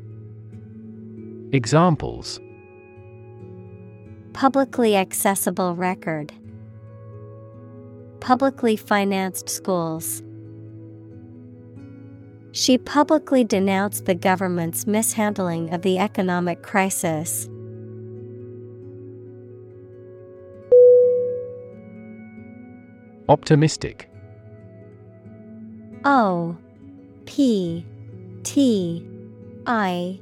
Examples 1.53 2.39
Publicly 4.33 4.95
accessible 4.95 5.75
record. 5.75 6.33
Publicly 8.19 8.75
financed 8.75 9.49
schools. 9.49 10.21
She 12.53 12.77
publicly 12.77 13.43
denounced 13.43 14.05
the 14.05 14.15
government's 14.15 14.85
mishandling 14.85 15.73
of 15.73 15.83
the 15.83 15.97
economic 15.97 16.61
crisis. 16.61 17.47
Optimistic. 23.29 24.09
O 26.03 26.57
P 27.25 27.85
T 28.43 29.07
I 29.65 30.19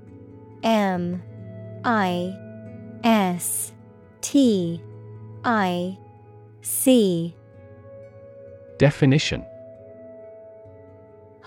M 0.62 1.24
I 1.84 2.36
S 3.04 3.72
T 4.22 4.80
I 5.44 5.98
C. 6.62 7.34
Definition 8.78 9.44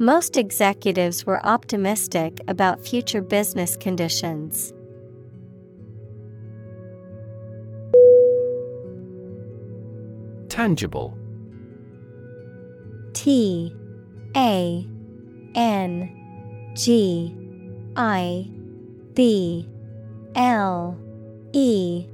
Most 0.00 0.38
executives 0.38 1.26
were 1.26 1.44
optimistic 1.44 2.40
about 2.48 2.82
future 2.82 3.20
business 3.20 3.76
conditions. 3.76 4.72
Tangible. 10.48 11.18
T 13.12 13.76
A 14.34 14.88
N 15.54 16.72
G 16.74 17.36
I 17.94 18.50
B 19.12 19.68
L 20.34 20.98
E. 21.52 22.06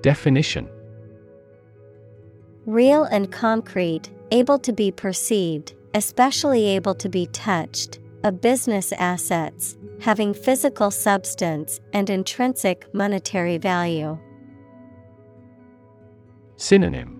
Definition. 0.00 0.66
Real 2.64 3.04
and 3.04 3.30
concrete, 3.30 4.08
able 4.30 4.58
to 4.60 4.72
be 4.72 4.90
perceived, 4.90 5.74
especially 5.94 6.66
able 6.68 6.94
to 6.94 7.08
be 7.08 7.26
touched, 7.26 7.98
a 8.24 8.32
business 8.32 8.92
assets, 8.92 9.76
having 10.00 10.32
physical 10.32 10.90
substance 10.90 11.80
and 11.92 12.08
intrinsic 12.08 12.92
monetary 12.94 13.58
value. 13.58 14.18
Synonym 16.56 17.18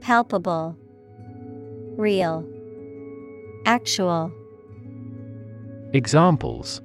Palpable, 0.00 0.76
Real, 1.96 2.44
Actual, 3.64 4.32
Examples 5.92 6.82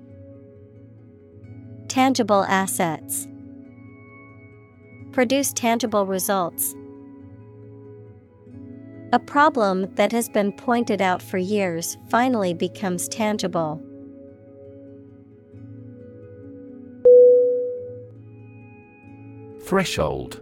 Tangible 1.87 2.43
assets. 2.45 3.27
Produce 5.11 5.53
tangible 5.53 6.05
results. 6.07 6.75
A 9.13 9.19
problem 9.19 9.93
that 9.93 10.11
has 10.11 10.27
been 10.27 10.51
pointed 10.51 10.99
out 10.99 11.21
for 11.21 11.37
years 11.37 11.99
finally 12.09 12.55
becomes 12.55 13.07
tangible. 13.07 13.79
Threshold. 19.61 20.41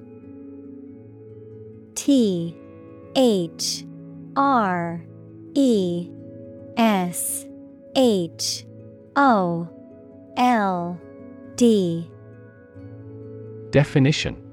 T 1.96 2.56
H 3.18 3.84
R 4.38 5.04
E 5.54 6.10
S 6.78 7.46
H 7.98 8.66
O 9.18 9.68
L 10.38 10.98
D. 11.58 12.10
Definition 13.72 14.51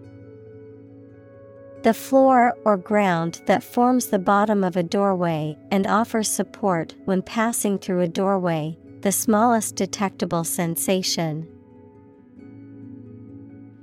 The 1.89 1.95
floor 1.95 2.55
or 2.67 2.77
ground 2.77 3.41
that 3.47 3.63
forms 3.63 4.09
the 4.09 4.19
bottom 4.19 4.63
of 4.63 4.77
a 4.77 4.83
doorway 4.83 5.57
and 5.71 5.87
offers 5.87 6.29
support 6.29 6.95
when 7.07 7.23
passing 7.23 7.79
through 7.79 8.03
a 8.03 8.07
doorway, 8.07 8.77
the 9.01 9.11
smallest 9.11 9.77
detectable 9.77 10.45
sensation. 10.45 11.49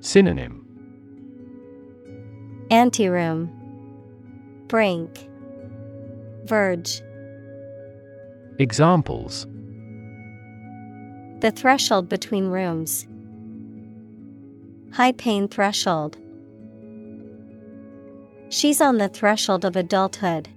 Synonym 0.01 0.67
Anteroom, 2.69 3.49
Brink, 4.67 5.27
Verge. 6.43 7.01
Examples 8.59 9.47
The 11.39 11.51
threshold 11.55 12.07
between 12.07 12.49
rooms. 12.49 13.07
high 14.91 15.13
pain 15.13 15.47
threshold. 15.47 16.19
She's 18.49 18.79
on 18.81 18.97
the 18.97 19.09
threshold 19.09 19.65
of 19.65 19.75
adulthood. 19.75 20.49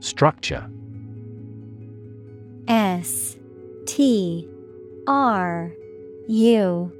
Structure. 0.00 0.68
S 2.68 3.36
T 3.86 4.48
R 5.06 5.72
U 6.28 6.92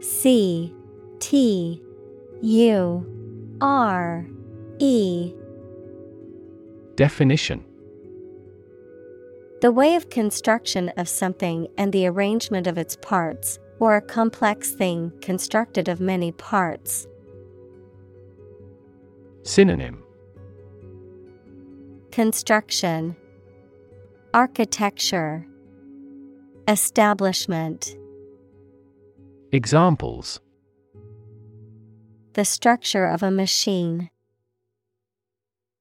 C 0.00 0.74
T 1.18 1.82
U 2.42 3.56
R 3.60 4.26
E. 4.78 5.34
Definition. 6.96 7.64
The 9.60 9.70
way 9.70 9.94
of 9.94 10.08
construction 10.08 10.88
of 10.96 11.08
something 11.08 11.68
and 11.76 11.92
the 11.92 12.06
arrangement 12.06 12.66
of 12.66 12.78
its 12.78 12.96
parts, 12.96 13.58
or 13.80 13.96
a 13.96 14.02
complex 14.02 14.70
thing 14.70 15.10
constructed 15.22 15.88
of 15.88 16.00
many 16.00 16.30
parts. 16.32 17.06
Synonym 19.42 20.04
Construction 22.12 23.16
Architecture 24.34 25.46
Establishment 26.68 27.96
Examples 29.50 30.40
The 32.34 32.44
structure 32.44 33.06
of 33.06 33.22
a 33.22 33.30
machine. 33.30 34.10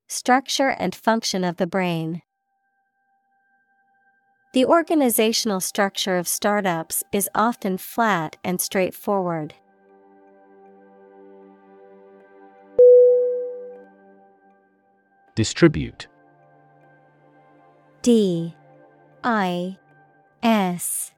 Structure 0.08 0.70
and 0.70 0.96
function 0.96 1.44
of 1.44 1.58
the 1.58 1.68
brain. 1.68 2.24
The 4.52 4.66
organizational 4.66 5.60
structure 5.60 6.18
of 6.18 6.28
startups 6.28 7.04
is 7.12 7.30
often 7.36 7.78
flat 7.78 8.38
and 8.44 8.60
straightforward. 8.60 9.54
Distribute. 15.36 16.08
D. 18.02 18.56
I. 19.24 19.78
S. 20.42 21.12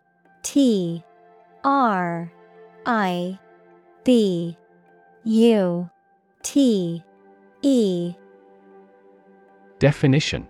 T. 0.43 1.01
R. 1.63 2.33
I. 2.85 3.39
B. 4.03 4.57
U. 5.23 5.89
T. 6.43 7.03
E. 7.61 8.13
Definition 9.79 10.49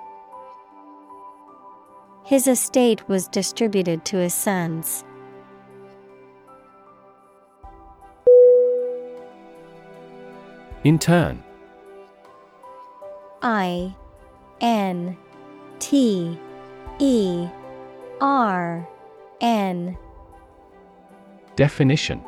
His 2.31 2.47
estate 2.47 3.09
was 3.09 3.27
distributed 3.27 4.05
to 4.05 4.15
his 4.15 4.33
sons. 4.33 5.03
Intern. 10.85 11.43
I 13.41 13.93
N 14.61 15.17
T 15.79 16.39
E 16.99 17.47
R 18.21 18.87
N 19.41 19.97
Definition 21.57 22.21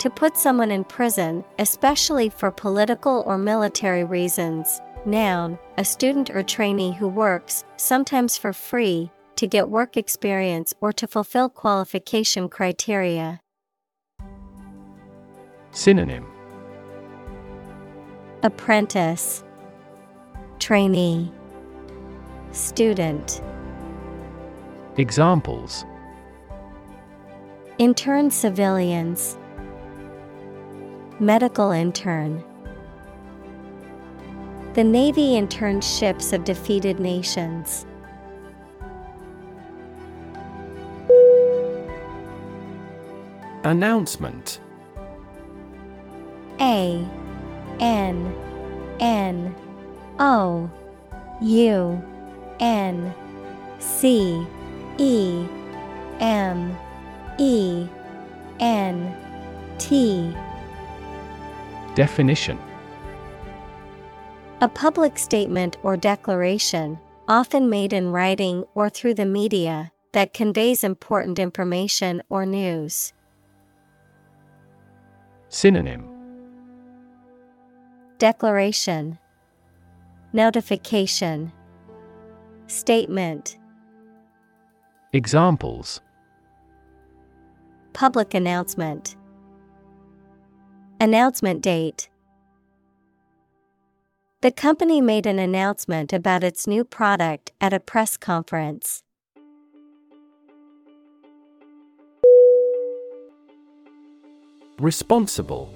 To 0.00 0.10
put 0.10 0.36
someone 0.36 0.72
in 0.72 0.82
prison, 0.82 1.44
especially 1.60 2.28
for 2.28 2.50
political 2.50 3.22
or 3.24 3.38
military 3.38 4.02
reasons. 4.02 4.80
Noun, 5.06 5.58
a 5.78 5.84
student 5.84 6.28
or 6.30 6.42
trainee 6.42 6.92
who 6.92 7.08
works, 7.08 7.64
sometimes 7.76 8.36
for 8.36 8.52
free, 8.52 9.10
to 9.36 9.46
get 9.46 9.70
work 9.70 9.96
experience 9.96 10.74
or 10.80 10.92
to 10.92 11.06
fulfill 11.06 11.48
qualification 11.48 12.48
criteria. 12.50 13.40
Synonym. 15.70 16.26
Apprentice, 18.42 19.42
Trainee, 20.58 21.32
Student, 22.52 23.40
Examples. 24.96 25.86
Intern 27.78 28.30
civilians, 28.30 29.38
Medical 31.18 31.70
intern. 31.70 32.44
The 34.74 34.84
Navy 34.84 35.36
interned 35.36 35.82
ships 35.82 36.32
of 36.32 36.44
defeated 36.44 37.00
nations. 37.00 37.86
Announcement. 43.64 44.60
A 46.60 47.04
N 47.80 48.32
N 49.00 49.56
O 50.20 50.70
U 51.42 52.02
N 52.60 53.14
C 53.80 54.46
E 54.98 55.46
M 56.20 56.78
E 57.40 57.88
N 58.60 59.16
T. 59.78 60.32
Definition 61.96 62.56
A 64.62 64.68
public 64.68 65.16
statement 65.16 65.78
or 65.82 65.96
declaration, 65.96 66.98
often 67.26 67.70
made 67.70 67.94
in 67.94 68.12
writing 68.12 68.62
or 68.74 68.90
through 68.90 69.14
the 69.14 69.24
media, 69.24 69.90
that 70.12 70.34
conveys 70.34 70.84
important 70.84 71.38
information 71.38 72.22
or 72.28 72.44
news. 72.44 73.14
Synonym. 75.48 76.04
Declaration. 78.18 79.18
Notification. 80.34 81.52
Statement. 82.66 83.56
Examples. 85.14 86.02
Public 87.94 88.34
announcement. 88.34 89.16
Announcement 91.00 91.62
date 91.62 92.09
The 94.42 94.50
company 94.50 95.02
made 95.02 95.26
an 95.26 95.38
announcement 95.38 96.14
about 96.14 96.42
its 96.42 96.66
new 96.66 96.82
product 96.82 97.52
at 97.60 97.74
a 97.74 97.78
press 97.78 98.16
conference. 98.16 99.02
Responsible. 104.78 105.74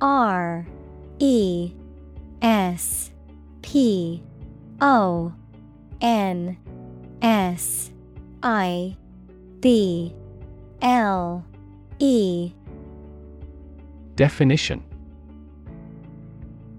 R 0.00 0.64
E 1.18 1.72
S 2.40 3.10
P 3.62 4.22
O 4.80 5.32
N 6.00 6.56
S 7.20 7.90
I 8.44 8.96
B 9.58 10.14
L 10.80 11.44
E. 11.98 12.52
Definition 14.14 14.84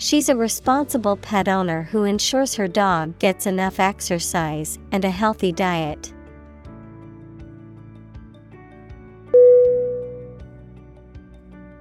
She's 0.00 0.28
a 0.28 0.36
responsible 0.36 1.16
pet 1.16 1.48
owner 1.48 1.82
who 1.82 2.04
ensures 2.04 2.54
her 2.54 2.68
dog 2.68 3.18
gets 3.18 3.46
enough 3.46 3.80
exercise 3.80 4.78
and 4.92 5.04
a 5.04 5.10
healthy 5.10 5.50
diet. 5.50 6.12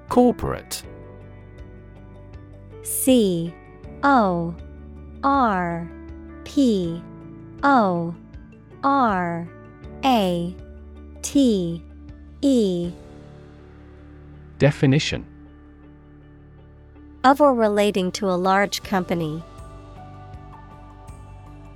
Corporate. 0.10 0.82
C 2.82 3.54
O 4.02 4.56
R 5.24 5.88
P 6.44 7.04
O 7.62 8.16
R 8.84 9.48
A 10.04 10.56
T 11.22 11.84
E. 12.42 12.92
Definition 14.58 15.24
of 17.28 17.42
or 17.42 17.54
relating 17.54 18.10
to 18.14 18.30
a 18.30 18.38
large 18.50 18.84
company. 18.84 19.44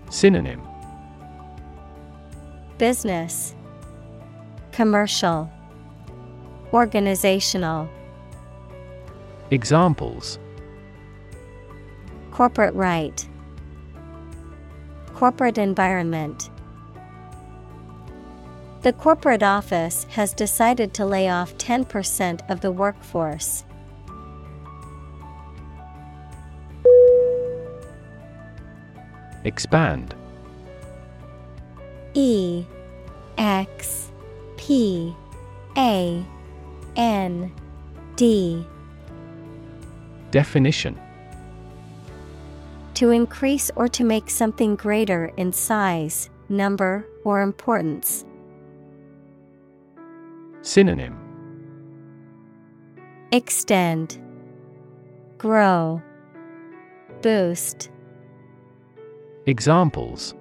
Synonym. 0.09 0.61
Business. 2.77 3.53
Commercial. 4.71 5.51
Organizational. 6.71 7.89
Examples. 9.51 10.39
Corporate 12.31 12.73
right. 12.73 13.27
Corporate 15.13 15.57
environment. 15.57 16.49
The 18.83 18.93
corporate 18.93 19.43
office 19.43 20.05
has 20.11 20.33
decided 20.33 20.93
to 20.93 21.05
lay 21.05 21.29
off 21.29 21.53
10% 21.57 22.49
of 22.49 22.61
the 22.61 22.71
workforce. 22.71 23.65
Expand. 29.43 30.15
E 32.13 32.65
X 33.37 34.11
P 34.57 35.15
A 35.77 36.25
N 36.95 37.51
D. 38.15 38.65
Definition. 40.29 40.99
To 42.95 43.09
increase 43.09 43.71
or 43.75 43.87
to 43.87 44.03
make 44.03 44.29
something 44.29 44.75
greater 44.75 45.31
in 45.37 45.51
size, 45.51 46.29
number, 46.49 47.07
or 47.23 47.41
importance. 47.41 48.25
Synonym. 50.61 51.17
Extend. 53.31 54.21
Grow. 55.39 56.01
Boost 57.21 57.89
Examples 59.47 60.35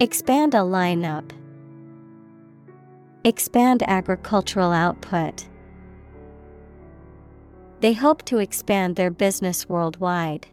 Expand 0.00 0.54
a 0.54 0.60
lineup. 0.60 1.30
Expand 3.22 3.82
agricultural 3.86 4.72
output. 4.72 5.46
They 7.80 7.92
hope 7.92 8.24
to 8.24 8.38
expand 8.38 8.96
their 8.96 9.10
business 9.10 9.68
worldwide. 9.68 10.46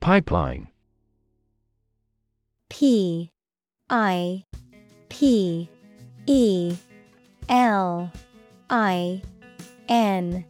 Pipeline 0.00 0.68
P 2.68 3.30
I 3.88 4.44
P 5.08 5.70
E 6.26 6.76
L 7.48 8.12
I 8.68 9.22
N 9.88 10.44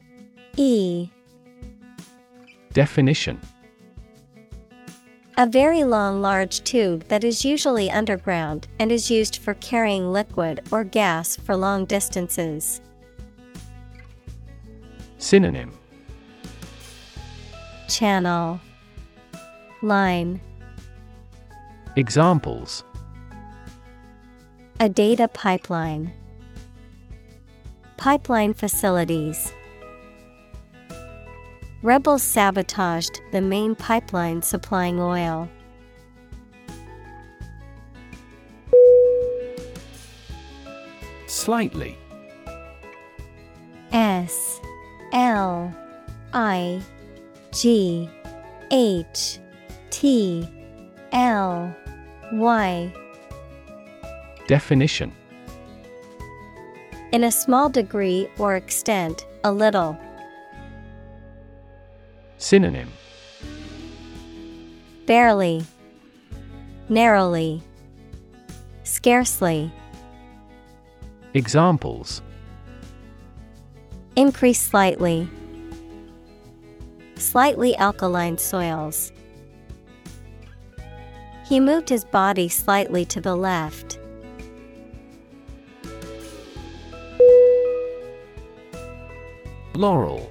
E 0.56 1.10
Definition 2.72 3.40
A 5.36 5.47
very 5.47 5.82
long, 5.82 6.22
large 6.22 6.62
tube 6.62 7.05
that 7.09 7.24
is 7.24 7.44
usually 7.44 7.90
underground 7.90 8.68
and 8.78 8.93
is 8.93 9.10
used 9.10 9.39
for 9.39 9.55
carrying 9.55 10.12
liquid 10.12 10.60
or 10.70 10.85
gas 10.85 11.36
for 11.36 11.56
long 11.56 11.85
distances. 11.86 12.81
Synonym 15.18 15.72
Channel 17.89 18.60
Line 19.82 20.40
Examples 21.97 22.85
A 24.81 24.89
data 24.89 25.26
pipeline. 25.28 26.12
Pipeline 27.97 28.52
facilities. 28.55 29.52
Rebels 31.85 32.23
sabotaged 32.23 33.20
the 33.31 33.43
main 33.43 33.74
pipeline 33.74 34.40
supplying 34.40 34.98
oil. 34.98 35.51
Slightly 41.27 41.98
S 43.93 44.62
L 45.12 45.77
I 46.32 46.81
G 47.52 48.09
H 48.73 49.39
T 49.90 50.48
L 51.12 51.77
Y 52.32 52.94
Definition 54.47 55.12
In 57.12 57.24
a 57.24 57.31
small 57.31 57.69
degree 57.69 58.27
or 58.39 58.56
extent, 58.56 59.27
a 59.44 59.52
little. 59.52 59.98
Synonym 62.45 62.93
Barely, 65.07 65.65
narrowly, 66.91 67.62
scarcely. 68.83 69.73
Examples 71.33 72.21
Increase 74.15 74.61
slightly. 74.61 75.27
Slightly 77.16 77.75
alkaline 77.77 78.37
soils. 78.37 79.11
He 81.47 81.61
moved 81.61 81.89
his 81.89 82.05
body 82.05 82.51
slightly 82.51 83.07
to 83.07 83.23
the 83.23 83.35
left. 83.35 83.99
Laurel 89.75 90.31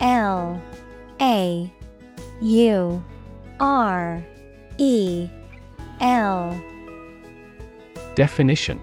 L 0.00 0.60
A 1.20 1.72
U 2.40 3.04
R 3.60 4.24
E 4.78 5.28
L. 6.00 6.62
Definition. 8.14 8.80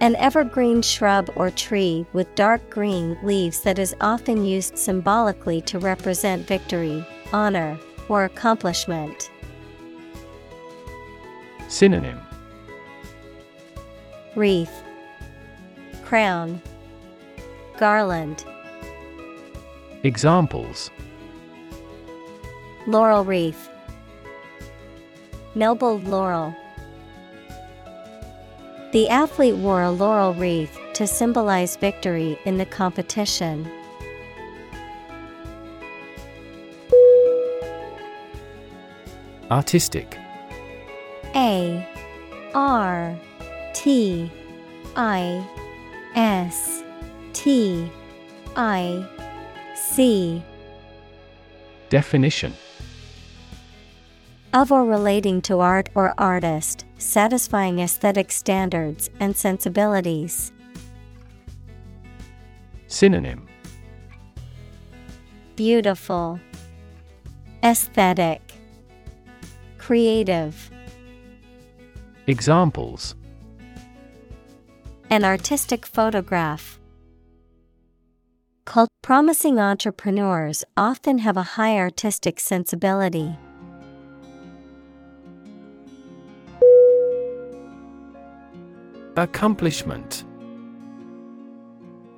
An 0.00 0.14
evergreen 0.16 0.80
shrub 0.80 1.28
or 1.34 1.50
tree 1.50 2.06
with 2.12 2.32
dark 2.36 2.70
green 2.70 3.18
leaves 3.24 3.60
that 3.62 3.80
is 3.80 3.96
often 4.00 4.44
used 4.44 4.78
symbolically 4.78 5.60
to 5.62 5.80
represent 5.80 6.46
victory, 6.46 7.04
honor, 7.32 7.76
or 8.08 8.24
accomplishment. 8.24 9.30
Synonym. 11.66 12.20
Wreath, 14.36 14.82
Crown, 16.04 16.62
Garland. 17.76 18.44
Examples 20.04 20.90
Laurel 22.86 23.24
wreath. 23.24 23.68
Noble 25.54 25.98
laurel. 25.98 26.54
The 28.92 29.08
athlete 29.08 29.56
wore 29.56 29.82
a 29.82 29.90
laurel 29.90 30.34
wreath 30.34 30.78
to 30.94 31.06
symbolize 31.06 31.76
victory 31.76 32.38
in 32.44 32.58
the 32.58 32.64
competition. 32.64 33.70
Artistic 39.50 40.16
A 41.34 41.86
R 42.54 43.18
T 43.74 44.30
I 44.96 45.46
S 46.14 46.82
T 47.32 47.90
I 48.56 49.17
C 49.98 50.44
Definition 51.88 52.54
of 54.52 54.70
or 54.70 54.84
relating 54.84 55.42
to 55.42 55.58
art 55.58 55.88
or 55.96 56.14
artist, 56.16 56.84
satisfying 56.98 57.80
aesthetic 57.80 58.30
standards 58.30 59.10
and 59.18 59.36
sensibilities. 59.36 60.52
Synonym 62.86 63.48
Beautiful, 65.56 66.38
Aesthetic, 67.64 68.52
Creative. 69.78 70.70
Examples 72.28 73.16
An 75.10 75.24
artistic 75.24 75.84
photograph 75.84 76.77
called 78.68 78.90
Promising 79.00 79.58
Entrepreneurs 79.58 80.62
Often 80.76 81.20
Have 81.20 81.38
a 81.38 81.42
High 81.56 81.78
Artistic 81.78 82.38
Sensibility. 82.38 83.34
Accomplishment 89.16 90.22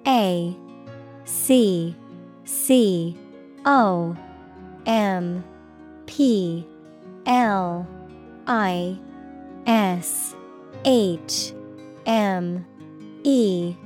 A 0.09 0.57
C 1.25 1.95
C 2.45 3.17
O 3.65 4.17
M 4.87 5.45
P 6.07 6.67
L 7.27 7.87
I 8.49 8.99
S 9.69 10.35
H 10.85 11.53
M 12.07 12.67
E 13.23 13.77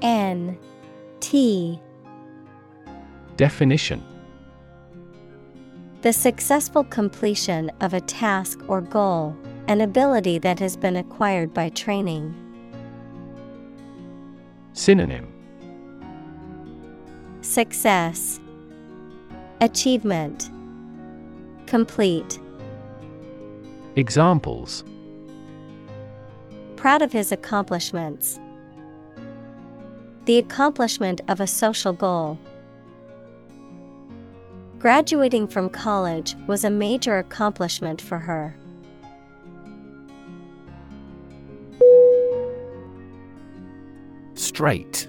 N 0.00 0.56
T 1.18 1.80
Definition 3.36 4.02
The 6.00 6.12
successful 6.12 6.84
completion 6.84 7.70
of 7.82 7.92
a 7.92 8.00
task 8.00 8.60
or 8.66 8.80
goal, 8.80 9.36
an 9.68 9.82
ability 9.82 10.38
that 10.38 10.58
has 10.58 10.74
been 10.76 10.96
acquired 10.96 11.52
by 11.52 11.68
training. 11.68 12.34
Synonym 14.72 15.30
Success 17.42 18.40
Achievement 19.60 20.50
Complete 21.66 22.38
Examples 23.96 24.82
Proud 26.76 27.02
of 27.02 27.12
his 27.12 27.32
accomplishments. 27.32 28.38
The 30.24 30.38
accomplishment 30.38 31.20
of 31.28 31.40
a 31.40 31.46
social 31.46 31.92
goal. 31.92 32.38
Graduating 34.78 35.48
from 35.48 35.70
college 35.70 36.36
was 36.46 36.64
a 36.64 36.70
major 36.70 37.18
accomplishment 37.18 38.00
for 38.00 38.18
her. 38.18 38.56
Straight. 44.34 45.08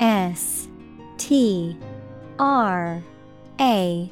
S 0.00 0.68
T 1.18 1.76
R 2.38 3.02
A 3.60 4.10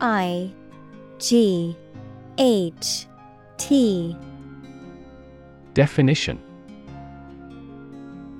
I 0.00 0.52
G 1.18 1.76
H 2.38 3.06
T. 3.58 4.16
Definition 5.74 6.40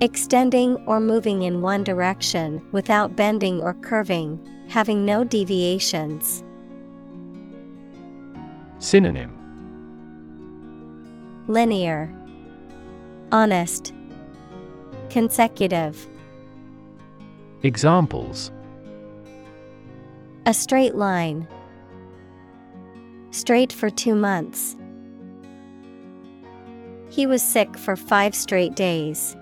Extending 0.01 0.77
or 0.85 1.01
moving 1.01 1.41
in 1.41 1.61
one 1.61 1.83
direction 1.83 2.65
without 2.71 3.17
bending 3.17 3.59
or 3.59 3.73
curving, 3.73 4.39
having 4.69 5.05
no 5.05 5.25
deviations. 5.25 6.41
Synonym 8.77 9.35
Linear, 11.49 12.09
Honest, 13.33 13.91
Consecutive. 15.09 16.07
Examples 17.63 18.51
A 20.45 20.53
straight 20.53 20.95
line. 20.95 21.45
Straight 23.31 23.73
for 23.73 23.89
two 23.89 24.15
months. 24.15 24.77
He 27.09 27.25
was 27.25 27.43
sick 27.43 27.77
for 27.77 27.97
five 27.97 28.33
straight 28.33 28.75
days. 28.75 29.35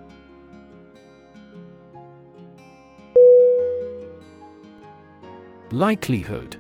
Likelihood. 5.72 6.56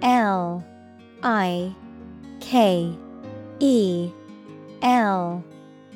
L 0.00 0.64
I 1.24 1.74
K 2.38 2.96
E 3.58 4.10
L 4.80 5.44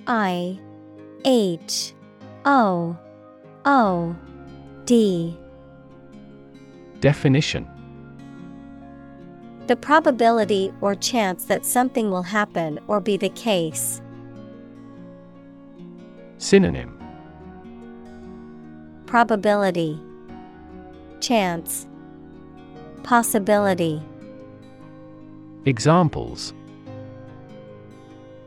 I 0.08 0.58
H 1.24 1.94
O 2.44 2.98
O 3.64 4.16
D. 4.86 5.38
Definition. 6.98 7.68
The 9.68 9.76
probability 9.76 10.72
or 10.80 10.96
chance 10.96 11.44
that 11.44 11.64
something 11.64 12.10
will 12.10 12.24
happen 12.24 12.80
or 12.88 13.00
be 13.00 13.16
the 13.16 13.30
case. 13.30 14.02
Synonym. 16.38 16.98
Probability 19.06 20.00
Chance 21.24 21.86
Possibility 23.02 24.02
Examples 25.64 26.52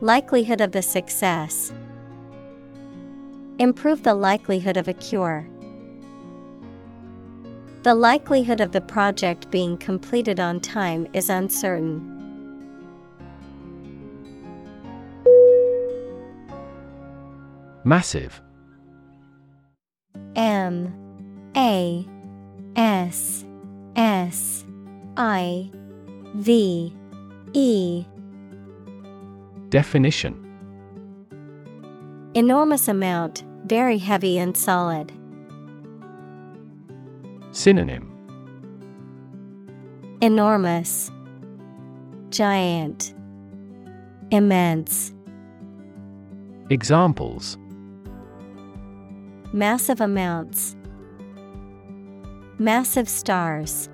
Likelihood 0.00 0.60
of 0.60 0.70
the 0.70 0.82
success. 0.82 1.72
Improve 3.58 4.04
the 4.04 4.14
likelihood 4.14 4.76
of 4.76 4.86
a 4.86 4.92
cure. 4.92 5.44
The 7.82 7.96
likelihood 7.96 8.60
of 8.60 8.70
the 8.70 8.80
project 8.80 9.50
being 9.50 9.76
completed 9.76 10.38
on 10.38 10.60
time 10.60 11.08
is 11.14 11.28
uncertain. 11.28 12.14
Massive 17.82 18.40
M 20.36 20.94
A 21.56 22.06
S 22.78 23.44
S 23.96 24.64
I 25.16 25.68
V 26.36 26.94
E 27.52 28.04
Definition 29.68 30.44
Enormous 32.34 32.86
amount, 32.86 33.42
very 33.64 33.98
heavy 33.98 34.38
and 34.38 34.56
solid. 34.56 35.10
Synonym 37.50 38.14
Enormous, 40.20 41.10
Giant, 42.30 43.12
Immense. 44.30 45.12
Examples 46.70 47.58
Massive 49.52 50.00
amounts. 50.00 50.76
Massive 52.60 53.08
stars. 53.08 53.88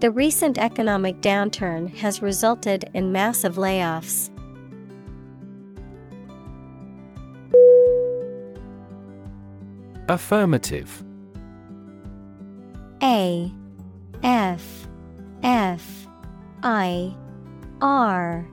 The 0.00 0.10
recent 0.10 0.58
economic 0.58 1.20
downturn 1.20 1.94
has 1.94 2.22
resulted 2.22 2.90
in 2.92 3.12
massive 3.12 3.54
layoffs. 3.54 4.30
Affirmative. 10.08 11.04
A. 13.00 13.52
F. 14.24 14.88
F. 15.44 16.08
I. 16.64 17.14
R. 17.80 18.44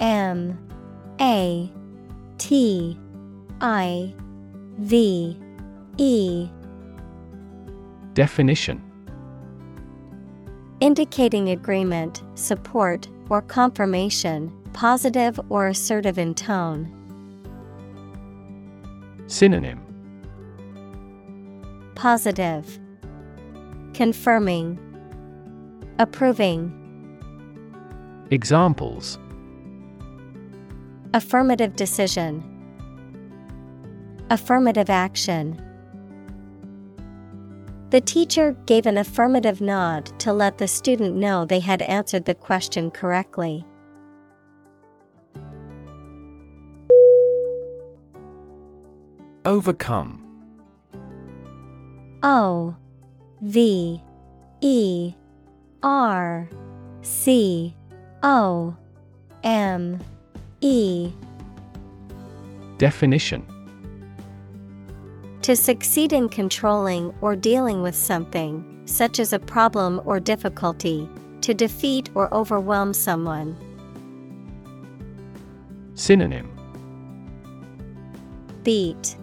M. 0.00 0.68
A. 1.18 1.72
T. 2.36 3.00
I. 3.62 4.14
V. 4.78 5.40
E 5.96 6.50
Definition 8.14 8.82
Indicating 10.80 11.50
agreement, 11.50 12.22
support, 12.34 13.08
or 13.30 13.40
confirmation, 13.40 14.52
positive 14.72 15.40
or 15.48 15.68
assertive 15.68 16.18
in 16.18 16.34
tone. 16.34 16.92
Synonym 19.28 19.80
Positive. 21.94 22.78
Confirming. 23.94 24.78
Approving. 25.98 26.78
Examples 28.30 29.18
Affirmative 31.14 31.76
decision. 31.76 32.42
Affirmative 34.30 34.90
action. 34.90 35.62
The 37.92 38.00
teacher 38.00 38.56
gave 38.64 38.86
an 38.86 38.96
affirmative 38.96 39.60
nod 39.60 40.18
to 40.20 40.32
let 40.32 40.56
the 40.56 40.66
student 40.66 41.14
know 41.14 41.44
they 41.44 41.60
had 41.60 41.82
answered 41.82 42.24
the 42.24 42.34
question 42.34 42.90
correctly. 42.90 43.66
Overcome. 49.44 50.24
O 52.22 52.74
V 53.42 54.02
E 54.62 55.12
R 55.82 56.48
C 57.02 57.76
O 58.22 58.74
M 59.44 60.00
E. 60.62 61.12
Definition 62.78 63.46
To 65.42 65.56
succeed 65.56 66.12
in 66.12 66.28
controlling 66.28 67.12
or 67.20 67.34
dealing 67.34 67.82
with 67.82 67.96
something, 67.96 68.64
such 68.84 69.18
as 69.18 69.32
a 69.32 69.40
problem 69.40 70.00
or 70.04 70.20
difficulty, 70.20 71.08
to 71.40 71.52
defeat 71.52 72.10
or 72.14 72.32
overwhelm 72.32 72.94
someone. 72.94 73.56
Synonym 75.94 76.48
Beat, 78.62 79.16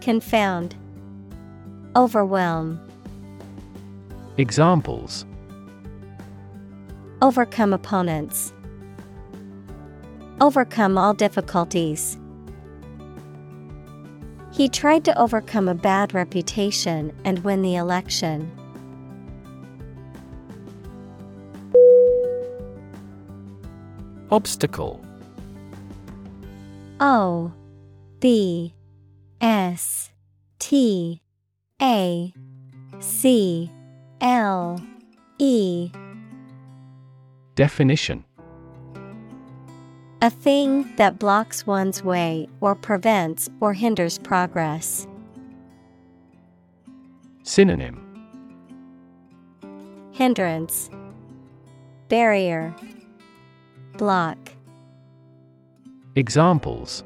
Confound, 0.00 0.76
Overwhelm. 1.96 2.80
Examples 4.36 5.26
Overcome 7.20 7.72
opponents. 7.72 8.52
Overcome 10.40 10.96
all 10.96 11.14
difficulties. 11.14 12.16
He 14.52 14.68
tried 14.68 15.04
to 15.04 15.18
overcome 15.18 15.68
a 15.68 15.74
bad 15.74 16.12
reputation 16.12 17.12
and 17.24 17.38
win 17.44 17.62
the 17.62 17.76
election. 17.76 18.50
Obstacle. 24.30 25.04
O 27.00 27.52
B 28.20 28.74
S 29.40 30.10
T 30.58 31.22
A 31.80 32.32
C 33.00 33.72
L 34.20 34.80
E. 35.38 35.90
Definition 37.54 38.24
A 40.22 40.28
thing 40.28 40.94
that 40.96 41.18
blocks 41.18 41.66
one's 41.66 42.04
way 42.04 42.46
or 42.60 42.74
prevents 42.74 43.48
or 43.58 43.72
hinders 43.72 44.18
progress. 44.18 45.06
Synonym 47.42 48.06
Hindrance 50.12 50.90
Barrier 52.10 52.74
Block 53.96 54.36
Examples 56.16 57.02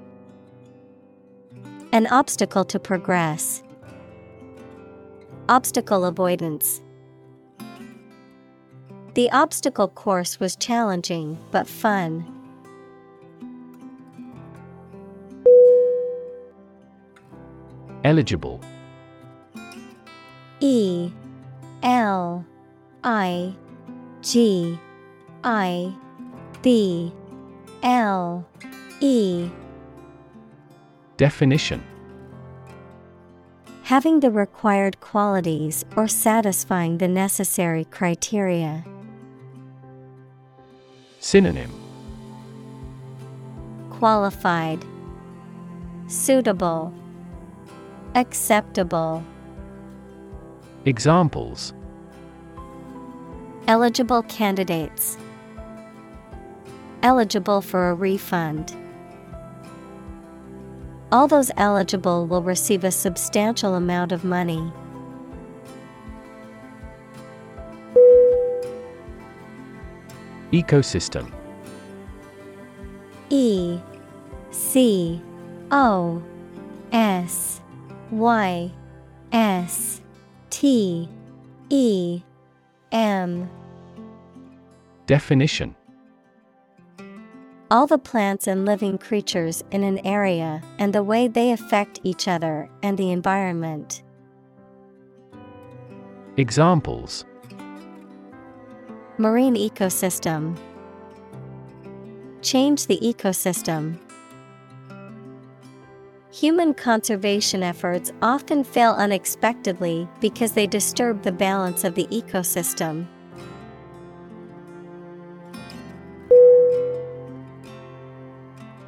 An 1.92 2.08
obstacle 2.08 2.64
to 2.64 2.80
progress. 2.80 3.62
Obstacle 5.48 6.04
avoidance. 6.04 6.80
The 9.14 9.30
obstacle 9.30 9.86
course 9.86 10.40
was 10.40 10.56
challenging 10.56 11.38
but 11.52 11.68
fun. 11.68 12.43
Eligible. 18.04 18.60
E 20.60 21.10
L 21.82 22.44
I 23.02 23.54
G 24.20 24.78
I 25.42 25.94
B 26.62 27.12
L 27.82 28.46
E. 29.00 29.48
Definition. 31.16 31.82
Having 33.84 34.20
the 34.20 34.30
required 34.30 35.00
qualities 35.00 35.84
or 35.96 36.08
satisfying 36.08 36.98
the 36.98 37.08
necessary 37.08 37.84
criteria. 37.84 38.84
Synonym. 41.20 41.70
Qualified, 43.90 44.84
Suitable, 46.06 46.92
Acceptable. 48.16 49.24
Examples 50.84 51.74
Eligible 53.66 54.22
candidates. 54.24 55.18
Eligible 57.02 57.60
for 57.60 57.90
a 57.90 57.94
refund. 57.94 58.76
All 61.10 61.26
those 61.26 61.50
eligible 61.56 62.26
will 62.26 62.42
receive 62.42 62.84
a 62.84 62.92
substantial 62.92 63.74
amount 63.74 64.12
of 64.12 64.22
money. 64.22 64.72
Ecosystem 70.52 71.32
E 73.30 73.80
C 74.52 75.20
O 75.72 76.22
S 76.92 77.60
Y 78.14 78.70
S 79.32 80.00
T 80.48 81.08
E 81.68 82.22
M 82.92 83.50
Definition 85.06 85.74
All 87.72 87.88
the 87.88 87.98
plants 87.98 88.46
and 88.46 88.64
living 88.64 88.98
creatures 88.98 89.64
in 89.72 89.82
an 89.82 89.98
area 90.06 90.62
and 90.78 90.94
the 90.94 91.02
way 91.02 91.26
they 91.26 91.50
affect 91.50 91.98
each 92.04 92.28
other 92.28 92.70
and 92.84 92.96
the 92.96 93.10
environment. 93.10 94.04
Examples 96.36 97.24
Marine 99.18 99.56
ecosystem. 99.56 100.56
Change 102.42 102.86
the 102.86 102.98
ecosystem. 102.98 103.98
Human 106.40 106.74
conservation 106.74 107.62
efforts 107.62 108.10
often 108.20 108.64
fail 108.64 108.94
unexpectedly 108.94 110.08
because 110.20 110.50
they 110.50 110.66
disturb 110.66 111.22
the 111.22 111.30
balance 111.30 111.84
of 111.84 111.94
the 111.94 112.08
ecosystem. 112.08 113.06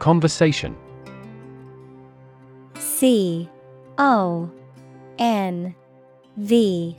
Conversation 0.00 0.76
C 2.80 3.48
O 3.96 4.50
N 5.20 5.72
V 6.36 6.96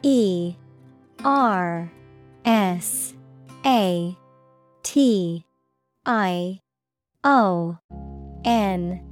E 0.00 0.54
R 1.22 1.92
S 2.46 3.12
A 3.66 4.16
T 4.82 5.44
I 6.06 6.60
O 7.24 7.76
N 8.46 9.11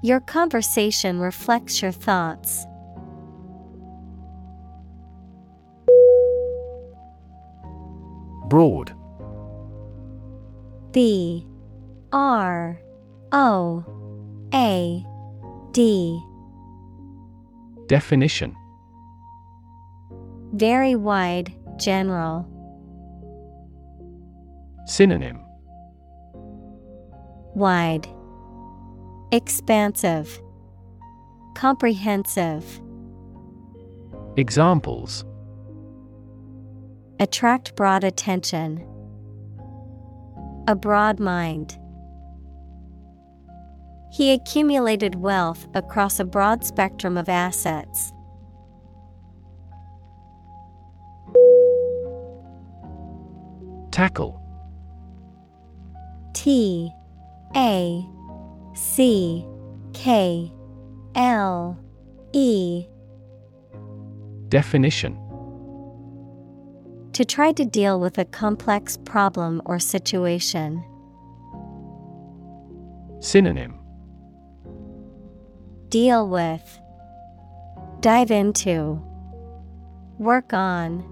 Your 0.00 0.20
conversation 0.20 1.18
reflects 1.18 1.82
your 1.82 1.90
thoughts. 1.90 2.66
Broad. 8.48 8.94
B. 10.92 11.44
R. 12.12 12.80
O. 13.32 13.84
A. 14.54 15.04
D. 15.72 16.22
Definition. 17.88 18.54
Very 20.52 20.94
wide, 20.94 21.52
general. 21.76 22.46
Synonym. 24.86 25.40
Wide, 27.54 28.08
Expansive, 29.30 30.40
Comprehensive. 31.54 32.80
Examples 34.38 35.24
Attract 37.20 37.76
broad 37.76 38.04
attention. 38.04 38.86
A 40.66 40.74
broad 40.74 41.20
mind. 41.20 41.78
He 44.12 44.32
accumulated 44.32 45.16
wealth 45.16 45.66
across 45.74 46.18
a 46.18 46.24
broad 46.24 46.64
spectrum 46.64 47.18
of 47.18 47.28
assets. 47.28 48.12
Tackle 53.90 54.40
T 56.32 56.90
A 57.54 58.08
C 58.78 59.44
K 59.92 60.52
L 61.16 61.76
E 62.32 62.86
Definition 64.48 65.18
To 67.12 67.24
try 67.24 67.50
to 67.52 67.64
deal 67.64 67.98
with 67.98 68.18
a 68.18 68.24
complex 68.24 68.96
problem 68.96 69.60
or 69.64 69.80
situation. 69.80 70.84
Synonym 73.18 73.74
Deal 75.88 76.28
with, 76.28 76.80
Dive 78.00 78.30
into, 78.30 79.02
Work 80.18 80.52
on. 80.52 81.02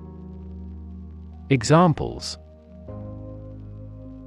Examples 1.51 2.38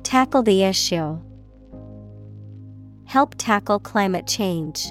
Tackle 0.03 0.43
the 0.43 0.63
issue. 0.63 1.21
Help 3.09 3.33
tackle 3.39 3.79
climate 3.79 4.27
change. 4.27 4.83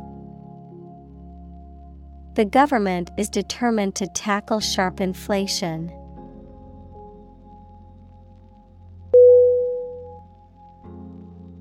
The 2.35 2.45
government 2.45 3.13
is 3.17 3.29
determined 3.29 3.95
to 3.95 4.09
tackle 4.09 4.59
sharp 4.59 5.01
inflation. 5.01 5.89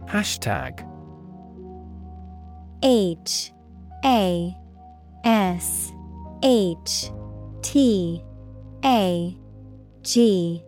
Hashtag 0.06 0.84
H 2.82 3.52
A 4.04 4.58
S 5.24 5.92
H 6.42 7.12
T 7.62 8.24
A 8.84 9.38
G 10.02 10.64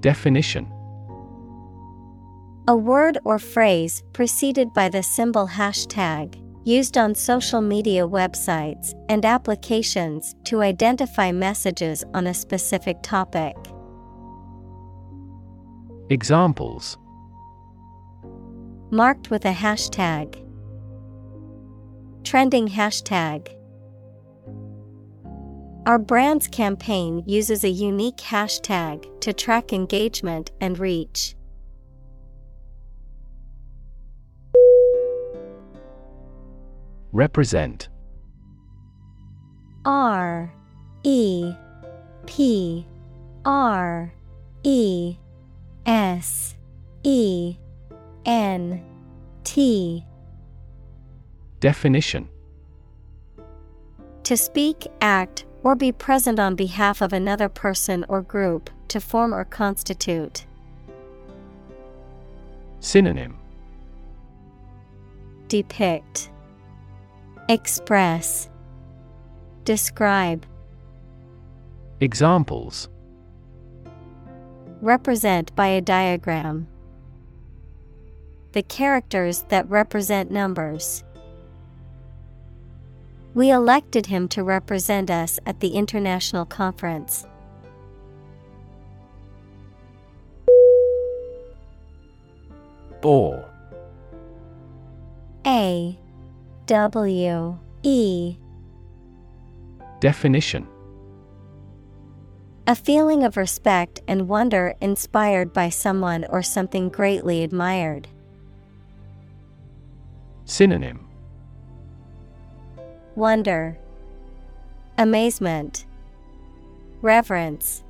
Definition 0.00 0.79
A 2.68 2.76
word 2.76 3.18
or 3.24 3.38
phrase 3.38 4.02
preceded 4.12 4.72
by 4.74 4.88
the 4.88 5.02
symbol 5.02 5.48
hashtag, 5.48 6.40
used 6.64 6.98
on 6.98 7.14
social 7.14 7.60
media 7.60 8.06
websites 8.06 8.94
and 9.08 9.24
applications 9.24 10.34
to 10.44 10.60
identify 10.60 11.32
messages 11.32 12.04
on 12.14 12.26
a 12.26 12.34
specific 12.34 12.98
topic. 13.02 13.56
Examples 16.10 16.98
Marked 18.90 19.30
with 19.30 19.44
a 19.44 19.52
hashtag. 19.52 20.44
Trending 22.24 22.68
hashtag. 22.68 23.48
Our 25.86 25.98
brand's 25.98 26.46
campaign 26.46 27.22
uses 27.26 27.64
a 27.64 27.70
unique 27.70 28.18
hashtag 28.18 29.20
to 29.22 29.32
track 29.32 29.72
engagement 29.72 30.50
and 30.60 30.78
reach. 30.78 31.34
Represent. 37.12 37.88
R 39.84 40.52
E 41.02 41.52
P 42.26 42.86
R 43.44 44.12
E 44.62 45.16
S 45.86 46.54
E 47.02 47.56
N 48.24 48.84
T. 49.44 50.04
Definition. 51.58 52.28
To 54.24 54.36
speak, 54.36 54.86
act, 55.00 55.44
or 55.64 55.74
be 55.74 55.90
present 55.90 56.38
on 56.38 56.54
behalf 56.54 57.00
of 57.00 57.12
another 57.12 57.48
person 57.48 58.04
or 58.08 58.22
group, 58.22 58.70
to 58.88 59.00
form 59.00 59.34
or 59.34 59.44
constitute. 59.44 60.46
Synonym. 62.78 63.36
Depict, 65.48 66.30
Express, 67.50 68.48
Describe, 69.64 70.46
Examples 71.98 72.88
Represent 74.80 75.52
by 75.56 75.66
a 75.66 75.80
diagram. 75.80 76.68
The 78.52 78.62
characters 78.62 79.46
that 79.48 79.68
represent 79.68 80.30
numbers. 80.30 81.02
We 83.34 83.50
elected 83.50 84.06
him 84.06 84.28
to 84.28 84.44
represent 84.44 85.10
us 85.10 85.40
at 85.44 85.58
the 85.58 85.70
international 85.70 86.44
conference. 86.46 87.26
Bore 93.00 93.44
A 95.44 95.99
W 96.70 97.58
E 97.82 98.36
Definition 99.98 100.68
A 102.68 102.76
feeling 102.76 103.24
of 103.24 103.36
respect 103.36 104.00
and 104.06 104.28
wonder 104.28 104.74
inspired 104.80 105.52
by 105.52 105.68
someone 105.68 106.24
or 106.26 106.42
something 106.44 106.88
greatly 106.88 107.42
admired. 107.42 108.06
Synonym 110.44 111.08
Wonder, 113.16 113.76
Amazement, 114.96 115.86
Reverence. 117.02 117.82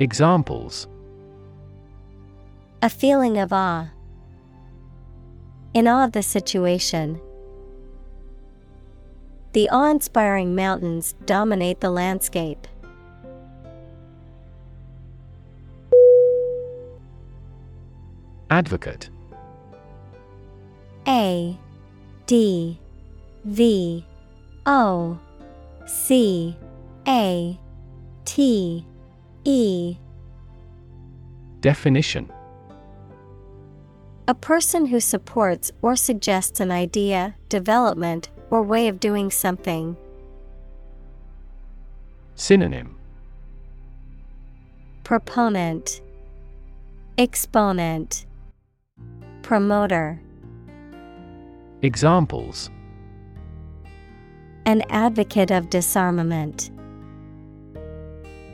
Examples 0.00 0.88
A 2.82 2.90
feeling 2.90 3.38
of 3.38 3.52
awe. 3.52 3.86
In 5.72 5.86
awe 5.86 6.04
of 6.04 6.12
the 6.12 6.22
situation. 6.22 7.20
The 9.52 9.68
awe 9.70 9.90
inspiring 9.90 10.54
mountains 10.54 11.14
dominate 11.26 11.80
the 11.80 11.90
landscape. 11.90 12.66
Advocate 18.50 19.10
A 21.06 21.56
D 22.26 22.80
V 23.44 24.04
O 24.66 25.18
C 25.86 26.56
A 27.06 27.58
T 28.24 28.84
E 29.44 29.96
Definition 31.60 32.28
A 34.30 34.34
person 34.34 34.86
who 34.86 35.00
supports 35.00 35.72
or 35.82 35.96
suggests 35.96 36.60
an 36.60 36.70
idea, 36.70 37.34
development, 37.48 38.30
or 38.48 38.62
way 38.62 38.86
of 38.86 39.00
doing 39.00 39.28
something. 39.28 39.96
Synonym 42.36 42.96
Proponent, 45.02 46.00
Exponent, 47.18 48.24
Promoter. 49.42 50.22
Examples 51.82 52.70
An 54.64 54.84
advocate 54.90 55.50
of 55.50 55.70
disarmament. 55.70 56.70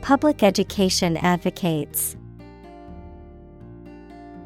Public 0.01 0.41
education 0.41 1.17
advocates. 1.17 2.16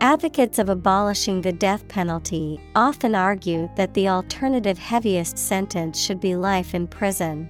Advocates 0.02 0.58
of 0.58 0.68
abolishing 0.68 1.42
the 1.42 1.52
death 1.52 1.88
penalty 1.88 2.60
often 2.74 3.14
argue 3.14 3.70
that 3.76 3.94
the 3.94 4.08
alternative 4.08 4.80
heaviest 4.80 5.38
sentence 5.38 6.00
should 6.00 6.20
be 6.20 6.36
life 6.36 6.74
in 6.74 6.88
prison. 6.88 7.48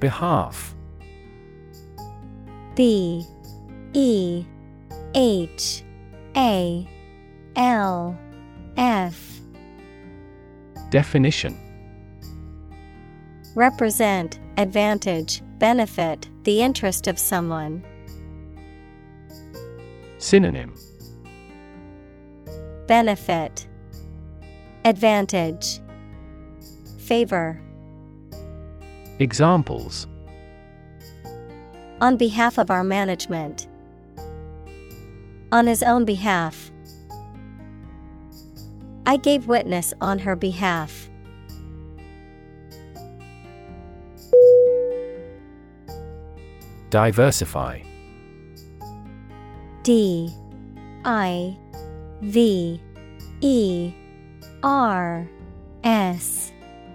Behalf. 0.00 0.74
B. 2.74 3.24
E. 3.92 4.44
H. 5.14 5.84
A. 6.36 6.88
L. 7.54 8.18
F. 8.76 9.40
Definition. 10.90 11.56
Represent, 13.54 14.40
advantage, 14.56 15.40
benefit, 15.64 16.28
the 16.42 16.60
interest 16.60 17.06
of 17.06 17.18
someone. 17.18 17.82
Synonym 20.18 20.74
Benefit, 22.86 23.66
Advantage, 24.84 25.80
Favor. 26.98 27.58
Examples 29.18 30.06
On 32.02 32.18
behalf 32.18 32.58
of 32.58 32.70
our 32.70 32.84
management. 32.84 33.66
On 35.50 35.66
his 35.66 35.82
own 35.82 36.04
behalf. 36.04 36.70
I 39.06 39.16
gave 39.16 39.46
witness 39.46 39.94
on 40.02 40.18
her 40.18 40.36
behalf. 40.36 41.08
Diversify 46.90 47.82
D 49.82 50.32
I 51.04 51.56
V 52.22 52.80
E 53.40 53.92
R 54.62 55.28
S 55.82 56.52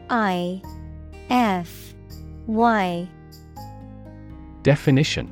I 0.10 0.62
F 1.30 1.94
Y. 2.48 3.08
Definition 4.64 5.32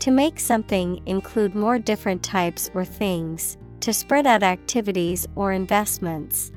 To 0.00 0.10
make 0.10 0.40
something 0.40 1.00
include 1.06 1.54
more 1.54 1.78
different 1.78 2.22
types 2.24 2.70
or 2.74 2.84
things, 2.84 3.56
to 3.80 3.92
spread 3.92 4.26
out 4.26 4.42
activities 4.42 5.28
or 5.36 5.52
investments. 5.52 6.50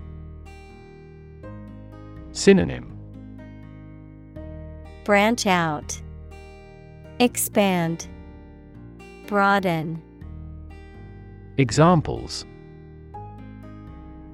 Synonym 2.31 2.94
Branch 5.05 5.45
out, 5.45 6.01
Expand, 7.19 8.07
Broaden. 9.27 10.01
Examples 11.59 12.43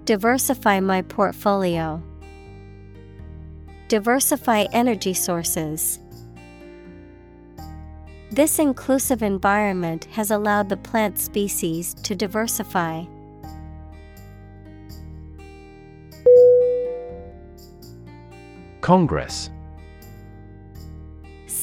Diversify 0.05 0.79
my 0.79 1.01
portfolio. 1.01 2.01
Diversify 3.89 4.63
energy 4.71 5.13
sources. 5.13 5.99
This 8.31 8.57
inclusive 8.57 9.21
environment 9.21 10.05
has 10.05 10.31
allowed 10.31 10.69
the 10.69 10.77
plant 10.77 11.19
species 11.19 11.93
to 11.95 12.15
diversify. 12.15 13.03
Congress 18.79 19.49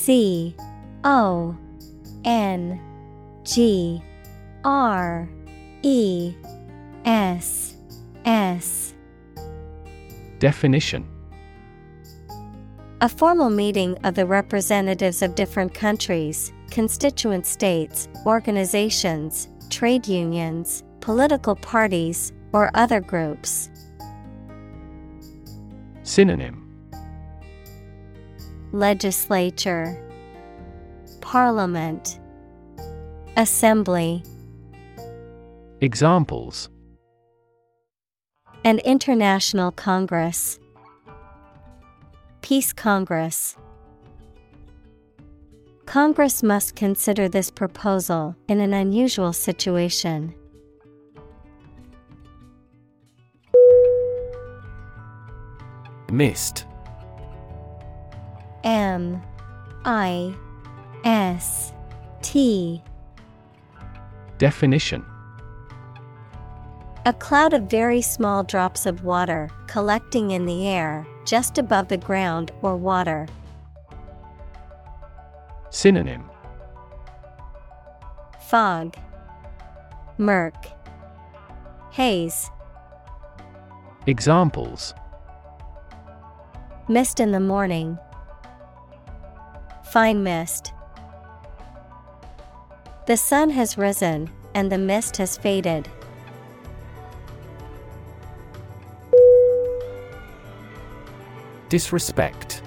C 0.09 0.57
O 1.05 1.55
N 2.25 2.81
G 3.45 4.03
R 4.65 5.29
E 5.83 6.35
S 7.05 7.77
S. 8.25 8.95
Definition. 10.39 11.07
A 13.03 13.09
formal 13.11 13.51
meeting 13.51 13.99
of 14.05 14.15
the 14.15 14.25
representatives 14.25 15.21
of 15.21 15.35
different 15.35 15.75
countries, 15.75 16.55
constituent 16.71 17.45
states, 17.45 18.09
organizations, 18.25 19.51
trade 19.69 20.09
unions, 20.09 20.85
political 21.01 21.55
parties, 21.55 22.33
or 22.55 22.71
other 22.73 23.01
groups. 23.03 23.69
Synonym 26.03 26.68
Legislature, 28.73 29.99
Parliament, 31.23 32.21
Assembly. 33.39 34.23
Examples 35.81 36.69
An 38.65 38.79
international 38.81 39.73
congress. 39.73 40.61
Peace 42.43 42.75
Congress. 42.75 43.57
Congress 45.87 46.43
must 46.43 46.77
consider 46.77 47.27
this 47.27 47.51
proposal 47.51 48.37
in 48.49 48.61
an 48.61 48.75
unusual 48.75 49.33
situation. 49.33 50.35
Mist 56.11 56.67
M 58.65 59.23
I 59.85 60.35
S 61.05 61.73
T. 62.23 62.83
Definition. 64.39 65.05
A 67.07 67.12
cloud 67.12 67.55
of 67.55 67.62
very 67.65 68.03
small 68.03 68.45
drops 68.45 68.85
of 68.85 69.05
water 69.05 69.49
collecting 69.67 70.33
in 70.33 70.47
the 70.47 70.69
air 70.69 71.07
just 71.25 71.59
above 71.59 71.89
the 71.89 71.97
ground 71.97 72.51
or 72.62 72.77
water. 72.77 73.27
Synonym. 75.70 76.25
Fog, 78.49 78.97
Murk, 80.19 80.67
Haze, 81.93 82.51
Examples. 84.07 84.95
Mist 86.89 87.20
in 87.20 87.31
the 87.31 87.41
morning, 87.41 87.99
Fine 89.92 90.23
mist. 90.23 90.75
The 93.07 93.17
sun 93.17 93.49
has 93.49 93.78
risen 93.78 94.28
and 94.55 94.70
the 94.70 94.76
mist 94.76 95.17
has 95.17 95.39
faded. 95.39 95.89
Disrespect 101.70 102.62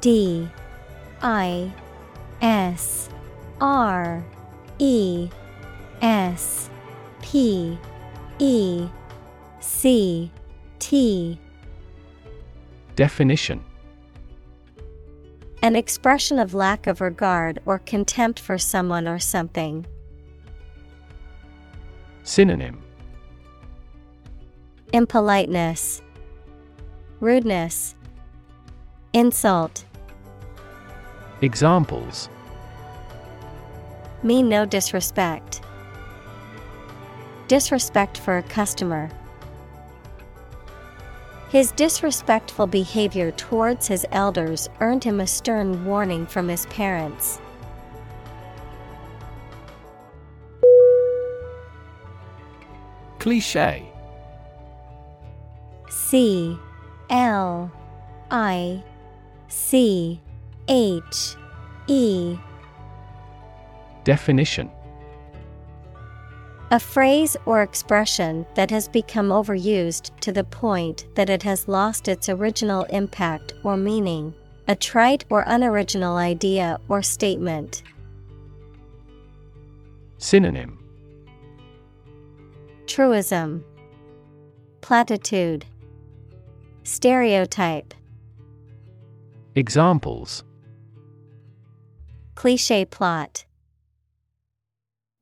D 0.00 0.48
I 1.20 1.72
S 2.40 3.10
R 3.60 4.24
E 4.78 5.28
S 6.00 6.70
P 7.20 7.78
E 8.38 8.88
C 9.60 10.30
T 10.78 11.38
Definition 12.96 13.62
An 15.62 15.74
expression 15.74 16.38
of 16.38 16.54
lack 16.54 16.86
of 16.86 17.00
regard 17.00 17.60
or 17.66 17.80
contempt 17.80 18.38
for 18.38 18.58
someone 18.58 19.08
or 19.08 19.18
something. 19.18 19.86
Synonym 22.22 22.82
Impoliteness, 24.92 26.00
Rudeness, 27.20 27.94
Insult. 29.12 29.84
Examples 31.42 32.28
Mean 34.22 34.48
no 34.48 34.64
disrespect. 34.64 35.60
Disrespect 37.48 38.18
for 38.18 38.38
a 38.38 38.42
customer. 38.42 39.10
His 41.50 41.72
disrespectful 41.72 42.66
behavior 42.66 43.30
towards 43.30 43.86
his 43.86 44.04
elders 44.12 44.68
earned 44.80 45.04
him 45.04 45.20
a 45.20 45.26
stern 45.26 45.86
warning 45.86 46.26
from 46.26 46.46
his 46.46 46.66
parents. 46.66 47.40
Cliche 53.18 53.90
C 55.88 56.58
L 57.08 57.72
I 58.30 58.84
C 59.48 60.20
H 60.68 61.34
E. 61.86 62.36
Definition 64.04 64.70
A 66.70 66.78
phrase 66.78 67.34
or 67.46 67.62
expression 67.62 68.44
that 68.54 68.70
has 68.70 68.88
become 68.88 69.30
overused 69.30 70.14
to 70.20 70.32
the 70.32 70.44
point 70.44 71.06
that 71.14 71.30
it 71.30 71.42
has 71.42 71.66
lost 71.66 72.08
its 72.08 72.28
original 72.28 72.82
impact 72.84 73.54
or 73.64 73.74
meaning, 73.74 74.34
a 74.68 74.76
trite 74.76 75.24
or 75.30 75.44
unoriginal 75.46 76.18
idea 76.18 76.78
or 76.90 77.02
statement. 77.02 77.82
Synonym. 80.18 80.78
Truism, 82.86 83.64
Platitude, 84.82 85.64
Stereotype, 86.82 87.94
Examples. 89.54 90.44
Cliche 92.34 92.84
plot, 92.84 93.46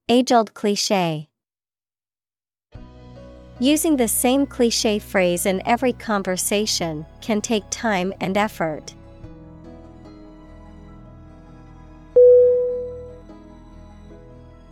Age 0.09 0.31
old 0.31 0.55
cliche. 0.55 1.29
Using 3.59 3.97
the 3.97 4.07
same 4.07 4.47
cliche 4.47 4.99
phrase 4.99 5.47
in 5.47 5.67
every 5.67 5.95
conversation 5.95 7.07
can 7.23 7.41
take 7.41 7.65
time 7.71 8.13
and 8.21 8.37
effort. 8.37 8.95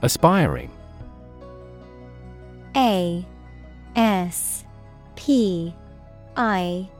Aspiring. 0.02 0.70
A 2.76 3.24
S 3.96 4.64
P 5.16 5.74
I 6.36 6.90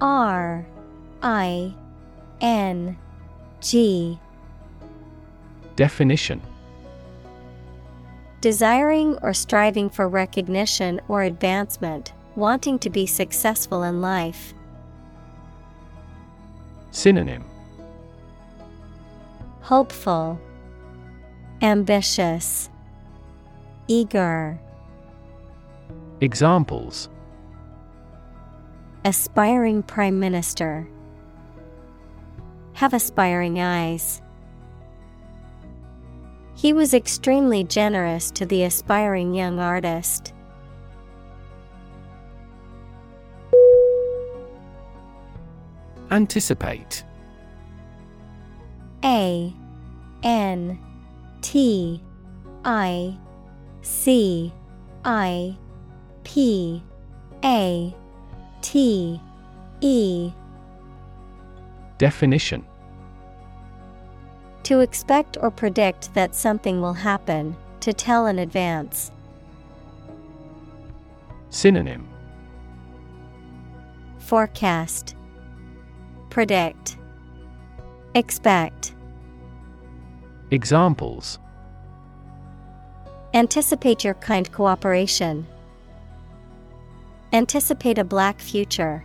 R 0.00 0.66
I 1.22 1.74
N 2.40 2.98
G. 3.60 4.18
Definition 5.76 6.42
Desiring 8.40 9.18
or 9.20 9.34
striving 9.34 9.90
for 9.90 10.08
recognition 10.08 11.00
or 11.08 11.22
advancement, 11.24 12.14
wanting 12.36 12.78
to 12.78 12.88
be 12.88 13.04
successful 13.04 13.82
in 13.82 14.00
life. 14.00 14.54
Synonym 16.90 17.44
Hopeful, 19.60 20.40
Ambitious, 21.60 22.70
Eager. 23.88 24.58
Examples 26.22 27.10
Aspiring 29.04 29.82
Prime 29.82 30.18
Minister. 30.18 30.88
Have 32.72 32.94
aspiring 32.94 33.60
eyes. 33.60 34.22
He 36.60 36.74
was 36.74 36.92
extremely 36.92 37.64
generous 37.64 38.30
to 38.32 38.44
the 38.44 38.64
aspiring 38.64 39.32
young 39.32 39.58
artist. 39.58 40.34
Anticipate. 46.10 47.02
A 49.02 49.54
N 50.22 50.78
T 51.40 52.02
I 52.62 53.16
C 53.80 54.52
I 55.02 55.56
P 56.24 56.82
A 57.42 57.96
T 58.60 59.18
E. 59.80 60.30
Definition 61.96 62.66
To 64.64 64.80
expect 64.80 65.36
or 65.40 65.50
predict 65.50 66.14
that 66.14 66.34
something 66.34 66.80
will 66.80 66.92
happen, 66.92 67.56
to 67.80 67.92
tell 67.92 68.26
in 68.26 68.38
advance. 68.38 69.10
Synonym 71.48 72.08
Forecast 74.18 75.16
Predict 76.28 76.96
Expect 78.14 78.94
Examples 80.52 81.38
Anticipate 83.32 84.02
your 84.02 84.14
kind 84.14 84.50
cooperation. 84.50 85.46
Anticipate 87.32 87.98
a 87.98 88.04
black 88.04 88.40
future. 88.40 89.04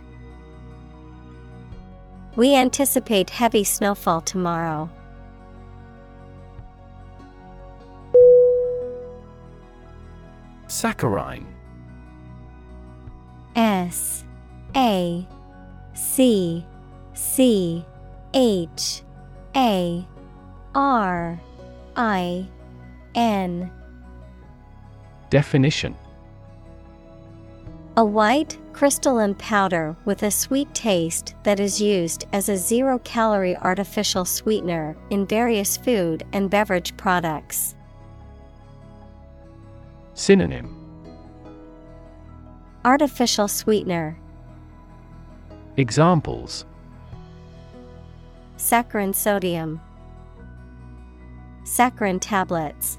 We 2.34 2.54
anticipate 2.54 3.30
heavy 3.30 3.62
snowfall 3.62 4.20
tomorrow. 4.20 4.90
Saccharin. 10.76 11.46
S 13.54 14.24
A 14.76 15.26
C 15.94 16.66
C 17.14 17.82
H 18.34 19.02
A 19.56 20.06
R 20.74 21.40
I 21.96 22.46
N. 23.14 23.70
Definition. 25.30 25.96
A 27.96 28.04
white, 28.04 28.58
crystalline 28.74 29.34
powder 29.36 29.96
with 30.04 30.24
a 30.24 30.30
sweet 30.30 30.74
taste 30.74 31.36
that 31.44 31.58
is 31.58 31.80
used 31.80 32.26
as 32.34 32.50
a 32.50 32.56
zero 32.58 32.98
calorie 32.98 33.56
artificial 33.56 34.26
sweetener 34.26 34.94
in 35.08 35.26
various 35.26 35.78
food 35.78 36.26
and 36.34 36.50
beverage 36.50 36.94
products. 36.98 37.75
Synonym. 40.16 40.74
Artificial 42.86 43.48
sweetener, 43.48 44.18
Examples. 45.76 46.64
Saccharin 48.56 49.14
sodium, 49.14 49.78
saccharin 51.64 52.18
tablets. 52.18 52.96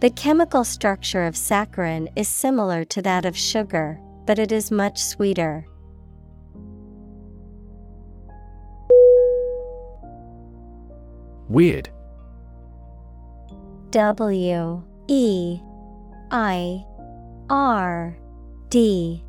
The 0.00 0.10
chemical 0.10 0.64
structure 0.64 1.24
of 1.24 1.34
saccharin 1.34 2.12
is 2.14 2.28
similar 2.28 2.84
to 2.84 3.00
that 3.00 3.24
of 3.24 3.34
sugar, 3.38 3.98
but 4.26 4.38
it 4.38 4.52
is 4.52 4.70
much 4.70 4.98
sweeter. 4.98 5.66
Weird 11.48 11.88
W 13.94 14.82
E 15.06 15.60
I 16.32 16.84
R 17.48 18.18
D 18.68 19.22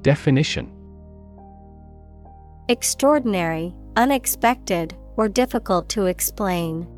Definition 0.00 0.72
Extraordinary, 2.70 3.74
unexpected, 3.96 4.96
or 5.18 5.28
difficult 5.28 5.90
to 5.90 6.06
explain. 6.06 6.88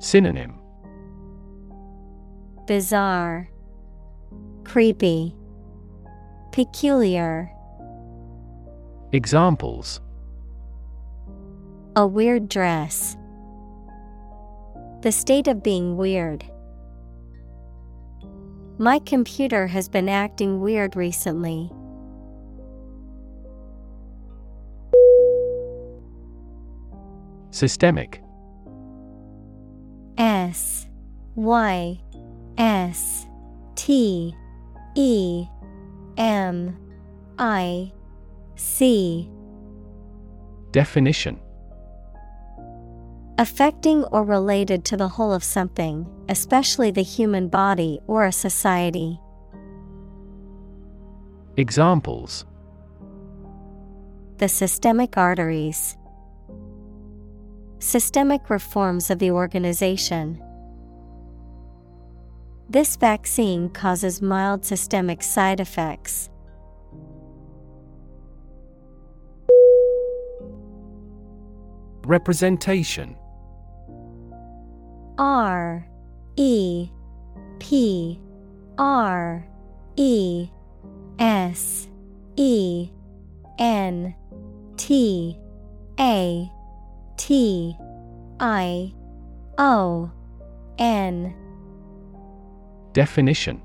Synonym 0.00 0.60
Bizarre, 2.66 3.48
Creepy, 4.64 5.34
Peculiar. 6.52 7.50
Examples 9.12 10.02
A 11.96 12.06
weird 12.06 12.50
dress. 12.50 13.17
The 15.00 15.12
state 15.12 15.46
of 15.46 15.62
being 15.62 15.96
weird. 15.96 16.44
My 18.78 18.98
computer 19.00 19.68
has 19.68 19.88
been 19.88 20.08
acting 20.08 20.60
weird 20.60 20.96
recently. 20.96 21.70
Systemic 27.50 28.22
S 30.16 30.86
Y 31.36 32.00
S 32.56 33.26
T 33.76 34.34
E 34.96 35.46
M 36.16 36.76
I 37.38 37.92
C 38.56 39.30
Definition 40.72 41.40
Affecting 43.40 44.02
or 44.06 44.24
related 44.24 44.84
to 44.86 44.96
the 44.96 45.06
whole 45.06 45.32
of 45.32 45.44
something, 45.44 46.04
especially 46.28 46.90
the 46.90 47.04
human 47.04 47.46
body 47.46 48.00
or 48.08 48.24
a 48.24 48.32
society. 48.32 49.20
Examples 51.56 52.46
The 54.38 54.48
systemic 54.48 55.16
arteries. 55.16 55.96
Systemic 57.78 58.50
reforms 58.50 59.08
of 59.08 59.20
the 59.20 59.30
organization. 59.30 60.42
This 62.68 62.96
vaccine 62.96 63.68
causes 63.68 64.20
mild 64.20 64.64
systemic 64.64 65.22
side 65.22 65.60
effects. 65.60 66.28
Representation 72.04 73.17
R 75.18 75.86
E 76.36 76.88
P 77.58 78.20
R 78.78 79.46
E 79.96 80.48
S 81.18 81.88
E 82.36 82.88
N 83.58 84.14
T 84.76 85.36
A 85.98 86.50
T 87.16 87.76
I 88.38 88.94
O 89.58 90.10
N 90.78 91.34
Definition. 92.92 93.60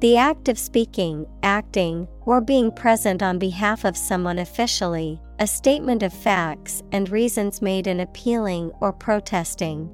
The 0.00 0.16
act 0.16 0.48
of 0.48 0.58
speaking, 0.58 1.26
acting, 1.42 2.08
or 2.30 2.40
being 2.40 2.70
present 2.70 3.24
on 3.24 3.40
behalf 3.40 3.84
of 3.84 3.96
someone 3.96 4.38
officially, 4.38 5.20
a 5.40 5.46
statement 5.48 6.00
of 6.00 6.12
facts 6.12 6.80
and 6.92 7.08
reasons 7.08 7.60
made 7.60 7.88
in 7.88 7.98
appealing 7.98 8.70
or 8.80 8.92
protesting. 8.92 9.90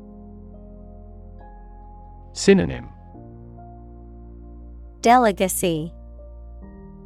Synonym. 2.34 2.90
Delegacy 5.00 5.94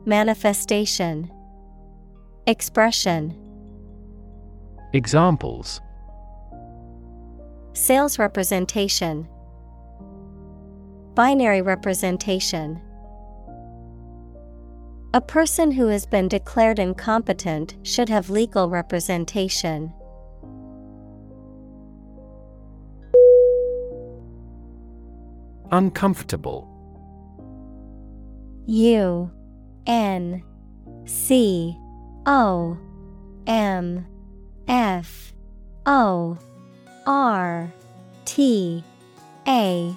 Manifestation. 0.05 1.31
Expression. 2.49 3.33
Examples. 4.92 5.81
Sales 7.73 8.18
representation. 8.18 9.28
Binary 11.15 11.62
representation 11.62 12.83
A 15.13 15.21
person 15.21 15.73
who 15.73 15.89
has 15.89 16.07
been 16.07 16.29
declared 16.29 16.79
incompetent 16.79 17.75
should 17.83 18.09
have 18.09 18.31
legal 18.31 18.71
representation. 18.71 19.93
Uncomfortable 25.73 26.69
U 28.67 29.31
N 29.87 30.45
C 31.07 31.77
O 32.27 32.79
M 33.49 34.07
F 34.69 35.33
O 35.87 36.39
R 37.05 37.73
T 38.25 38.85
A 39.49 39.97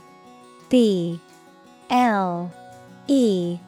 B 0.69 1.19
L 1.91 2.51
E 3.07 3.59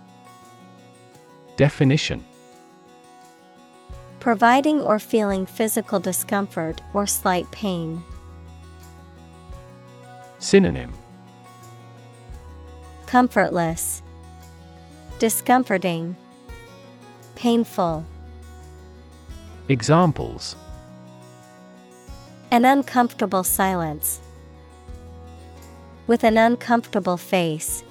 Definition 1.58 2.26
Providing 4.20 4.82
or 4.82 5.00
feeling 5.00 5.46
physical 5.46 6.02
discomfort 6.02 6.82
or 6.94 7.08
slight 7.08 7.50
pain. 7.52 8.04
Synonym 10.40 10.92
Comfortless, 13.06 14.02
Discomforting, 15.20 16.18
Painful. 17.36 18.06
Examples 19.70 20.58
An 22.52 22.66
uncomfortable 22.66 23.46
silence. 23.46 24.20
With 26.06 26.26
an 26.26 26.38
uncomfortable 26.38 27.16
face. 27.16 27.84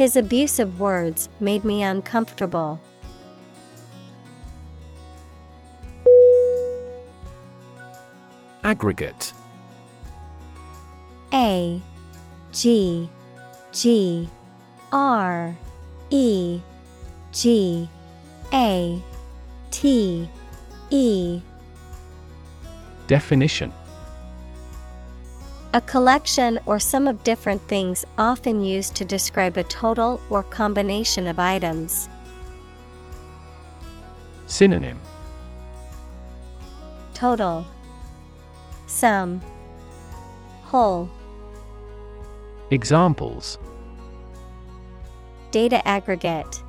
His 0.00 0.16
abusive 0.16 0.80
words 0.80 1.28
made 1.40 1.62
me 1.62 1.82
uncomfortable. 1.82 2.80
Aggregate. 8.64 9.34
A 11.34 11.82
G 12.50 13.10
G 13.72 14.26
R 14.90 15.54
E 16.08 16.60
G 17.32 17.86
A 18.54 19.02
T 19.70 20.30
E. 20.88 21.42
Definition 23.06 23.70
A 25.72 25.80
collection 25.80 26.58
or 26.66 26.80
sum 26.80 27.06
of 27.06 27.22
different 27.22 27.62
things 27.68 28.04
often 28.18 28.64
used 28.64 28.96
to 28.96 29.04
describe 29.04 29.56
a 29.56 29.62
total 29.62 30.20
or 30.28 30.42
combination 30.42 31.28
of 31.28 31.38
items. 31.38 32.08
Synonym. 34.46 34.98
Total. 37.14 37.64
Sum. 38.88 39.40
Whole. 40.64 41.08
Examples. 42.72 43.56
Data 45.52 45.86
aggregate. 45.86 46.64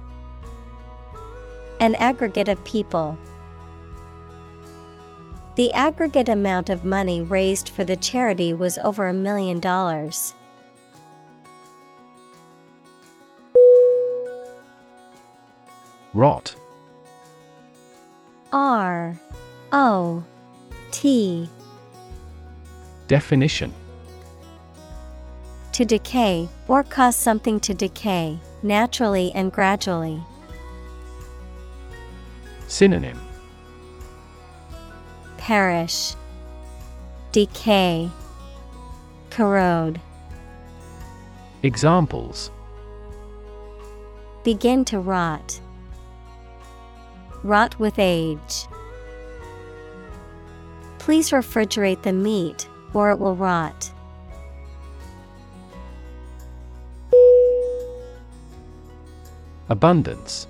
An 1.80 1.96
aggregate 1.96 2.50
of 2.50 2.64
people. 2.66 3.18
The 5.62 5.72
aggregate 5.74 6.28
amount 6.28 6.72
of 6.72 6.84
money 6.84 7.22
raised 7.22 7.70
for 7.70 7.84
the 7.84 7.96
charity 7.96 8.52
was 8.52 8.80
over 8.80 9.08
a 9.08 9.14
million 9.14 9.60
dollars. 9.60 10.34
Rot. 16.16 16.56
R. 18.52 19.16
O. 19.72 20.24
T. 20.90 21.48
Definition. 23.08 23.72
To 25.74 25.86
decay, 25.86 26.50
or 26.68 26.82
cause 26.82 27.16
something 27.16 27.60
to 27.60 27.76
decay, 27.76 28.40
naturally 28.64 29.32
and 29.36 29.52
gradually. 29.52 30.24
Synonym 32.68 33.31
Perish, 35.42 36.14
Decay, 37.32 38.12
Corrode. 39.32 40.00
Examples 41.64 42.52
Begin 44.44 44.86
to 44.86 45.00
rot. 45.00 45.60
Rot 47.42 47.80
with 47.80 47.98
age. 47.98 48.68
Please 51.00 51.32
refrigerate 51.32 52.04
the 52.04 52.14
meat 52.14 52.68
or 52.94 53.10
it 53.10 53.18
will 53.18 53.36
rot. 53.36 53.92
Abundance 59.70 60.46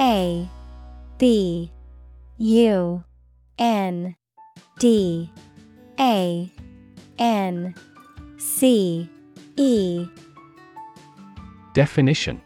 A 0.00 0.48
B 1.18 1.70
U 2.38 3.02
N 3.58 4.14
D 4.78 5.30
A 5.98 6.52
N 7.18 7.74
C 8.36 9.08
E. 9.56 10.06
Definition. 11.72 12.42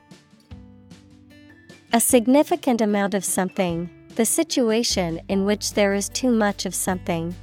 A 1.92 1.98
significant 1.98 2.80
amount 2.80 3.14
of 3.14 3.24
something, 3.24 3.90
the 4.14 4.24
situation 4.24 5.20
in 5.28 5.44
which 5.44 5.74
there 5.74 5.92
is 5.92 6.08
too 6.08 6.30
much 6.30 6.66
of 6.66 6.74
something. 6.74 7.34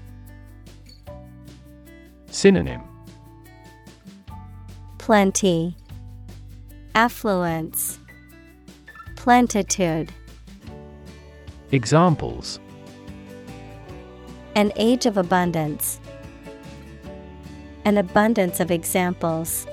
Synonym. 2.27 2.81
Plenty, 4.97 5.75
Affluence, 6.95 7.99
Plentitude. 9.17 10.13
Examples 11.73 12.61
An 14.55 14.71
age 14.77 15.05
of 15.05 15.17
abundance. 15.17 15.99
An 17.83 17.97
abundance 17.97 18.61
of 18.61 18.71
examples. 18.71 19.67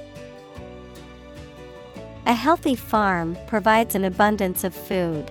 A 2.27 2.35
healthy 2.35 2.75
farm 2.75 3.39
provides 3.47 3.95
an 3.95 4.05
abundance 4.05 4.65
of 4.65 4.75
food. 4.75 5.31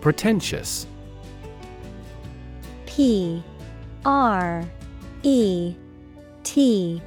Pretentious 0.00 0.88
P 2.86 3.44
R 4.04 4.64
E 5.22 5.76
T 6.42 7.00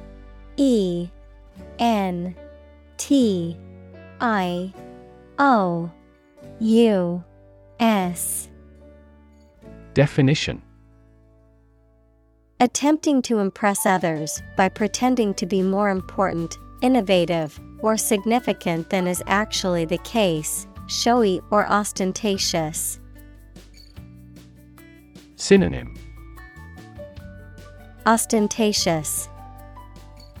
E 0.56 1.08
N 1.78 2.34
T 2.96 3.58
I 4.20 4.72
O 5.38 5.90
U 6.60 7.24
S. 7.78 8.48
Definition. 9.94 10.62
Attempting 12.60 13.20
to 13.22 13.38
impress 13.38 13.84
others 13.84 14.42
by 14.56 14.68
pretending 14.70 15.34
to 15.34 15.44
be 15.44 15.62
more 15.62 15.90
important, 15.90 16.56
innovative, 16.80 17.60
or 17.80 17.98
significant 17.98 18.88
than 18.88 19.06
is 19.06 19.22
actually 19.26 19.84
the 19.84 19.98
case, 19.98 20.66
showy 20.86 21.42
or 21.50 21.66
ostentatious. 21.68 22.98
Synonym. 25.36 25.94
Ostentatious, 28.06 29.28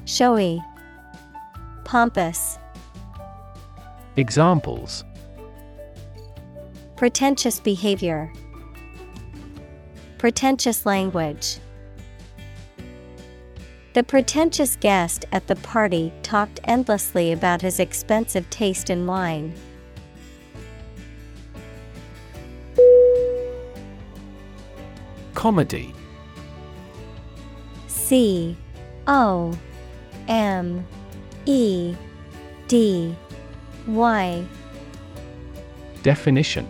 Showy, 0.06 0.62
Pompous, 1.84 2.55
Examples 4.18 5.04
Pretentious 6.96 7.60
behavior, 7.60 8.32
Pretentious 10.16 10.86
language. 10.86 11.58
The 13.92 14.02
pretentious 14.02 14.76
guest 14.76 15.26
at 15.32 15.46
the 15.46 15.56
party 15.56 16.14
talked 16.22 16.60
endlessly 16.64 17.32
about 17.32 17.60
his 17.60 17.78
expensive 17.78 18.48
taste 18.48 18.88
in 18.88 19.06
wine. 19.06 19.54
Comedy 25.34 25.94
C 27.86 28.56
O 29.06 29.52
M 30.26 30.86
E 31.44 31.94
D 32.68 33.14
Y 33.86 34.44
Definition 36.02 36.66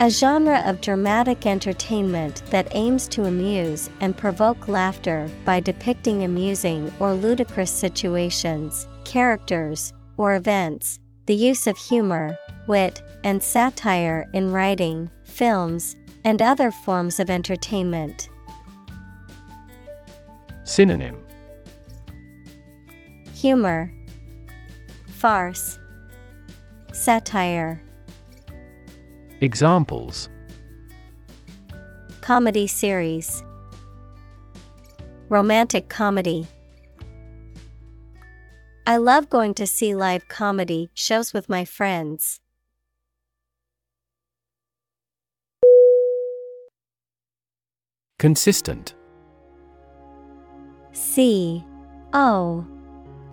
A 0.00 0.08
genre 0.08 0.62
of 0.64 0.80
dramatic 0.80 1.44
entertainment 1.44 2.42
that 2.50 2.68
aims 2.72 3.08
to 3.08 3.24
amuse 3.24 3.90
and 4.00 4.16
provoke 4.16 4.68
laughter 4.68 5.28
by 5.44 5.58
depicting 5.58 6.22
amusing 6.22 6.92
or 7.00 7.14
ludicrous 7.14 7.70
situations, 7.70 8.86
characters, 9.04 9.92
or 10.16 10.36
events. 10.36 11.00
The 11.26 11.34
use 11.34 11.66
of 11.66 11.76
humor, 11.76 12.38
wit, 12.66 13.02
and 13.24 13.42
satire 13.42 14.28
in 14.32 14.52
writing, 14.52 15.10
films, 15.24 15.96
and 16.24 16.40
other 16.40 16.70
forms 16.70 17.18
of 17.18 17.28
entertainment. 17.28 18.28
Synonym 20.64 21.24
Humor, 23.34 23.92
Farce, 25.18 25.80
Satire. 26.92 27.82
Examples 29.40 30.28
Comedy 32.20 32.68
series, 32.68 33.42
Romantic 35.28 35.88
comedy. 35.88 36.46
I 38.86 38.98
love 38.98 39.28
going 39.28 39.54
to 39.54 39.66
see 39.66 39.92
live 39.92 40.28
comedy 40.28 40.88
shows 40.94 41.34
with 41.34 41.48
my 41.48 41.64
friends. 41.64 42.38
Consistent. 48.20 48.94
C 50.92 51.64
O 52.12 52.64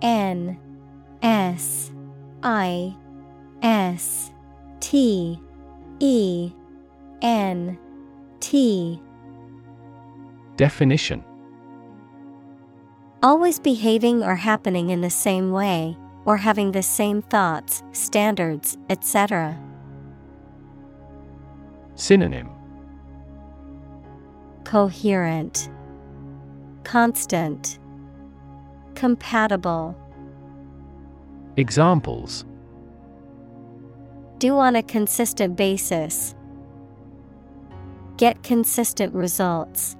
N 0.02 0.58
S 1.26 1.90
I 2.44 2.94
S 3.60 4.30
T 4.78 5.40
E 5.98 6.52
N 7.20 7.76
T. 8.38 9.02
Definition. 10.56 11.24
Always 13.24 13.58
behaving 13.58 14.22
or 14.22 14.36
happening 14.36 14.90
in 14.90 15.00
the 15.00 15.10
same 15.10 15.50
way, 15.50 15.96
or 16.24 16.36
having 16.36 16.70
the 16.70 16.82
same 16.84 17.22
thoughts, 17.22 17.82
standards, 17.90 18.78
etc. 18.88 19.58
Synonym. 21.96 22.50
Coherent, 24.62 25.70
Constant, 26.84 27.80
Compatible. 28.94 29.96
Examples 31.58 32.44
Do 34.36 34.58
on 34.58 34.76
a 34.76 34.82
consistent 34.82 35.56
basis. 35.56 36.34
Get 38.18 38.42
consistent 38.42 39.14
results. 39.14 39.96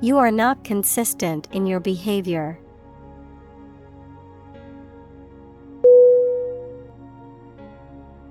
You 0.00 0.16
are 0.16 0.30
not 0.30 0.64
consistent 0.64 1.46
in 1.52 1.66
your 1.66 1.78
behavior. 1.78 2.58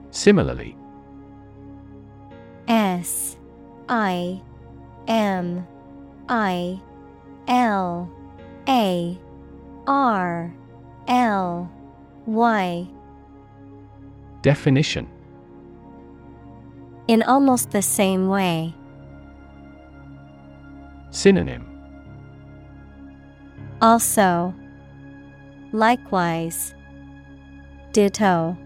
Similarly 0.10 0.76
S 2.68 3.38
I 3.88 4.42
M 5.08 5.68
I 6.28 6.82
L 7.48 8.10
A 8.68 9.20
R 9.86 10.56
L 11.08 11.72
Y 12.26 12.88
Definition 14.42 15.08
In 17.08 17.24
almost 17.24 17.72
the 17.72 17.82
same 17.82 18.28
way. 18.28 18.74
Synonym 21.12 21.66
Also, 23.82 24.54
likewise, 25.72 26.74
ditto. 27.94 28.58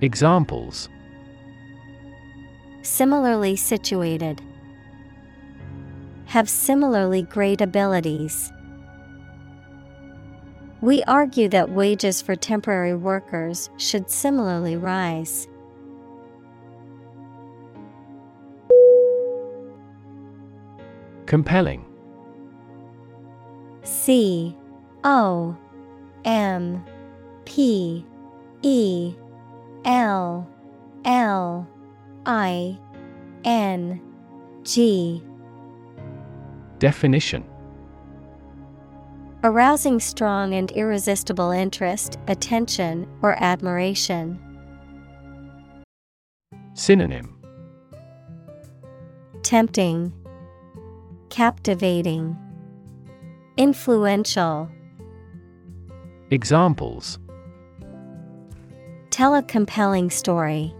Examples 0.00 0.88
Similarly 2.82 3.56
situated. 3.56 4.42
Have 6.26 6.48
similarly 6.48 7.22
great 7.22 7.60
abilities. 7.60 8.52
We 10.84 11.02
argue 11.04 11.48
that 11.48 11.70
wages 11.70 12.20
for 12.20 12.36
temporary 12.36 12.94
workers 12.94 13.70
should 13.78 14.10
similarly 14.10 14.76
rise. 14.76 15.48
Compelling. 21.24 21.86
C 23.82 24.54
O 25.04 25.56
M 26.26 26.84
P 27.46 28.04
E 28.60 29.14
L 29.86 30.46
L 31.06 31.66
I 32.26 32.78
N 33.42 34.02
G. 34.64 35.22
Definition 36.78 37.53
Arousing 39.44 40.00
strong 40.00 40.54
and 40.54 40.70
irresistible 40.70 41.50
interest, 41.50 42.18
attention, 42.28 43.06
or 43.20 43.36
admiration. 43.44 44.40
Synonym 46.72 47.38
Tempting, 49.42 50.14
Captivating, 51.28 52.34
Influential. 53.58 54.70
Examples 56.30 57.18
Tell 59.10 59.34
a 59.34 59.42
compelling 59.42 60.08
story. 60.08 60.74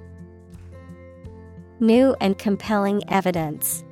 New 1.81 2.17
and 2.19 2.39
compelling 2.39 3.03
evidence. 3.11 3.84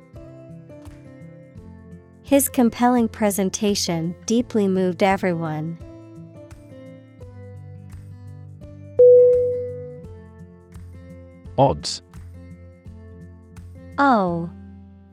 His 2.33 2.49
compelling 2.49 3.09
presentation 3.09 4.15
deeply 4.25 4.67
moved 4.67 5.03
everyone. 5.03 5.77
Odds 11.59 12.01
O 13.99 14.49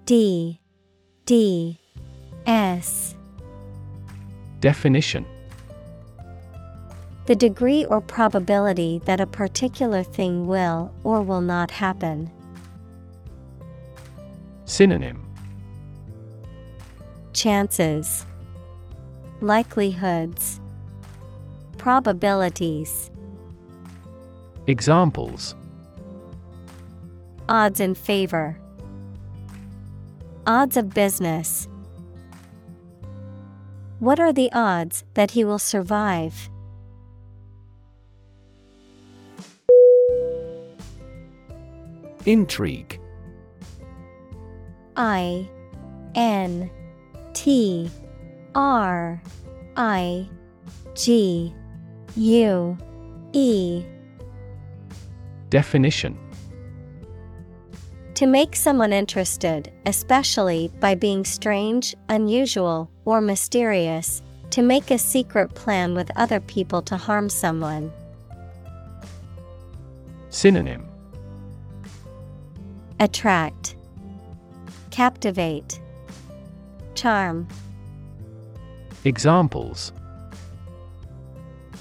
D 0.07 0.63
D 1.27 1.79
S 2.47 3.15
Definition 4.61 5.27
The 7.27 7.37
degree 7.37 7.85
or 7.85 8.01
probability 8.01 9.03
that 9.05 9.21
a 9.21 9.27
particular 9.27 10.03
thing 10.03 10.47
will 10.47 10.91
or 11.05 11.21
will 11.21 11.43
not 11.43 11.71
happen. 11.71 12.31
Synonym 14.65 15.20
Chances, 17.33 18.27
Likelihoods, 19.41 20.61
Probabilities. 21.79 23.11
Examples 24.67 25.55
Odds 27.49 27.81
in 27.81 27.95
favor. 27.95 28.59
Odds 30.47 30.77
of 30.77 30.93
business. 30.95 31.69
What 33.99 34.21
are 34.21 34.33
the 34.33 34.51
odds 34.53 35.05
that 35.15 35.33
he 35.33 35.45
will 35.45 35.59
survive? 35.59 36.49
Intrigue 42.27 43.01
I 44.97 45.49
N 46.15 46.71
T 47.33 47.91
R 48.55 49.23
I 49.77 50.29
G 50.95 51.55
U 52.17 52.79
E. 53.33 53.85
Definition. 55.49 56.19
To 58.15 58.27
make 58.27 58.55
someone 58.55 58.93
interested, 58.93 59.73
especially 59.87 60.71
by 60.79 60.95
being 60.95 61.25
strange, 61.25 61.95
unusual, 62.09 62.91
or 63.05 63.21
mysterious, 63.21 64.21
to 64.51 64.63
make 64.63 64.91
a 64.91 64.99
secret 64.99 65.55
plan 65.55 65.95
with 65.95 66.11
other 66.17 66.41
people 66.41 66.83
to 66.83 66.97
harm 66.97 67.29
someone. 67.31 67.91
Synonym. 70.29 70.87
Attract, 72.99 73.77
Captivate, 74.91 75.81
Charm. 77.01 77.49
Examples 79.05 79.91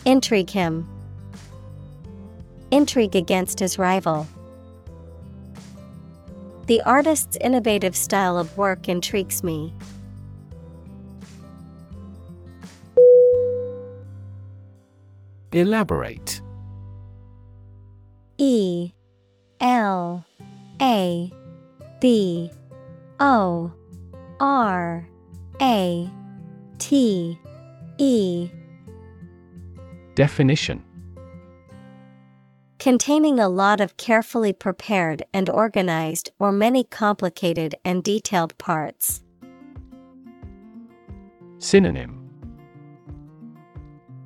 Intrigue 0.05 0.49
him. 0.49 0.87
Intrigue 2.71 3.17
against 3.17 3.59
his 3.59 3.77
rival. 3.77 4.25
The 6.67 6.81
artist's 6.83 7.37
innovative 7.41 7.97
style 7.97 8.37
of 8.37 8.57
work 8.57 8.87
intrigues 8.87 9.43
me. 9.43 9.73
Elaborate 15.51 16.39
E 18.37 18.93
L 19.59 20.23
A 20.81 21.29
B 21.99 22.49
O 23.19 23.73
R 24.39 25.07
A 25.61 26.09
T 26.77 27.39
E. 27.97 28.49
Definition. 30.15 30.83
Containing 32.77 33.39
a 33.39 33.49
lot 33.49 33.81
of 33.81 33.97
carefully 33.97 34.53
prepared 34.53 35.23
and 35.33 35.49
organized 35.49 36.31
or 36.39 36.53
many 36.53 36.85
complicated 36.85 37.75
and 37.83 38.01
detailed 38.01 38.57
parts. 38.57 39.21
Synonym. 41.57 42.29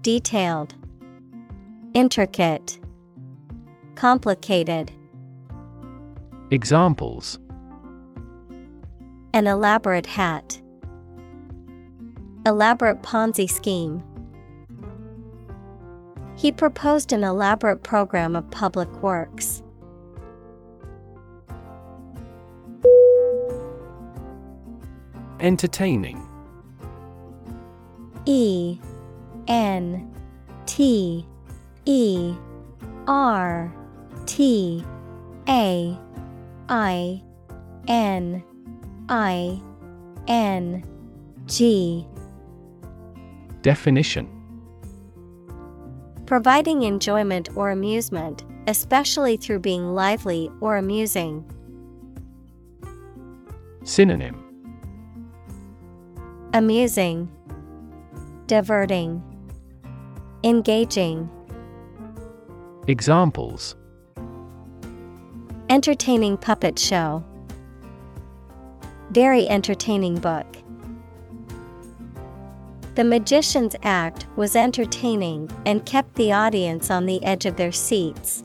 Detailed, 0.02 0.76
Intricate, 1.96 2.80
Complicated. 3.96 4.92
Examples 6.52 7.40
An 9.34 9.48
elaborate 9.48 10.06
hat, 10.06 10.62
Elaborate 12.46 13.02
Ponzi 13.02 13.50
scheme. 13.50 14.04
He 16.36 16.52
proposed 16.52 17.14
an 17.14 17.24
elaborate 17.24 17.84
program 17.84 18.36
of 18.36 18.50
public 18.52 18.90
works. 19.02 19.64
Entertaining 25.40 26.22
E 28.26 28.78
N 29.48 30.14
T 30.66 31.26
E 31.86 32.36
R 33.08 33.74
T 34.26 34.84
A 35.48 35.98
I 36.68 37.24
N 37.88 38.44
I 39.10 39.62
N 40.28 40.84
G 41.46 42.08
Definition 43.62 44.30
Providing 46.26 46.84
enjoyment 46.84 47.50
or 47.56 47.72
amusement, 47.72 48.46
especially 48.68 49.38
through 49.38 49.60
being 49.60 49.94
lively 49.94 50.50
or 50.62 50.78
amusing. 50.78 51.46
Synonym 53.84 54.40
Amusing, 56.54 57.30
Diverting, 58.48 59.22
Engaging. 60.44 61.30
Examples 62.88 63.76
Entertaining 65.70 66.38
puppet 66.38 66.78
show. 66.78 67.24
Very 69.14 69.48
entertaining 69.48 70.16
book. 70.16 70.48
The 72.96 73.04
magician's 73.04 73.76
act 73.84 74.26
was 74.36 74.56
entertaining 74.56 75.52
and 75.68 75.86
kept 75.86 76.16
the 76.16 76.32
audience 76.32 76.90
on 76.90 77.06
the 77.06 77.24
edge 77.24 77.46
of 77.46 77.56
their 77.56 77.72
seats. 77.72 78.44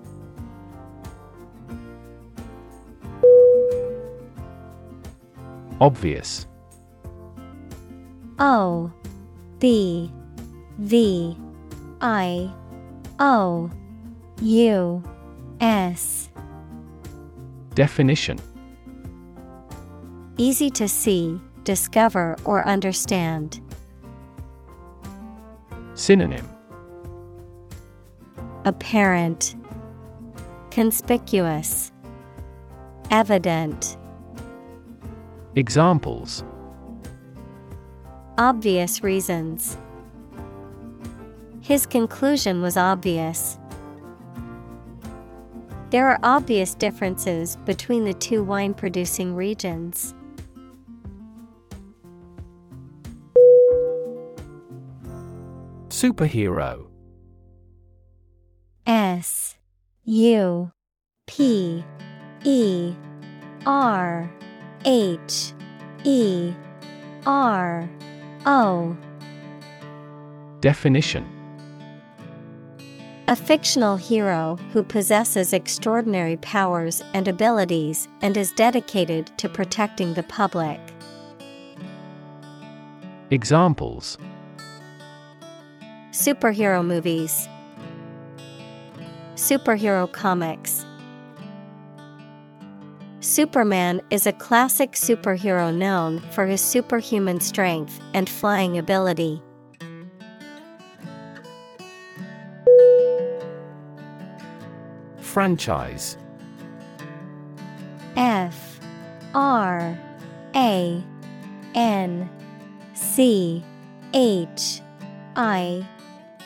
Obvious 5.81 6.47
O 8.39 8.93
B 9.61 10.13
V 10.81 11.35
I 12.03 12.53
O 13.19 13.71
U 14.43 15.03
S 15.63 16.29
Definition 17.75 18.39
Easy 20.41 20.71
to 20.71 20.87
see, 20.87 21.41
discover, 21.65 22.37
or 22.45 22.65
understand. 22.67 23.61
Synonym 25.95 26.49
Apparent, 28.65 29.57
Conspicuous, 30.71 31.91
Evident. 33.11 33.97
Examples 35.57 36.45
Obvious 38.39 39.03
reasons. 39.03 39.77
His 41.63 41.85
conclusion 41.85 42.63
was 42.63 42.77
obvious. 42.77 43.59
There 45.91 46.07
are 46.07 46.21
obvious 46.23 46.75
differences 46.75 47.57
between 47.65 48.05
the 48.05 48.15
two 48.15 48.45
wine 48.45 48.73
producing 48.73 49.35
regions. 49.35 50.15
Superhero. 55.99 56.87
S 58.87 59.57
U 60.05 60.71
P 61.27 61.85
E 62.45 62.95
R 63.67 64.31
H 64.85 65.53
E 66.05 66.53
R 67.27 67.91
O. 68.47 68.97
Definition. 70.61 71.27
A 73.27 73.35
fictional 73.35 73.97
hero 73.97 74.57
who 74.73 74.85
possesses 74.85 75.53
extraordinary 75.53 76.37
powers 76.37 77.03
and 77.13 77.27
abilities 77.27 78.07
and 78.23 78.37
is 78.37 78.53
dedicated 78.53 79.37
to 79.37 79.49
protecting 79.49 80.15
the 80.15 80.23
public. 80.23 80.79
Examples 83.33 84.17
Superhero 86.19 86.85
movies, 86.85 87.49
Superhero 89.37 90.11
comics. 90.11 90.85
Superman 93.21 94.03
is 94.11 94.27
a 94.27 94.33
classic 94.33 94.95
superhero 94.95 95.73
known 95.73 96.19
for 96.33 96.45
his 96.45 96.61
superhuman 96.61 97.39
strength 97.39 98.01
and 98.15 98.29
flying 98.29 98.79
ability. 98.79 99.41
Franchise 105.21 106.19
F 108.17 108.81
R 109.37 109.97
A 110.57 111.05
N 111.77 112.29
C 112.95 113.63
H 114.13 114.81
I 115.37 115.87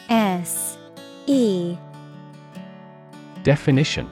S 0.09 0.79
E 1.27 1.77
Definition 3.43 4.09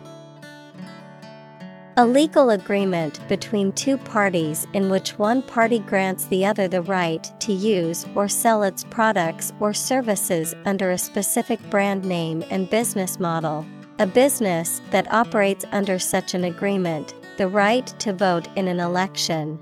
A 1.96 2.06
legal 2.06 2.50
agreement 2.50 3.20
between 3.28 3.72
two 3.72 3.98
parties 3.98 4.66
in 4.72 4.88
which 4.90 5.18
one 5.18 5.42
party 5.42 5.80
grants 5.80 6.26
the 6.26 6.44
other 6.46 6.68
the 6.68 6.82
right 6.82 7.30
to 7.40 7.52
use 7.52 8.06
or 8.14 8.28
sell 8.28 8.62
its 8.62 8.84
products 8.84 9.52
or 9.60 9.74
services 9.74 10.54
under 10.64 10.90
a 10.90 10.98
specific 10.98 11.60
brand 11.70 12.04
name 12.04 12.42
and 12.50 12.70
business 12.70 13.20
model. 13.20 13.66
A 13.98 14.06
business 14.06 14.80
that 14.90 15.12
operates 15.12 15.64
under 15.72 15.98
such 15.98 16.34
an 16.34 16.44
agreement, 16.44 17.14
the 17.36 17.48
right 17.48 17.86
to 17.98 18.12
vote 18.12 18.48
in 18.56 18.66
an 18.66 18.80
election. 18.80 19.58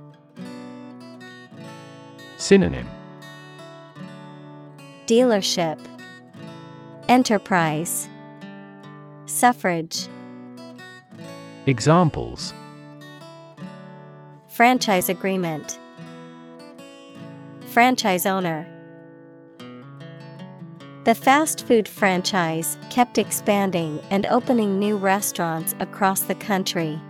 Synonym 2.36 2.86
Dealership 5.06 5.78
Enterprise. 7.08 8.06
Suffrage. 9.24 10.08
Examples. 11.64 12.52
Franchise 14.48 15.08
Agreement. 15.08 15.78
Franchise 17.68 18.26
Owner. 18.26 18.66
The 21.04 21.14
fast 21.14 21.66
food 21.66 21.88
franchise 21.88 22.76
kept 22.90 23.16
expanding 23.16 24.00
and 24.10 24.26
opening 24.26 24.78
new 24.78 24.98
restaurants 24.98 25.74
across 25.80 26.20
the 26.20 26.34
country. 26.34 27.00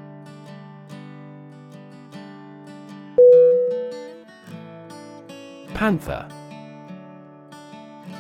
Panther. 5.74 6.28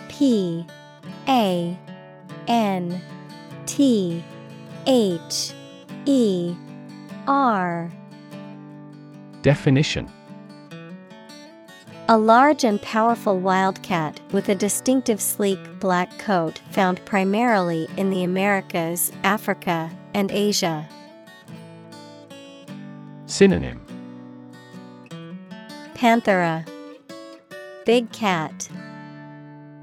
P 0.08 0.66
A 1.28 1.78
N 2.46 3.00
T 3.66 4.24
H 4.86 5.52
E 6.06 6.54
R. 7.26 7.90
Definition. 9.42 10.10
A 12.08 12.16
large 12.16 12.64
and 12.64 12.80
powerful 12.80 13.38
wildcat 13.38 14.18
with 14.32 14.48
a 14.48 14.54
distinctive 14.54 15.20
sleek 15.20 15.58
black 15.78 16.18
coat 16.18 16.62
found 16.70 17.04
primarily 17.04 17.86
in 17.98 18.08
the 18.08 18.24
Americas, 18.24 19.12
Africa, 19.24 19.90
and 20.14 20.32
Asia. 20.32 20.88
Synonym. 23.26 23.84
Panthera. 25.94 26.66
Big 27.84 28.10
cat. 28.10 28.70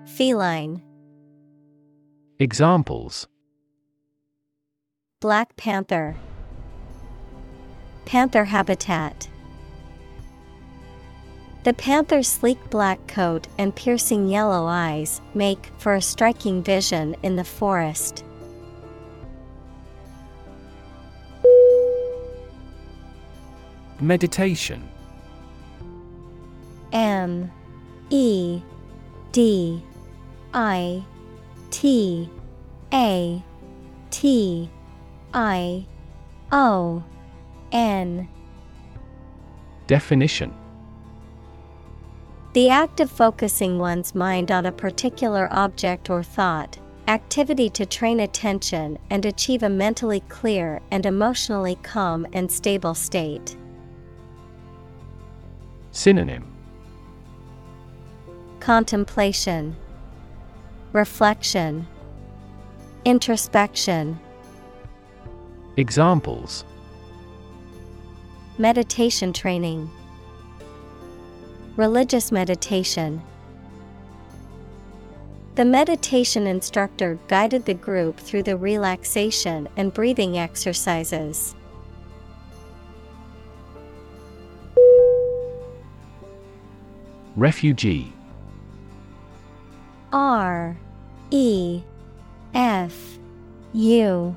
Feline 0.07 0.81
Examples 2.37 3.27
Black 5.21 5.55
panther. 5.55 6.17
Panther 8.03 8.43
habitat. 8.43 9.29
The 11.63 11.73
panther's 11.73 12.27
sleek 12.27 12.57
black 12.69 13.07
coat 13.07 13.47
and 13.57 13.73
piercing 13.73 14.27
yellow 14.27 14.65
eyes 14.65 15.21
make 15.33 15.71
for 15.77 15.93
a 15.95 16.01
striking 16.01 16.61
vision 16.61 17.15
in 17.23 17.37
the 17.37 17.45
forest. 17.45 18.25
Meditation 24.01 24.83
M 26.91 27.49
E 28.09 28.61
D 29.31 29.81
I 30.53 31.01
T 31.75 32.29
A 32.93 33.43
T 34.09 34.69
I 35.33 35.85
O 36.49 37.03
N. 37.73 38.29
Definition. 39.85 40.53
The 42.53 42.69
act 42.69 43.01
of 43.01 43.11
focusing 43.11 43.77
one's 43.77 44.15
mind 44.15 44.51
on 44.51 44.65
a 44.65 44.71
particular 44.71 45.49
object 45.51 46.09
or 46.09 46.23
thought, 46.23 46.77
activity 47.09 47.69
to 47.71 47.85
train 47.85 48.21
attention 48.21 48.97
and 49.09 49.25
achieve 49.25 49.61
a 49.61 49.67
mentally 49.67 50.21
clear 50.29 50.81
and 50.91 51.05
emotionally 51.05 51.75
calm 51.83 52.25
and 52.31 52.49
stable 52.49 52.93
state. 52.93 53.57
Synonym. 55.91 56.47
Contemplation, 58.61 59.75
Reflection, 60.95 61.85
Introspection. 63.03 64.17
Examples 65.75 66.63
Meditation 68.57 69.33
training, 69.33 69.91
Religious 71.75 72.31
meditation. 72.31 73.21
The 75.55 75.65
meditation 75.65 76.47
instructor 76.47 77.19
guided 77.27 77.65
the 77.65 77.73
group 77.73 78.17
through 78.17 78.43
the 78.43 78.55
relaxation 78.55 79.67
and 79.75 79.93
breathing 79.93 80.37
exercises. 80.37 81.55
Refugee 87.35 88.13
R 90.13 90.77
E 91.31 91.81
F 92.53 93.17
U 93.73 94.35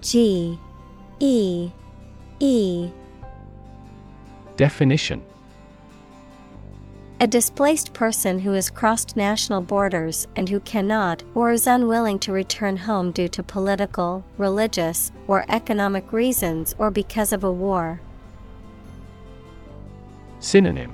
G 0.00 0.58
E 1.20 1.70
E. 2.40 2.90
Definition. 4.56 5.22
A 7.20 7.26
displaced 7.26 7.94
person 7.94 8.40
who 8.40 8.52
has 8.52 8.68
crossed 8.68 9.16
national 9.16 9.62
borders 9.62 10.26
and 10.36 10.48
who 10.48 10.60
cannot 10.60 11.22
or 11.34 11.52
is 11.52 11.66
unwilling 11.66 12.18
to 12.18 12.32
return 12.32 12.76
home 12.76 13.12
due 13.12 13.28
to 13.28 13.42
political, 13.42 14.24
religious, 14.36 15.12
or 15.26 15.46
economic 15.48 16.12
reasons 16.12 16.74
or 16.76 16.90
because 16.90 17.32
of 17.32 17.44
a 17.44 17.50
war. 17.50 18.00
Synonym. 20.40 20.92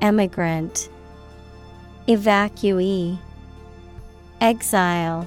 Emigrant, 0.00 0.88
Evacuee, 2.08 3.18
Exile, 4.40 5.26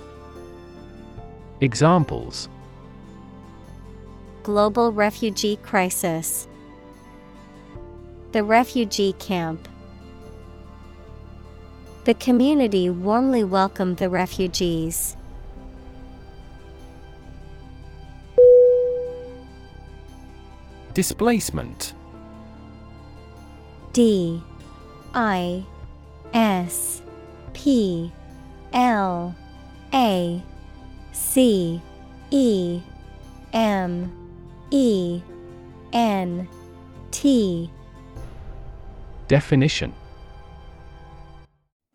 Examples 1.59 2.48
Global 4.43 4.93
refugee 4.93 5.58
crisis, 5.58 6.48
The 8.32 8.45
refugee 8.45 9.11
camp. 9.19 9.67
The 12.06 12.14
community 12.14 12.90
warmly 12.90 13.43
welcomed 13.43 13.98
the 13.98 14.09
refugees. 14.09 15.17
Displacement 20.93 21.93
D 23.91 24.41
I 25.14 25.66
S 26.33 27.01
P 27.53 28.11
L 28.74 29.35
A 29.93 30.43
C 31.11 31.82
E 32.32 32.82
M 33.53 34.11
E 34.72 35.22
N 35.93 36.48
T. 37.11 37.72
Definition. 39.27 39.93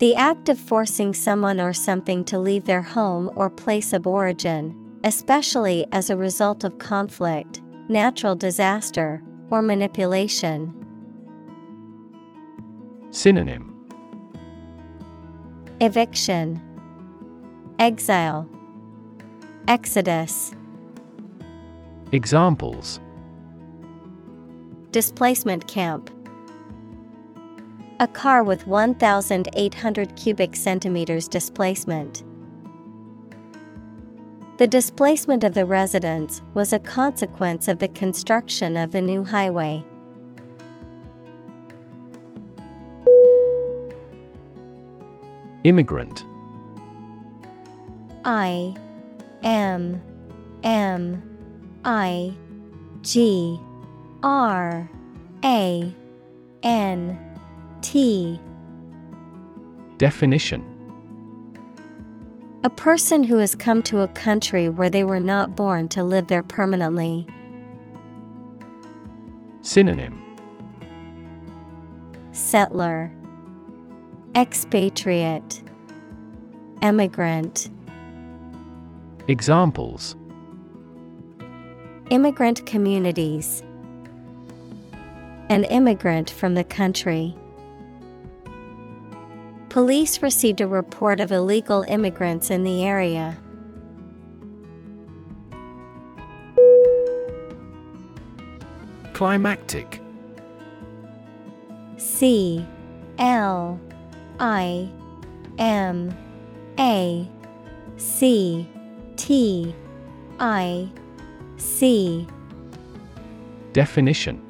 The 0.01 0.17
act 0.17 0.49
of 0.49 0.59
forcing 0.59 1.15
someone 1.15 1.61
or 1.61 1.73
something 1.73 2.25
to 2.27 2.39
leave 2.39 2.65
their 2.65 2.83
home 2.83 3.31
or 3.37 3.49
place 3.49 3.93
of 3.93 4.07
origin, 4.07 4.99
especially 5.05 5.87
as 5.93 6.11
a 6.11 6.17
result 6.17 6.65
of 6.65 6.79
conflict, 6.79 7.63
natural 7.89 8.35
disaster, 8.35 9.23
or 9.51 9.63
manipulation. 9.63 10.75
Synonym 13.11 13.74
Eviction, 15.81 16.63
Exile, 17.81 18.49
Exodus, 19.67 20.55
Examples 22.13 23.01
Displacement 24.93 25.67
camp. 25.67 26.11
A 27.99 28.07
car 28.07 28.45
with 28.45 28.69
1,800 28.69 30.15
cubic 30.15 30.55
centimeters 30.55 31.27
displacement. 31.27 32.23
The 34.59 34.69
displacement 34.69 35.43
of 35.43 35.55
the 35.55 35.67
residents 35.67 36.41
was 36.55 36.73
a 36.73 36.79
consequence 36.79 37.67
of 37.67 37.81
the 37.81 37.89
construction 37.89 38.77
of 38.77 38.93
the 38.93 39.03
new 39.03 39.25
highway. 39.25 39.85
Immigrant. 45.65 46.25
I 48.27 48.75
M 49.43 50.01
M 50.63 51.23
I 51.85 52.35
G 53.01 53.59
R 54.23 54.91
A 55.43 55.95
N 56.63 57.19
T. 57.81 58.39
Definition. 59.97 60.71
A 62.63 62.71
person 62.71 63.25
who 63.25 63.39
has 63.39 63.55
come 63.55 63.83
to 63.85 64.01
a 64.01 64.09
country 64.09 64.69
where 64.69 64.91
they 64.91 65.05
were 65.05 65.21
not 65.21 65.57
born 65.57 65.89
to 65.89 66.05
live 66.05 66.27
there 66.29 66.43
permanently. 66.43 67.27
Synonym. 69.63 70.21
Settler 72.33 73.11
Expatriate 74.37 75.63
Emigrant 76.83 77.71
Examples 79.29 80.17
Immigrant 82.11 82.67
communities 82.67 83.63
An 85.49 85.63
immigrant 85.63 86.31
from 86.31 86.55
the 86.55 86.65
country. 86.65 87.37
Police 89.69 90.21
received 90.21 90.61
a 90.61 90.67
report 90.67 91.21
of 91.21 91.31
illegal 91.31 91.85
immigrants 91.87 92.51
in 92.51 92.65
the 92.65 92.85
area. 92.85 93.39
Climactic 99.13 100.01
C 101.97 102.67
L 103.19 103.81
I 104.41 104.91
M 105.59 106.17
A 106.79 107.29
C 107.97 108.69
T 109.17 109.75
I 110.41 110.91
C. 111.57 112.27
Definition. 113.73 114.41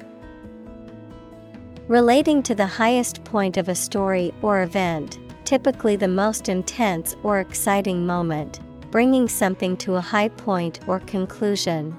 Relating 1.87 2.41
to 2.43 2.55
the 2.55 2.65
highest 2.65 3.23
point 3.23 3.57
of 3.57 3.69
a 3.69 3.75
story 3.75 4.33
or 4.41 4.63
event, 4.63 5.19
typically 5.45 5.95
the 5.95 6.07
most 6.07 6.49
intense 6.49 7.15
or 7.21 7.39
exciting 7.39 8.05
moment, 8.05 8.59
bringing 8.89 9.27
something 9.27 9.77
to 9.77 9.95
a 9.95 10.01
high 10.01 10.29
point 10.29 10.79
or 10.87 10.99
conclusion. 11.01 11.95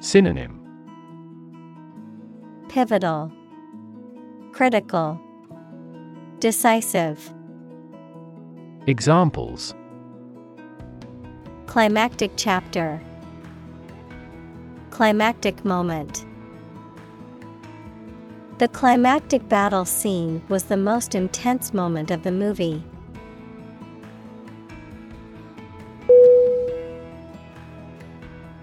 Synonym. 0.00 0.56
Pivotal, 2.68 3.32
Critical, 4.52 5.20
Decisive. 6.40 7.34
Examples 8.86 9.74
Climactic 11.66 12.30
chapter, 12.36 12.98
Climactic 14.88 15.62
moment. 15.66 16.24
The 18.56 18.68
climactic 18.68 19.50
battle 19.50 19.84
scene 19.84 20.42
was 20.48 20.64
the 20.64 20.78
most 20.78 21.14
intense 21.14 21.74
moment 21.74 22.10
of 22.10 22.22
the 22.22 22.32
movie. 22.32 22.82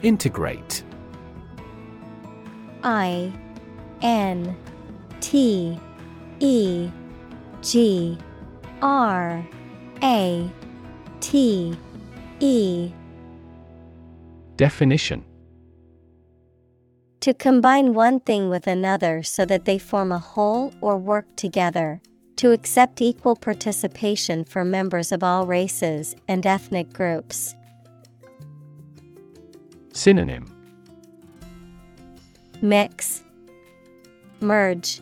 Integrate. 0.02 0.84
I 2.84 3.32
N 4.02 4.58
T 5.22 5.80
E 6.40 6.90
G 7.62 8.18
R 8.82 9.46
A 10.04 10.52
T 11.20 11.78
E 12.40 12.92
Definition 14.56 15.24
To 17.22 17.34
combine 17.34 17.94
one 17.94 18.20
thing 18.20 18.50
with 18.50 18.68
another 18.68 19.24
so 19.24 19.46
that 19.46 19.66
they 19.66 19.78
form 19.78 20.12
a 20.12 20.20
whole 20.20 20.74
or 20.82 20.98
work 20.98 21.26
together. 21.36 22.02
To 22.38 22.52
accept 22.52 23.02
equal 23.02 23.36
participation 23.36 24.46
for 24.46 24.64
members 24.64 25.12
of 25.12 25.24
all 25.24 25.48
races 25.48 26.16
and 26.28 26.46
ethnic 26.46 26.94
groups. 26.94 27.56
Synonym 29.92 30.46
Mix, 32.62 33.24
Merge, 34.40 35.02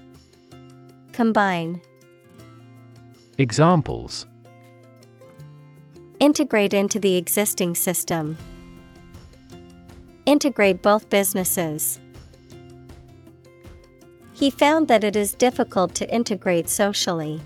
Combine. 1.11 1.81
Examples 3.37 4.27
Integrate 6.21 6.73
into 6.73 6.99
the 6.99 7.17
existing 7.17 7.75
system. 7.75 8.37
Integrate 10.25 10.81
both 10.81 11.09
businesses. 11.09 11.99
He 14.31 14.49
found 14.49 14.87
that 14.87 15.03
it 15.03 15.17
is 15.17 15.33
difficult 15.33 15.93
to 15.95 16.09
integrate 16.09 16.69
socially. 16.69 17.41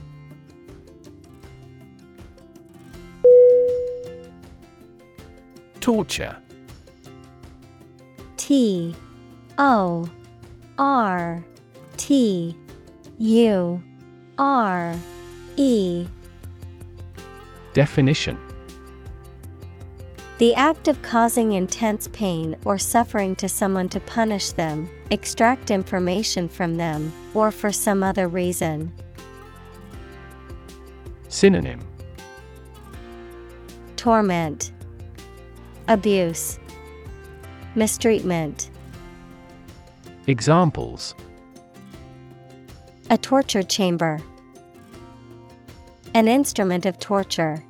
Torture. 5.80 6.38
T 8.38 8.96
O 9.58 10.08
R 10.78 11.44
T 11.98 12.56
U 13.18 13.84
R 14.38 14.96
E 15.60 16.08
Definition 17.74 18.38
The 20.38 20.56
act 20.56 20.88
of 20.88 21.02
causing 21.02 21.52
intense 21.52 22.08
pain 22.14 22.56
or 22.64 22.78
suffering 22.78 23.36
to 23.36 23.50
someone 23.50 23.90
to 23.90 24.00
punish 24.00 24.54
them, 24.54 24.90
extract 25.12 25.70
information 25.70 26.48
from 26.48 26.78
them, 26.78 27.12
or 27.34 27.52
for 27.52 27.74
some 27.74 28.04
other 28.04 28.30
reason. 28.30 28.94
Synonym 31.28 31.82
Torment, 33.98 34.72
Abuse, 35.90 36.58
Mistreatment. 37.76 38.70
Examples 40.26 41.16
A 43.10 43.18
torture 43.18 43.64
chamber. 43.64 44.22
An 46.14 46.28
instrument 46.28 46.86
of 46.86 47.00
torture. 47.00 47.64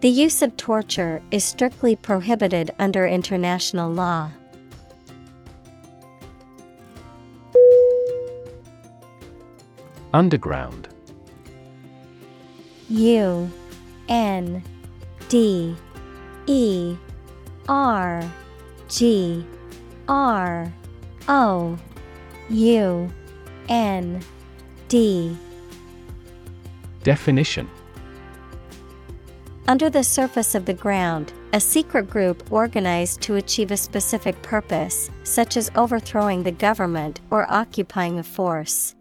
The 0.00 0.08
use 0.08 0.42
of 0.42 0.56
torture 0.56 1.22
is 1.30 1.44
strictly 1.44 1.96
prohibited 1.96 2.72
under 2.78 3.06
international 3.06 3.90
law. 3.90 4.30
Underground. 10.12 10.88
U 12.90 13.50
N 14.08 14.62
D 15.28 15.74
E 16.46 16.96
R 17.68 18.30
G 18.88 19.46
R 20.08 20.72
O 21.28 21.78
U 22.50 23.12
N 23.68 24.20
D 24.88 25.36
Definition. 27.02 27.68
Under 29.68 29.88
the 29.88 30.04
surface 30.04 30.54
of 30.54 30.64
the 30.64 30.74
ground, 30.74 31.32
a 31.52 31.60
secret 31.60 32.10
group 32.10 32.50
organized 32.50 33.20
to 33.22 33.36
achieve 33.36 33.70
a 33.70 33.76
specific 33.76 34.40
purpose, 34.42 35.10
such 35.24 35.56
as 35.56 35.70
overthrowing 35.76 36.42
the 36.42 36.52
government 36.52 37.20
or 37.30 37.50
occupying 37.50 38.18
a 38.18 38.22
force. 38.22 38.94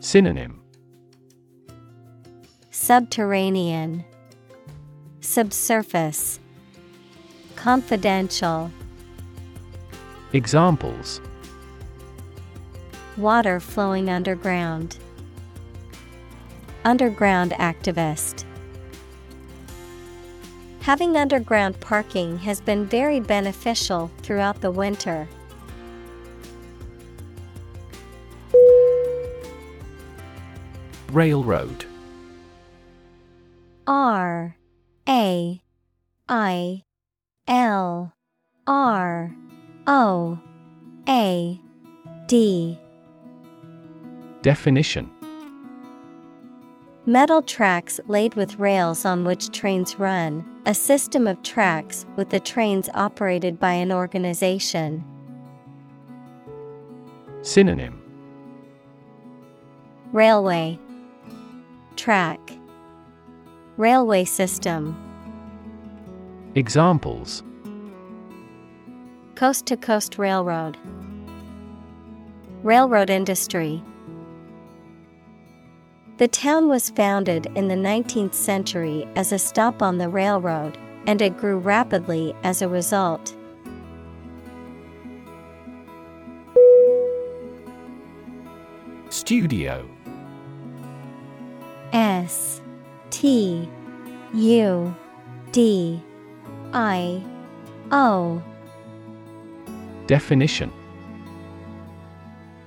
Synonym. 0.00 0.60
Subterranean, 2.70 4.04
Subsurface, 5.20 6.40
Confidential, 7.56 8.70
Examples. 10.34 11.20
Water 13.16 13.60
flowing 13.60 14.10
underground. 14.10 14.98
Underground 16.86 17.52
activist. 17.52 18.44
Having 20.80 21.16
underground 21.16 21.80
parking 21.80 22.36
has 22.40 22.60
been 22.60 22.84
very 22.84 23.20
beneficial 23.20 24.10
throughout 24.18 24.60
the 24.60 24.70
winter. 24.70 25.26
Railroad. 31.10 31.86
R 33.86 34.54
A 35.08 35.62
I 36.28 36.82
L 37.48 38.12
R 38.66 39.34
O 39.86 40.38
A 41.08 41.60
D 42.26 42.78
Definition 44.42 45.10
Metal 47.06 47.42
tracks 47.42 48.00
laid 48.08 48.34
with 48.34 48.58
rails 48.58 49.04
on 49.04 49.24
which 49.24 49.50
trains 49.50 49.98
run, 49.98 50.42
a 50.64 50.72
system 50.72 51.26
of 51.26 51.42
tracks 51.42 52.06
with 52.16 52.30
the 52.30 52.40
trains 52.40 52.88
operated 52.94 53.60
by 53.60 53.74
an 53.74 53.92
organization. 53.92 55.04
Synonym. 57.42 58.00
Railway. 60.12 60.78
Track. 61.96 62.40
Railway 63.76 64.24
system. 64.24 64.96
Examples. 66.54 67.42
Coast 69.34 69.66
to 69.66 69.76
coast 69.76 70.16
railroad. 70.16 70.78
Railroad 72.62 73.10
industry 73.10 73.82
The 76.16 76.28
town 76.28 76.68
was 76.68 76.90
founded 76.90 77.46
in 77.56 77.66
the 77.66 77.74
19th 77.74 78.34
century 78.34 79.04
as 79.16 79.32
a 79.32 79.38
stop 79.38 79.82
on 79.82 79.98
the 79.98 80.08
railroad, 80.08 80.78
and 81.08 81.20
it 81.20 81.36
grew 81.36 81.58
rapidly 81.58 82.36
as 82.44 82.62
a 82.62 82.68
result. 82.68 83.34
Studio. 89.08 89.88
S 91.92 92.60
T 93.10 93.68
U 94.34 94.94
D 95.50 96.00
I 96.72 97.24
O. 97.90 98.40
Definition 100.06 100.70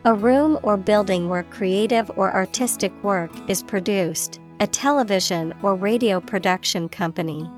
A 0.08 0.14
room 0.14 0.58
or 0.64 0.78
building 0.78 1.28
where 1.28 1.44
creative 1.44 2.10
or 2.16 2.34
artistic 2.34 2.94
work 3.04 3.30
is 3.50 3.62
produced, 3.62 4.40
a 4.62 4.66
television 4.66 5.54
or 5.62 5.76
radio 5.76 6.22
production 6.22 6.88
company. 6.88 7.52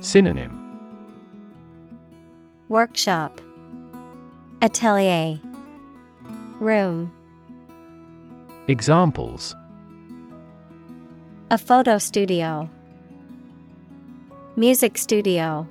Synonym. 0.00 0.58
Workshop. 2.68 3.40
Atelier. 4.60 5.38
Room. 6.58 7.12
Examples. 8.66 9.54
A 11.52 11.58
photo 11.58 11.96
studio. 11.96 12.68
Music 14.56 14.98
studio 14.98 15.68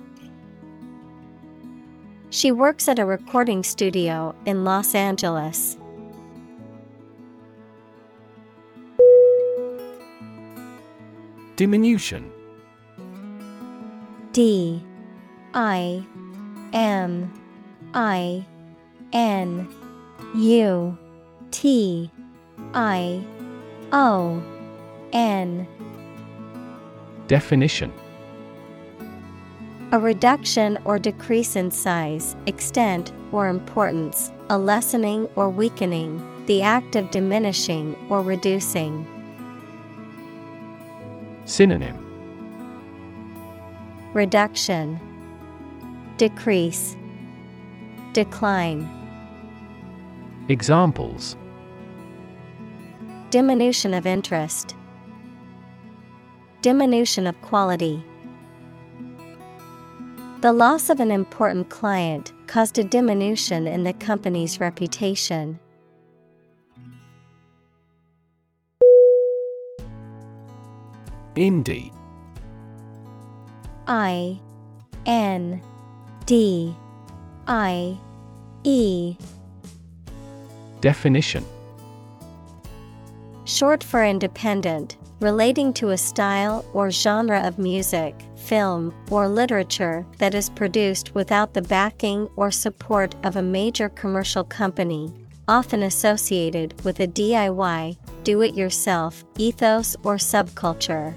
She 2.30 2.52
works 2.52 2.88
at 2.90 3.00
a 3.00 3.06
recording 3.06 3.64
studio 3.64 4.36
in 4.46 4.66
Los 4.66 4.94
Angeles. 4.94 5.78
Diminution. 11.56 12.32
D 14.34 14.84
I 15.54 16.06
M 16.74 17.34
I 17.94 18.46
N 19.14 19.68
U 20.36 20.98
T 21.52 22.12
I 22.74 23.26
O 23.92 24.44
N. 25.14 25.66
Definition 27.28 27.92
A 29.94 30.00
reduction 30.00 30.78
or 30.84 31.00
decrease 31.00 31.56
in 31.56 31.72
size, 31.72 32.36
extent, 32.46 33.14
or 33.32 33.48
importance, 33.48 34.34
a 34.50 34.58
lessening 34.58 35.30
or 35.38 35.50
weakening, 35.50 36.22
the 36.46 36.62
act 36.62 36.98
of 36.98 37.10
diminishing 37.10 37.96
or 38.10 38.22
reducing. 38.22 39.08
Synonym. 41.46 41.96
Reduction. 44.14 45.00
Decrease. 46.18 46.98
Decline. 48.12 48.90
Examples. 50.50 51.38
Diminution 53.30 53.94
of 53.94 54.06
interest. 54.06 54.76
Diminution 56.62 57.26
of 57.26 57.42
quality 57.42 58.04
The 60.40 60.54
loss 60.54 60.92
of 60.92 61.00
an 61.00 61.10
important 61.10 61.70
client 61.70 62.32
caused 62.46 62.78
a 62.78 62.84
diminution 62.84 63.66
in 63.66 63.84
the 63.84 63.94
company's 63.94 64.60
reputation. 64.60 65.60
Indie 71.36 71.92
I 73.88 74.40
N 75.08 75.60
D 76.28 76.76
I 77.48 77.98
E. 78.64 79.16
Definition. 80.82 81.44
Short 83.46 83.84
for 83.84 84.06
independent, 84.06 84.98
relating 85.20 85.74
to 85.74 85.90
a 85.90 85.98
style 85.98 86.64
or 86.74 86.92
genre 86.92 87.40
of 87.40 87.58
music, 87.58 88.14
film, 88.48 88.94
or 89.12 89.28
literature 89.28 90.06
that 90.20 90.34
is 90.34 90.50
produced 90.50 91.14
without 91.14 91.54
the 91.54 91.62
backing 91.62 92.30
or 92.38 92.50
support 92.50 93.14
of 93.24 93.36
a 93.36 93.42
major 93.42 93.90
commercial 93.90 94.44
company, 94.46 95.14
often 95.50 95.84
associated 95.84 96.74
with 96.84 97.00
a 97.02 97.08
DIY, 97.08 97.98
do 98.24 98.42
it 98.42 98.56
yourself 98.56 99.26
ethos 99.38 99.96
or 100.04 100.16
subculture. 100.16 101.14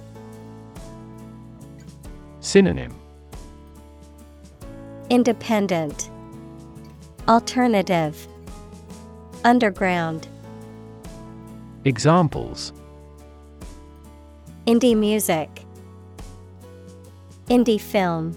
Synonym. 2.40 2.94
Independent, 5.08 6.10
Alternative, 7.28 8.26
Underground. 9.44 10.26
Examples. 11.84 12.72
Indie 14.66 14.96
music, 14.96 15.64
Indie 17.50 17.80
film. 17.80 18.36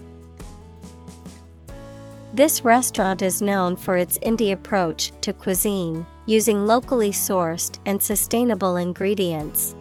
This 2.32 2.64
restaurant 2.64 3.22
is 3.22 3.40
known 3.40 3.76
for 3.76 3.96
its 3.96 4.18
indie 4.18 4.52
approach 4.52 5.12
to 5.20 5.32
cuisine, 5.32 6.04
using 6.26 6.66
locally 6.66 7.12
sourced 7.12 7.78
and 7.86 8.02
sustainable 8.02 8.74
ingredients. 8.74 9.76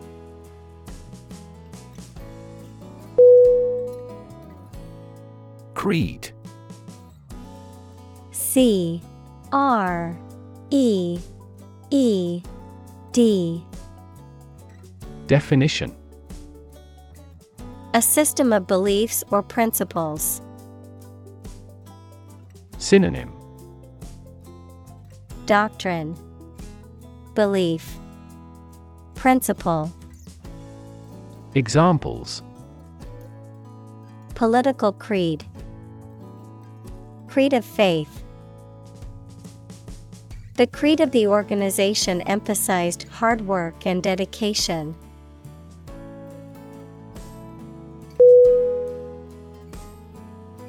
Creed 5.73 6.31
C 8.31 9.01
R 9.51 10.15
E 10.69 11.19
E 11.89 12.43
D 13.11 13.65
Definition 15.25 16.02
A 17.95 18.01
system 18.01 18.51
of 18.51 18.65
beliefs 18.65 19.23
or 19.29 19.43
principles. 19.43 20.41
Synonym 22.79 23.31
Doctrine, 25.45 26.17
Belief, 27.35 27.97
Principle. 29.13 29.93
Examples 31.53 32.41
Political 34.33 34.93
creed, 34.93 35.45
Creed 37.27 37.53
of 37.53 37.63
faith. 37.63 38.23
The 40.55 40.65
creed 40.65 40.99
of 40.99 41.11
the 41.11 41.27
organization 41.27 42.21
emphasized 42.21 43.03
hard 43.09 43.41
work 43.41 43.85
and 43.85 44.01
dedication. 44.01 44.95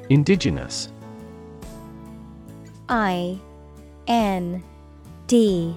Indigenous. 0.09 0.89
I 2.89 3.39
N 4.07 4.63
D 5.27 5.75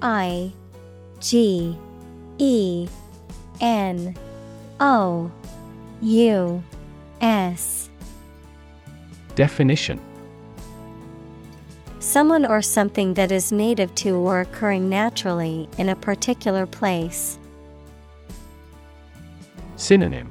I 0.00 0.52
G 1.20 1.76
E 2.38 2.88
N 3.60 4.16
O 4.78 5.30
U 6.00 6.62
S. 7.20 7.90
Definition. 9.34 10.00
Someone 11.98 12.46
or 12.46 12.62
something 12.62 13.14
that 13.14 13.32
is 13.32 13.50
native 13.50 13.94
to 13.96 14.14
or 14.14 14.40
occurring 14.40 14.88
naturally 14.88 15.68
in 15.78 15.88
a 15.88 15.96
particular 15.96 16.64
place. 16.64 17.38
Synonym. 19.76 20.30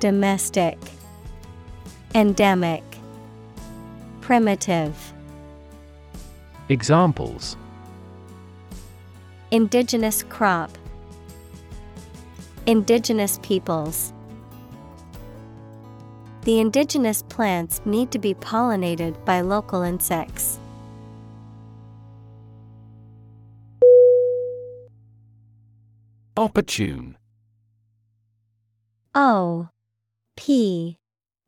Domestic, 0.00 0.78
Endemic, 2.16 2.84
Primitive. 4.20 4.94
Examples 6.68 7.56
Indigenous 9.50 10.22
crop, 10.22 10.70
Indigenous 12.66 13.40
peoples. 13.42 14.12
The 16.42 16.60
indigenous 16.60 17.22
plants 17.22 17.80
need 17.84 18.12
to 18.12 18.20
be 18.20 18.34
pollinated 18.34 19.24
by 19.24 19.40
local 19.40 19.82
insects. 19.82 20.60
Opportune 26.36 27.16
O 29.16 29.68
P 30.36 30.98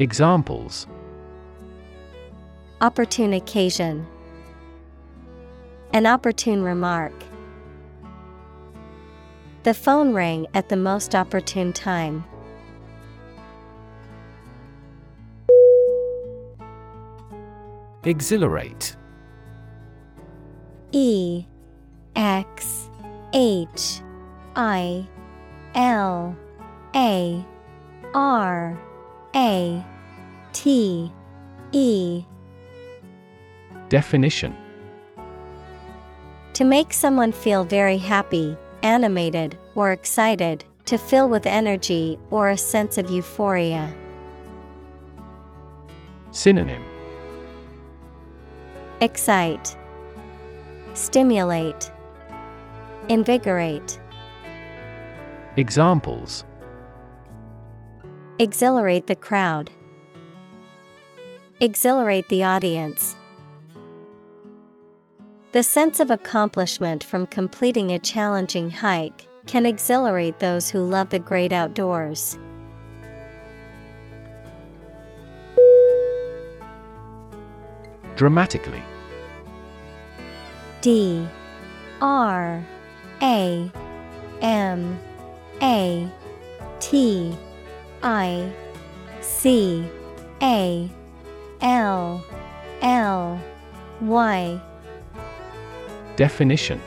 Examples 0.00 0.88
Opportune 2.80 3.32
occasion. 3.32 4.04
An 5.92 6.04
opportune 6.04 6.64
remark. 6.64 7.12
The 9.62 9.72
phone 9.72 10.12
rang 10.12 10.48
at 10.52 10.68
the 10.68 10.76
most 10.76 11.14
opportune 11.14 11.72
time. 11.72 12.24
Exhilarate 18.02 18.96
E 20.90 21.44
X 22.16 22.90
H 23.32 24.00
I 24.56 25.06
L 25.76 26.36
A 26.96 27.46
R 28.12 28.83
A 29.34 29.84
T 30.52 31.10
E. 31.72 32.24
Definition. 33.88 34.56
To 36.52 36.64
make 36.64 36.92
someone 36.92 37.32
feel 37.32 37.64
very 37.64 37.98
happy, 37.98 38.56
animated, 38.82 39.58
or 39.74 39.90
excited, 39.90 40.64
To 40.86 40.98
fill 40.98 41.28
with 41.30 41.46
energy 41.46 42.18
or 42.30 42.50
a 42.50 42.56
sense 42.58 42.98
of 42.98 43.10
euphoria. 43.10 43.92
Synonym. 46.30 46.84
Excite, 49.00 49.76
Stimulate, 50.92 51.90
Invigorate. 53.08 53.98
Examples 55.56 56.44
Exhilarate 58.40 59.06
the 59.06 59.14
crowd. 59.14 59.70
Exhilarate 61.60 62.28
the 62.28 62.42
audience. 62.42 63.14
The 65.52 65.62
sense 65.62 66.00
of 66.00 66.10
accomplishment 66.10 67.04
from 67.04 67.28
completing 67.28 67.92
a 67.92 68.00
challenging 68.00 68.70
hike 68.70 69.28
can 69.46 69.66
exhilarate 69.66 70.40
those 70.40 70.68
who 70.68 70.80
love 70.80 71.10
the 71.10 71.20
great 71.20 71.52
outdoors. 71.52 72.36
Dramatically 78.16 78.82
D 80.80 81.24
R 82.00 82.64
A 83.22 83.70
M 84.42 84.98
A 85.62 86.10
T 86.80 87.36
I 88.04 88.52
C 89.22 89.82
A 90.42 90.90
L 91.62 92.22
L 92.82 93.40
Y 94.02 94.60
Definition 96.16 96.82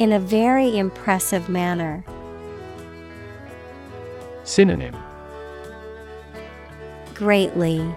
In 0.00 0.10
a 0.10 0.18
very 0.18 0.76
impressive 0.76 1.48
manner. 1.48 2.04
Synonym 4.42 4.96
Greatly, 7.14 7.94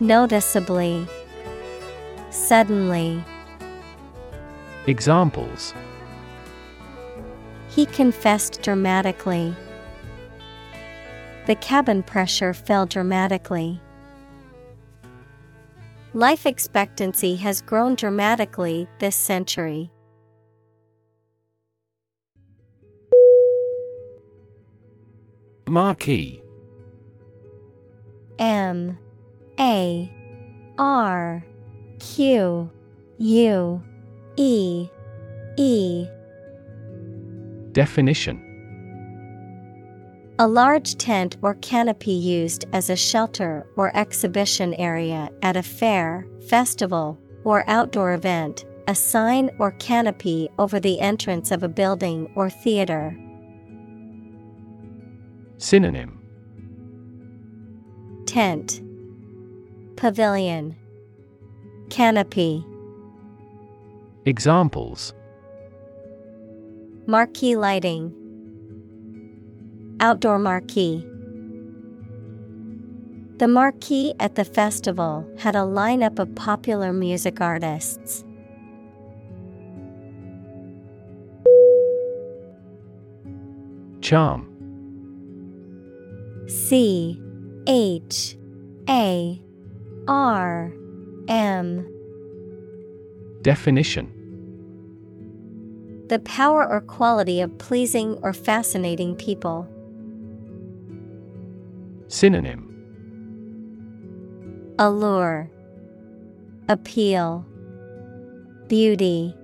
Noticeably, 0.00 1.06
Suddenly. 2.28 3.24
Examples 4.86 5.72
He 7.70 7.86
confessed 7.86 8.60
dramatically. 8.60 9.56
The 11.46 11.54
cabin 11.56 12.02
pressure 12.02 12.54
fell 12.54 12.86
dramatically. 12.86 13.80
Life 16.14 16.46
expectancy 16.46 17.36
has 17.36 17.60
grown 17.60 17.96
dramatically 17.96 18.88
this 18.98 19.16
century. 19.16 19.90
Marquee. 25.68 26.40
M. 28.38 28.98
A. 29.58 30.10
R. 30.78 31.44
Q. 31.98 32.70
U. 33.18 33.82
E. 34.36 34.88
E. 35.56 36.06
Definition 37.72 38.43
A 40.40 40.48
large 40.48 40.96
tent 40.96 41.36
or 41.42 41.54
canopy 41.54 42.10
used 42.10 42.64
as 42.72 42.90
a 42.90 42.96
shelter 42.96 43.68
or 43.76 43.96
exhibition 43.96 44.74
area 44.74 45.30
at 45.42 45.56
a 45.56 45.62
fair, 45.62 46.26
festival, 46.48 47.16
or 47.44 47.62
outdoor 47.68 48.14
event, 48.14 48.64
a 48.88 48.96
sign 48.96 49.48
or 49.60 49.70
canopy 49.72 50.48
over 50.58 50.80
the 50.80 50.98
entrance 50.98 51.52
of 51.52 51.62
a 51.62 51.68
building 51.68 52.28
or 52.34 52.50
theater. 52.50 53.16
Synonym. 55.58 56.20
Tent. 58.26 58.82
Pavilion. 59.94 60.74
Canopy. 61.90 62.66
Examples. 64.24 65.14
Marquee 67.06 67.54
lighting 67.54 68.12
Outdoor 70.00 70.38
marquee 70.38 71.06
The 73.38 73.48
marquee 73.48 74.14
at 74.18 74.34
the 74.34 74.44
festival 74.44 75.26
had 75.38 75.54
a 75.54 75.60
lineup 75.60 76.18
of 76.18 76.34
popular 76.34 76.92
music 76.92 77.40
artists. 77.40 78.24
Charm 84.00 84.50
C 86.48 87.20
H 87.66 88.36
A 88.88 89.40
R 90.06 90.72
M 91.28 91.90
Definition 93.40 94.10
The 96.08 96.18
power 96.18 96.68
or 96.68 96.80
quality 96.82 97.40
of 97.40 97.56
pleasing 97.58 98.18
or 98.22 98.32
fascinating 98.32 99.16
people. 99.16 99.68
Synonym. 102.14 102.70
Allure. 104.78 105.50
Appeal. 106.68 107.44
Beauty. 108.68 109.34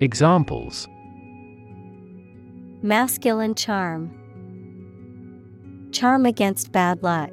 Examples. 0.00 0.88
Masculine 2.82 3.54
charm. 3.54 4.10
Charm 5.92 6.26
against 6.26 6.72
bad 6.72 7.04
luck. 7.04 7.30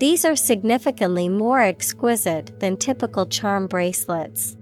These 0.00 0.24
are 0.24 0.36
significantly 0.36 1.28
more 1.28 1.60
exquisite 1.60 2.58
than 2.60 2.78
typical 2.78 3.26
charm 3.26 3.66
bracelets. 3.66 4.56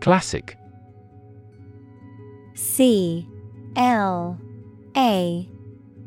Classic 0.00 0.56
C 2.54 3.26
L 3.76 4.38
A 4.96 5.48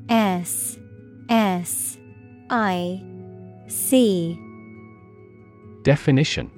S 0.09 0.77
S 1.29 1.97
I 2.49 3.03
C 3.67 4.39
Definition. 5.83 6.51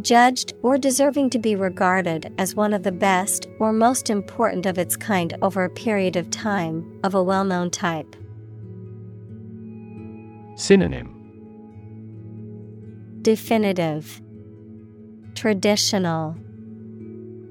Judged 0.00 0.54
or 0.62 0.78
deserving 0.78 1.30
to 1.30 1.38
be 1.38 1.56
regarded 1.56 2.32
as 2.38 2.54
one 2.54 2.72
of 2.72 2.82
the 2.84 2.92
best 2.92 3.46
or 3.58 3.72
most 3.72 4.10
important 4.10 4.66
of 4.66 4.78
its 4.78 4.96
kind 4.96 5.36
over 5.42 5.64
a 5.64 5.70
period 5.70 6.16
of 6.16 6.30
time, 6.30 7.00
of 7.02 7.14
a 7.14 7.22
well 7.22 7.44
known 7.44 7.70
type. 7.70 8.16
Synonym. 10.56 11.14
Definitive. 13.22 14.20
Traditional 15.34 16.36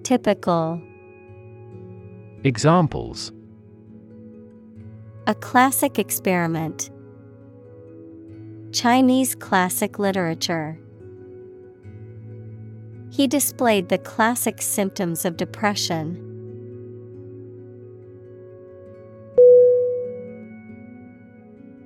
Typical 0.08 0.82
Examples 2.46 3.34
A 5.28 5.36
classic 5.36 6.00
experiment. 6.00 6.90
Chinese 8.72 9.36
classic 9.36 10.00
literature. 10.00 10.80
He 13.10 13.28
displayed 13.28 13.90
the 13.90 13.98
classic 13.98 14.62
symptoms 14.62 15.26
of 15.26 15.36
depression. 15.36 16.16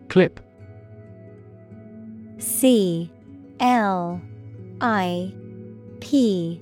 Clip 0.09 0.39
C 2.37 3.11
L 3.59 4.21
I 4.79 5.33
P 6.01 6.61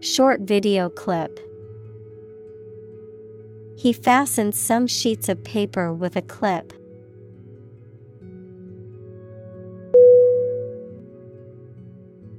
Short 0.00 0.42
video 0.42 0.88
clip. 0.88 1.40
He 3.76 3.92
fastened 3.92 4.54
some 4.54 4.86
sheets 4.86 5.28
of 5.28 5.42
paper 5.42 5.92
with 5.92 6.14
a 6.14 6.22
clip. 6.22 6.72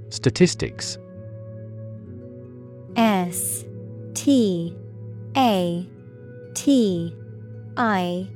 Statistics 0.09 0.97
S 2.95 3.65
T 4.13 4.75
A 5.35 5.87
T 6.55 7.15
I 7.77 8.27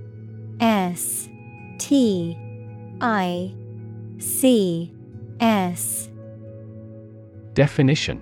S 0.60 1.30
T 1.80 2.38
I 3.02 3.54
C 4.20 4.94
S 5.40 6.10
Definition 7.54 8.22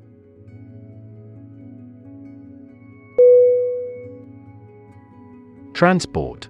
Transport. 5.81 6.47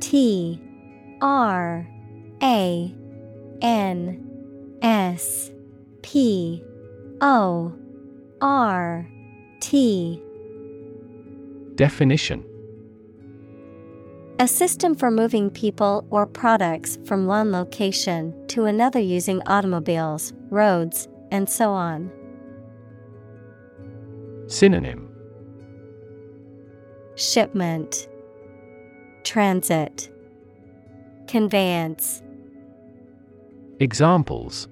T 0.00 0.60
R 1.20 1.86
A 2.42 2.94
N 3.62 4.78
S 4.82 5.52
P 6.02 6.60
O 7.20 7.72
R 8.40 9.08
T. 9.60 10.20
Definition. 11.76 12.44
A 14.40 14.48
system 14.48 14.96
for 14.96 15.08
moving 15.08 15.48
people 15.48 16.08
or 16.10 16.26
products 16.26 16.98
from 17.04 17.26
one 17.26 17.52
location 17.52 18.34
to 18.48 18.64
another 18.64 18.98
using 18.98 19.40
automobiles, 19.46 20.32
roads, 20.50 21.06
and 21.30 21.48
so 21.48 21.70
on. 21.70 22.10
Synonym 24.48 25.07
Shipment 27.18 28.06
Transit 29.24 30.08
Conveyance 31.26 32.22
Examples 33.80 34.68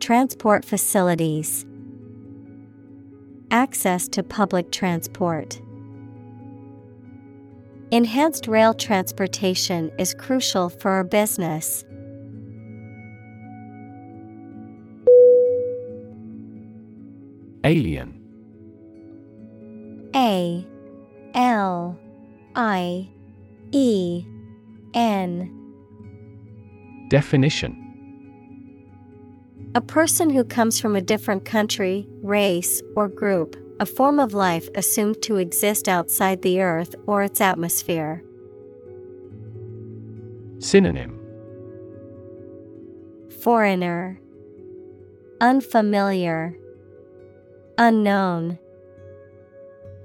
Transport 0.00 0.64
facilities 0.64 1.64
Access 3.52 4.08
to 4.08 4.24
public 4.24 4.72
transport. 4.72 5.60
Enhanced 7.92 8.48
rail 8.48 8.74
transportation 8.74 9.92
is 9.96 10.12
crucial 10.12 10.70
for 10.70 10.90
our 10.90 11.04
business. 11.04 11.84
Alien 17.62 18.17
A 20.18 20.66
L 21.34 21.96
I 22.56 23.08
E 23.70 24.24
N. 24.92 25.54
Definition. 27.08 27.84
A 29.76 29.80
person 29.80 30.30
who 30.30 30.42
comes 30.42 30.80
from 30.80 30.96
a 30.96 31.00
different 31.00 31.44
country, 31.44 32.08
race, 32.24 32.82
or 32.96 33.06
group, 33.06 33.54
a 33.78 33.86
form 33.86 34.18
of 34.18 34.34
life 34.34 34.68
assumed 34.74 35.22
to 35.22 35.36
exist 35.36 35.88
outside 35.88 36.42
the 36.42 36.60
Earth 36.60 36.96
or 37.06 37.22
its 37.22 37.40
atmosphere. 37.40 38.24
Synonym. 40.58 41.16
Foreigner, 43.40 44.20
Unfamiliar, 45.40 46.56
Unknown, 47.78 48.58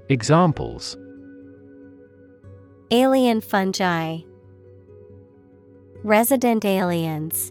Examples. 0.08 0.98
Alien 2.90 3.40
fungi, 3.40 4.18
Resident 6.02 6.66
aliens. 6.66 7.50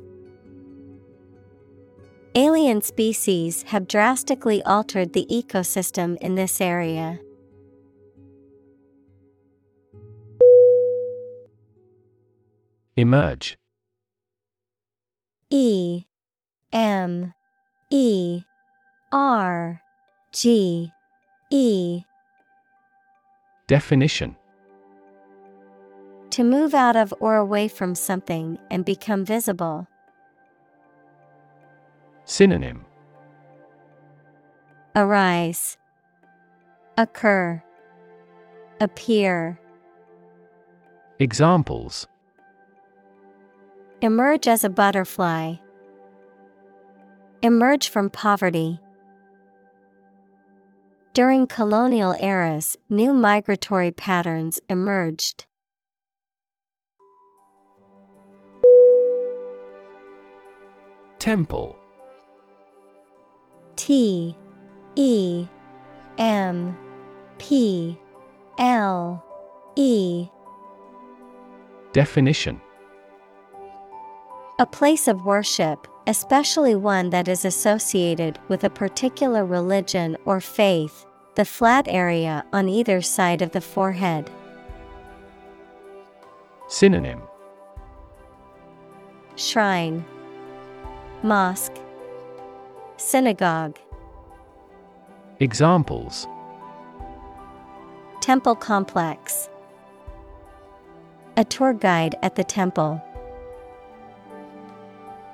Alien 2.35 2.83
species 2.83 3.64
have 3.64 3.88
drastically 3.88 4.61
altered 4.61 5.14
the 5.14 5.25
ecosystem 5.32 6.15
in 6.17 6.35
this 6.35 6.61
area. 6.61 7.19
Emerge. 12.95 13.57
E. 15.49 16.03
M. 16.72 17.33
E. 17.90 18.43
R. 19.11 19.82
G. 20.32 20.91
E 21.49 22.03
Definition 23.67 24.35
To 26.32 26.43
move 26.43 26.74
out 26.74 26.98
of 26.98 27.14
or 27.22 27.38
away 27.38 27.69
from 27.69 27.95
something 27.95 28.58
and 28.69 28.83
become 28.83 29.24
visible. 29.24 29.88
Synonym 32.25 32.85
Arise, 34.95 35.77
Occur, 36.98 37.64
Appear. 38.82 39.59
Examples 41.19 42.08
Emerge 44.01 44.48
as 44.48 44.66
a 44.66 44.69
butterfly. 44.69 45.56
Emerge 47.42 47.88
from 47.88 48.09
poverty. 48.09 48.80
During 51.14 51.45
colonial 51.45 52.16
eras, 52.19 52.75
new 52.90 53.14
migratory 53.14 53.92
patterns 53.92 54.59
emerged. 54.67 55.45
Temple. 61.19 61.77
T 63.75 64.35
E 64.95 65.45
M 66.17 66.75
P 67.38 67.95
L 68.58 69.24
E. 69.75 70.27
Definition. 71.92 72.59
A 74.58 74.66
place 74.66 75.08
of 75.08 75.24
worship, 75.25 75.88
especially 76.07 76.75
one 76.75 77.09
that 77.11 77.27
is 77.27 77.45
associated 77.45 78.40
with 78.48 78.64
a 78.64 78.69
particular 78.69 79.45
religion 79.45 80.17
or 80.25 80.41
faith, 80.41 81.06
the 81.35 81.45
flat 81.45 81.88
area 81.88 82.43
on 82.51 82.67
either 82.67 83.01
side 83.01 83.41
of 83.41 83.51
the 83.51 83.61
forehead. 83.61 84.30
Synonym 86.67 87.22
Shrine, 89.35 90.06
Mosque, 91.23 91.77
Synagogue, 92.98 93.80
Examples 95.40 96.27
Temple 98.22 98.56
Complex. 98.56 99.49
A 101.35 101.43
tour 101.43 101.73
guide 101.73 102.15
at 102.22 102.35
the 102.35 102.43
temple. 102.43 103.01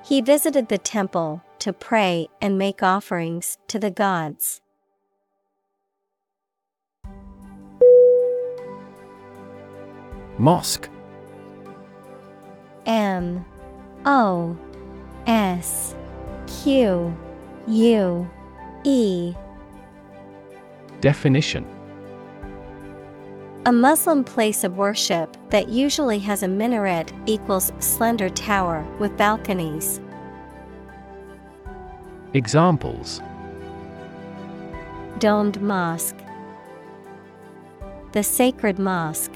He 0.09 0.21
visited 0.21 0.69
the 0.69 0.79
temple 0.79 1.43
to 1.59 1.71
pray 1.71 2.29
and 2.41 2.57
make 2.57 2.81
offerings 2.81 3.59
to 3.67 3.77
the 3.77 3.91
gods. 3.91 4.59
Mosque. 10.39 10.89
M 12.87 13.45
O 14.07 14.57
S 15.27 15.93
Q 16.63 17.15
U 17.67 18.29
E. 18.83 19.35
Definition 21.01 21.67
a 23.69 23.71
Muslim 23.71 24.23
place 24.23 24.63
of 24.63 24.77
worship 24.77 25.37
that 25.51 25.69
usually 25.69 26.17
has 26.17 26.41
a 26.41 26.47
minaret 26.47 27.13
equals 27.27 27.71
slender 27.77 28.27
tower 28.27 28.83
with 28.97 29.15
balconies. 29.15 30.01
Examples 32.33 33.21
Domed 35.19 35.61
Mosque 35.61 36.15
The 38.13 38.23
Sacred 38.23 38.79
Mosque 38.79 39.33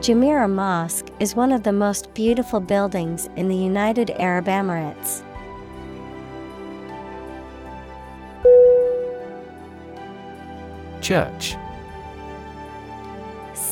Jumeirah 0.00 0.50
Mosque 0.50 1.08
is 1.20 1.36
one 1.36 1.52
of 1.52 1.64
the 1.64 1.72
most 1.72 2.14
beautiful 2.14 2.60
buildings 2.60 3.28
in 3.36 3.46
the 3.48 3.54
United 3.54 4.08
Arab 4.12 4.46
Emirates. 4.46 5.22
Church 11.02 11.56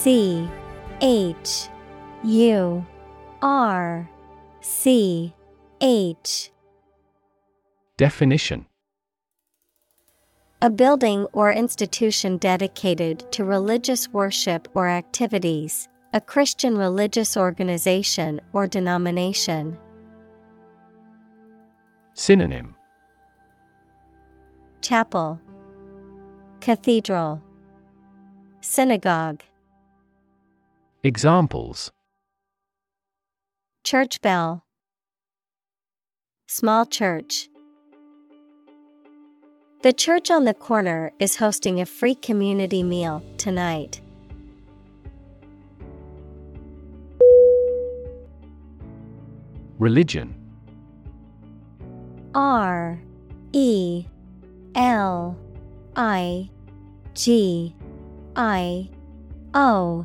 C 0.08 0.48
H 1.02 1.68
U 2.24 2.86
R 3.42 4.08
C 4.62 5.34
H. 5.82 6.50
Definition. 7.98 8.64
A 10.62 10.70
building 10.70 11.26
or 11.34 11.52
institution 11.52 12.38
dedicated 12.38 13.30
to 13.32 13.44
religious 13.44 14.08
worship 14.08 14.66
or 14.72 14.88
activities, 14.88 15.90
a 16.14 16.22
Christian 16.22 16.78
religious 16.78 17.36
organization 17.36 18.40
or 18.54 18.66
denomination. 18.66 19.76
Synonym. 22.14 22.74
Chapel. 24.80 25.38
Cathedral. 26.60 27.42
Synagogue 28.62 29.42
Examples. 31.04 31.92
Church 33.84 34.20
bell. 34.20 34.64
Small 36.48 36.86
church. 36.86 37.48
The 39.82 39.92
church 39.92 40.28
on 40.28 40.44
the 40.44 40.54
corner 40.54 41.12
is 41.20 41.36
hosting 41.36 41.80
a 41.80 41.86
free 41.86 42.16
community 42.16 42.82
meal 42.82 43.22
tonight. 43.36 44.00
Religion. 49.78 50.34
R 52.34 52.98
E 53.52 54.04
L 54.74 55.38
I 55.94 56.50
G 57.14 57.72
I 58.34 58.90
O 59.54 60.04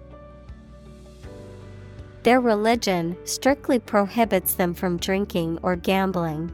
Their 2.23 2.39
religion 2.39 3.17
strictly 3.23 3.79
prohibits 3.79 4.53
them 4.53 4.73
from 4.73 4.97
drinking 4.97 5.57
or 5.63 5.75
gambling. 5.75 6.51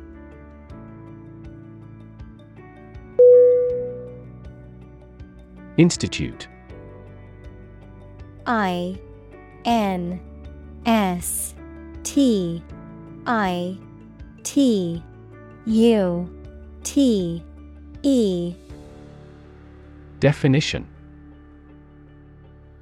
Institute. 5.78 6.48
I 8.46 8.98
N 9.66 10.22
S 10.86 11.54
T 12.04 12.64
I 13.26 13.78
T 14.44 15.04
U 15.66 16.44
T 16.84 17.44
E. 18.04 18.56
Definition 20.22 20.88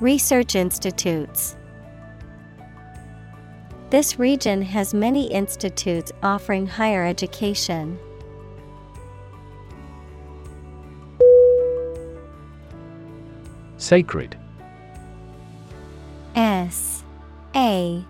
Research 0.00 0.54
institutes. 0.54 1.56
This 3.90 4.18
region 4.18 4.62
has 4.62 4.94
many 4.94 5.26
institutes 5.26 6.12
offering 6.22 6.68
higher 6.68 7.04
education. 7.04 7.98
Sacred 13.76 14.36
S 16.36 17.02
A 17.56 18.04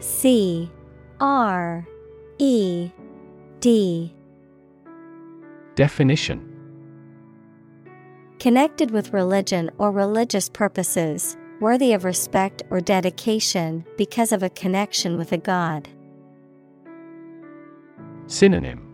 C 0.00 0.70
R 1.20 1.86
E 2.38 2.90
D 3.60 4.12
Definition 5.74 6.53
Connected 8.44 8.90
with 8.90 9.14
religion 9.14 9.70
or 9.78 9.90
religious 9.90 10.50
purposes, 10.50 11.38
worthy 11.60 11.94
of 11.94 12.04
respect 12.04 12.62
or 12.68 12.78
dedication 12.78 13.82
because 13.96 14.32
of 14.32 14.42
a 14.42 14.50
connection 14.50 15.16
with 15.16 15.32
a 15.32 15.38
god. 15.38 15.88
Synonym. 18.26 18.86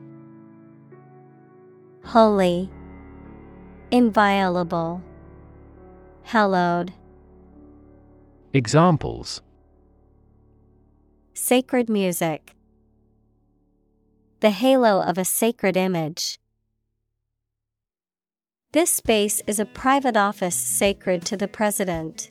Holy, 2.04 2.70
Inviolable, 3.90 5.02
Hallowed, 6.22 6.92
Examples. 8.52 9.42
Sacred 11.34 11.88
music, 11.88 12.54
The 14.38 14.50
halo 14.50 15.02
of 15.02 15.18
a 15.18 15.24
sacred 15.24 15.76
image. 15.76 16.39
This 18.72 18.92
space 18.92 19.42
is 19.48 19.58
a 19.58 19.64
private 19.64 20.16
office 20.16 20.54
sacred 20.54 21.24
to 21.26 21.36
the 21.36 21.48
President. 21.48 22.30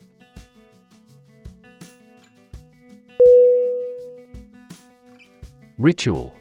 Ritual 5.76 6.34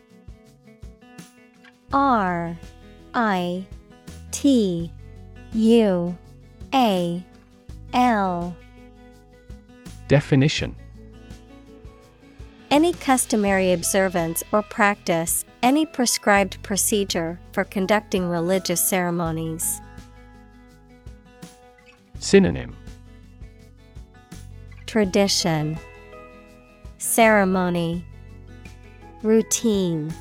R 1.92 2.58
I 3.14 3.66
T 4.32 4.90
U 5.52 6.18
A 6.74 7.26
L 7.94 8.56
Definition 10.08 10.78
Any 12.72 12.94
customary 12.94 13.74
observance 13.74 14.44
or 14.54 14.62
practice, 14.62 15.44
any 15.62 15.86
prescribed 15.86 16.64
procedure 16.64 17.38
for 17.52 17.66
conducting 17.66 18.30
religious 18.30 18.82
ceremonies. 18.82 19.82
Synonym 22.20 22.76
Tradition, 24.86 25.80
Ceremony, 26.98 28.06
Routine. 29.24 30.14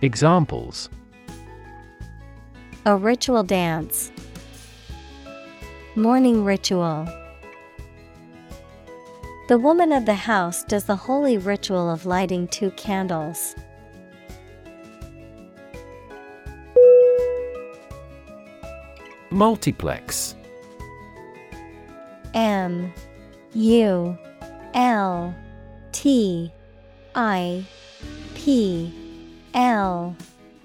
Examples 0.00 0.88
A 2.86 2.96
ritual 2.96 3.42
dance. 3.42 4.10
Morning 5.96 6.44
ritual. 6.44 7.06
The 9.48 9.58
woman 9.58 9.92
of 9.92 10.06
the 10.06 10.14
house 10.14 10.64
does 10.64 10.84
the 10.84 10.96
holy 10.96 11.36
ritual 11.36 11.90
of 11.90 12.06
lighting 12.06 12.48
two 12.48 12.70
candles. 12.70 13.54
Multiplex 19.30 20.36
M 22.38 22.92
U 23.54 24.16
L 24.72 25.34
T 25.90 26.52
I 27.16 27.64
P 28.36 28.94
L 29.54 30.14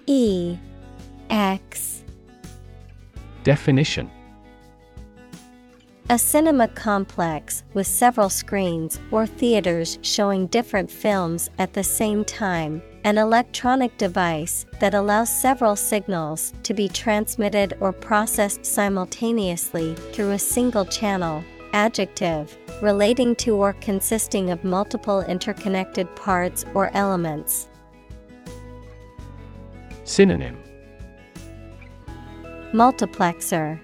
E 0.06 0.56
X. 1.32 2.04
Definition. 3.44 4.12
A 6.12 6.20
cinema 6.20 6.68
complex 6.68 7.64
with 7.74 7.88
several 7.88 8.30
screens 8.30 9.00
or 9.10 9.26
theaters 9.26 9.98
showing 10.04 10.46
different 10.48 10.92
films 10.92 11.50
at 11.58 11.74
the 11.74 11.84
same 11.84 12.24
time, 12.24 12.84
an 13.04 13.18
electronic 13.18 13.98
device 13.98 14.68
that 14.80 14.94
allows 14.94 15.36
several 15.36 15.76
signals 15.76 16.54
to 16.62 16.76
be 16.76 16.88
transmitted 16.88 17.76
or 17.80 17.92
processed 17.92 18.64
simultaneously 18.64 19.96
through 20.12 20.32
a 20.32 20.38
single 20.38 20.86
channel. 20.86 21.44
Adjective, 21.74 22.56
relating 22.84 23.36
to 23.38 23.56
or 23.56 23.74
consisting 23.74 24.52
of 24.52 24.64
multiple 24.64 25.22
interconnected 25.22 26.16
parts 26.16 26.66
or 26.76 26.92
elements. 26.96 27.68
Synonym 30.04 30.62
Multiplexer, 32.74 33.80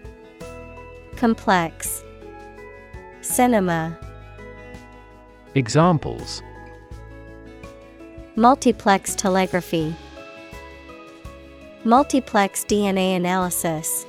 Complex, 1.16 2.04
Cinema. 3.22 3.98
Examples 5.56 6.44
Multiplex 8.36 9.16
telegraphy, 9.16 9.96
Multiplex 11.84 12.64
DNA 12.66 13.16
analysis. 13.16 14.06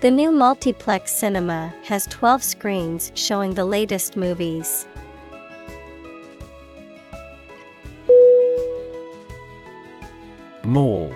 The 0.00 0.12
new 0.12 0.30
multiplex 0.30 1.10
cinema 1.10 1.74
has 1.82 2.06
12 2.06 2.44
screens 2.44 3.10
showing 3.16 3.54
the 3.54 3.64
latest 3.64 4.16
movies. 4.16 4.86
Mall 10.62 11.12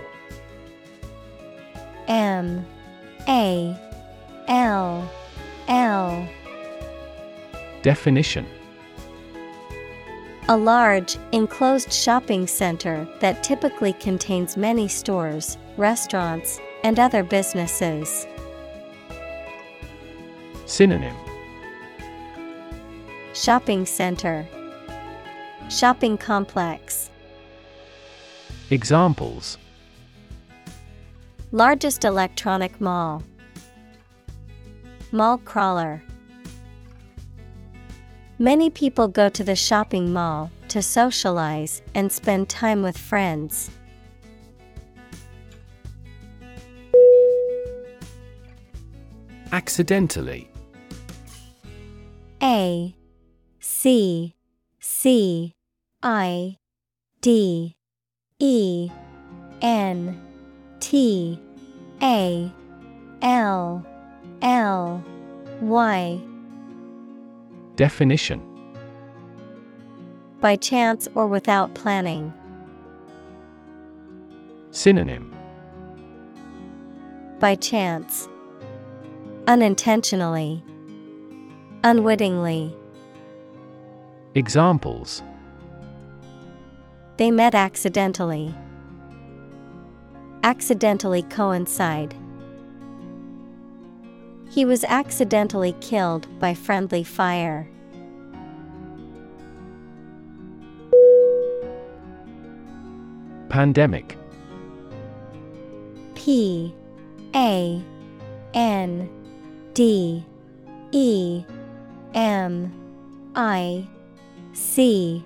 M. 2.08 2.66
A. 3.28 3.76
L. 4.48 5.08
L. 5.68 6.28
Definition. 7.82 8.46
A 10.48 10.56
large, 10.56 11.18
enclosed 11.30 11.92
shopping 11.92 12.48
center 12.48 13.06
that 13.20 13.44
typically 13.44 13.92
contains 13.92 14.56
many 14.56 14.88
stores, 14.88 15.56
restaurants, 15.76 16.60
and 16.82 16.98
other 16.98 17.22
businesses. 17.22 18.26
Synonym 20.72 21.14
Shopping 23.34 23.84
center, 23.84 24.48
Shopping 25.68 26.16
complex. 26.16 27.10
Examples 28.70 29.58
Largest 31.50 32.06
electronic 32.06 32.80
mall, 32.80 33.22
Mall 35.12 35.36
crawler. 35.44 36.02
Many 38.38 38.70
people 38.70 39.08
go 39.08 39.28
to 39.28 39.44
the 39.44 39.54
shopping 39.54 40.10
mall 40.10 40.50
to 40.68 40.80
socialize 40.80 41.82
and 41.94 42.10
spend 42.10 42.48
time 42.48 42.82
with 42.82 42.96
friends. 42.96 43.70
Accidentally 49.52 50.48
A 52.42 52.96
C 53.60 54.34
C 54.80 55.54
I 56.02 56.56
D 57.20 57.76
E 58.40 58.90
N 59.60 60.20
T 60.80 61.38
A 62.02 62.52
L 63.22 63.86
L 64.42 65.04
Y 65.60 66.20
Definition 67.76 68.42
By 70.40 70.56
chance 70.56 71.06
or 71.14 71.28
without 71.28 71.72
planning. 71.74 72.32
Synonym 74.72 75.32
By 77.38 77.54
chance. 77.54 78.28
Unintentionally. 79.46 80.64
Unwittingly. 81.84 82.76
Examples 84.36 85.20
They 87.16 87.32
met 87.32 87.56
accidentally. 87.56 88.54
Accidentally 90.44 91.22
coincide. 91.24 92.14
He 94.48 94.64
was 94.64 94.84
accidentally 94.84 95.74
killed 95.80 96.28
by 96.38 96.54
friendly 96.54 97.02
fire. 97.02 97.68
Pandemic 103.48 104.16
P 106.14 106.72
A 107.34 107.82
N 108.54 109.10
D 109.74 110.24
E 110.92 111.44
M 112.14 112.72
I 113.34 113.86
C. 114.52 115.24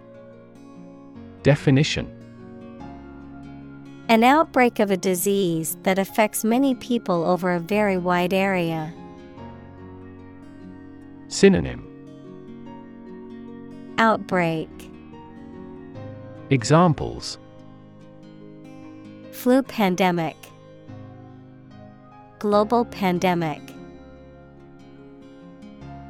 Definition. 1.43 2.13
An 4.09 4.23
outbreak 4.23 4.79
of 4.79 4.91
a 4.93 4.97
disease 4.97 5.77
that 5.83 5.99
affects 5.99 6.45
many 6.45 6.77
people 6.77 7.25
over 7.25 7.53
a 7.53 7.59
very 7.59 7.97
wide 7.99 8.33
area. 8.33 8.95
Synonym. 11.29 11.83
Outbreak. 13.99 14.69
Examples. 16.51 17.39
Flu 19.33 19.63
pandemic. 19.63 20.37
Global 22.39 22.85
pandemic 22.85 23.61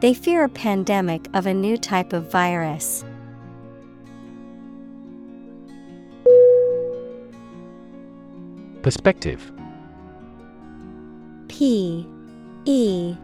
They 0.01 0.13
fear 0.13 0.45
a 0.45 0.49
pandemic 0.49 1.27
of 1.33 1.47
a 1.47 1.55
new 1.55 1.79
type 1.79 2.13
of 2.13 2.31
virus. 2.31 3.03
Perspective. 8.83 9.51
P 11.49 12.07
E 12.67 13.17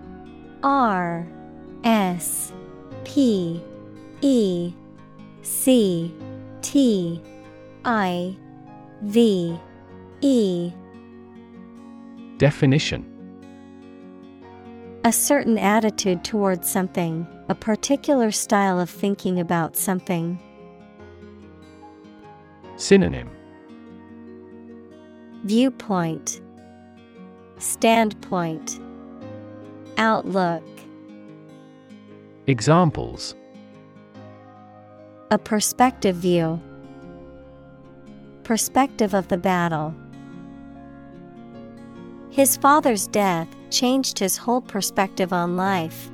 R 0.62 1.26
S 1.84 2.52
P 3.05 3.62
E 4.23 4.73
C 5.42 6.15
T 6.62 7.20
I 7.84 8.34
V 9.02 9.59
E. 10.23 10.73
Definition 12.39 13.11
A 15.05 15.12
certain 15.12 15.58
attitude 15.58 16.22
towards 16.22 16.70
something, 16.70 17.26
a 17.48 17.56
particular 17.56 18.31
style 18.31 18.78
of 18.78 18.89
thinking 18.89 19.40
about 19.40 19.76
something. 19.76 20.39
Synonym. 22.76 23.28
Viewpoint. 25.42 26.40
Standpoint. 27.58 28.78
Outlook. 29.98 30.62
Examples. 32.47 33.34
A 35.32 35.39
perspective 35.39 36.14
view. 36.14 36.60
Perspective 38.44 39.14
of 39.14 39.26
the 39.26 39.36
battle. 39.36 39.92
His 42.31 42.56
father's 42.56 43.08
death 43.08 43.48
changed 43.73 44.18
his 44.18 44.36
whole 44.36 44.60
perspective 44.60 45.33
on 45.33 45.57
life. 45.57 46.10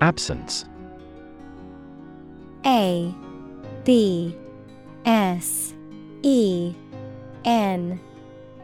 Absence 0.00 0.64
A 2.66 3.14
B 3.84 4.36
S 5.06 5.74
E 6.22 6.74
N 7.44 8.00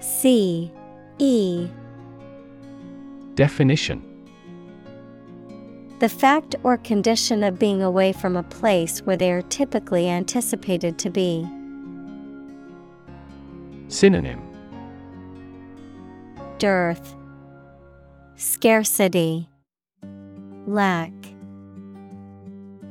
C 0.01 0.71
E 1.19 1.69
Definition 3.35 4.03
The 5.99 6.09
fact 6.09 6.57
or 6.63 6.77
condition 6.77 7.43
of 7.43 7.59
being 7.59 7.83
away 7.83 8.13
from 8.13 8.37
a 8.37 8.43
place 8.43 9.01
where 9.01 9.17
they 9.17 9.31
are 9.31 9.43
typically 9.43 10.09
anticipated 10.09 10.99
to 10.99 11.11
be. 11.11 11.47
Synonym 13.91 14.41
Dearth, 16.59 17.17
Scarcity, 18.37 19.49
Lack. 20.69 21.13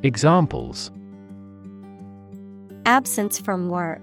Examples 0.04 0.92
Absence 2.86 3.40
from 3.40 3.70
work. 3.70 4.02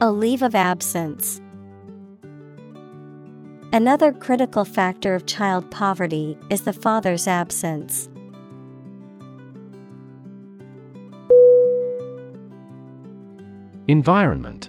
A 0.00 0.12
leave 0.12 0.42
of 0.42 0.54
absence. 0.54 1.40
Another 3.72 4.12
critical 4.12 4.64
factor 4.64 5.16
of 5.16 5.26
child 5.26 5.68
poverty 5.72 6.38
is 6.50 6.62
the 6.62 6.72
father's 6.72 7.26
absence. 7.26 8.08
Environment 13.88 14.68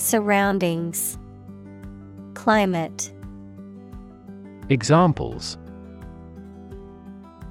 Surroundings 0.00 1.18
Climate 2.32 3.12
Examples 4.70 5.58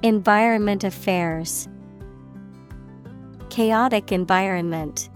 Environment 0.02 0.82
Affairs 0.82 1.68
Chaotic 3.50 4.10
environment. 4.10 5.10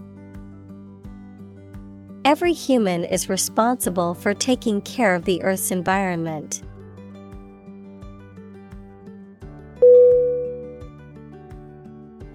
Every 2.23 2.53
human 2.53 3.03
is 3.03 3.27
responsible 3.27 4.13
for 4.13 4.33
taking 4.33 4.81
care 4.81 5.13
of 5.13 5.25
the 5.25 5.43
Earth's 5.43 5.71
environment. 5.71 6.63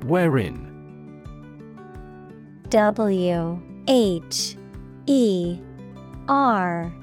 Wherein 0.04 0.66
W 2.68 3.62
H 3.88 4.56
E 5.10 5.58
R 6.28 6.94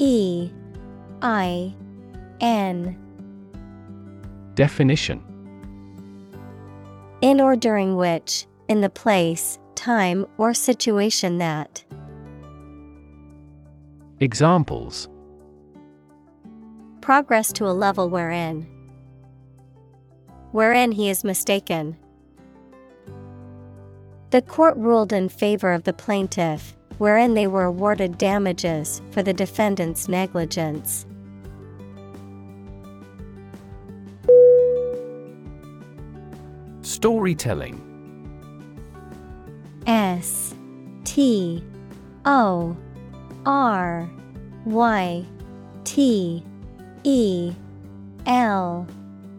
E 0.00 0.50
I 1.22 1.72
N 2.40 2.98
Definition 4.56 5.22
In 7.20 7.40
or 7.40 7.54
during 7.54 7.94
which, 7.94 8.46
in 8.66 8.80
the 8.80 8.90
place, 8.90 9.60
time, 9.76 10.26
or 10.38 10.54
situation 10.54 11.38
that. 11.38 11.84
Examples 14.18 15.08
Progress 17.00 17.52
to 17.52 17.66
a 17.66 17.70
level 17.70 18.10
wherein. 18.10 18.66
Wherein 20.50 20.90
he 20.90 21.08
is 21.08 21.22
mistaken. 21.22 21.96
The 24.30 24.42
court 24.42 24.76
ruled 24.76 25.12
in 25.12 25.28
favor 25.28 25.72
of 25.72 25.84
the 25.84 25.92
plaintiff, 25.92 26.76
wherein 26.98 27.34
they 27.34 27.46
were 27.46 27.64
awarded 27.64 28.18
damages 28.18 29.02
for 29.10 29.22
the 29.22 29.32
defendant's 29.32 30.08
negligence. 30.08 31.06
Storytelling. 36.82 37.80
S 39.86 40.54
T 41.04 41.64
O 42.24 42.76
R 43.44 44.08
Y 44.64 45.24
T 45.84 46.44
E 47.02 47.52
L 48.26 48.86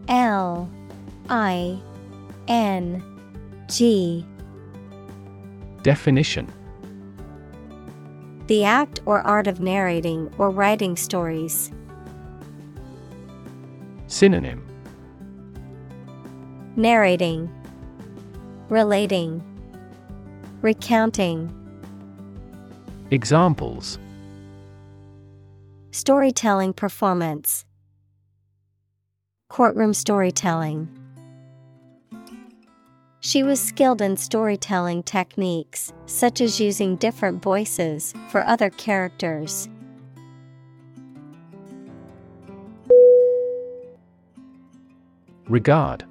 L 0.08 0.70
I 1.30 1.78
N 2.48 3.02
G. 3.68 4.26
Definition 5.82 6.52
The 8.46 8.64
act 8.64 9.00
or 9.06 9.22
art 9.22 9.46
of 9.46 9.60
narrating 9.60 10.32
or 10.36 10.50
writing 10.50 10.96
stories. 10.96 11.72
Synonym 14.06 14.62
Narrating, 16.76 17.50
Relating, 18.68 19.42
Recounting. 20.60 21.50
Examples 23.10 23.98
Storytelling 25.90 26.72
performance, 26.74 27.64
Courtroom 29.48 29.94
storytelling. 29.94 30.88
She 33.24 33.42
was 33.42 33.58
skilled 33.58 34.02
in 34.02 34.18
storytelling 34.18 35.02
techniques, 35.02 35.94
such 36.04 36.42
as 36.42 36.60
using 36.60 36.96
different 36.96 37.42
voices 37.42 38.12
for 38.28 38.44
other 38.44 38.68
characters. 38.68 39.66
Regard. 45.48 46.04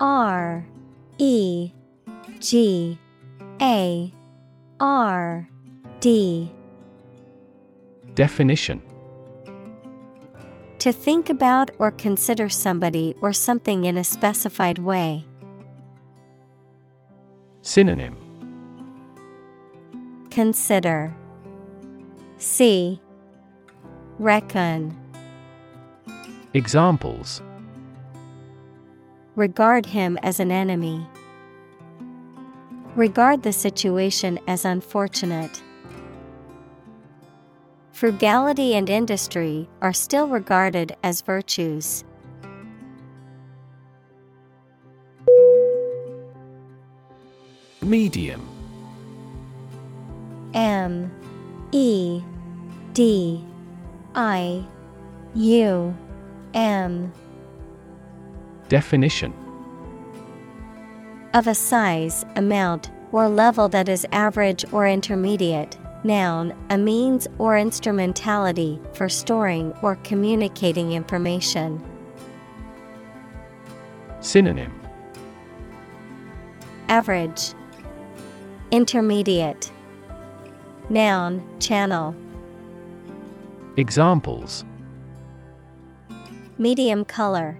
R 0.00 0.66
E 1.18 1.70
G 2.38 2.98
A 3.60 4.14
R 4.80 5.48
D. 6.00 6.50
Definition 8.14 8.80
To 10.80 10.92
think 10.92 11.28
about 11.28 11.70
or 11.78 11.90
consider 11.90 12.48
somebody 12.48 13.14
or 13.20 13.34
something 13.34 13.84
in 13.84 13.98
a 13.98 14.04
specified 14.04 14.78
way. 14.78 15.26
Synonym 17.60 18.16
Consider 20.30 21.14
See 22.38 22.98
Reckon 24.18 24.96
Examples 26.54 27.42
Regard 29.36 29.84
him 29.84 30.18
as 30.22 30.40
an 30.40 30.50
enemy. 30.50 31.06
Regard 32.96 33.42
the 33.42 33.52
situation 33.52 34.38
as 34.48 34.64
unfortunate. 34.64 35.62
Frugality 38.00 38.74
and 38.76 38.88
industry 38.88 39.68
are 39.82 39.92
still 39.92 40.26
regarded 40.26 40.96
as 41.02 41.20
virtues. 41.20 42.02
Medium 47.82 48.40
M 50.54 51.12
E 51.72 52.22
D 52.94 53.44
I 54.14 54.64
U 55.34 55.94
M 56.54 57.12
Definition 58.70 59.34
of 61.34 61.46
a 61.46 61.54
size, 61.54 62.24
amount, 62.36 62.90
or 63.12 63.28
level 63.28 63.68
that 63.68 63.90
is 63.90 64.06
average 64.10 64.64
or 64.72 64.88
intermediate. 64.88 65.76
Noun, 66.02 66.54
a 66.70 66.78
means 66.78 67.28
or 67.38 67.58
instrumentality 67.58 68.80
for 68.94 69.08
storing 69.08 69.72
or 69.82 69.96
communicating 69.96 70.92
information. 70.92 71.82
Synonym 74.20 74.72
Average, 76.88 77.54
Intermediate, 78.70 79.70
Noun, 80.88 81.42
channel, 81.60 82.14
Examples 83.76 84.64
medium 86.60 87.06
color. 87.06 87.58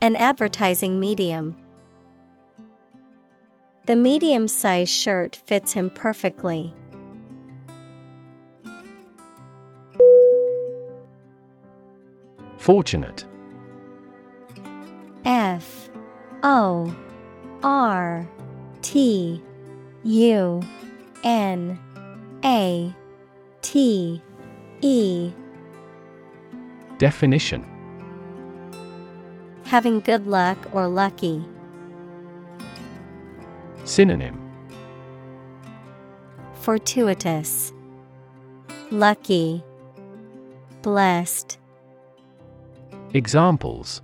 An 0.00 0.16
advertising 0.16 0.98
medium. 0.98 1.56
The 3.86 3.96
medium 3.96 4.48
sized 4.48 4.92
shirt 4.92 5.36
fits 5.36 5.74
him 5.74 5.90
perfectly. 5.90 6.72
Fortunate 12.56 13.26
F 15.26 15.90
O 16.42 16.96
R 17.62 18.26
T 18.80 19.42
U 20.02 20.62
N 21.22 21.78
A 22.42 22.94
T 23.60 24.22
E 24.80 25.32
Definition 26.96 27.66
Having 29.64 30.00
good 30.00 30.26
luck 30.26 30.56
or 30.72 30.86
lucky. 30.86 31.44
Synonym 33.84 34.40
Fortuitous, 36.54 37.74
Lucky, 38.90 39.62
Blessed. 40.80 41.58
Examples 43.12 44.00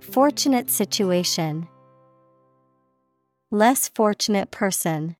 Fortunate 0.00 0.70
situation. 0.70 1.66
Less 3.50 3.88
fortunate 3.88 4.52
person. 4.52 5.16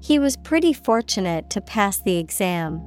He 0.00 0.20
was 0.20 0.36
pretty 0.36 0.72
fortunate 0.72 1.50
to 1.50 1.60
pass 1.60 1.98
the 1.98 2.18
exam. 2.18 2.80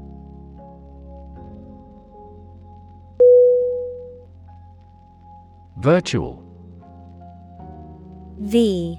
Virtual 5.80 6.49
V 8.40 8.98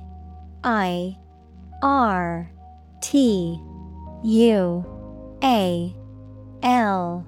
I 0.65 1.17
R 1.83 2.51
T 3.01 3.59
U 4.23 4.85
A 5.43 5.97
L 6.63 7.27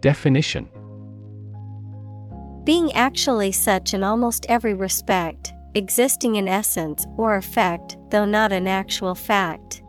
Definition 0.00 0.68
Being 2.64 2.92
actually 2.94 3.52
such 3.52 3.92
in 3.92 4.02
almost 4.02 4.46
every 4.48 4.72
respect, 4.72 5.52
existing 5.74 6.36
in 6.36 6.48
essence 6.48 7.06
or 7.18 7.36
effect, 7.36 7.98
though 8.10 8.24
not 8.24 8.50
an 8.50 8.66
actual 8.66 9.14
fact. 9.14 9.82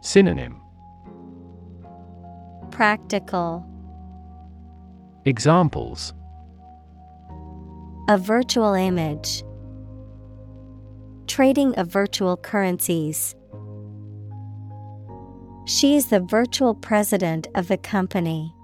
Synonym 0.00 0.58
Practical. 2.70 3.66
Examples 5.26 6.14
A 8.10 8.16
virtual 8.16 8.72
image. 8.72 9.44
Trading 11.26 11.74
of 11.74 11.88
virtual 11.88 12.38
currencies. 12.38 13.34
She 15.66 15.94
is 15.94 16.06
the 16.06 16.20
virtual 16.20 16.74
president 16.74 17.48
of 17.54 17.68
the 17.68 17.76
company. 17.76 18.54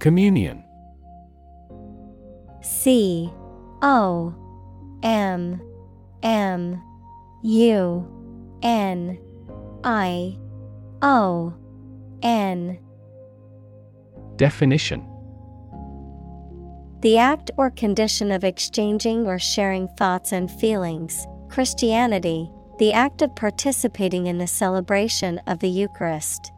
Communion 0.00 0.64
C 2.60 3.32
O 3.80 4.34
M 5.04 5.62
M 6.24 6.82
U 7.44 8.58
N 8.60 9.18
I 9.84 10.36
O 11.00 11.54
N 12.24 12.80
Definition. 14.38 15.04
The 17.00 17.18
act 17.18 17.50
or 17.56 17.70
condition 17.70 18.30
of 18.30 18.44
exchanging 18.44 19.26
or 19.26 19.38
sharing 19.38 19.88
thoughts 19.88 20.32
and 20.32 20.48
feelings. 20.48 21.26
Christianity, 21.48 22.48
the 22.78 22.92
act 22.92 23.20
of 23.20 23.34
participating 23.34 24.28
in 24.28 24.38
the 24.38 24.46
celebration 24.46 25.38
of 25.48 25.58
the 25.58 25.68
Eucharist. 25.68 26.52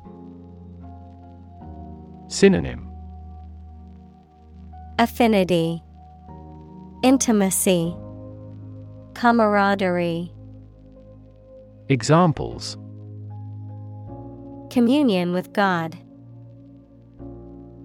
Synonym. 2.28 2.92
Affinity, 4.99 5.83
Intimacy, 7.02 7.97
Camaraderie, 9.15 10.31
Examples. 11.89 12.76
Communion 14.70 15.33
with 15.33 15.52
God, 15.55 15.99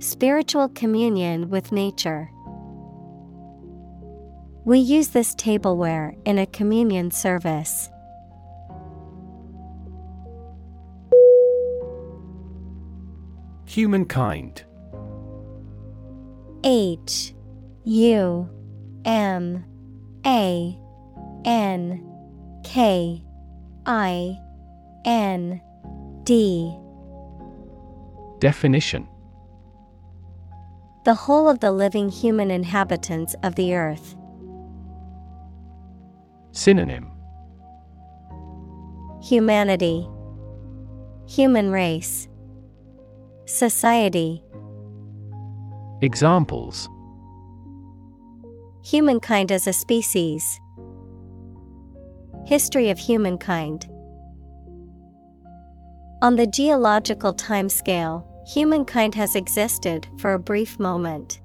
Spiritual 0.05 0.69
communion 0.69 1.49
with 1.49 1.71
nature. 1.71 2.29
We 4.63 4.77
use 4.77 5.07
this 5.07 5.33
tableware 5.33 6.13
in 6.25 6.37
a 6.37 6.45
communion 6.45 7.09
service. 7.09 7.89
Humankind 13.65 14.63
H 16.63 17.33
U 17.85 18.49
M 19.05 19.65
A 20.23 20.79
N 21.45 22.61
K 22.63 23.23
I 23.87 24.37
N 25.03 25.59
D 26.25 26.77
Definition 28.39 29.07
The 31.05 31.13
whole 31.13 31.47
of 31.47 31.59
the 31.59 31.71
living 31.71 32.09
human 32.09 32.49
inhabitants 32.49 33.35
of 33.43 33.53
the 33.53 33.75
earth. 33.75 34.15
Synonym 36.51 37.11
Humanity, 39.21 40.09
Human 41.27 41.69
race, 41.69 42.27
Society. 43.45 44.41
Examples 46.01 46.89
Humankind 48.83 49.51
as 49.51 49.67
a 49.67 49.73
species. 49.73 50.59
History 52.47 52.89
of 52.89 52.97
humankind. 52.97 53.87
On 56.23 56.35
the 56.35 56.47
geological 56.47 57.35
timescale, 57.35 58.25
humankind 58.45 59.15
has 59.15 59.35
existed 59.35 60.07
for 60.17 60.33
a 60.33 60.39
brief 60.39 60.79
moment. 60.79 61.41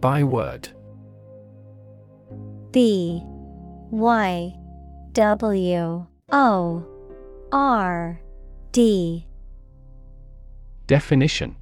Byword 0.00 0.68
B 2.70 3.20
Y 3.90 4.54
W 5.12 6.06
O 6.30 6.86
R 7.50 8.20
D. 8.72 9.26
Definition 10.86 11.56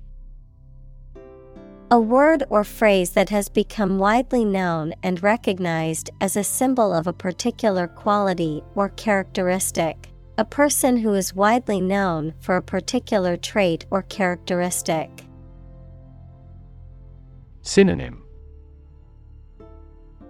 A 1.89 2.00
word 2.00 2.42
or 2.50 2.65
phrase 2.65 3.10
that 3.10 3.28
has 3.31 3.48
become 3.48 4.00
widely 4.00 4.44
known 4.44 4.92
and 5.05 5.23
recognized 5.23 6.10
as 6.20 6.36
a 6.36 6.42
symbol 6.42 6.92
of 6.92 7.06
a 7.06 7.12
particular 7.12 7.86
quality 7.86 8.65
or 8.74 8.89
characteristic. 8.89 10.08
A 10.36 10.44
person 10.44 10.97
who 10.97 11.15
is 11.15 11.32
widely 11.32 11.81
known 11.81 12.34
for 12.40 12.56
a 12.56 12.62
particular 12.62 13.36
trait 13.36 13.86
or 13.89 14.02
characteristic. 14.02 15.08
Synonym 17.62 18.24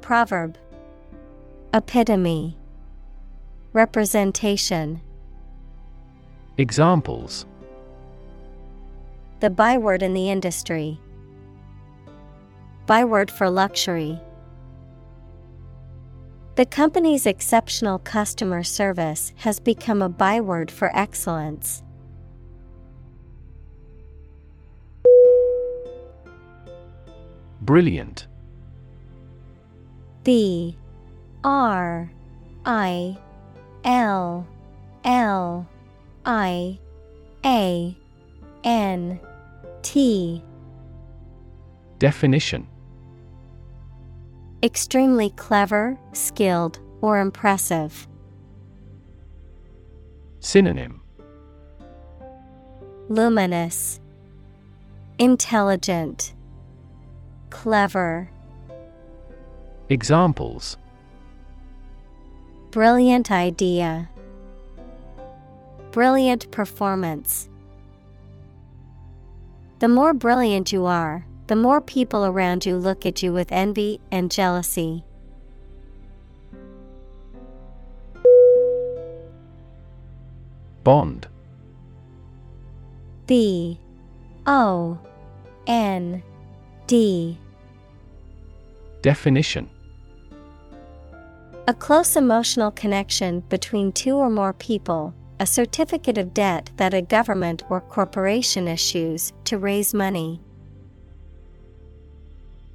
Proverb 0.02 0.58
Epitome 1.72 2.58
Representation 3.72 5.00
Examples 6.58 7.46
The 9.40 9.48
byword 9.48 10.02
in 10.02 10.12
the 10.12 10.28
industry. 10.28 11.00
Byword 12.86 13.32
for 13.32 13.50
luxury. 13.50 14.20
The 16.54 16.64
company's 16.64 17.26
exceptional 17.26 17.98
customer 17.98 18.62
service 18.62 19.32
has 19.38 19.58
become 19.58 20.00
a 20.00 20.08
byword 20.08 20.70
for 20.70 20.96
excellence. 20.96 21.82
Brilliant 27.60 28.28
B 30.22 30.78
R 31.42 32.10
I 32.64 33.18
L 33.84 34.46
L 35.04 35.68
I 36.24 36.78
A 37.44 37.96
N 38.64 39.20
T 39.82 40.42
Definition 41.98 42.68
Extremely 44.62 45.30
clever, 45.30 45.98
skilled, 46.12 46.80
or 47.00 47.20
impressive. 47.20 48.08
Synonym 50.40 51.02
Luminous, 53.08 54.00
Intelligent, 55.18 56.34
Clever. 57.50 58.30
Examples 59.88 60.76
Brilliant 62.70 63.30
idea. 63.30 64.10
Brilliant 65.92 66.50
performance. 66.50 67.48
The 69.78 69.88
more 69.88 70.12
brilliant 70.12 70.72
you 70.72 70.86
are, 70.86 71.26
the 71.46 71.56
more 71.56 71.80
people 71.80 72.24
around 72.24 72.66
you 72.66 72.76
look 72.76 73.06
at 73.06 73.22
you 73.22 73.32
with 73.32 73.52
envy 73.52 74.00
and 74.10 74.30
jealousy. 74.30 75.04
Bond. 80.82 81.26
B 83.26 83.80
O 84.46 84.98
N 85.66 86.22
D 86.86 87.38
Definition 89.02 89.68
A 91.66 91.74
close 91.74 92.14
emotional 92.14 92.70
connection 92.70 93.40
between 93.48 93.90
two 93.90 94.14
or 94.16 94.30
more 94.30 94.52
people, 94.52 95.12
a 95.40 95.46
certificate 95.46 96.18
of 96.18 96.32
debt 96.32 96.70
that 96.76 96.94
a 96.94 97.02
government 97.02 97.64
or 97.68 97.80
corporation 97.80 98.68
issues 98.68 99.32
to 99.44 99.58
raise 99.58 99.92
money. 99.92 100.40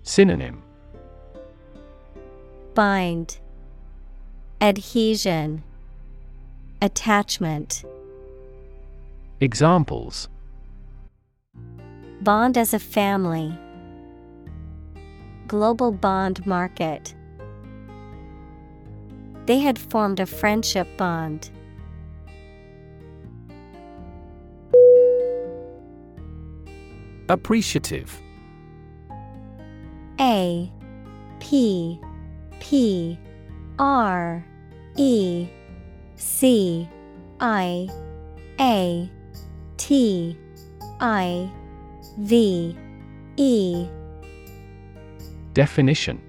Synonym 0.04 0.64
Bind 2.74 3.38
Adhesion 4.60 5.64
Attachment 6.82 7.84
Examples 9.40 10.28
Bond 12.22 12.58
as 12.58 12.74
a 12.74 12.80
family. 12.80 13.58
Global 15.48 15.92
bond 15.92 16.46
market. 16.46 17.16
They 19.48 19.60
had 19.60 19.80
formed 19.80 20.20
a 20.20 20.28
friendship 20.28 20.88
bond. 20.98 21.50
Appreciative 27.28 28.22
A 30.22 30.72
P 31.40 32.00
P 32.59 33.17
R 33.80 34.45
E 34.95 35.48
C 36.16 36.88
I 37.40 37.90
A 38.59 39.09
T 39.77 40.38
I 41.00 41.50
V 42.19 42.77
E. 43.38 43.88
Definition. 45.53 46.22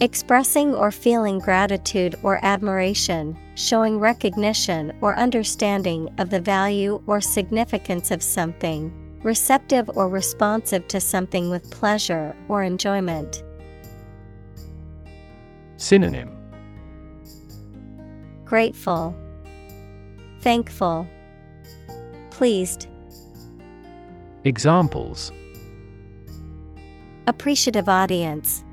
Expressing 0.00 0.74
or 0.74 0.90
feeling 0.90 1.38
gratitude 1.38 2.16
or 2.24 2.44
admiration, 2.44 3.38
showing 3.54 4.00
recognition 4.00 4.92
or 5.00 5.16
understanding 5.16 6.12
of 6.18 6.30
the 6.30 6.40
value 6.40 7.00
or 7.06 7.20
significance 7.20 8.10
of 8.10 8.20
something, 8.20 8.92
receptive 9.22 9.88
or 9.94 10.08
responsive 10.08 10.86
to 10.88 11.00
something 11.00 11.50
with 11.50 11.70
pleasure 11.70 12.34
or 12.48 12.62
enjoyment. 12.62 13.42
Synonym 15.76 16.36
Grateful, 18.44 19.16
Thankful, 20.40 21.06
Pleased, 22.30 22.88
Examples 24.44 25.32
Appreciative 27.26 27.88
audience, 27.88 28.64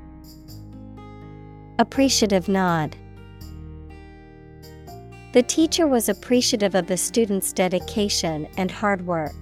Appreciative 1.78 2.48
nod. 2.48 2.96
The 5.32 5.42
teacher 5.44 5.86
was 5.86 6.08
appreciative 6.08 6.74
of 6.74 6.88
the 6.88 6.96
student's 6.96 7.52
dedication 7.52 8.48
and 8.56 8.70
hard 8.70 9.06
work. 9.06 9.39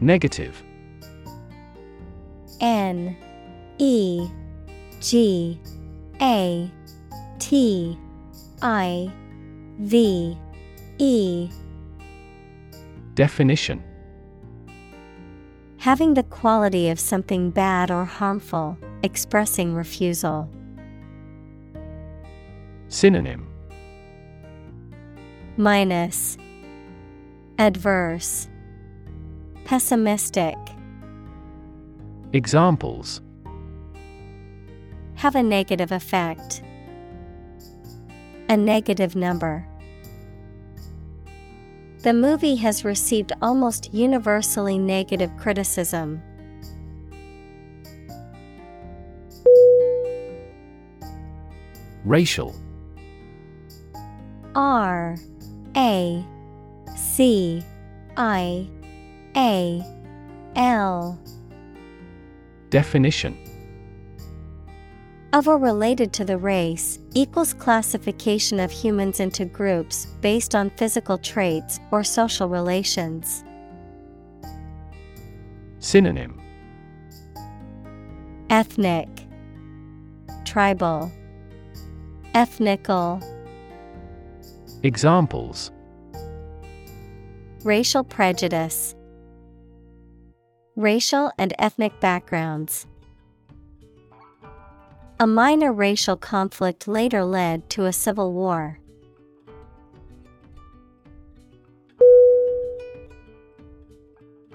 Negative. 0.00 0.62
N 2.60 3.16
E 3.78 4.28
G 5.00 5.60
A 6.20 6.70
T 7.38 7.98
I 8.62 9.12
V 9.78 10.38
E. 10.98 11.50
Definition. 13.14 13.82
Having 15.78 16.14
the 16.14 16.24
quality 16.24 16.88
of 16.90 17.00
something 17.00 17.50
bad 17.50 17.90
or 17.90 18.04
harmful, 18.04 18.76
expressing 19.02 19.74
refusal. 19.74 20.50
Synonym. 22.88 23.46
Minus. 25.56 26.36
Adverse 27.58 28.48
Pessimistic 29.68 30.56
Examples 32.32 33.20
Have 35.16 35.34
a 35.34 35.42
negative 35.42 35.92
effect. 35.92 36.62
A 38.48 38.56
negative 38.56 39.14
number. 39.14 39.68
The 41.98 42.14
movie 42.14 42.56
has 42.56 42.82
received 42.82 43.34
almost 43.42 43.92
universally 43.92 44.78
negative 44.78 45.36
criticism. 45.36 46.22
Racial 52.06 52.56
R 54.54 55.18
A 55.76 56.24
C 56.96 57.62
I 58.16 58.70
A 59.38 59.80
L. 60.56 61.16
Definition. 62.70 63.38
Of 65.32 65.46
or 65.46 65.58
related 65.58 66.12
to 66.14 66.24
the 66.24 66.36
race 66.36 66.98
equals 67.14 67.54
classification 67.54 68.58
of 68.58 68.72
humans 68.72 69.20
into 69.20 69.44
groups 69.44 70.06
based 70.20 70.56
on 70.56 70.70
physical 70.70 71.18
traits 71.18 71.78
or 71.92 72.02
social 72.02 72.48
relations. 72.48 73.44
Synonym. 75.78 76.40
Ethnic, 78.50 79.08
Tribal, 80.44 81.12
Ethnical, 82.34 83.22
Examples. 84.82 85.70
Racial 87.62 88.02
prejudice, 88.02 88.96
Racial 90.78 91.32
and 91.36 91.52
ethnic 91.58 91.98
backgrounds. 91.98 92.86
A 95.18 95.26
minor 95.26 95.72
racial 95.72 96.16
conflict 96.16 96.86
later 96.86 97.24
led 97.24 97.68
to 97.70 97.86
a 97.86 97.92
civil 97.92 98.32
war. 98.32 98.78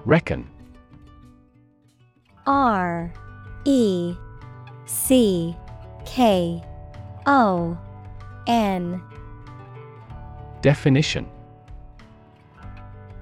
Reckon 0.06 0.48
R 2.46 3.12
E 3.66 4.14
C 4.86 5.54
K 6.06 6.64
O 7.26 7.78
N 8.46 9.02
Definition 10.62 11.26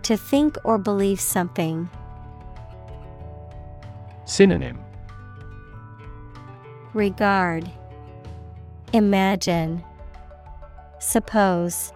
To 0.04 0.16
think 0.16 0.56
or 0.62 0.78
believe 0.78 1.20
something. 1.20 1.90
Synonym 4.32 4.78
Regard 6.94 7.70
Imagine 8.94 9.84
Suppose 10.98 11.92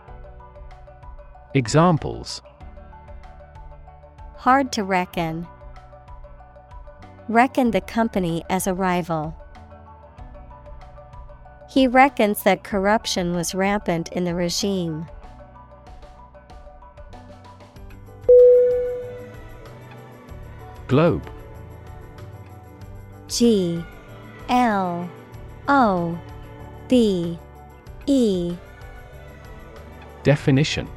Examples 1.55 2.43
Hard 4.35 4.71
to 4.73 4.85
reckon. 4.85 5.47
Reckon 7.27 7.71
the 7.71 7.81
company 7.81 8.45
as 8.51 8.67
a 8.67 8.75
rival. 8.75 9.35
He 11.71 11.87
reckons 11.87 12.43
that 12.43 12.63
corruption 12.63 13.35
was 13.35 13.55
rampant 13.55 14.13
in 14.13 14.25
the 14.25 14.35
regime. 14.35 15.07
Globe 20.87 21.27
G 23.29 23.85
L 24.49 25.09
O 25.69 26.19
B 26.89 27.39
E. 28.07 28.57
Definition. 30.23 30.89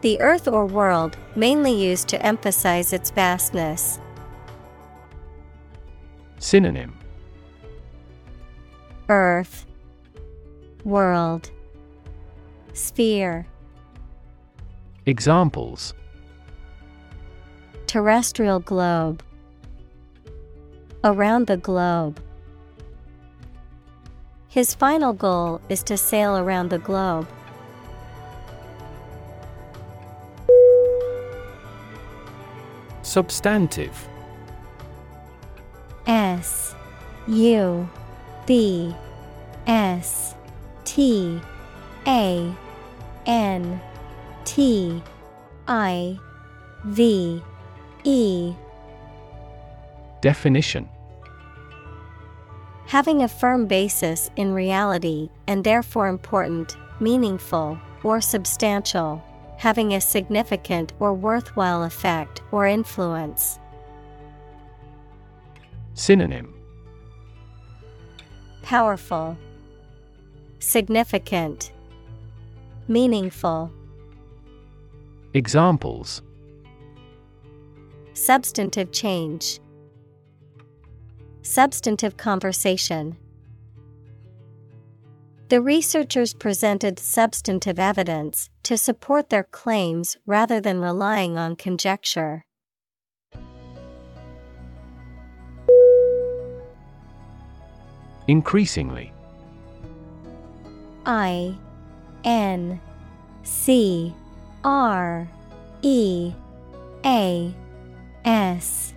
The 0.00 0.20
earth 0.20 0.48
or 0.48 0.64
world, 0.64 1.16
mainly 1.36 1.72
used 1.72 2.08
to 2.08 2.24
emphasize 2.24 2.92
its 2.92 3.10
vastness. 3.10 3.98
Synonym. 6.38 6.96
Earth, 9.10 9.66
World, 10.84 11.50
Sphere, 12.72 13.46
Examples. 15.06 15.94
Terrestrial 17.86 18.60
globe. 18.60 19.22
Around 21.02 21.46
the 21.46 21.56
globe. 21.56 22.20
His 24.48 24.74
final 24.74 25.14
goal 25.14 25.62
is 25.70 25.82
to 25.84 25.96
sail 25.96 26.36
around 26.36 26.68
the 26.68 26.78
globe. 26.78 27.26
Substantive 33.00 34.08
S 36.06 36.74
U 37.26 37.88
B 38.46 38.94
S 39.66 40.34
T 40.84 41.40
A 42.06 42.54
N 43.24 43.80
T 44.44 45.02
I 45.66 46.18
V 46.84 47.42
E 48.04 48.54
Definition 50.20 50.88
Having 52.86 53.22
a 53.22 53.28
firm 53.28 53.66
basis 53.66 54.30
in 54.36 54.52
reality 54.52 55.30
and 55.46 55.62
therefore 55.62 56.08
important, 56.08 56.76
meaningful, 56.98 57.78
or 58.02 58.20
substantial, 58.20 59.22
having 59.56 59.94
a 59.94 60.00
significant 60.00 60.92
or 60.98 61.14
worthwhile 61.14 61.84
effect 61.84 62.42
or 62.50 62.66
influence. 62.66 63.58
Synonym 65.94 66.52
Powerful, 68.62 69.36
Significant, 70.58 71.72
Meaningful. 72.88 73.70
Examples 75.32 76.22
Substantive 78.14 78.90
change. 78.90 79.60
Substantive 81.42 82.16
conversation. 82.16 83.16
The 85.48 85.60
researchers 85.60 86.32
presented 86.32 86.98
substantive 86.98 87.78
evidence 87.78 88.50
to 88.62 88.78
support 88.78 89.30
their 89.30 89.42
claims 89.42 90.16
rather 90.26 90.60
than 90.60 90.80
relying 90.80 91.38
on 91.38 91.56
conjecture. 91.56 92.44
Increasingly 98.28 99.12
I 101.04 101.56
N 102.22 102.80
C 103.42 104.14
R 104.62 105.28
E 105.82 106.32
A 107.04 107.54
S 108.24 108.94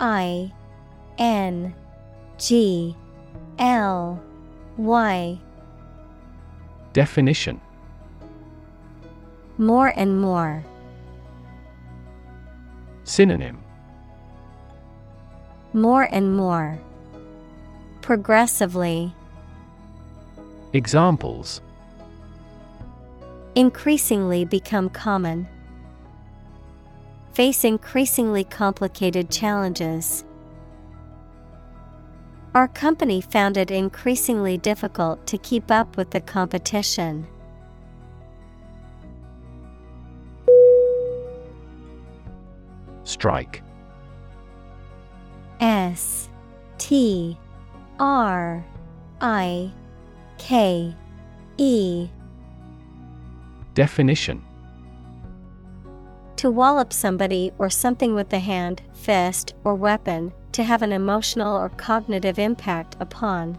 I 0.00 0.52
N 1.16 1.74
G 2.38 2.96
L 3.58 4.22
Y 4.76 5.38
Definition 6.92 7.60
More 9.58 9.92
and 9.96 10.20
more. 10.20 10.64
Synonym 13.04 13.58
More 15.72 16.08
and 16.10 16.36
more. 16.36 16.78
Progressively. 18.00 19.14
Examples 20.72 21.60
Increasingly 23.54 24.44
become 24.44 24.88
common. 24.90 25.46
Face 27.32 27.64
increasingly 27.64 28.44
complicated 28.44 29.30
challenges. 29.30 30.24
Our 32.54 32.68
company 32.68 33.20
found 33.20 33.56
it 33.56 33.72
increasingly 33.72 34.56
difficult 34.58 35.26
to 35.26 35.38
keep 35.38 35.72
up 35.72 35.96
with 35.96 36.10
the 36.10 36.20
competition. 36.20 37.26
Strike. 43.02 43.60
S 45.58 46.28
T 46.78 47.36
R 47.98 48.64
I 49.20 49.72
K 50.38 50.94
E. 51.56 52.08
Definition. 53.74 54.44
To 56.36 56.50
wallop 56.52 56.92
somebody 56.92 57.50
or 57.58 57.68
something 57.68 58.14
with 58.14 58.28
the 58.28 58.38
hand, 58.38 58.82
fist, 58.92 59.54
or 59.64 59.74
weapon, 59.74 60.32
to 60.54 60.62
have 60.62 60.82
an 60.82 60.92
emotional 60.92 61.56
or 61.56 61.68
cognitive 61.68 62.38
impact 62.38 62.96
upon. 63.00 63.58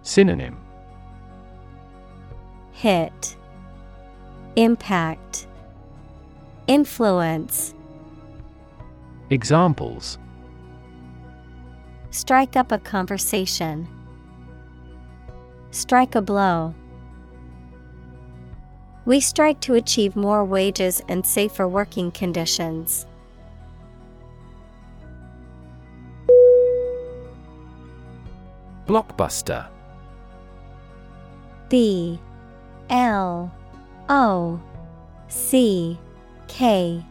Synonym 0.00 0.58
Hit, 2.72 3.36
Impact, 4.56 5.46
Influence. 6.66 7.74
Examples 9.28 10.18
Strike 12.10 12.56
up 12.56 12.72
a 12.72 12.78
conversation. 12.78 13.86
Strike 15.72 16.14
a 16.14 16.22
blow. 16.22 16.74
We 19.04 19.20
strike 19.20 19.60
to 19.60 19.74
achieve 19.74 20.16
more 20.16 20.42
wages 20.42 21.02
and 21.08 21.26
safer 21.26 21.68
working 21.68 22.10
conditions. 22.10 23.06
Blockbuster. 28.86 29.66
B 31.68 32.20
L 32.90 33.50
O 34.08 34.60
C 35.28 35.98
K 36.48 37.04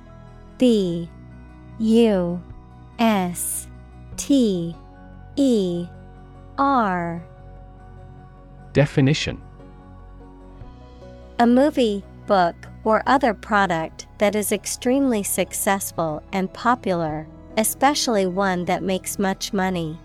B 0.58 1.10
U 1.80 2.42
S 3.00 3.68
T 4.18 4.76
E 5.35 5.88
R. 6.58 7.24
Definition. 8.74 9.42
A 11.40 11.48
movie, 11.48 12.03
book, 12.27 12.56
or 12.84 13.02
other 13.06 13.34
product 13.34 14.08
that 14.19 14.35
is 14.35 14.52
extremely 14.52 15.24
successful 15.24 16.22
and 16.32 16.53
popular, 16.53 17.27
especially 17.58 18.26
one 18.26 18.66
that 18.66 18.84
makes 18.84 19.18
much 19.18 19.53
money. 19.53 19.98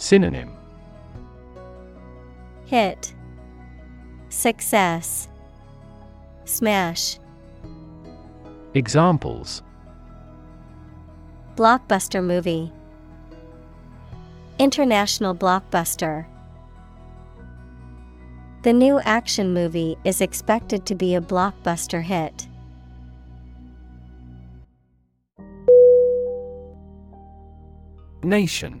Synonym. 0.00 0.56
Hit. 2.64 3.12
Success. 4.30 5.28
Smash. 6.46 7.18
Examples. 8.72 9.62
Blockbuster 11.54 12.24
movie. 12.24 12.72
International 14.58 15.34
blockbuster. 15.34 16.24
The 18.62 18.72
new 18.72 19.00
action 19.00 19.52
movie 19.52 19.98
is 20.04 20.22
expected 20.22 20.86
to 20.86 20.94
be 20.94 21.14
a 21.14 21.20
blockbuster 21.20 22.02
hit. 22.02 22.48
Nation 28.22 28.80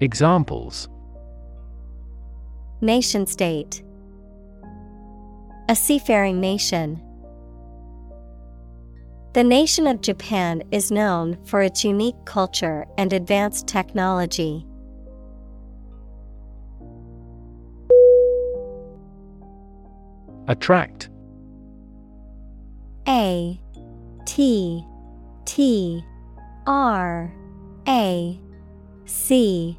Examples. 0.00 0.88
Nation 2.80 3.26
state. 3.26 3.84
A 5.68 5.76
seafaring 5.76 6.40
nation. 6.40 7.00
The 9.34 9.44
nation 9.44 9.86
of 9.86 10.00
Japan 10.00 10.64
is 10.72 10.90
known 10.90 11.38
for 11.44 11.62
its 11.62 11.84
unique 11.84 12.16
culture 12.24 12.86
and 12.98 13.12
advanced 13.12 13.68
technology. 13.68 14.66
Attract. 20.48 21.08
A. 23.06 23.60
T. 24.26 24.84
T. 25.44 26.04
R. 26.66 27.32
A. 27.86 28.40
C 29.06 29.78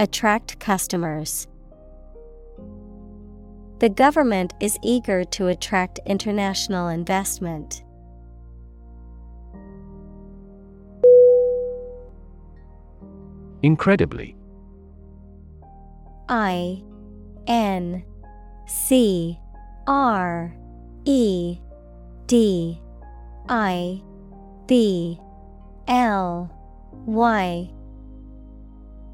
Attract 0.00 0.58
customers. 0.58 1.46
The 3.80 3.90
government 3.90 4.54
is 4.58 4.78
eager 4.82 5.24
to 5.24 5.48
attract 5.48 6.00
international 6.06 6.88
investment. 6.88 7.84
Incredibly 13.62 14.38
I 16.30 16.82
N 17.46 18.02
C 18.66 19.38
R 19.86 20.56
E 21.04 21.58
D 22.26 22.80
I 23.50 24.02
B 24.66 25.20
L 25.88 26.50
Y 27.04 27.70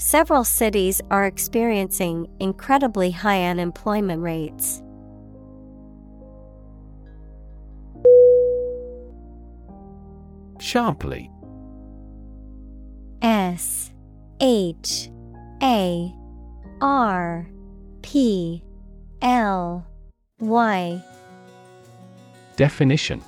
Several 0.00 0.44
cities 0.44 1.00
are 1.10 1.26
experiencing 1.26 2.28
incredibly 2.38 3.10
high 3.10 3.46
unemployment 3.46 4.22
rates. 4.22 4.80
Sharply 10.60 11.28
S 13.22 13.90
H 14.40 15.10
A 15.64 16.14
R 16.80 17.48
P 18.02 18.62
L 19.20 19.84
Y 20.38 21.02
Definition 22.54 23.20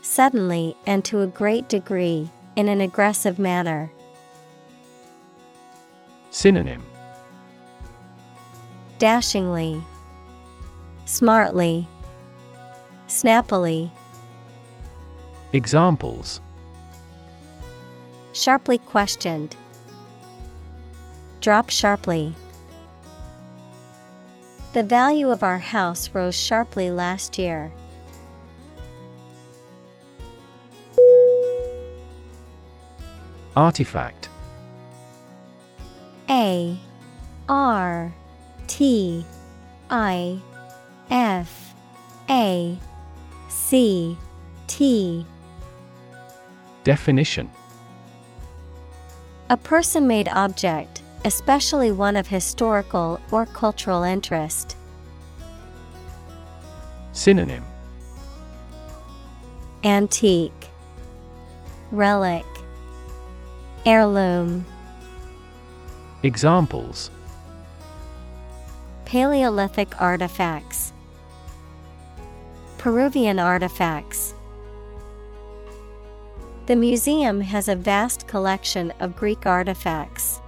Suddenly 0.00 0.74
and 0.86 1.04
to 1.04 1.20
a 1.20 1.26
great 1.26 1.68
degree, 1.68 2.30
in 2.56 2.68
an 2.68 2.80
aggressive 2.80 3.38
manner. 3.38 3.92
Synonym 6.30 6.82
Dashingly, 8.98 9.82
Smartly, 11.04 11.88
Snappily. 13.08 13.90
Examples 15.52 16.40
Sharply 18.32 18.78
questioned. 18.78 19.56
Drop 21.40 21.68
sharply. 21.68 22.34
The 24.72 24.84
value 24.84 25.30
of 25.30 25.42
our 25.42 25.58
house 25.58 26.10
rose 26.14 26.36
sharply 26.36 26.92
last 26.92 27.38
year. 27.38 27.72
Artifact 33.56 34.28
A 36.30 36.78
R 37.48 38.14
T 38.68 39.24
I 39.90 40.38
F 41.10 41.74
A 42.28 42.78
C 43.48 44.16
T. 44.68 45.26
Definition. 46.84 47.50
A 49.48 49.56
person 49.56 50.06
made 50.06 50.28
object, 50.28 51.02
especially 51.24 51.90
one 51.90 52.14
of 52.14 52.28
historical 52.28 53.20
or 53.32 53.46
cultural 53.46 54.04
interest. 54.04 54.76
Synonym. 57.10 57.64
Antique. 59.82 60.68
Relic. 61.90 62.46
Heirloom 63.84 64.64
Examples. 66.22 67.10
Paleolithic 69.06 69.98
artifacts. 69.98 70.92
Peruvian 72.76 73.38
artifacts. 73.38 74.34
The 76.66 76.76
museum 76.76 77.40
has 77.40 77.68
a 77.68 77.74
vast 77.74 78.28
collection 78.28 78.92
of 79.00 79.16
Greek 79.16 79.46
artifacts. 79.46 80.42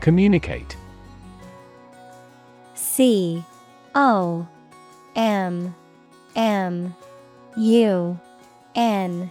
Communicate. 0.00 0.76
C 2.74 3.44
O 3.94 4.48
M 5.14 5.74
M 6.34 6.94
U 7.56 8.18
N 8.74 9.30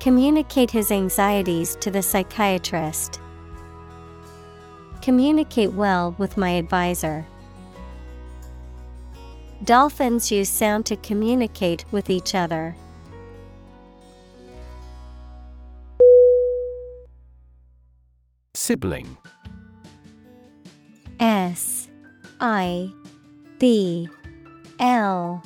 Communicate 0.00 0.70
his 0.70 0.92
anxieties 0.92 1.76
to 1.80 1.90
the 1.90 2.02
psychiatrist. 2.02 3.20
Communicate 5.02 5.72
well 5.72 6.14
with 6.18 6.36
my 6.36 6.50
advisor. 6.50 7.26
Dolphins 9.64 10.30
use 10.30 10.48
sound 10.48 10.86
to 10.86 10.96
communicate 10.96 11.84
with 11.90 12.10
each 12.10 12.34
other. 12.34 12.76
Sibling 18.54 19.16
S 21.18 21.88
I 22.40 22.92
B 23.58 24.08
L 24.78 25.42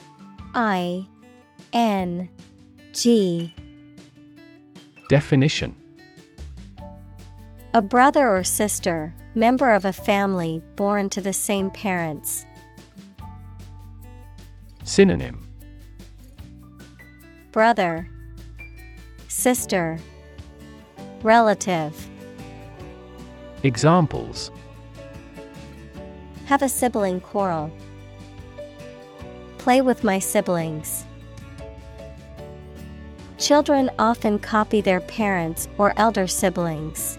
I 0.55 1.07
N 1.73 2.29
G 2.93 3.55
Definition 5.13 5.77
A 7.75 7.83
brother 7.83 8.35
or 8.35 8.43
sister, 8.43 9.15
member 9.35 9.75
of 9.75 9.85
a 9.85 9.93
family 9.93 10.63
born 10.75 11.11
to 11.11 11.21
the 11.21 11.35
same 11.35 11.71
parents. 11.71 12.47
Synonym 14.85 15.47
Brother, 17.51 18.09
Sister, 19.29 19.99
Relative. 21.23 22.09
Examples 23.65 24.51
Have 26.47 26.63
a 26.63 26.71
sibling 26.71 27.21
quarrel. 27.21 27.71
Play 29.59 29.83
with 29.83 30.05
my 30.05 30.19
siblings. 30.19 31.05
Children 33.43 33.91
often 33.99 34.39
copy 34.39 34.81
their 34.81 35.01
parents 35.01 35.69
or 35.77 35.93
elder 35.97 36.29
siblings. 36.29 37.19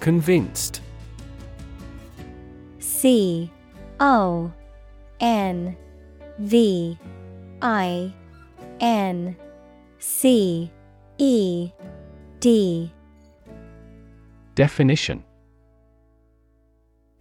Convinced. 0.00 0.82
C 2.78 3.50
O 3.98 4.52
N 5.18 5.78
V 6.38 6.98
I 7.62 8.12
N 8.80 9.36
C 9.98 10.70
E 11.16 11.70
D 12.40 12.92
Definition 14.54 15.23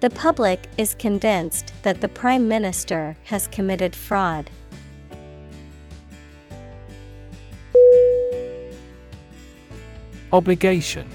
The 0.00 0.10
public 0.10 0.68
is 0.76 0.94
convinced 0.94 1.72
that 1.82 2.02
the 2.02 2.08
Prime 2.08 2.46
Minister 2.46 3.16
has 3.24 3.48
committed 3.48 3.96
fraud. 3.96 4.50
Obligation. 10.32 11.08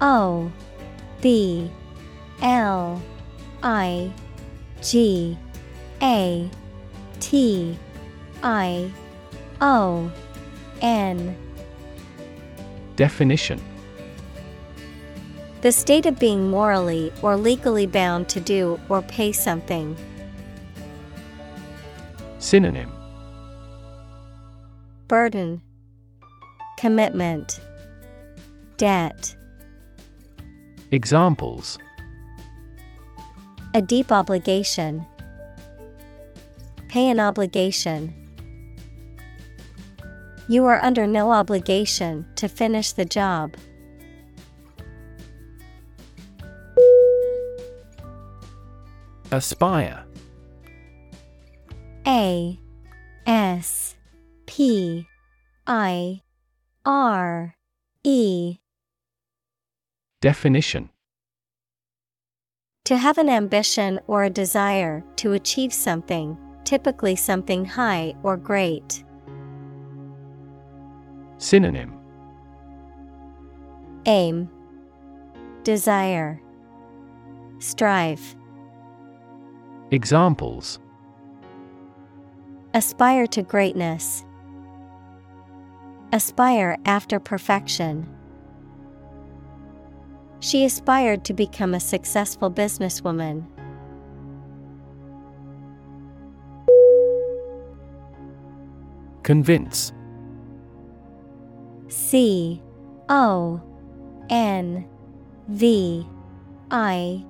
O 0.00 0.50
B 1.20 1.70
L 2.42 3.00
I 3.62 4.10
G 4.82 5.38
A 6.02 6.50
T 7.20 7.78
I 8.42 8.90
O 9.60 10.10
N. 10.80 11.36
Definition 12.96 13.60
The 15.62 15.70
state 15.70 16.06
of 16.06 16.18
being 16.18 16.50
morally 16.50 17.12
or 17.22 17.36
legally 17.36 17.86
bound 17.86 18.28
to 18.30 18.40
do 18.40 18.80
or 18.88 19.00
pay 19.00 19.30
something. 19.30 19.96
Synonym 22.40 22.90
Burden, 25.06 25.62
Commitment, 26.76 27.60
Debt. 28.76 29.36
Examples 30.90 31.78
A 33.74 33.80
deep 33.80 34.10
obligation. 34.10 35.06
Pay 36.88 37.08
an 37.08 37.20
obligation. 37.20 38.12
You 40.48 40.64
are 40.64 40.82
under 40.82 41.06
no 41.06 41.30
obligation 41.30 42.26
to 42.34 42.48
finish 42.48 42.90
the 42.90 43.04
job. 43.04 43.54
Aspire. 49.32 50.04
A 52.06 52.58
S 53.26 53.96
P 54.44 55.06
I 55.66 56.20
R 56.84 57.54
E. 58.04 58.58
Definition. 60.20 60.90
To 62.84 62.98
have 62.98 63.16
an 63.16 63.30
ambition 63.30 64.00
or 64.06 64.24
a 64.24 64.30
desire 64.30 65.02
to 65.16 65.32
achieve 65.32 65.72
something, 65.72 66.36
typically 66.64 67.16
something 67.16 67.64
high 67.64 68.14
or 68.22 68.36
great. 68.36 69.02
Synonym. 71.38 71.98
Aim, 74.04 74.50
Desire, 75.64 76.38
Strive. 77.60 78.36
Examples 79.92 80.78
Aspire 82.72 83.26
to 83.26 83.42
greatness. 83.42 84.24
Aspire 86.14 86.78
after 86.86 87.20
perfection. 87.20 88.08
She 90.40 90.64
aspired 90.64 91.26
to 91.26 91.34
become 91.34 91.74
a 91.74 91.78
successful 91.78 92.50
businesswoman. 92.50 93.44
Convince 99.22 99.92
C 101.88 102.62
O 103.10 103.60
N 104.30 104.88
V 105.48 106.06
I 106.70 107.26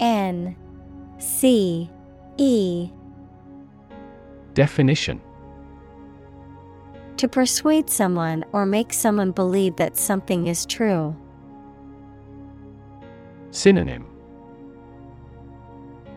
N 0.00 0.56
C 1.22 1.88
E 2.36 2.90
Definition 4.54 5.20
To 7.16 7.28
persuade 7.28 7.88
someone 7.88 8.44
or 8.50 8.66
make 8.66 8.92
someone 8.92 9.30
believe 9.30 9.76
that 9.76 9.96
something 9.96 10.48
is 10.48 10.66
true. 10.66 11.16
Synonym 13.52 14.04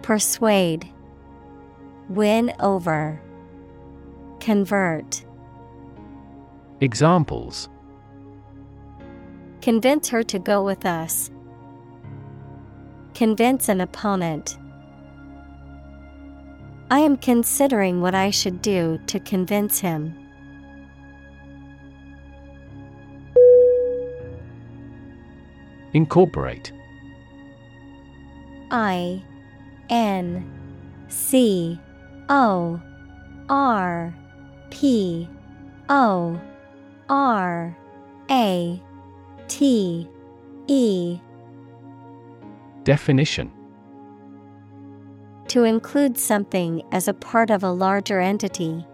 Persuade, 0.01 0.89
Win 2.09 2.51
over, 2.59 3.21
Convert. 4.39 5.23
Examples 6.81 7.69
Convince 9.61 10.09
her 10.09 10.23
to 10.23 10.39
go 10.39 10.63
with 10.63 10.83
us. 10.83 11.29
Convince 13.13 13.69
an 13.69 13.81
opponent. 13.81 14.57
I 16.91 16.99
am 16.99 17.17
considering 17.17 17.99
what 17.99 18.13
I 18.13 18.29
should 18.29 18.61
do 18.61 18.99
to 19.07 19.19
convince 19.19 19.79
him. 19.79 20.15
Incorporate. 25.93 26.71
I 28.69 29.23
N 29.89 30.45
C 31.07 31.79
O 32.29 32.81
R 33.49 34.13
P 34.69 35.29
O 35.89 36.39
R 37.09 37.77
A 38.29 38.83
T 39.47 40.09
E. 40.67 41.19
Definition 42.83 43.54
To 45.49 45.63
include 45.63 46.17
something 46.17 46.81
as 46.91 47.07
a 47.07 47.13
part 47.13 47.49
of 47.49 47.63
a 47.63 47.71
larger 47.71 48.19
entity. 48.19 48.85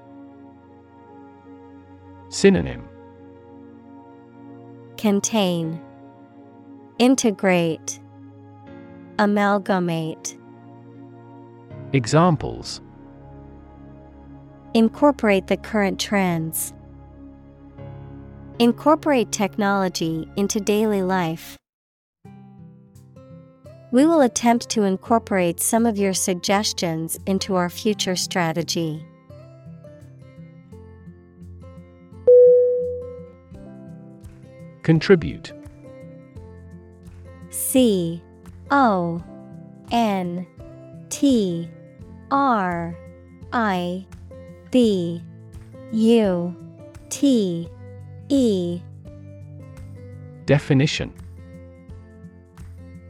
Synonym 2.30 2.88
Contain 4.98 5.82
Integrate 7.00 8.00
Amalgamate 9.18 10.38
Examples 11.94 12.82
Incorporate 14.74 15.48
the 15.48 15.58
current 15.58 16.00
trends. 16.00 16.74
Incorporate 18.60 19.32
technology 19.32 20.30
into 20.38 20.62
daily 20.62 21.02
life. 21.02 21.58
We 23.92 24.06
will 24.06 24.22
attempt 24.22 24.70
to 24.70 24.84
incorporate 24.84 25.60
some 25.60 25.86
of 25.86 25.98
your 25.98 26.14
suggestions 26.14 27.20
into 27.26 27.56
our 27.56 27.70
future 27.70 28.16
strategy. 28.16 29.06
Contribute. 34.84 35.52
C 37.50 38.24
O 38.72 39.22
N 39.92 40.48
T 41.10 41.70
R 42.32 42.98
I 43.52 44.06
B 44.72 45.22
U 45.92 46.56
T 47.10 47.70
E. 48.30 48.82
Definition 50.46 51.14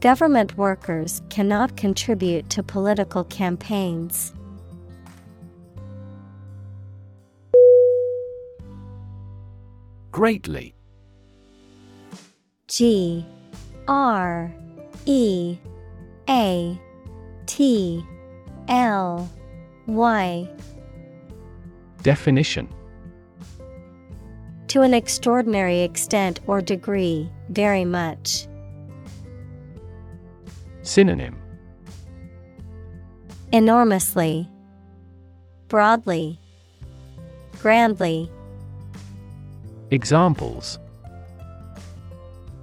Government 0.00 0.56
workers 0.56 1.22
cannot 1.28 1.76
contribute 1.76 2.48
to 2.50 2.62
political 2.62 3.24
campaigns. 3.24 4.32
Greatly 10.12 10.74
G 12.68 13.26
R 13.88 14.52
E 15.06 15.58
A 16.28 16.80
T 17.46 18.04
L 18.68 19.28
Y 19.86 20.48
Definition 22.02 22.68
To 24.68 24.82
an 24.82 24.94
extraordinary 24.94 25.80
extent 25.80 26.38
or 26.46 26.60
degree, 26.60 27.30
very 27.48 27.84
much. 27.84 28.47
Synonym 30.88 31.36
Enormously, 33.52 34.48
broadly, 35.68 36.40
grandly. 37.60 38.32
Examples 39.90 40.78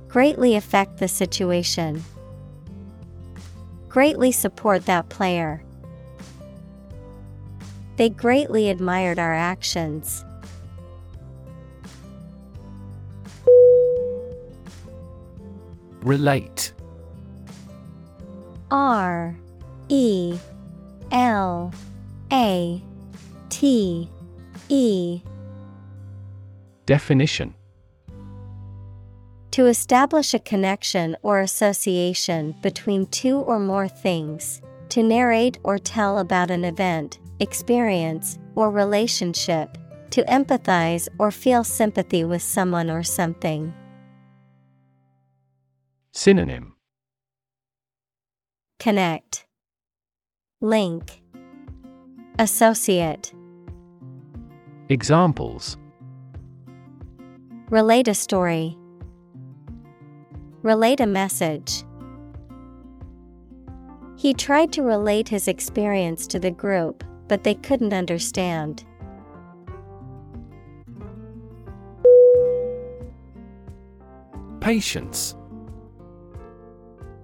Greatly 0.08 0.56
affect 0.56 0.98
the 0.98 1.08
situation. 1.08 2.04
Greatly 3.90 4.32
support 4.32 4.88
that 4.88 5.10
player. 5.10 5.64
They 7.98 8.10
greatly 8.10 8.72
admired 8.72 9.20
our 9.20 9.36
actions. 9.36 10.26
Relate 16.02 16.74
R 18.72 19.36
E 19.90 20.38
L 21.12 21.74
A 22.32 22.82
T 23.50 24.10
E. 24.70 25.22
Definition. 26.86 27.54
To 29.52 29.68
establish 29.68 30.34
a 30.34 30.40
connection 30.40 31.16
or 31.22 31.40
association 31.40 32.56
between 32.62 33.06
two 33.08 33.38
or 33.38 33.60
more 33.60 33.88
things, 33.88 34.62
to 34.90 35.02
narrate 35.02 35.58
or 35.64 35.78
tell 35.78 36.20
about 36.20 36.52
an 36.52 36.66
event, 36.66 37.20
experience, 37.40 38.38
or 38.56 38.70
relationship, 38.70 39.78
to 40.12 40.24
empathize 40.24 41.08
or 41.18 41.32
feel 41.32 41.64
sympathy 41.64 42.24
with 42.24 42.42
someone 42.42 42.90
or 42.90 43.04
something. 43.04 43.74
Synonym 46.12 46.75
Connect, 48.80 49.46
Link, 50.62 51.22
Associate. 52.38 53.34
Examples 54.90 55.78
Relate 57.70 58.08
a 58.08 58.14
story. 58.14 58.78
Relate 60.62 61.00
a 61.00 61.08
message. 61.08 61.84
He 64.18 64.34
tried 64.34 64.72
to 64.74 64.84
relate 64.84 65.30
his 65.30 65.48
experience 65.48 66.28
to 66.28 66.40
the 66.40 66.52
group, 66.52 67.04
but 67.28 67.44
they 67.44 67.56
couldn't 67.56 67.94
understand. 67.94 68.86
Patience 74.60 75.36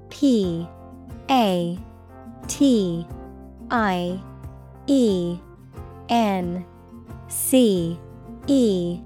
P 0.09 0.67
A 1.31 1.79
T 2.47 3.07
I 3.69 4.21
E 4.87 5.39
N 6.09 6.65
C 7.29 7.97
E 8.47 8.99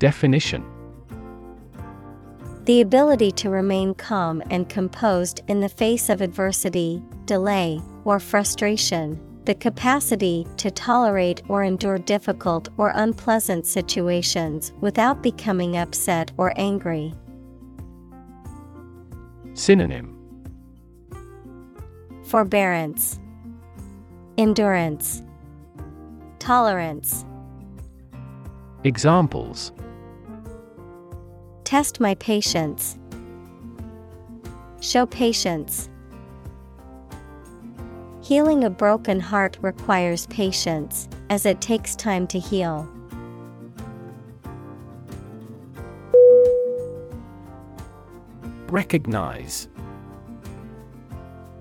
Definition 0.00 0.64
The 2.64 2.80
ability 2.80 3.30
to 3.32 3.48
remain 3.48 3.94
calm 3.94 4.42
and 4.50 4.68
composed 4.68 5.40
in 5.46 5.60
the 5.60 5.68
face 5.68 6.08
of 6.08 6.20
adversity, 6.20 7.00
delay, 7.26 7.80
or 8.04 8.18
frustration. 8.18 9.20
The 9.44 9.54
capacity 9.54 10.48
to 10.56 10.72
tolerate 10.72 11.42
or 11.48 11.62
endure 11.62 11.98
difficult 11.98 12.68
or 12.76 12.90
unpleasant 12.96 13.66
situations 13.66 14.72
without 14.80 15.22
becoming 15.22 15.76
upset 15.76 16.32
or 16.36 16.52
angry. 16.56 17.14
Synonym 19.54 20.15
Forbearance, 22.26 23.20
Endurance, 24.36 25.22
Tolerance. 26.40 27.24
Examples 28.82 29.70
Test 31.62 32.00
my 32.00 32.16
patience. 32.16 32.98
Show 34.80 35.06
patience. 35.06 35.88
Healing 38.22 38.64
a 38.64 38.70
broken 38.70 39.20
heart 39.20 39.56
requires 39.60 40.26
patience, 40.26 41.08
as 41.30 41.46
it 41.46 41.60
takes 41.60 41.94
time 41.94 42.26
to 42.26 42.40
heal. 42.40 42.88
Recognize 48.68 49.68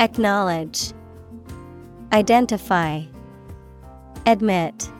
Acknowledge, 0.00 0.94
Identify, 2.10 3.02
Admit. 4.24 4.90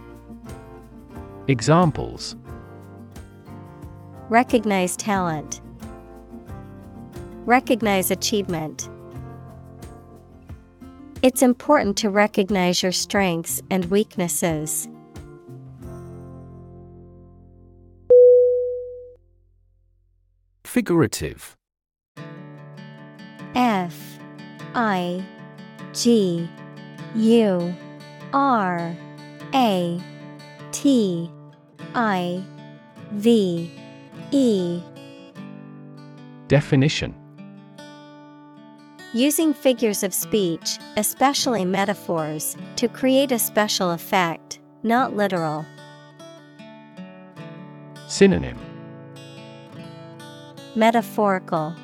Examples 1.48 2.36
Recognize 4.28 4.98
talent. 4.98 5.62
Recognize 7.46 8.10
achievement. 8.10 8.90
It's 11.22 11.40
important 11.40 11.96
to 11.96 12.10
recognize 12.10 12.82
your 12.82 12.92
strengths 12.92 13.62
and 13.70 13.86
weaknesses. 13.86 14.86
Figurative 20.66 21.56
F 23.54 24.09
I 24.74 25.24
G 25.92 26.48
U 27.14 27.74
R 28.32 28.96
A 29.54 30.00
T 30.72 31.30
I 31.94 32.44
V 33.12 33.70
E. 34.30 34.82
Definition. 36.48 37.14
Using 39.12 39.52
figures 39.52 40.04
of 40.04 40.14
speech, 40.14 40.78
especially 40.96 41.64
metaphors, 41.64 42.56
to 42.76 42.86
create 42.86 43.32
a 43.32 43.40
special 43.40 43.90
effect, 43.90 44.60
not 44.84 45.16
literal. 45.16 45.66
Synonym. 48.06 48.58
Metaphorical, 50.76 51.74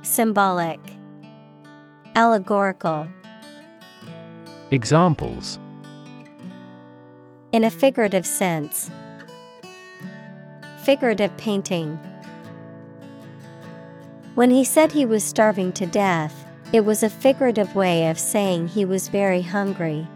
Symbolic, 0.00 0.80
Allegorical. 2.16 3.06
Examples 4.70 5.58
In 7.52 7.62
a 7.62 7.70
figurative 7.70 8.24
sense, 8.24 8.90
figurative 10.82 11.36
painting. 11.36 11.98
When 14.34 14.48
he 14.48 14.64
said 14.64 14.92
he 14.92 15.04
was 15.04 15.24
starving 15.24 15.72
to 15.74 15.84
death, 15.84 16.46
it 16.72 16.86
was 16.86 17.02
a 17.02 17.10
figurative 17.10 17.76
way 17.76 18.08
of 18.08 18.18
saying 18.18 18.68
he 18.68 18.86
was 18.86 19.08
very 19.08 19.42
hungry. 19.42 20.08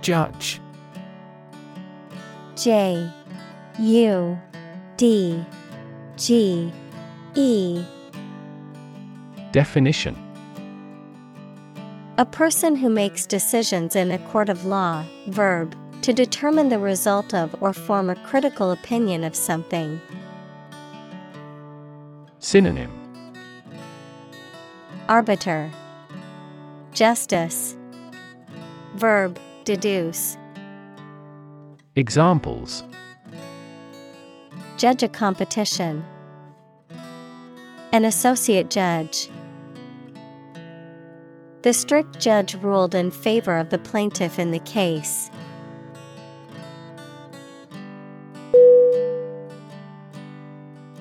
Judge 0.00 0.60
J 2.56 3.08
U 3.78 4.36
D 4.96 5.46
G 6.16 6.72
E. 7.34 7.84
Definition. 9.52 10.16
A 12.16 12.24
person 12.24 12.74
who 12.74 12.88
makes 12.88 13.26
decisions 13.26 13.94
in 13.94 14.10
a 14.10 14.18
court 14.30 14.48
of 14.48 14.64
law, 14.64 15.04
verb, 15.28 15.76
to 16.00 16.14
determine 16.14 16.70
the 16.70 16.78
result 16.78 17.34
of 17.34 17.54
or 17.60 17.74
form 17.74 18.08
a 18.08 18.16
critical 18.24 18.70
opinion 18.70 19.24
of 19.24 19.36
something. 19.36 20.00
Synonym. 22.38 22.90
Arbiter. 25.10 25.70
Justice. 26.92 27.76
Verb 28.94 29.38
Deduce. 29.64 30.38
Examples 31.94 32.84
Judge 34.76 35.02
a 35.02 35.08
competition. 35.08 36.04
An 37.92 38.04
associate 38.04 38.68
judge. 38.68 39.30
The 41.62 41.72
strict 41.72 42.20
judge 42.20 42.54
ruled 42.56 42.94
in 42.94 43.10
favor 43.10 43.56
of 43.56 43.70
the 43.70 43.78
plaintiff 43.78 44.38
in 44.38 44.50
the 44.50 44.58
case. 44.60 45.30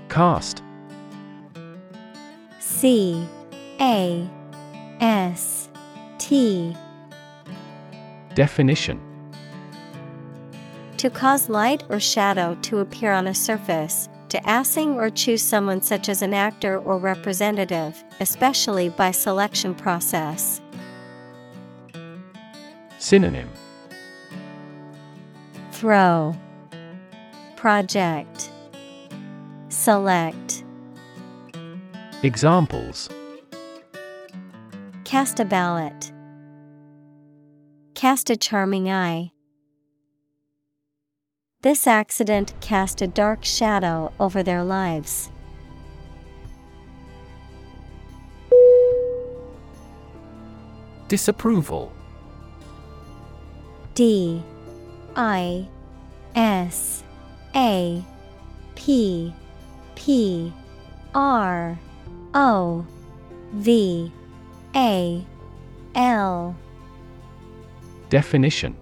Cost 0.08 0.64
C 2.60 3.28
A 3.82 4.30
S 5.02 5.70
T 6.18 6.74
Definition 8.34 9.02
To 10.98 11.10
cause 11.10 11.50
light 11.50 11.84
or 11.90 12.00
shadow 12.00 12.58
to 12.64 12.80
appear 12.80 13.12
on 13.12 13.28
a 13.28 13.34
surface, 13.34 14.08
to 14.30 14.40
assing 14.42 14.96
or 14.96 15.10
choose 15.10 15.44
someone 15.44 15.82
such 15.82 16.10
as 16.10 16.22
an 16.22 16.34
actor 16.34 16.80
or 16.80 16.98
representative, 16.98 18.02
especially 18.20 18.90
by 18.90 19.12
selection 19.12 19.76
process. 19.76 20.62
Synonym 22.98 23.50
Throw 25.72 26.36
Project 27.56 28.50
Select 29.70 30.64
Examples 32.24 33.10
Cast 35.04 35.40
a 35.40 35.46
ballot. 35.46 36.12
Cast 37.94 38.30
a 38.30 38.36
charming 38.36 38.90
eye. 38.90 39.32
This 41.66 41.88
accident 41.88 42.54
cast 42.62 43.02
a 43.02 43.08
dark 43.08 43.44
shadow 43.44 44.14
over 44.20 44.44
their 44.44 44.64
lives. 44.64 45.32
Disapproval. 51.08 51.92
D 53.96 54.44
I 55.16 55.68
S 56.36 57.04
A 57.56 58.04
P 58.76 59.34
P 59.96 60.54
R 61.16 61.80
O 62.36 62.86
V 63.54 64.12
A 64.76 65.26
L. 65.96 66.56
Definition 68.12 68.76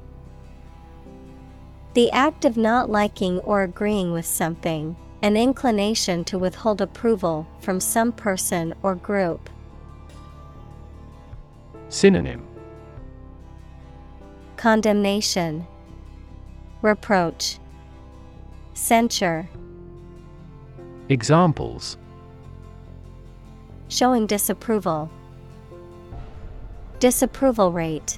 The 1.93 2.09
act 2.11 2.43
of 2.43 2.57
not 2.57 2.89
liking 2.89 3.39
or 3.39 3.61
agreeing 3.61 4.11
with 4.11 4.25
something, 4.25 4.95
an 5.21 5.37
inclination 5.37 6.23
to 6.25 6.39
withhold 6.39 6.81
approval 6.81 7.47
from 7.59 7.79
some 7.79 8.11
person 8.11 8.73
or 8.81 8.95
group. 8.95 9.49
Synonym 11.89 12.47
Condemnation, 14.57 15.67
Reproach, 16.81 17.59
Censure, 18.73 19.47
Examples 21.09 21.97
Showing 23.89 24.25
disapproval. 24.25 25.11
Disapproval 26.99 27.71
rate. 27.71 28.17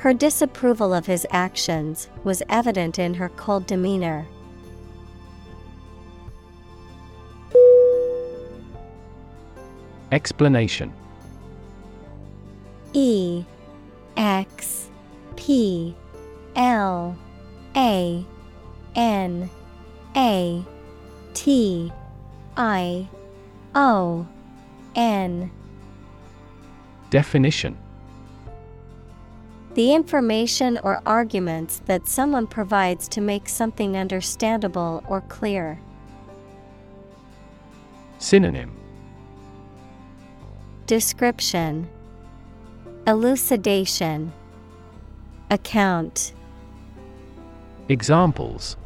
Her 0.00 0.14
disapproval 0.14 0.94
of 0.94 1.04
his 1.04 1.26
actions 1.30 2.08
was 2.24 2.42
evident 2.48 2.98
in 2.98 3.12
her 3.12 3.28
cold 3.28 3.66
demeanor. 3.66 4.26
Explanation. 10.10 10.90
E 12.94 13.44
X 14.16 14.88
P 15.36 15.94
L 16.56 17.14
A 17.76 18.24
N 18.96 19.50
A 20.16 20.64
T 21.34 21.92
I 22.56 23.06
O 23.74 24.26
N. 24.96 25.50
Definition 27.10 27.76
The 29.74 29.94
information 29.94 30.78
or 30.82 31.00
arguments 31.06 31.80
that 31.86 32.08
someone 32.08 32.48
provides 32.48 33.06
to 33.08 33.20
make 33.20 33.48
something 33.48 33.96
understandable 33.96 35.04
or 35.08 35.20
clear. 35.22 35.78
Synonym 38.18 38.76
Description 40.86 41.88
Elucidation 43.06 44.32
Account 45.50 46.34
Examples 47.88 48.76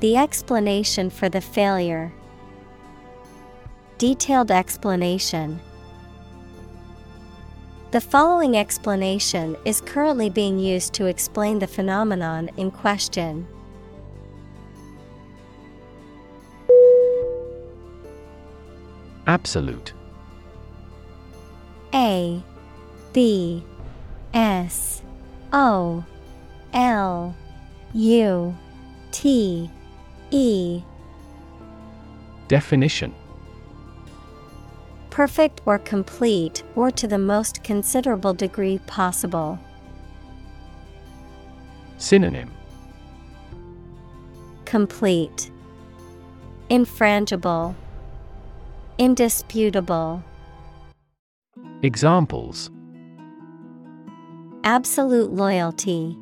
The 0.00 0.16
explanation 0.16 1.08
for 1.08 1.30
the 1.30 1.40
failure. 1.40 2.12
Detailed 3.96 4.50
explanation. 4.50 5.60
The 7.90 8.00
following 8.00 8.56
explanation 8.56 9.56
is 9.64 9.80
currently 9.80 10.30
being 10.30 10.60
used 10.60 10.92
to 10.94 11.06
explain 11.06 11.58
the 11.58 11.66
phenomenon 11.66 12.48
in 12.56 12.70
question. 12.70 13.48
Absolute. 19.26 19.92
A 21.92 22.40
B 23.12 23.64
S 24.34 25.02
O 25.52 26.04
L 26.72 27.34
U 27.92 28.56
T 29.10 29.68
E. 30.30 30.82
Definition 32.46 33.12
Perfect 35.20 35.60
or 35.66 35.78
complete 35.78 36.62
or 36.76 36.90
to 36.92 37.06
the 37.06 37.18
most 37.18 37.62
considerable 37.62 38.32
degree 38.32 38.78
possible. 38.86 39.58
Synonym. 41.98 42.50
Complete. 44.64 45.50
Infrangible. 46.70 47.74
Indisputable. 48.96 50.24
Examples. 51.82 52.70
Absolute 54.64 55.32
loyalty. 55.32 56.16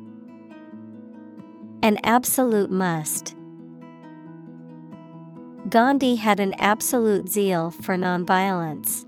An 1.83 1.97
absolute 2.03 2.69
must. 2.69 3.33
Gandhi 5.67 6.15
had 6.15 6.39
an 6.39 6.53
absolute 6.57 7.27
zeal 7.27 7.71
for 7.71 7.95
nonviolence. 7.95 9.05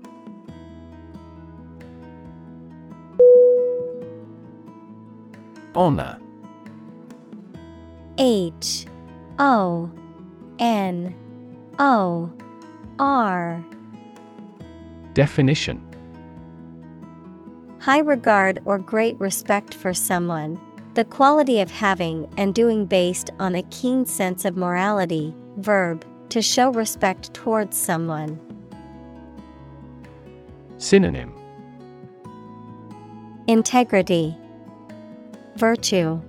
Honor. 5.74 6.18
H. 8.18 8.84
O. 9.38 9.90
N. 10.58 11.14
O. 11.78 12.30
R. 12.98 13.64
Definition. 15.14 15.80
High 17.80 18.00
regard 18.00 18.60
or 18.64 18.78
great 18.78 19.18
respect 19.18 19.74
for 19.74 19.94
someone, 19.94 20.60
the 20.94 21.04
quality 21.04 21.60
of 21.60 21.70
having 21.70 22.32
and 22.36 22.54
doing 22.54 22.84
based 22.84 23.30
on 23.40 23.54
a 23.54 23.62
keen 23.64 24.04
sense 24.04 24.44
of 24.44 24.56
morality, 24.56 25.34
verb, 25.56 26.04
to 26.32 26.40
show 26.40 26.70
respect 26.70 27.34
towards 27.34 27.76
someone. 27.76 28.40
Synonym 30.78 31.34
Integrity, 33.46 34.34
Virtue, 35.56 36.22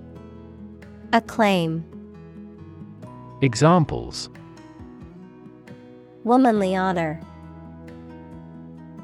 Acclaim. 1.14 1.82
Examples 3.40 4.28
Womanly 6.22 6.76
honor. 6.76 7.18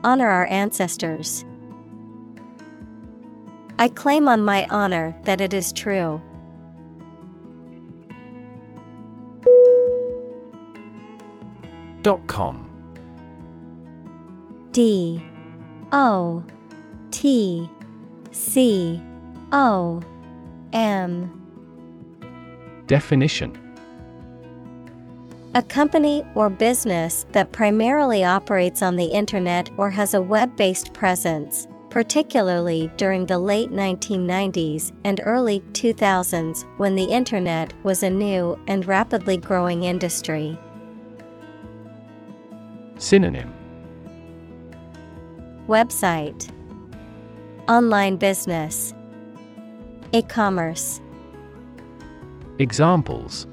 Honor 0.04 0.28
our 0.28 0.44
ancestors. 0.48 1.46
I 3.78 3.88
claim 3.88 4.28
on 4.28 4.42
my 4.42 4.66
honor 4.68 5.16
that 5.24 5.40
it 5.40 5.54
is 5.54 5.72
true. 5.72 6.20
Dot 12.02 12.26
com. 12.26 12.66
D 14.72 15.22
O 15.92 16.42
T 17.10 17.68
C 18.30 19.02
O 19.52 20.00
M. 20.72 21.36
Definition. 22.86 23.58
A 25.54 25.62
company 25.62 26.24
or 26.36 26.48
business 26.48 27.26
that 27.32 27.50
primarily 27.52 28.22
operates 28.24 28.82
on 28.82 28.94
the 28.94 29.04
internet 29.04 29.68
or 29.76 29.90
has 29.90 30.14
a 30.14 30.22
web 30.22 30.56
based 30.56 30.92
presence, 30.92 31.66
particularly 31.90 32.90
during 32.96 33.26
the 33.26 33.38
late 33.38 33.70
1990s 33.70 34.92
and 35.04 35.20
early 35.24 35.60
2000s 35.72 36.64
when 36.78 36.94
the 36.94 37.04
internet 37.04 37.74
was 37.82 38.04
a 38.04 38.10
new 38.10 38.56
and 38.68 38.86
rapidly 38.86 39.36
growing 39.36 39.82
industry. 39.82 40.56
Synonym. 43.00 43.52
Website. 45.66 46.50
Online 47.66 48.16
business. 48.16 48.94
E 50.12 50.22
commerce 50.22 51.00
Examples. 52.58 53.46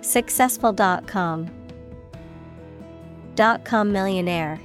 Successful.com 0.00 1.50
Dot 3.36 3.64
com. 3.64 3.92
millionaire. 3.92 4.58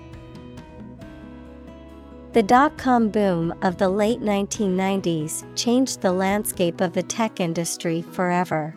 The 2.33 2.41
dot 2.41 2.77
com 2.77 3.09
boom 3.09 3.53
of 3.61 3.77
the 3.77 3.89
late 3.89 4.21
1990s 4.21 5.45
changed 5.55 6.01
the 6.01 6.11
landscape 6.11 6.81
of 6.81 6.93
the 6.93 7.03
tech 7.03 7.39
industry 7.39 8.01
forever. 8.01 8.75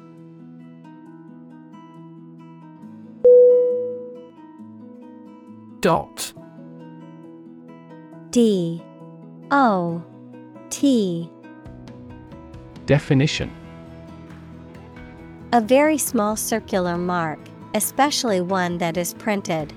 Dot. 5.80 6.34
D. 8.28 8.82
O. 9.50 10.04
T. 10.68 11.30
Definition. 12.84 13.50
A 15.54 15.60
very 15.62 15.96
small 15.96 16.36
circular 16.36 16.98
mark, 16.98 17.38
especially 17.74 18.42
one 18.42 18.76
that 18.76 18.98
is 18.98 19.14
printed. 19.14 19.72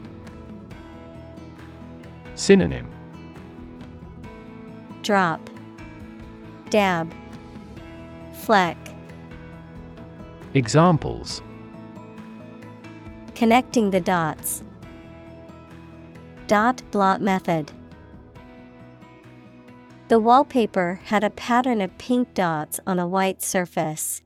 Synonym. 2.36 2.92
Drop. 5.04 5.50
Dab. 6.70 7.14
Fleck. 8.34 8.78
Examples. 10.54 11.42
Connecting 13.36 13.92
the 13.92 14.02
dots. 14.02 14.63
Dot 16.48 16.82
blot 16.92 17.22
method. 17.22 17.72
The 20.10 20.20
wallpaper 20.20 21.00
had 21.06 21.24
a 21.24 21.30
pattern 21.30 21.80
of 21.80 21.98
pink 21.98 22.34
dots 22.34 22.80
on 22.86 23.00
a 23.00 23.08
white 23.08 23.42
surface. 23.42 24.23